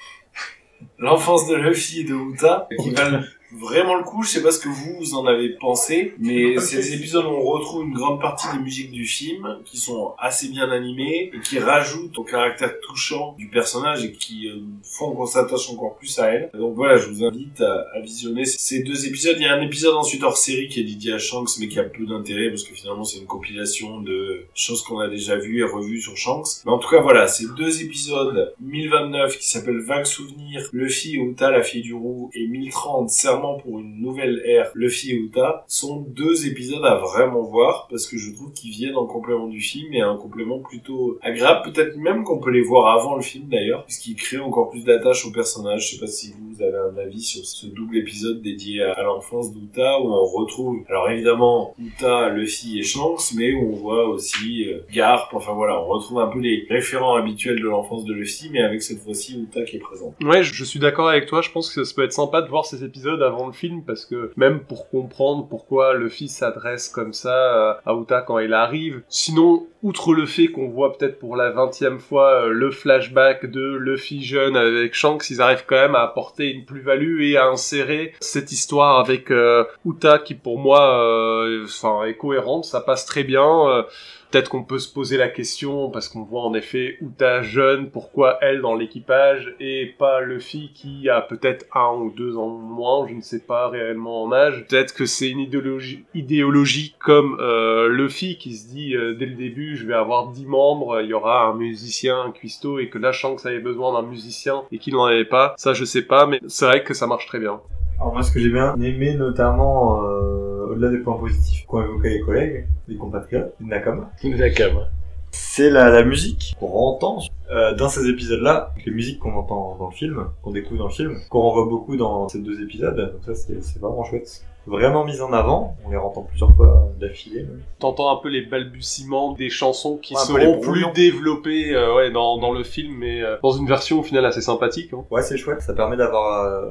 [0.99, 4.23] L'enfance de Luffy et de Uta, qui valent vraiment le coup.
[4.23, 7.43] Je sais pas ce que vous, vous en avez pensé, mais ces épisodes où on
[7.43, 11.59] retrouve une grande partie des musiques du film, qui sont assez bien animées, et qui
[11.59, 16.27] rajoutent au caractère touchant du personnage et qui euh, font qu'on s'attache encore plus à
[16.29, 16.51] elle.
[16.55, 19.37] Donc voilà, je vous invite à, à visionner ces deux épisodes.
[19.39, 21.79] Il y a un épisode ensuite hors série qui est dédié à Shanks, mais qui
[21.79, 25.61] a peu d'intérêt, parce que finalement c'est une compilation de choses qu'on a déjà vues
[25.61, 26.65] et revues sur Shanks.
[26.65, 31.19] Mais en tout cas, voilà, ces deux épisodes, 1029 qui s'appelle Vague Souvenir, Luffy et
[31.19, 35.65] Uta, la fille du roux, et 1030, Serment pour une nouvelle ère, Luffy et Uta,
[35.69, 39.61] sont deux épisodes à vraiment voir, parce que je trouve qu'ils viennent en complément du
[39.61, 43.49] film, et un complément plutôt agréable, peut-être même qu'on peut les voir avant le film
[43.49, 45.89] d'ailleurs, puisqu'ils créent encore plus d'attache au personnage.
[45.89, 49.53] Je sais pas si vous avez un avis sur ce double épisode dédié à, l'enfance
[49.53, 54.69] d'Uta, où on retrouve, alors évidemment, Uta, Luffy et Shanks, mais où on voit aussi
[54.69, 58.51] euh, Garp, enfin voilà, on retrouve un peu les référents habituels de l'enfance de Luffy,
[58.51, 60.15] mais avec cette fois-ci Uta qui est présente.
[60.23, 61.43] Ouais, je suis d'accord avec toi.
[61.43, 64.05] Je pense que ça peut être sympa de voir ces épisodes avant le film parce
[64.05, 69.03] que même pour comprendre pourquoi Luffy s'adresse comme ça euh, à Uta quand il arrive.
[69.09, 73.75] Sinon, outre le fait qu'on voit peut-être pour la vingtième fois euh, le flashback de
[73.75, 78.15] Luffy jeune avec Shanks, ils arrivent quand même à apporter une plus-value et à insérer
[78.21, 82.65] cette histoire avec euh, Uta qui pour moi, euh, enfin, est cohérente.
[82.65, 83.85] Ça passe très bien.
[84.33, 88.39] Peut-être qu'on peut se poser la question, parce qu'on voit en effet Uta jeune, pourquoi
[88.41, 93.13] elle dans l'équipage, et pas Luffy qui a peut-être un ou deux ans moins, je
[93.13, 94.65] ne sais pas réellement en âge.
[94.71, 99.35] Peut-être que c'est une idéologie, idéologie comme euh, Luffy qui se dit euh, dès le
[99.35, 102.97] début, je vais avoir dix membres, il y aura un musicien, un cuistot, et que
[102.97, 105.53] là Shanks avait besoin d'un musicien, et qu'il n'en avait pas.
[105.59, 107.61] Ça je sais pas, mais c'est vrai que ça marche très bien.
[108.01, 112.09] Alors moi, ce que j'ai bien aimé, notamment, euh, au-delà des points positifs qu'ont évoqué
[112.11, 114.89] les collègues, les compatriotes, les Nakama, Nakama.
[115.31, 117.19] c'est la, la musique qu'on entend
[117.51, 120.93] euh, dans ces épisodes-là, les musiques qu'on entend dans le film, qu'on découvre dans le
[120.93, 124.45] film, qu'on revoit beaucoup dans ces deux épisodes, donc ça c'est vraiment chouette.
[124.65, 127.47] Vraiment mis en avant, on les entend plusieurs fois d'affilée.
[127.81, 132.39] T'entends un peu les balbutiements des chansons qui peu seront plus développées euh, ouais, dans,
[132.39, 134.93] dans le film, mais euh, dans une version au final assez sympathique.
[134.95, 135.05] Hein.
[135.11, 136.71] Ouais, c'est chouette, ça permet d'avoir euh,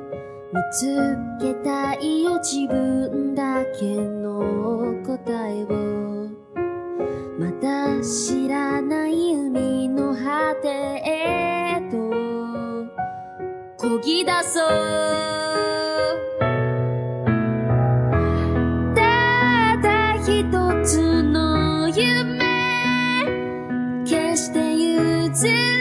[0.53, 6.27] 見つけたいよ自分だけの答えを。
[7.39, 11.97] まだ知らない海の果てへと。
[13.77, 14.69] 漕ぎ出そう。
[18.93, 20.25] ただ一
[20.83, 22.41] つの夢。
[24.03, 25.80] 決して譲れ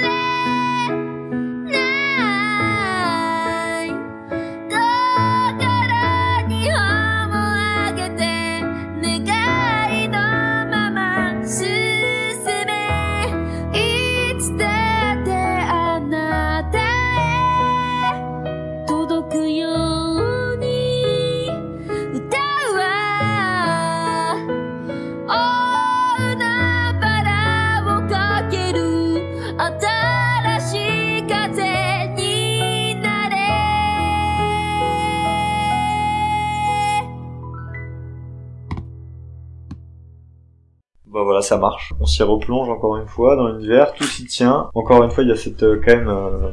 [41.41, 41.95] Bah ça marche.
[41.99, 44.69] On s'y replonge encore une fois dans l'univers, tout s'y tient.
[44.75, 46.09] Encore une fois, il y a cette euh, quand même.
[46.09, 46.51] euh,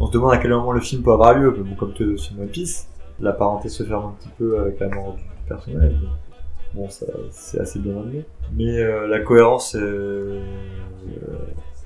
[0.00, 2.40] on se demande à quel moment le film peut avoir lieu, bon, comme tout sur
[2.40, 2.88] One Piece,
[3.20, 5.92] la parenté se ferme un petit peu avec la mort du personnage.
[6.72, 8.24] Bon, ça, c'est assez bien amené.
[8.56, 9.76] Mais euh, la cohérence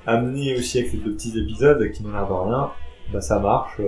[0.07, 2.70] amenée aussi avec ces deux petits épisodes qui n'ont l'air rien,
[3.12, 3.81] bah ça marche.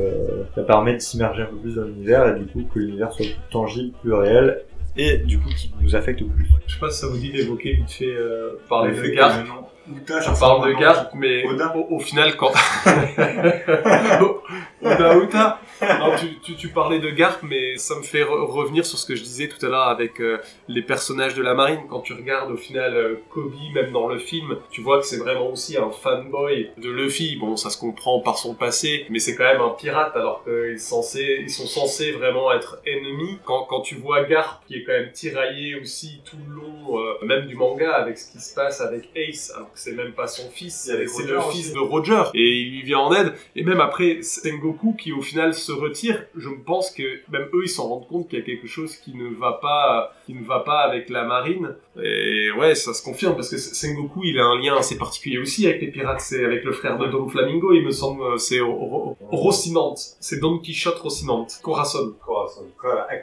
[0.56, 3.26] ça permet de s'immerger un peu plus dans l'univers et du coup que l'univers soit
[3.26, 4.62] plus tangible, plus réel
[4.96, 6.46] et du coup qui nous affecte plus.
[6.66, 9.10] Je sais pas si ça vous dit d'évoquer vite fait euh, parler Le de fait
[9.10, 9.42] que Garp.
[9.42, 9.64] le nom
[9.96, 10.80] Uta, Je parle de nom.
[11.14, 11.44] mais
[11.74, 12.52] au, au final quand
[14.82, 15.60] Oda Uta.
[15.82, 19.06] Non, tu, tu, tu parlais de Garp, mais ça me fait re- revenir sur ce
[19.06, 21.80] que je disais tout à l'heure avec euh, les personnages de la marine.
[21.88, 25.18] Quand tu regardes au final euh, Kobe, même dans le film, tu vois que c'est
[25.18, 27.36] vraiment aussi un fanboy de Luffy.
[27.36, 30.74] Bon, ça se comprend par son passé, mais c'est quand même un pirate alors qu'ils
[30.74, 33.38] ils sont censés vraiment être ennemis.
[33.44, 37.14] Quand, quand tu vois Garp qui est quand même tiraillé aussi tout le long, euh,
[37.24, 40.26] même du manga, avec ce qui se passe avec Ace, alors que c'est même pas
[40.26, 41.62] son fils, c'est le aussi.
[41.62, 43.32] fils de Roger, et il lui vient en aide.
[43.56, 47.68] Et même après Sengoku qui au final se retire, je pense que même eux ils
[47.68, 50.60] s'en rendent compte qu'il y a quelque chose qui ne va pas, qui ne va
[50.60, 51.74] pas avec la marine.
[52.02, 55.66] Et ouais, ça se confirme parce que Sengoku il a un lien assez particulier aussi
[55.66, 58.60] avec les pirates, c'est avec le frère de Don Flamingo, il me semble, euh, c'est
[58.60, 62.14] Ro- Ro- Rocinante, c'est Don Quichotte Rocinante, Corazon.
[62.24, 62.66] Corazon,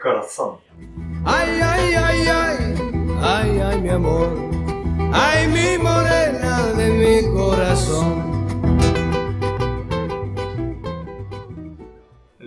[0.01, 0.57] Corazon.
[3.81, 4.29] Mi amor.
[5.47, 8.34] Mi morena de mi corazón.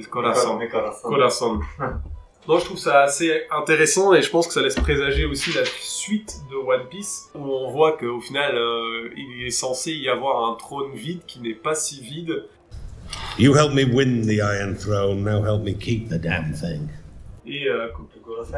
[0.09, 0.59] Corazon.
[1.03, 1.61] Corazon.
[2.49, 5.67] Non, je trouve ça assez intéressant et je pense que ça laisse présager aussi la
[5.67, 10.51] suite de One Piece où on voit qu'au final euh, il est censé y avoir
[10.51, 12.45] un trône vide qui n'est pas si vide.
[13.39, 16.89] You helped me win the Iron Throne, now help me keep the damn thing.
[17.47, 17.89] Et euh,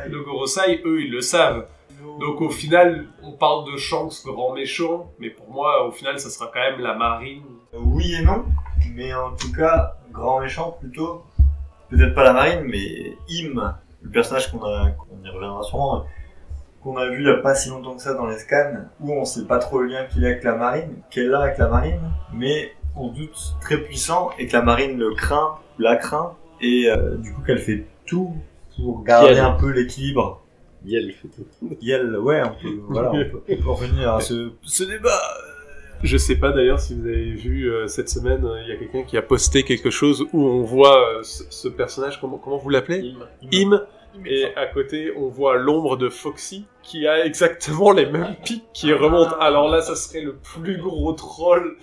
[0.09, 1.67] le Gorosei, eux, ils le savent.
[2.21, 6.31] Donc au final, on parle de Shanks grand méchant, mais pour moi, au final, ça
[6.31, 7.43] sera quand même la marine.
[7.73, 8.45] Oui et non,
[8.95, 11.23] mais en tout cas, grand méchant plutôt.
[11.91, 16.05] Peut-être pas la marine, mais Im, le personnage qu'on a, qu'on y reviendra sûrement,
[16.83, 19.13] qu'on a vu il y a pas si longtemps que ça dans les scans, où
[19.13, 21.69] on sait pas trop le lien qu'il a avec la marine, qu'elle a avec la
[21.69, 22.01] marine,
[22.33, 27.17] mais on doute très puissant et que la marine le craint, la craint, et euh,
[27.17, 28.35] du coup qu'elle fait tout
[28.77, 29.41] pour garder Yel.
[29.41, 30.43] un peu l'équilibre.
[30.85, 31.77] Yel fait tout.
[31.83, 35.21] Yel, ouais, on peut, voilà, on peut, on peut revenir à ce, ce débat.
[36.03, 38.77] Je sais pas d'ailleurs si vous avez vu euh, cette semaine, euh, il y a
[38.77, 42.57] quelqu'un qui a posté quelque chose où on voit euh, ce, ce personnage, comment, comment
[42.57, 43.15] vous l'appelez?
[43.53, 43.83] Im.
[44.27, 48.93] Et à côté, on voit l'ombre de Foxy qui a exactement les mêmes pics qui
[48.93, 49.37] remontent.
[49.39, 51.77] Alors là, ça serait le plus gros troll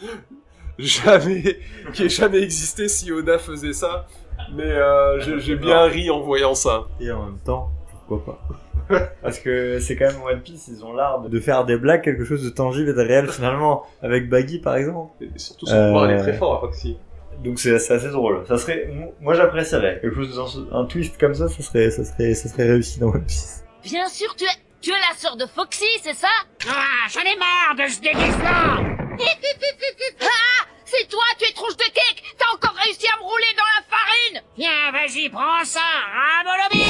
[0.77, 1.59] jamais
[1.93, 4.07] qui ait jamais existé si Oda faisait ça.
[4.53, 6.87] Mais euh, j'ai bien ri en voyant ça.
[6.99, 8.45] Et en même temps, pourquoi pas?
[9.21, 12.25] Parce que c'est quand même One Piece, ils ont l'art de faire des blagues, quelque
[12.25, 15.11] chose de tangible et de réel finalement, avec Baggy par exemple.
[15.21, 16.97] Et surtout, son pouvoir, il est très fort à Foxy.
[17.43, 18.43] Donc c'est assez drôle.
[18.47, 18.89] Ça serait,
[19.21, 22.99] moi j'apprécierais quelque chose un twist comme ça, ça serait, ça serait, ça serait réussi
[22.99, 23.63] dans One Piece.
[23.83, 24.47] Bien sûr, tu es,
[24.81, 26.27] tu es la sœur de Foxy, c'est ça?
[26.67, 32.23] Ah, j'en ai marre de ce déguisement Ah C'est toi, tu es tronche de cake.
[32.37, 34.41] T'as encore réussi à me rouler dans la farine.
[34.57, 36.85] Viens, vas-y, prends ça, hein, Molobi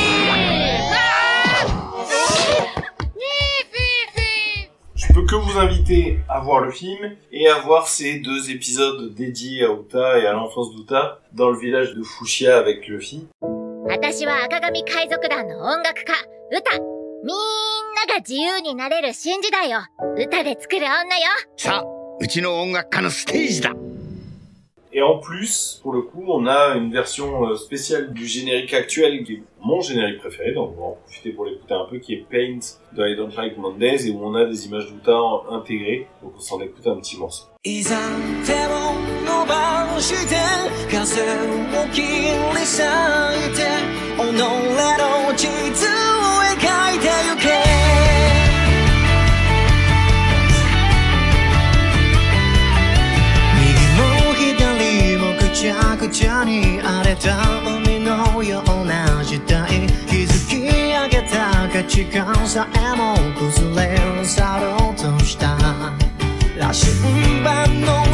[4.95, 9.15] Je peux que vous inviter à voir le film et à voir ces deux épisodes
[9.15, 13.27] dédiés à Uta et à l'enfance d'Uta dans le village de Fushia avec Luffy.
[13.89, 14.25] 私
[24.97, 29.23] et en plus, pour le coup, on a une version euh, spéciale du générique actuel,
[29.23, 32.15] qui est mon générique préféré, donc on va en profiter pour l'écouter un peu, qui
[32.15, 35.15] est Paint de I Don't Like Mondays, et où on a des images d'Outa
[35.51, 37.45] intégrées, donc on s'en écoute un petit morceau.
[56.17, 59.85] ちゃに荒れた海のような時代。
[60.07, 65.55] 築き上げた価値観さえも崩れ去ろうとした。
[66.57, 68.06] 羅針盤の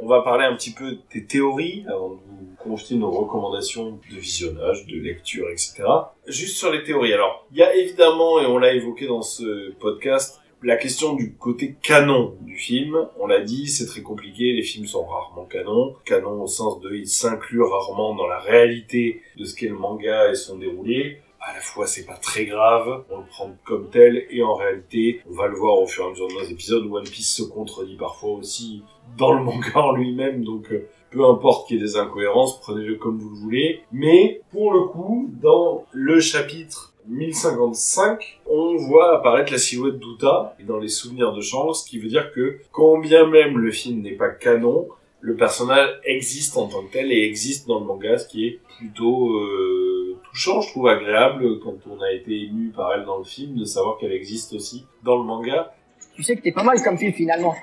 [0.00, 4.16] on va parler un petit peu des théories avant de vous confier nos recommandations de
[4.16, 5.84] visionnage, de lecture, etc.
[6.26, 7.12] Juste sur les théories.
[7.12, 11.34] Alors, il y a évidemment, et on l'a évoqué dans ce podcast, la question du
[11.34, 15.94] côté canon du film, on l'a dit, c'est très compliqué, les films sont rarement canon.
[16.04, 20.30] Canon au sens de, ils s'incluent rarement dans la réalité de ce qu'est le manga
[20.30, 21.20] et son déroulé.
[21.48, 25.20] À la fois, c'est pas très grave, on le prend comme tel, et en réalité,
[25.30, 27.44] on va le voir au fur et à mesure de nos épisodes, One Piece se
[27.44, 28.82] contredit parfois aussi
[29.16, 32.96] dans le manga en lui-même, donc euh, peu importe qu'il y ait des incohérences, prenez-le
[32.96, 33.82] comme vous le voulez.
[33.92, 40.78] Mais, pour le coup, dans le chapitre 1055, on voit apparaître la silhouette d'Uta dans
[40.78, 44.30] les souvenirs de Shanks, ce qui veut dire que, quand même le film n'est pas
[44.30, 44.88] canon,
[45.26, 48.60] le personnage existe en tant que tel et existe dans le manga, ce qui est
[48.78, 53.24] plutôt euh, touchant, je trouve agréable quand on a été ému par elle dans le
[53.24, 55.74] film, de savoir qu'elle existe aussi dans le manga.
[56.14, 57.56] Tu sais que t'es pas mal comme film finalement.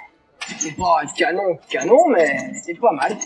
[0.57, 3.17] C'est pas canon, canon, mais c'est pas mal.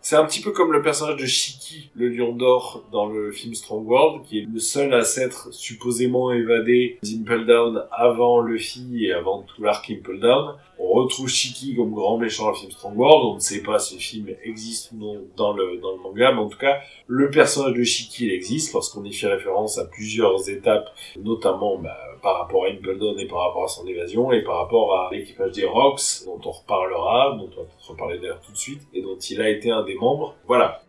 [0.00, 3.54] C'est un petit peu comme le personnage de Shiki, le lion d'or, dans le film
[3.54, 9.12] Strong World, qui est le seul à s'être supposément évadé d'Impel Down avant Luffy et
[9.12, 10.56] avant tout l'arc Impel Down.
[10.77, 13.25] On retrouve Shiki comme grand méchant dans le film Strong World.
[13.25, 16.31] On ne sait pas si le film existe ou non dans le, dans le manga,
[16.31, 19.85] mais en tout cas, le personnage de Shiki, il existe lorsqu'on y fait référence à
[19.85, 24.31] plusieurs étapes, notamment bah, par rapport à Impel Down et par rapport à son évasion
[24.31, 28.19] et par rapport à l'équipage des Rocks, dont on reparlera, dont on va peut-être reparler
[28.19, 30.35] d'ailleurs tout de suite, et dont il a été un des membres.
[30.47, 30.81] Voilà.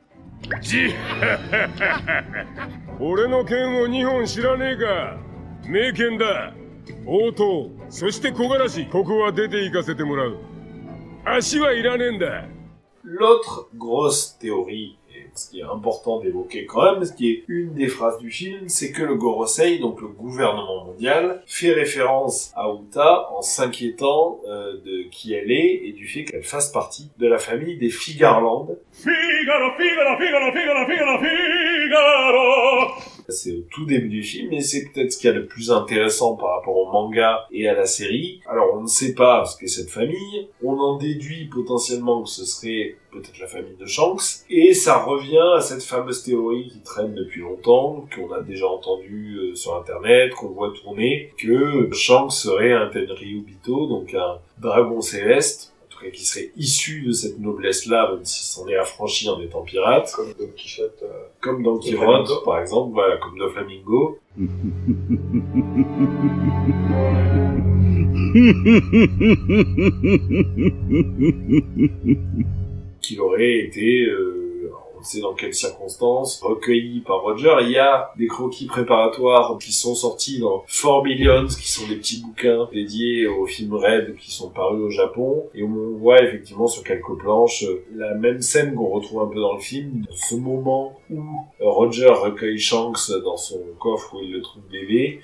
[0.62, 0.94] じ
[2.98, 5.16] 俺の剣を2本知らねえか
[5.68, 6.52] 名剣だ
[7.06, 10.36] 応答そして木枯らしここは出て行かせてもらう
[11.24, 12.44] 足はいらねえんだ
[13.02, 17.72] L'autre grosse théorie, et ce qui est important d'évoquer quand même, ce qui est une
[17.72, 22.68] des phrases du film, c'est que le Gorosei, donc le gouvernement mondial, fait référence à
[22.68, 27.26] Uta en s'inquiétant euh, de qui elle est et du fait qu'elle fasse partie de
[27.26, 28.76] la famille des Figarland.
[28.92, 32.90] Figaro, Figaro, Figaro, Figaro, Figaro, Figaro
[33.29, 35.71] C'est au tout début du film, et c'est peut-être ce qu'il y a de plus
[35.71, 38.41] intéressant par rapport au manga et à la série.
[38.47, 42.45] Alors on ne sait pas ce qu'est cette famille, on en déduit potentiellement que ce
[42.45, 47.15] serait peut-être la famille de Shanks, et ça revient à cette fameuse théorie qui traîne
[47.15, 52.73] depuis longtemps, qu'on a déjà entendu euh, sur internet, qu'on voit tourner, que Shanks serait
[52.73, 58.25] un Tenryubito, donc un dragon céleste, tout cas qui serait issu de cette noblesse-là, même
[58.25, 60.11] s'il s'en est affranchi en étant pirate.
[60.15, 61.03] Comme Don Quichotte.
[61.03, 64.19] euh, Comme Don Quichotte, par exemple, voilà, comme Don Flamingo.
[73.01, 74.44] qu'il aurait été, euh,
[75.05, 77.55] sait dans quelles circonstances, recueilli par Roger.
[77.61, 81.95] Il y a des croquis préparatoires qui sont sortis dans Four Millions, qui sont des
[81.95, 86.67] petits bouquins dédiés au film Red qui sont parus au Japon, et on voit effectivement
[86.67, 90.35] sur quelques planches euh, la même scène qu'on retrouve un peu dans le film, ce
[90.35, 91.21] moment où
[91.59, 95.21] Roger recueille Shanks dans son coffre où il le trouve bébé,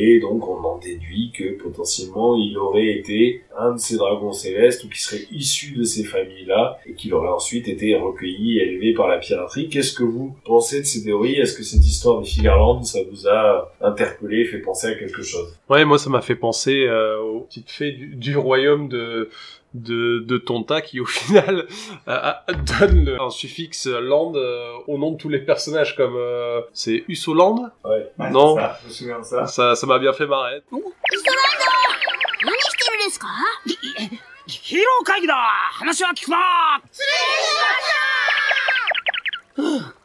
[0.00, 4.84] Et donc on en déduit que potentiellement il aurait été un de ces dragons célestes
[4.84, 8.94] ou qui serait issu de ces familles-là et qu'il aurait ensuite été recueilli et élevé
[8.94, 9.68] par la piraterie.
[9.68, 11.34] Qu'est-ce que vous pensez de ces théories?
[11.34, 15.58] Est-ce que cette histoire des Figarland, ça vous a interpellé, fait penser à quelque chose?
[15.68, 19.30] Ouais, moi ça m'a fait penser euh, aux petites fées du royaume de
[19.74, 21.66] de, de Tonta qui au final
[22.08, 26.16] euh, euh, donne le, un suffixe land euh, au nom de tous les personnages comme
[26.16, 27.70] euh, c'est Usoland.
[27.84, 28.56] Ouais, ouais non.
[28.56, 29.46] ça, je me souviens de ça.
[29.46, 30.62] Ça ça m'a bien fait marrer.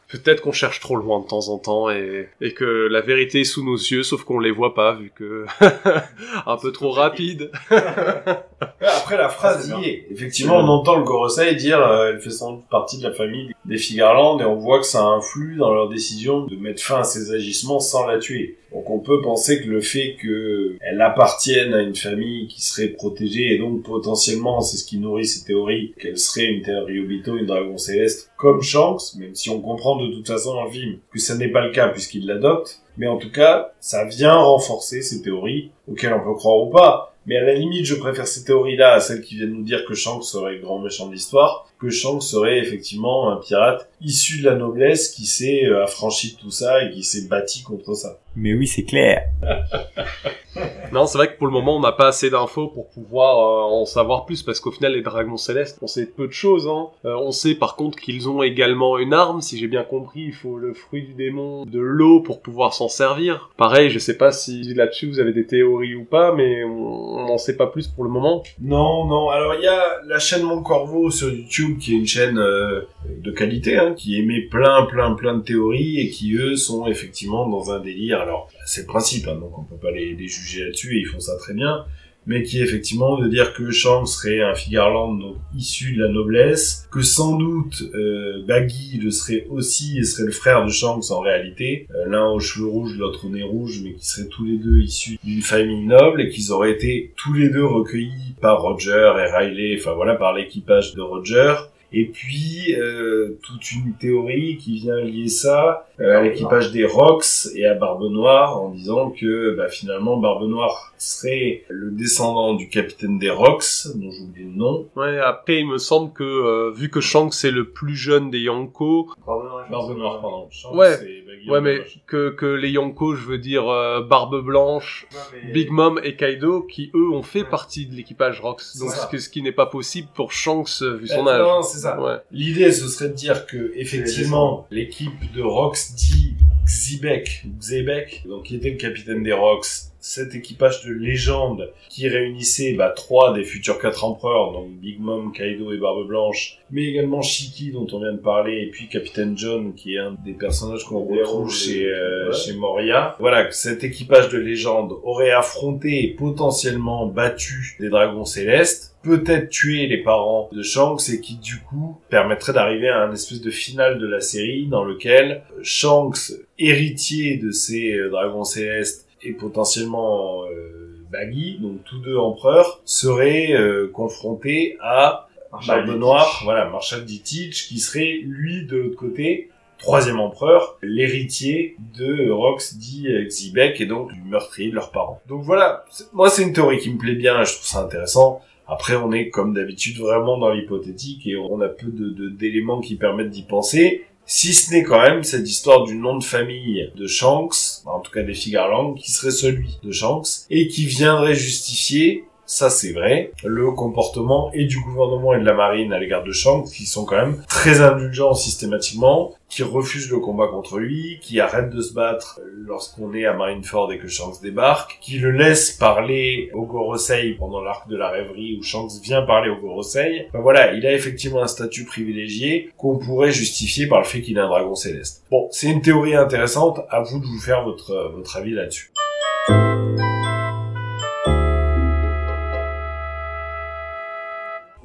[0.08, 3.44] Peut-être qu'on cherche trop loin de temps en temps et, et, que la vérité est
[3.44, 5.44] sous nos yeux, sauf qu'on les voit pas vu que
[6.46, 7.50] un peu trop rapide.
[8.80, 10.06] Après, la phrase y est.
[10.10, 13.50] Effectivement, on entend le Gorosei dire euh, elle fait sans doute partie de la famille
[13.64, 17.04] des Figarland et on voit que ça influe dans leur décision de mettre fin à
[17.04, 18.58] ses agissements sans la tuer.
[18.72, 23.54] Donc on peut penser que le fait qu'elle appartienne à une famille qui serait protégée
[23.54, 27.78] et donc potentiellement, c'est ce qui nourrit ces théories, qu'elle serait une Tenryubito, une dragon
[27.78, 31.36] céleste, comme Shanks, même si on comprend de toute façon dans le film que ça
[31.36, 32.80] n'est pas le cas puisqu'il l'adopte.
[32.96, 37.13] Mais en tout cas, ça vient renforcer ces théories auxquelles on peut croire ou pas.
[37.26, 39.94] Mais à la limite, je préfère ces théories-là à celles qui viennent nous dire que
[39.94, 44.56] Shanks serait grand méchant de l'histoire, que Shanks serait effectivement un pirate issu de la
[44.56, 48.18] noblesse qui s'est euh, affranchi de tout ça et qui s'est bâti contre ça.
[48.36, 49.22] Mais oui, c'est clair.
[50.92, 53.80] Non, c'est vrai que pour le moment, on n'a pas assez d'infos pour pouvoir euh,
[53.80, 56.68] en savoir plus, parce qu'au final, les dragons célestes, on sait peu de choses.
[56.68, 56.86] Hein.
[57.04, 60.32] Euh, on sait par contre qu'ils ont également une arme, si j'ai bien compris, il
[60.32, 63.50] faut le fruit du démon de l'eau pour pouvoir s'en servir.
[63.56, 67.38] Pareil, je sais pas si là-dessus vous avez des théories ou pas, mais on n'en
[67.38, 68.44] sait pas plus pour le moment.
[68.60, 69.30] Non, non.
[69.30, 72.82] Alors il y a la chaîne Mon Corvo sur YouTube qui est une chaîne euh,
[73.18, 77.48] de qualité, hein, qui émet plein, plein, plein de théories et qui eux sont effectivement
[77.48, 78.23] dans un délire.
[78.24, 81.20] Alors c'est le principe, hein, donc on peut pas les, juger là-dessus et ils font
[81.20, 81.84] ça très bien.
[82.26, 86.08] Mais qui est effectivement de dire que Shanks serait un Figarland donc issu de la
[86.08, 91.10] noblesse, que sans doute euh, Baggy le serait aussi et serait le frère de Shanks
[91.10, 94.46] en réalité, euh, l'un aux cheveux rouges, l'autre au nez rouge, mais qui seraient tous
[94.46, 98.62] les deux issus d'une famille noble et qu'ils auraient été tous les deux recueillis par
[98.62, 101.56] Roger et Riley, enfin voilà, par l'équipage de Roger.
[101.96, 107.46] Et puis euh, toute une théorie qui vient lier ça euh, à l'équipage des Rocks
[107.54, 112.68] et à Barbe Noire en disant que bah, finalement Barbe Noire serait le descendant du
[112.68, 114.88] capitaine des Rocks, dont j'oublie le nom.
[114.96, 118.40] Ouais, après, il me semble que, euh, vu que Shanks c'est le plus jeune des
[118.40, 120.48] Yonko, Barbe Noire, pardon.
[120.50, 125.06] Shanks Ouais, et Ouais, mais que, que les Yonko, je veux dire euh, Barbe Blanche,
[125.52, 128.76] Big Mom et Kaido, qui eux ont fait partie de l'équipage Rox.
[128.78, 131.40] Donc ce, que- ce qui n'est pas possible pour Shanks euh, vu son Euh, âge.
[131.42, 132.00] Non, c'est ça.
[132.00, 132.16] Ouais.
[132.30, 136.34] L'idée, ce serait de dire que, effectivement, l'équipe de Rox dit
[136.66, 142.74] Xibek, Xebek, donc qui était le capitaine des Rox, cet équipage de légende qui réunissait
[142.74, 147.22] bah, trois des futurs quatre empereurs, donc Big Mom, Kaido et Barbe Blanche, mais également
[147.22, 150.84] Shiki dont on vient de parler, et puis Capitaine John qui est un des personnages
[150.84, 152.36] qu'on retrouve chez, euh, ouais.
[152.36, 153.16] chez Moria.
[153.18, 159.86] Voilà, cet équipage de légende aurait affronté et potentiellement battu des dragons célestes, peut-être tué
[159.86, 163.98] les parents de Shanks et qui du coup permettrait d'arriver à un espèce de finale
[163.98, 171.04] de la série dans lequel Shanks, héritier de ces euh, dragons célestes et potentiellement euh,
[171.10, 175.86] Baggy, donc tous deux empereurs, seraient euh, confrontés à Marshal.
[175.98, 182.76] Noire, voilà, Marshal Dittich, qui serait lui de l'autre côté troisième empereur, l'héritier de Rox
[182.76, 185.20] dit euh, Xibek et donc du meurtrier de leurs parents.
[185.28, 188.40] Donc voilà, moi c'est une théorie qui me plaît bien, je trouve ça intéressant.
[188.66, 192.80] Après, on est comme d'habitude vraiment dans l'hypothétique et on a peu de de- d'éléments
[192.80, 194.04] qui permettent d'y penser.
[194.26, 198.10] Si ce n'est quand même cette histoire du nom de famille de Shanks, en tout
[198.10, 203.32] cas des Figarland, qui serait celui de Shanks, et qui viendrait justifier, ça c'est vrai,
[203.44, 207.04] le comportement et du gouvernement et de la marine à l'égard de Shanks, qui sont
[207.04, 211.94] quand même très indulgents systématiquement, qui refusent le combat contre lui, qui arrêtent de se
[211.94, 217.36] battre lorsqu'on est à Marineford et que Shanks débarque, qui le laissent parler au Gorosei
[217.38, 220.26] pendant l'arc de la rêverie où Shanks vient parler au Gorosei.
[220.28, 224.36] Enfin voilà, il a effectivement un statut privilégié qu'on pourrait justifier par le fait qu'il
[224.36, 225.24] est un dragon céleste.
[225.30, 228.90] Bon, c'est une théorie intéressante, à vous de vous faire votre, euh, votre avis là-dessus.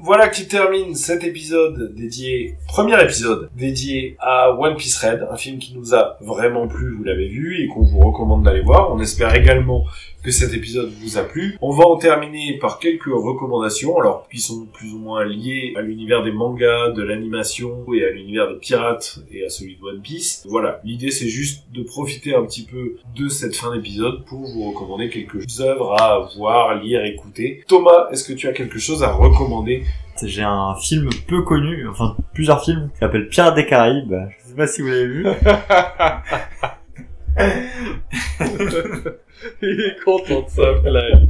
[0.10, 5.60] Voilà qui termine cet épisode dédié, premier épisode dédié à One Piece Red, un film
[5.60, 8.92] qui nous a vraiment plu, vous l'avez vu, et qu'on vous recommande d'aller voir.
[8.92, 9.86] On espère également
[10.24, 11.58] que cet épisode vous a plu.
[11.62, 15.82] On va en terminer par quelques recommandations, alors qui sont plus ou moins liées à
[15.82, 20.02] l'univers des mangas, de l'animation et à l'univers des pirates et à celui de One
[20.02, 20.46] Piece.
[20.50, 24.72] Voilà, l'idée c'est juste de profiter un petit peu de cette fin d'épisode pour vous
[24.72, 27.64] recommander quelques œuvres à voir, lire, écouter.
[27.68, 29.84] Thomas, est-ce que tu as quelque chose à recommander?
[30.22, 34.16] J'ai un film peu connu, enfin plusieurs films, qui s'appelle Pirates des Caraïbes.
[34.44, 35.26] Je sais pas si vous l'avez vu.
[39.62, 41.30] Il est content de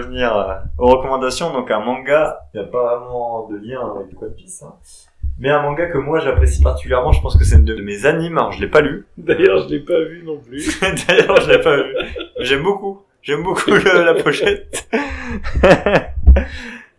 [0.00, 1.52] venir euh, aux recommandations.
[1.52, 4.62] Donc un manga, il n'y a pas vraiment de lien avec One Piece.
[4.62, 4.74] hein.
[5.38, 8.36] Mais un manga que moi j'apprécie particulièrement, je pense que c'est une de mes animes.
[8.36, 9.06] Alors je l'ai pas lu.
[9.16, 10.78] D'ailleurs, je l'ai pas vu non plus.
[11.08, 11.94] D'ailleurs, je l'ai pas vu.
[12.40, 13.00] J'aime beaucoup.
[13.22, 14.88] J'aime beaucoup le- la pochette.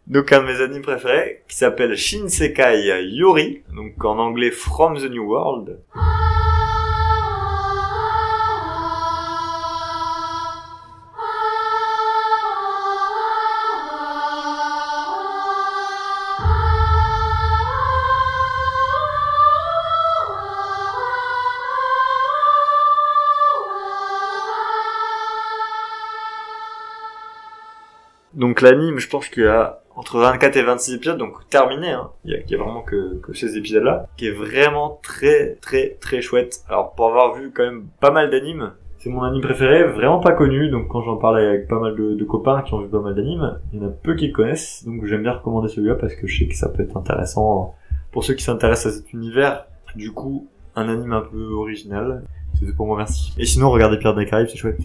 [0.07, 5.09] donc un de mes animes préférés qui s'appelle Shinsekai Yori, donc en anglais From the
[5.09, 5.79] New World.
[28.61, 32.09] L'anime, je pense qu'il y a entre 24 et 26 épisodes, donc terminé, hein.
[32.23, 36.63] Il y a, vraiment que, que ces épisodes-là, qui est vraiment très très très chouette.
[36.69, 40.31] Alors pour avoir vu quand même pas mal d'animes, c'est mon anime préféré, vraiment pas
[40.31, 43.01] connu, donc quand j'en parlais avec pas mal de, de copains qui ont vu pas
[43.01, 45.95] mal d'animes, il y en a peu qui le connaissent, donc j'aime bien recommander celui-là
[45.95, 47.75] parce que je sais que ça peut être intéressant
[48.11, 49.65] pour ceux qui s'intéressent à cet univers.
[49.95, 52.23] Du coup, un anime un peu original.
[52.59, 53.33] C'est tout pour moi, merci.
[53.37, 54.77] Et sinon, regardez Pierre des Caraïbes, c'est chouette.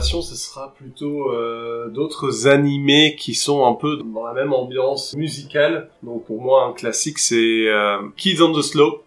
[0.00, 5.90] Ce sera plutôt euh, d'autres animés qui sont un peu dans la même ambiance musicale.
[6.02, 9.04] Donc pour moi, un classique, c'est euh, Kids on the Slope.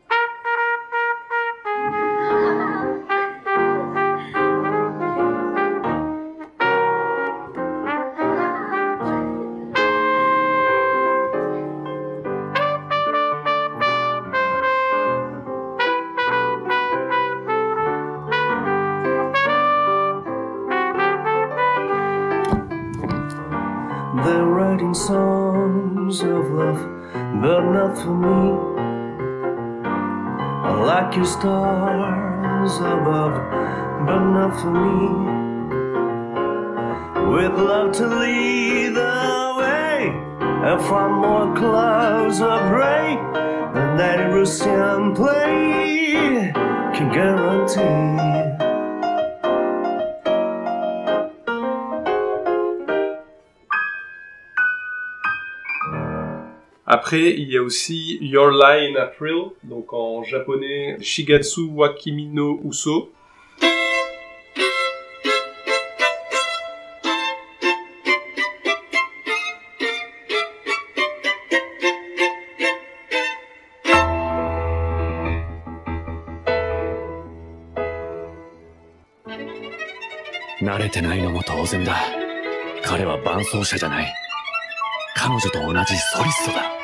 [27.98, 28.43] For me.
[30.64, 33.35] I like your stars above,
[34.06, 35.07] but not for me.
[37.33, 40.14] With love to lead the way,
[40.69, 43.17] and from more clouds of rain,
[43.74, 45.33] than that will simply
[46.95, 48.55] can guarantee.
[57.05, 62.26] Après, il y a aussi Your Lie in April, donc en japonais Shigatsu wa Kimi
[62.26, 63.20] no Uso.「
[80.62, 81.97] 慣れてないのも当然だ
[82.84, 84.15] 彼は伴奏者じゃない
[85.17, 86.84] 彼女と同じソリストだ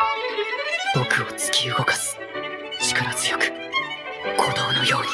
[0.94, 2.18] 僕を突き動かす
[2.82, 5.08] 力強く鼓動のように。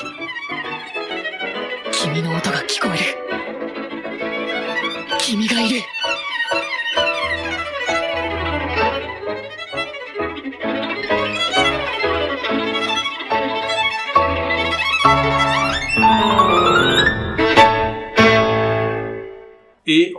[1.92, 3.18] 君の音が聞こえる。
[5.20, 5.82] 君がいる「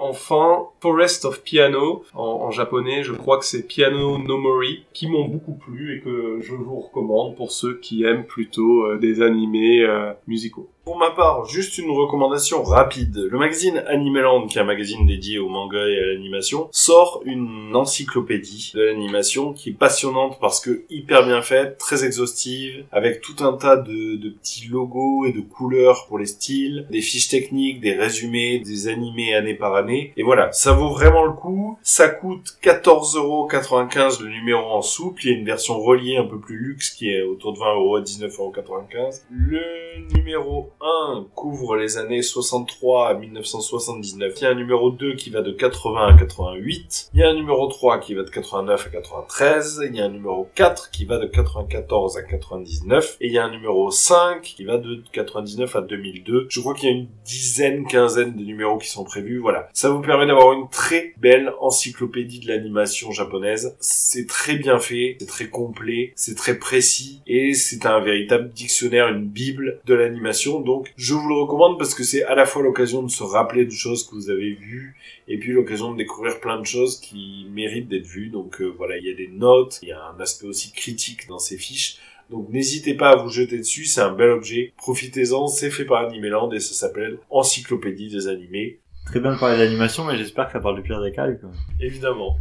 [0.08, 5.26] enfin, Forest of Piano, en, japonais, je crois que c'est Piano no Mori, qui m'ont
[5.26, 9.82] beaucoup plu et que je vous recommande pour ceux qui aiment plutôt euh, des animés
[9.82, 10.68] euh, musicaux.
[10.88, 13.28] Pour ma part, juste une recommandation rapide.
[13.30, 17.76] Le magazine Animeland, qui est un magazine dédié au manga et à l'animation, sort une
[17.76, 23.36] encyclopédie de l'animation qui est passionnante parce que hyper bien faite, très exhaustive, avec tout
[23.40, 27.92] un tas de, petits logos et de couleurs pour les styles, des fiches techniques, des
[27.92, 30.14] résumés, des animés année par année.
[30.16, 31.78] Et voilà, ça vaut vraiment le coup.
[31.82, 35.26] Ça coûte 14,95€ le numéro en souple.
[35.26, 37.98] Il y a une version reliée un peu plus luxe qui est autour de 20€
[37.98, 39.20] à 19,95€.
[39.28, 44.34] Le numéro 1 couvre les années 63 à 1979.
[44.36, 47.10] Il y a un numéro 2 qui va de 80 à 88.
[47.14, 49.80] Il y a un numéro 3 qui va de 89 à 93.
[49.88, 53.16] Il y a un numéro 4 qui va de 94 à 99.
[53.20, 56.46] Et il y a un numéro 5 qui va de 99 à 2002.
[56.48, 59.38] Je crois qu'il y a une dizaine, quinzaine de numéros qui sont prévus.
[59.38, 59.68] Voilà.
[59.72, 63.76] Ça vous permet d'avoir une très belle encyclopédie de l'animation japonaise.
[63.80, 65.16] C'est très bien fait.
[65.20, 66.12] C'est très complet.
[66.14, 67.22] C'est très précis.
[67.26, 71.94] Et c'est un véritable dictionnaire, une bible de l'animation donc, je vous le recommande parce
[71.94, 74.96] que c'est à la fois l'occasion de se rappeler de choses que vous avez vues
[75.26, 78.28] et puis l'occasion de découvrir plein de choses qui méritent d'être vues.
[78.28, 81.26] Donc euh, voilà, il y a des notes, il y a un aspect aussi critique
[81.26, 81.96] dans ces fiches.
[82.28, 84.74] Donc n'hésitez pas à vous jeter dessus, c'est un bel objet.
[84.76, 89.56] Profitez-en, c'est fait par Animeland et ça s'appelle Encyclopédie des animés très bien de parler
[89.56, 91.26] d'animation, mais j'espère que ça parle du pire des cas.
[91.80, 92.36] Évidemment.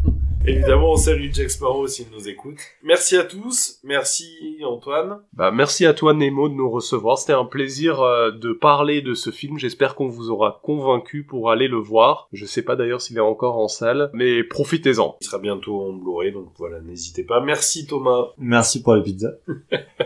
[0.45, 2.59] Évidemment, on salue Jack Sparrow s'il nous écoute.
[2.83, 3.79] Merci à tous.
[3.83, 4.27] Merci
[4.65, 5.19] Antoine.
[5.33, 7.17] Bah, merci à toi Nemo de nous recevoir.
[7.17, 9.57] C'était un plaisir euh, de parler de ce film.
[9.57, 12.29] J'espère qu'on vous aura convaincu pour aller le voir.
[12.31, 15.17] Je sais pas d'ailleurs s'il est encore en salle, mais profitez-en.
[15.21, 17.41] Il sera bientôt en Blu-ray, donc voilà, n'hésitez pas.
[17.41, 18.27] Merci Thomas.
[18.37, 19.33] Merci pour les pizzas.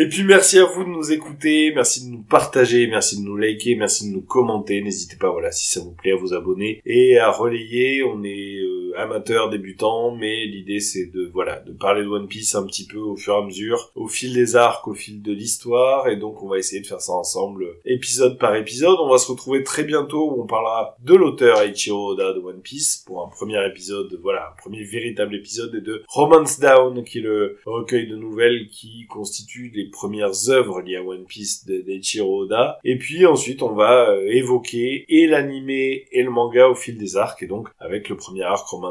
[0.00, 3.36] Et puis merci à vous de nous écouter, merci de nous partager, merci de nous
[3.36, 4.80] liker, merci de nous commenter.
[4.80, 8.02] N'hésitez pas, voilà, si ça vous plaît, à vous abonner et à relayer.
[8.02, 8.69] On est euh,
[9.00, 12.98] amateur, débutant, mais l'idée c'est de voilà de parler de One Piece un petit peu
[12.98, 16.42] au fur et à mesure, au fil des arcs, au fil de l'histoire, et donc
[16.42, 18.98] on va essayer de faire ça ensemble, épisode par épisode.
[19.00, 22.60] On va se retrouver très bientôt où on parlera de l'auteur Eiichiro Oda de One
[22.60, 27.18] Piece pour un premier épisode, voilà, un premier véritable épisode, et de Romance Down qui
[27.18, 32.42] est le recueil de nouvelles qui constitue les premières œuvres liées à One Piece d'Eiichiro
[32.42, 32.78] Oda.
[32.84, 37.16] Et puis ensuite on va euh, évoquer et l'animé et le manga au fil des
[37.16, 38.89] arcs, et donc avec le premier arc Romance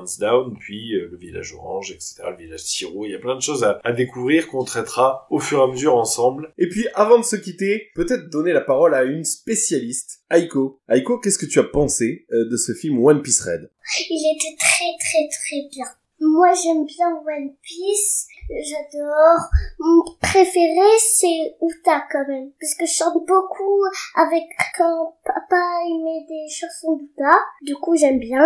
[0.60, 3.06] puis euh, le village Orange, etc., le village Siro.
[3.06, 5.96] Il y a plein de choses à, découvrir qu'on traitera au fur et à mesure
[5.96, 6.54] ensemble.
[6.58, 10.80] Et puis, avant de se quitter, peut-être donner la parole à une spécialiste, Aiko.
[10.90, 13.70] Aiko, qu'est-ce que tu as pensé euh, de ce film One Piece Red?
[14.10, 15.86] Il était très très très bien.
[16.22, 18.28] Moi, j'aime bien One Piece.
[18.50, 19.50] J'adore.
[19.80, 22.52] Mon préféré, c'est Uta, quand même.
[22.60, 23.84] Parce que je chante beaucoup
[24.16, 24.44] avec
[24.78, 27.32] quand papa, il met des chansons d'Uta.
[27.62, 28.46] Du coup, j'aime bien.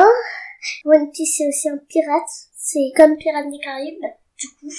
[0.86, 4.04] One Piece c'est aussi un pirate, c'est comme Pirates des Caraïbes,
[4.38, 4.74] du coup.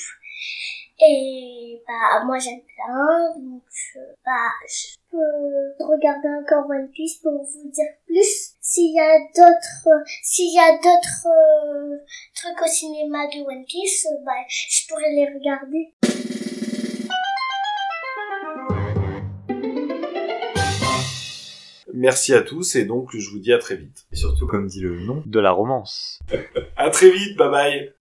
[1.01, 3.63] Et bah moi j'aime bien, donc
[3.97, 8.55] euh, bah je peux regarder encore One Piece pour vous dire plus.
[8.61, 9.89] S'il y a d'autres,
[10.23, 11.99] s'il y a d'autres euh,
[12.35, 15.95] trucs au cinéma de One Piece, bah je pourrais les regarder.
[21.97, 24.05] Merci à tous et donc je vous dis à très vite.
[24.11, 26.19] Et surtout, comme dit le nom, de la romance.
[26.77, 27.93] à très vite, bye bye.